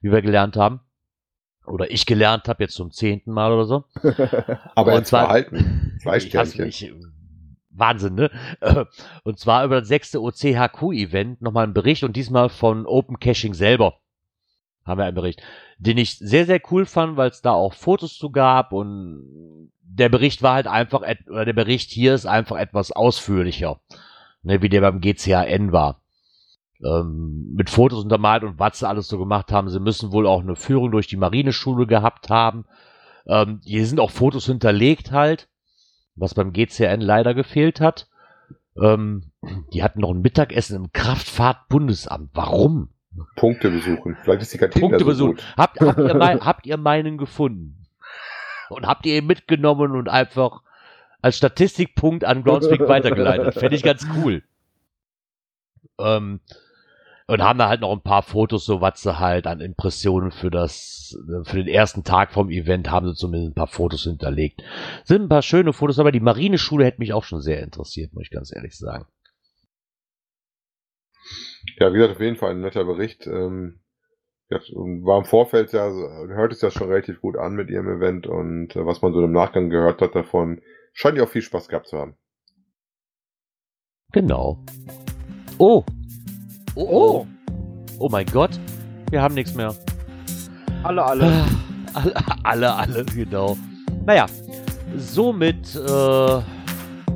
wie 0.00 0.10
wir 0.10 0.20
gelernt 0.20 0.56
haben. 0.56 0.80
Oder 1.64 1.92
ich 1.92 2.06
gelernt 2.06 2.48
habe 2.48 2.64
jetzt 2.64 2.74
zum 2.74 2.90
zehnten 2.90 3.30
Mal 3.30 3.52
oder 3.52 3.64
so. 3.64 3.84
Aber 4.74 4.94
Und 4.94 5.06
zwar- 5.06 5.26
verhalten. 5.26 5.96
Zwei 6.02 6.18
Sternchen. 6.20 7.14
Wahnsinn, 7.70 8.16
ne? 8.16 8.32
Und 9.22 9.38
zwar 9.38 9.64
über 9.64 9.78
das 9.78 9.86
sechste 9.86 10.20
OCHQ-Event 10.20 11.40
nochmal 11.40 11.68
ein 11.68 11.74
Bericht 11.74 12.02
und 12.02 12.16
diesmal 12.16 12.48
von 12.48 12.84
Open 12.86 13.20
Caching 13.20 13.54
selber. 13.54 14.00
Haben 14.88 14.98
wir 14.98 15.04
einen 15.04 15.14
Bericht, 15.14 15.42
den 15.78 15.98
ich 15.98 16.18
sehr, 16.18 16.46
sehr 16.46 16.60
cool 16.70 16.86
fand, 16.86 17.16
weil 17.16 17.30
es 17.30 17.42
da 17.42 17.52
auch 17.52 17.74
Fotos 17.74 18.16
zu 18.16 18.30
gab 18.30 18.72
und 18.72 19.70
der 19.82 20.08
Bericht 20.08 20.42
war 20.42 20.54
halt 20.54 20.66
einfach, 20.66 21.02
oder 21.28 21.44
der 21.44 21.52
Bericht 21.52 21.90
hier 21.90 22.14
ist 22.14 22.26
einfach 22.26 22.56
etwas 22.56 22.92
ausführlicher, 22.92 23.80
ne, 24.42 24.62
wie 24.62 24.68
der 24.68 24.80
beim 24.80 25.00
GCAN 25.00 25.72
war. 25.72 26.00
Ähm, 26.84 27.52
mit 27.54 27.70
Fotos 27.70 28.04
untermalt 28.04 28.44
und 28.44 28.58
was 28.58 28.78
sie 28.78 28.88
alles 28.88 29.08
so 29.08 29.18
gemacht 29.18 29.50
haben. 29.50 29.68
Sie 29.68 29.80
müssen 29.80 30.12
wohl 30.12 30.26
auch 30.26 30.42
eine 30.42 30.54
Führung 30.54 30.92
durch 30.92 31.08
die 31.08 31.16
Marineschule 31.16 31.86
gehabt 31.86 32.30
haben. 32.30 32.66
Ähm, 33.26 33.60
hier 33.64 33.84
sind 33.84 33.98
auch 33.98 34.10
Fotos 34.10 34.46
hinterlegt 34.46 35.10
halt 35.10 35.48
was 36.20 36.34
beim 36.34 36.52
GCN 36.52 37.00
leider 37.00 37.34
gefehlt 37.34 37.80
hat. 37.80 38.08
Ähm, 38.80 39.30
die 39.72 39.82
hatten 39.82 40.00
noch 40.00 40.10
ein 40.10 40.20
Mittagessen 40.20 40.76
im 40.76 40.92
Kraftfahrtbundesamt. 40.92 42.30
Warum? 42.34 42.90
Punkte 43.36 43.70
besuchen. 43.70 44.16
Vielleicht 44.22 44.42
ist 44.42 44.54
die 44.54 44.58
Kantine 44.58 44.80
Punkte 44.80 45.04
so 45.04 45.04
besuchen. 45.06 45.36
gut. 45.36 45.44
Habt, 45.56 45.80
habt, 45.80 46.04
ihr 46.06 46.14
mein, 46.14 46.40
habt 46.44 46.66
ihr 46.66 46.76
meinen 46.76 47.18
gefunden? 47.18 47.86
Und 48.68 48.86
habt 48.86 49.06
ihr 49.06 49.16
ihn 49.18 49.26
mitgenommen 49.26 49.92
und 49.92 50.08
einfach 50.08 50.62
als 51.22 51.36
Statistikpunkt 51.38 52.24
an 52.24 52.44
Groundspeak 52.44 52.80
weitergeleitet? 52.88 53.54
Fände 53.54 53.76
ich 53.76 53.82
ganz 53.82 54.06
cool. 54.16 54.42
Ähm, 55.98 56.40
Und 57.26 57.42
haben 57.42 57.58
da 57.58 57.68
halt 57.68 57.80
noch 57.82 57.92
ein 57.92 58.02
paar 58.02 58.22
Fotos, 58.22 58.64
so 58.64 58.80
was 58.80 59.02
sie 59.02 59.18
halt 59.18 59.46
an 59.46 59.60
Impressionen 59.60 60.30
für 60.30 60.50
das, 60.50 61.16
für 61.44 61.56
den 61.56 61.68
ersten 61.68 62.04
Tag 62.04 62.32
vom 62.32 62.50
Event 62.50 62.90
haben 62.90 63.06
sie 63.08 63.14
zumindest 63.14 63.50
ein 63.50 63.54
paar 63.54 63.66
Fotos 63.66 64.04
hinterlegt. 64.04 64.62
Sind 65.04 65.22
ein 65.22 65.28
paar 65.28 65.42
schöne 65.42 65.72
Fotos, 65.72 65.98
aber 65.98 66.12
die 66.12 66.20
Marineschule 66.20 66.84
hätte 66.84 67.00
mich 67.00 67.12
auch 67.12 67.24
schon 67.24 67.40
sehr 67.42 67.62
interessiert, 67.62 68.14
muss 68.14 68.24
ich 68.24 68.30
ganz 68.30 68.54
ehrlich 68.54 68.76
sagen. 68.78 69.06
Ja, 71.78 71.92
wie 71.92 71.96
gesagt, 71.96 72.16
auf 72.16 72.20
jeden 72.20 72.36
Fall 72.36 72.52
ein 72.52 72.60
netter 72.60 72.84
Bericht. 72.84 73.26
Ähm, 73.26 73.80
ja, 74.50 74.58
war 74.58 75.18
im 75.18 75.24
Vorfeld 75.24 75.72
ja, 75.72 75.90
hört 75.90 76.52
es 76.52 76.62
ja 76.62 76.70
schon 76.70 76.88
relativ 76.88 77.20
gut 77.20 77.36
an 77.36 77.54
mit 77.54 77.68
ihrem 77.68 77.88
Event 77.88 78.26
und 78.26 78.74
äh, 78.76 78.86
was 78.86 79.02
man 79.02 79.12
so 79.12 79.22
im 79.22 79.32
Nachgang 79.32 79.68
gehört 79.68 80.00
hat 80.00 80.14
davon, 80.14 80.62
scheint 80.92 81.18
ja 81.18 81.24
auch 81.24 81.28
viel 81.28 81.42
Spaß 81.42 81.68
gehabt 81.68 81.88
zu 81.88 81.98
haben. 81.98 82.16
Genau. 84.12 84.58
Oh. 85.58 85.84
Oh, 86.74 86.88
oh. 86.88 87.26
Oh 87.98 88.08
mein 88.08 88.26
Gott. 88.26 88.58
Wir 89.10 89.20
haben 89.20 89.34
nichts 89.34 89.54
mehr. 89.54 89.74
Alle, 90.82 91.04
alle. 91.04 91.44
Alle, 91.94 92.14
alle, 92.44 92.74
alle, 92.74 93.04
genau. 93.04 93.56
Naja, 94.06 94.26
somit 94.96 95.74
äh, 95.74 96.42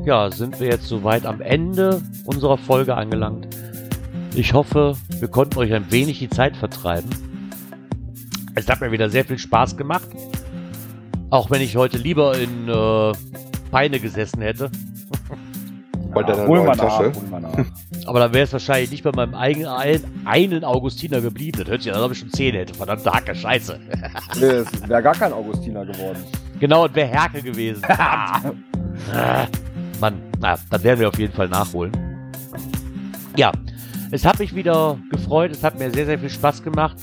ja, 0.04 0.30
sind 0.30 0.58
wir 0.58 0.68
jetzt 0.68 0.88
soweit 0.88 1.24
am 1.24 1.40
Ende 1.40 2.02
unserer 2.24 2.58
Folge 2.58 2.94
angelangt. 2.94 3.46
Ich 4.34 4.52
hoffe, 4.54 4.96
wir 5.20 5.28
konnten 5.28 5.58
euch 5.58 5.72
ein 5.72 5.90
wenig 5.90 6.18
die 6.18 6.28
Zeit 6.30 6.56
vertreiben. 6.56 7.10
Es 8.54 8.68
hat 8.68 8.80
mir 8.80 8.90
wieder 8.92 9.08
sehr 9.10 9.24
viel 9.24 9.38
Spaß 9.38 9.76
gemacht. 9.76 10.08
Auch 11.30 11.50
wenn 11.50 11.62
ich 11.62 11.76
heute 11.76 11.98
lieber 11.98 12.36
in 12.38 12.68
äh, 12.68 13.12
Peine 13.70 13.98
gesessen 14.00 14.42
hätte. 14.42 14.70
Bei 16.12 16.22
deiner 16.22 16.46
hol 16.46 16.58
neuen 16.58 16.66
mal 16.66 16.76
nach, 16.76 16.84
Tasche. 16.98 17.12
hol 17.14 17.28
mal 17.30 17.40
nach. 17.40 17.64
Aber 18.06 18.18
dann 18.20 18.34
wäre 18.34 18.44
es 18.44 18.52
wahrscheinlich 18.52 18.90
nicht 18.90 19.02
bei 19.04 19.12
meinem 19.12 19.34
eigenen 19.34 19.68
ein- 19.68 20.02
einen 20.26 20.64
Augustiner 20.64 21.20
geblieben. 21.22 21.58
Das 21.60 21.68
hört 21.68 21.82
sich 21.82 21.90
an, 21.92 21.96
als 21.98 22.04
ob 22.06 22.12
ich 22.12 22.18
schon 22.18 22.30
zehn 22.32 22.54
hätte. 22.54 22.74
Verdammte 22.74 23.10
Hacke, 23.10 23.34
scheiße. 23.34 23.78
nee, 24.40 24.44
es 24.44 24.88
wäre 24.88 25.02
gar 25.02 25.14
kein 25.14 25.32
Augustiner 25.32 25.86
geworden. 25.86 26.18
Genau, 26.60 26.84
und 26.84 26.94
wäre 26.94 27.08
Herke 27.08 27.42
gewesen. 27.42 27.82
Ah, 29.10 29.46
Mann, 30.00 30.20
na, 30.38 30.56
das 30.70 30.84
werden 30.84 31.00
wir 31.00 31.08
auf 31.08 31.18
jeden 31.18 31.32
Fall 31.32 31.48
nachholen. 31.48 31.92
Ja, 33.36 33.50
es 34.12 34.26
hat 34.26 34.38
mich 34.38 34.54
wieder 34.54 34.98
gefreut. 35.10 35.50
Es 35.50 35.64
hat 35.64 35.78
mir 35.78 35.90
sehr, 35.90 36.06
sehr 36.06 36.18
viel 36.18 36.30
Spaß 36.30 36.62
gemacht. 36.62 36.96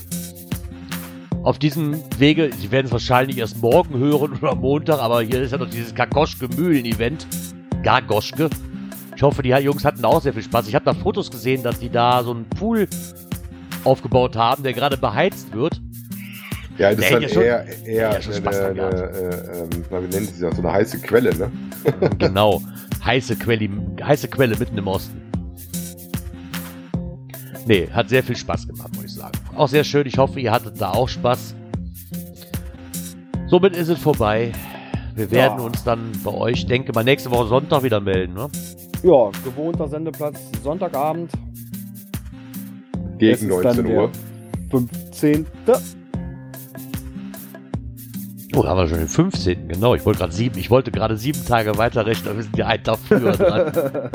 Auf 1.42 1.58
diesem 1.58 1.96
Wege, 2.18 2.50
Sie 2.56 2.70
werden 2.70 2.86
es 2.86 2.92
wahrscheinlich 2.92 3.38
erst 3.38 3.60
morgen 3.60 3.98
hören 3.98 4.38
oder 4.40 4.54
Montag, 4.54 5.00
aber 5.00 5.22
hier 5.22 5.42
ist 5.42 5.52
ja 5.52 5.58
noch 5.58 5.68
dieses 5.68 5.94
Kakoschke-Mühlen-Event. 5.94 7.26
Gargoschke. 7.82 8.48
Ich 9.16 9.22
hoffe, 9.22 9.42
die 9.42 9.48
Jungs 9.48 9.84
hatten 9.84 10.04
auch 10.04 10.22
sehr 10.22 10.32
viel 10.32 10.42
Spaß. 10.42 10.68
Ich 10.68 10.74
habe 10.74 10.84
da 10.84 10.94
Fotos 10.94 11.30
gesehen, 11.30 11.62
dass 11.62 11.80
die 11.80 11.90
da 11.90 12.22
so 12.22 12.30
einen 12.30 12.48
Pool 12.48 12.86
aufgebaut 13.84 14.36
haben, 14.36 14.62
der 14.62 14.72
gerade 14.72 14.96
beheizt 14.96 15.52
wird. 15.52 15.80
Ja, 16.78 16.94
das 16.94 17.04
ist 17.04 17.12
halt 17.12 17.22
ja 17.22 17.28
schon- 17.28 17.42
eher, 17.42 17.86
eher 17.86 18.20
ja 18.20 18.38
eine, 18.38 18.66
eine, 18.66 18.80
äh, 18.80 19.62
ähm, 19.62 19.84
na, 19.90 20.02
wie 20.02 20.06
nennt 20.06 20.28
sich 20.28 20.40
das? 20.40 20.56
So 20.56 20.62
eine 20.62 20.72
heiße 20.72 21.00
Quelle, 21.00 21.34
ne? 21.36 21.50
genau. 22.18 22.62
Heiße 23.04 23.36
Quelle, 23.36 23.68
heiße 24.02 24.28
Quelle 24.28 24.56
mitten 24.56 24.78
im 24.78 24.86
Osten. 24.86 25.29
Nee, 27.66 27.88
hat 27.92 28.08
sehr 28.08 28.22
viel 28.22 28.36
Spaß 28.36 28.66
gemacht, 28.66 28.88
muss 28.94 29.04
ich 29.04 29.14
sagen. 29.14 29.38
Auch 29.54 29.68
sehr 29.68 29.84
schön. 29.84 30.06
Ich 30.06 30.18
hoffe, 30.18 30.40
ihr 30.40 30.50
hattet 30.50 30.80
da 30.80 30.90
auch 30.90 31.08
Spaß. 31.08 31.54
Somit 33.48 33.76
ist 33.76 33.88
es 33.88 33.98
vorbei. 33.98 34.52
Wir 35.14 35.30
werden 35.30 35.58
Ja. 35.58 35.64
uns 35.64 35.84
dann 35.84 36.12
bei 36.24 36.32
euch, 36.32 36.66
denke 36.66 36.92
mal, 36.92 37.04
nächste 37.04 37.30
Woche 37.30 37.48
Sonntag 37.48 37.82
wieder 37.82 38.00
melden. 38.00 38.34
Ne? 38.34 38.48
Ja, 39.02 39.30
gewohnter 39.44 39.88
Sendeplatz, 39.88 40.38
Sonntagabend. 40.62 41.30
Gegen 43.18 43.32
ist 43.32 43.42
dann 43.42 43.48
19 43.76 43.84
der 43.86 44.02
Uhr. 44.02 44.10
15. 44.70 45.46
Oh, 48.56 48.62
da 48.62 48.70
haben 48.70 48.78
wir 48.78 48.88
schon 48.88 48.98
den 48.98 49.08
15. 49.08 49.68
Genau, 49.68 49.94
ich 49.94 50.04
wollte 50.04 50.18
gerade 50.18 50.32
sieben, 50.32 50.58
ich 50.58 50.70
wollte 50.70 50.90
gerade 50.90 51.16
sieben 51.16 51.44
Tage 51.46 51.76
weiterrechnen, 51.78 52.36
wir 52.36 52.42
sind 52.42 52.56
ja 52.56 52.66
einen 52.66 52.82
Tag 52.82 52.98
früher 53.06 53.32
dran. 53.32 53.72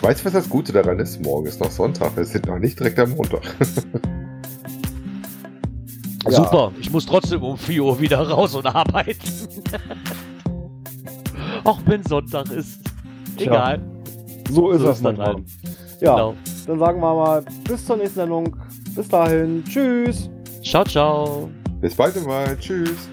Weißt 0.00 0.20
du, 0.20 0.24
was 0.24 0.32
das 0.32 0.48
Gute 0.48 0.72
daran 0.72 0.98
ist? 0.98 1.20
Morgen 1.22 1.46
ist 1.46 1.60
noch 1.60 1.70
Sonntag. 1.70 2.16
Wir 2.16 2.24
sind 2.24 2.46
noch 2.46 2.58
nicht 2.58 2.78
direkt 2.78 2.98
am 2.98 3.10
Montag. 3.10 3.42
Ja. 6.24 6.32
Super, 6.32 6.72
ich 6.78 6.92
muss 6.92 7.06
trotzdem 7.06 7.42
um 7.42 7.56
4 7.56 7.82
Uhr 7.82 7.98
wieder 7.98 8.18
raus 8.28 8.54
und 8.54 8.66
arbeiten. 8.66 9.18
Auch 11.64 11.80
wenn 11.86 12.04
Sonntag 12.04 12.50
ist. 12.50 12.78
Tja, 13.38 13.46
Egal. 13.50 13.80
So 14.50 14.70
ist 14.70 14.80
So 14.80 14.86
das 14.86 14.96
ist 14.98 15.02
manchmal. 15.02 15.26
halt. 15.28 15.38
Ja, 16.02 16.12
Genau. 16.14 16.34
dann 16.66 16.78
sagen 16.78 17.00
wir 17.00 17.14
mal 17.14 17.42
bis 17.66 17.86
zur 17.86 17.96
nächsten 17.96 18.16
Sendung. 18.16 18.54
Bis 18.94 19.08
dahin. 19.08 19.64
Tschüss. 19.64 20.28
Ciao, 20.62 20.84
ciao. 20.84 21.50
Bis 21.80 21.94
bald 21.94 22.24
mal. 22.26 22.54
Tschüss. 22.58 23.08